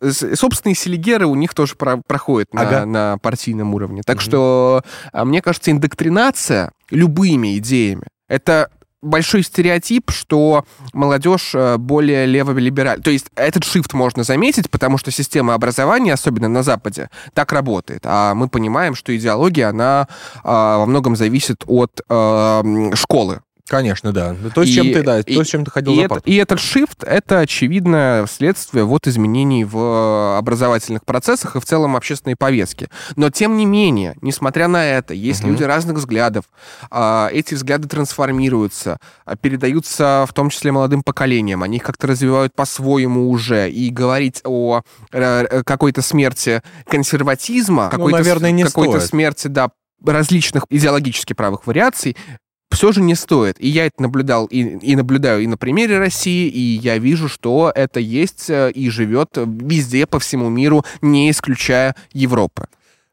Собственные 0.34 0.74
селигеры 0.76 1.26
у 1.26 1.34
них 1.34 1.54
тоже 1.54 1.74
про- 1.74 2.00
проходят 2.06 2.52
на, 2.54 2.62
Ага. 2.62 2.86
на 2.86 3.18
партийном 3.18 3.74
уровне. 3.74 4.02
Так 4.04 4.20
что, 4.20 4.82
а, 5.12 5.24
мне 5.24 5.42
кажется, 5.42 5.70
индоктринация 5.70 6.70
любыми 6.90 7.58
идеями— 7.58 8.04
это 8.28 8.70
большой 9.02 9.42
стереотип, 9.42 10.10
что 10.10 10.64
молодежь 10.92 11.52
э, 11.54 11.76
более 11.78 12.26
леволиберальна. 12.26 13.02
То 13.02 13.10
есть 13.10 13.26
этот 13.34 13.64
шифт 13.64 13.92
можно 13.94 14.24
заметить, 14.24 14.70
потому 14.70 14.98
что 14.98 15.10
система 15.10 15.54
образования, 15.54 16.14
особенно 16.14 16.48
на 16.48 16.62
Западе, 16.62 17.08
так 17.34 17.52
работает. 17.52 18.02
А 18.04 18.34
мы 18.34 18.48
понимаем, 18.48 18.94
что 18.94 19.16
идеология, 19.16 19.68
она 19.68 20.08
а, 20.42 20.78
во 20.78 20.86
многом 20.86 21.16
зависит 21.16 21.64
от 21.66 22.00
э, 22.08 22.90
школы. 22.94 23.40
Конечно, 23.70 24.12
да. 24.12 24.34
То, 24.52 24.64
с 24.64 24.68
И- 24.68 24.72
чем 24.72 24.92
ты, 24.92 25.02
да, 25.04 25.20
и- 25.20 25.34
то, 25.36 25.44
с 25.44 25.46
чем 25.46 25.64
ты 25.64 25.70
ходил 25.70 25.92
И, 25.92 25.98
это- 25.98 26.20
и 26.24 26.34
этот 26.34 26.58
shift— 26.58 27.06
это 27.06 27.38
очевидное 27.38 28.26
следствие 28.26 28.82
вот 28.82 29.06
изменений 29.06 29.64
в 29.64 30.36
образовательных 30.38 31.04
процессах 31.04 31.54
и 31.54 31.60
в 31.60 31.64
целом 31.64 31.94
общественной 31.94 32.34
повестке. 32.34 32.88
Но 33.14 33.30
тем 33.30 33.56
не 33.56 33.66
менее, 33.66 34.16
несмотря 34.22 34.66
на 34.66 34.84
это, 34.84 35.14
есть 35.14 35.42
Мгм. 35.44 35.52
люди 35.52 35.62
разных 35.62 35.98
взглядов, 35.98 36.46
а, 36.90 37.28
эти 37.32 37.54
взгляды 37.54 37.86
трансформируются, 37.86 38.98
а, 39.24 39.36
передаются 39.36 40.26
в 40.28 40.32
том 40.32 40.50
числе 40.50 40.72
молодым 40.72 41.04
поколениям, 41.04 41.62
они 41.62 41.76
их 41.76 41.84
как-то 41.84 42.08
развивают 42.08 42.52
по-своему 42.56 43.30
уже. 43.30 43.70
И 43.70 43.90
говорить 43.90 44.40
о 44.44 44.80
э, 45.12 45.46
э, 45.48 45.62
какой-то 45.62 46.02
смерти 46.02 46.60
консерватизма, 46.88 47.88
какой-то, 47.88 48.16
Ну, 48.18 48.22
наверное, 48.24 48.50
не 48.50 48.64
какой-то 48.64 48.98
смерти, 48.98 49.46
да, 49.46 49.70
различных 50.04 50.64
идеологически 50.70 51.34
правых 51.34 51.66
вариаций, 51.66 52.16
все 52.70 52.92
же 52.92 53.02
не 53.02 53.14
стоит. 53.14 53.56
И 53.58 53.68
я 53.68 53.86
это 53.86 54.02
наблюдал 54.02 54.46
и, 54.46 54.60
и 54.60 54.96
наблюдаю 54.96 55.42
и 55.42 55.46
на 55.46 55.56
примере 55.56 55.98
России, 55.98 56.48
и 56.48 56.60
я 56.60 56.98
вижу, 56.98 57.28
что 57.28 57.72
это 57.74 58.00
есть 58.00 58.48
э, 58.48 58.70
и 58.70 58.88
живет 58.90 59.30
везде 59.36 60.06
по 60.06 60.18
всему 60.18 60.48
миру, 60.48 60.84
не 61.02 61.30
исключая 61.30 61.94
Европы. 62.12 62.66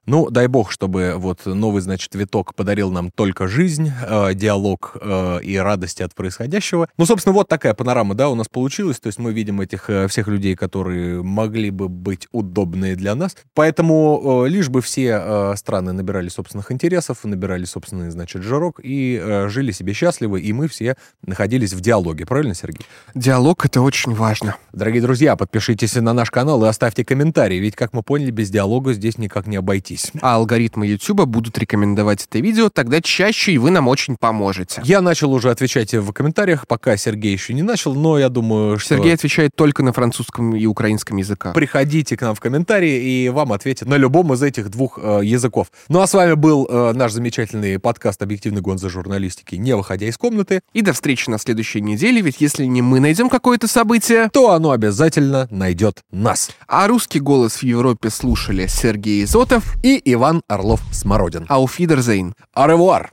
Ну, 0.10 0.30
дай 0.30 0.48
бог, 0.48 0.72
чтобы 0.72 1.16
вот 1.18 1.46
новый, 1.46 1.82
значит, 1.82 2.16
виток 2.16 2.56
подарил 2.56 2.90
нам 2.92 3.12
только 3.12 3.50
жизнь, 3.50 3.92
э, 4.08 4.34
диалог 4.34 4.96
э, 5.02 5.40
и 5.44 5.58
радости 5.58 6.02
от 6.02 6.16
происходящего. 6.16 6.88
Ну, 6.98 7.06
собственно, 7.06 7.34
вот 7.34 7.50
такая 7.50 7.74
панорама, 7.74 8.16
да, 8.16 8.30
у 8.30 8.36
нас 8.36 8.48
получилась. 8.48 9.02
То 9.02 9.08
есть 9.08 9.20
мы 9.20 9.34
видим 9.34 9.60
этих 9.60 9.90
э, 9.90 10.08
всех 10.08 10.30
людей, 10.30 10.56
которые 10.56 11.22
могли 11.24 11.72
бы 11.72 11.90
быть 11.90 12.30
удобные 12.32 12.96
для 12.96 13.16
нас. 13.16 13.36
Поэтому 13.54 14.46
э, 14.46 14.50
лишь 14.50 14.70
бы 14.70 14.82
все 14.82 15.20
э, 15.22 15.54
страны 15.58 15.92
набирали 15.92 16.30
собственных 16.30 16.72
интересов, 16.72 17.26
набирали 17.26 17.66
собственный, 17.66 18.10
значит, 18.10 18.44
жирок 18.44 18.80
и 18.82 19.22
э, 19.22 19.50
жили 19.50 19.72
себе 19.72 19.92
счастливо, 19.92 20.38
и 20.38 20.54
мы 20.54 20.70
все 20.70 20.96
находились 21.22 21.74
в 21.74 21.82
диалоге. 21.82 22.26
Правильно, 22.26 22.56
Сергей? 22.56 22.86
Диалог— 23.14 23.66
это 23.66 23.82
очень 23.82 24.14
важно. 24.14 24.56
Дорогие 24.72 25.02
друзья, 25.02 25.36
подпишитесь 25.36 25.96
на 25.96 26.14
наш 26.14 26.32
канал 26.32 26.64
и 26.64 26.68
оставьте 26.70 27.04
комментарии, 27.04 27.58
ведь, 27.58 27.76
как 27.76 27.92
мы 27.92 28.04
поняли, 28.04 28.32
без 28.32 28.50
диалога 28.50 28.94
здесь 28.94 29.18
никак 29.18 29.48
не 29.48 29.58
обойтись. 29.58 29.97
А 30.22 30.36
алгоритмы 30.36 30.88
YouTube 30.88 31.26
будут 31.26 31.58
рекомендовать 31.58 32.26
это 32.30 32.40
видео, 32.40 32.70
тогда 32.70 33.02
чаще 33.02 33.54
и 33.54 33.58
вы 33.58 33.72
нам 33.72 33.88
очень 33.88 34.16
поможете. 34.18 34.82
Я 34.84 35.02
начал 35.02 35.34
уже 35.34 35.50
отвечать 35.52 35.94
в 35.94 36.12
комментариях, 36.12 36.68
пока 36.68 36.98
Сергей 36.98 37.34
еще 37.34 37.54
не 37.54 37.64
начал, 37.64 37.94
но 37.94 38.18
я 38.20 38.30
думаю, 38.30 38.80
что... 38.80 38.96
Сергей 38.96 39.14
отвечает 39.14 39.52
только 39.56 39.84
на 39.84 39.94
французском 39.94 40.56
и 40.56 40.66
украинском 40.66 41.18
языках. 41.18 41.54
Приходите 41.54 42.18
к 42.18 42.22
нам 42.22 42.36
в 42.36 42.40
комментарии, 42.40 43.24
и 43.24 43.30
вам 43.30 43.54
ответят 43.54 43.88
на 43.88 43.96
любом 43.96 44.34
из 44.34 44.44
этих 44.44 44.70
двух 44.70 45.00
э, 45.02 45.22
языков. 45.24 45.68
Ну 45.90 46.02
а 46.02 46.08
с 46.08 46.14
вами 46.14 46.34
был 46.34 46.68
э, 46.70 46.94
наш 46.94 47.12
замечательный 47.12 47.80
подкаст 47.80 48.22
«Объективный 48.22 48.62
гонза 48.62 48.90
журналистики», 48.90 49.56
не 49.56 49.76
выходя 49.76 50.08
из 50.08 50.18
комнаты, 50.18 50.62
И 50.74 50.82
до 50.82 50.94
встречи 50.94 51.30
на 51.30 51.38
следующей 51.40 51.82
неделе, 51.82 52.22
ведь 52.22 52.42
если 52.42 52.66
не 52.66 52.82
мы 52.82 53.00
найдем 53.00 53.30
какое-то 53.30 53.68
событие, 53.68 54.30
то 54.32 54.52
оно 54.52 54.72
обязательно 54.72 55.48
найдет 55.52 56.02
нас. 56.12 56.52
а 56.68 56.88
русский 56.88 57.20
голос 57.20 57.58
в 57.58 57.64
Европе 57.64 58.10
слушали 58.10 58.68
Сергей 58.68 59.24
Изотов, 59.24 59.76
И 59.88 60.02
Иван 60.04 60.42
Орлов-Смородин. 60.50 61.46
Ауфидерзейн. 61.48 62.34
Аревуар! 62.54 63.12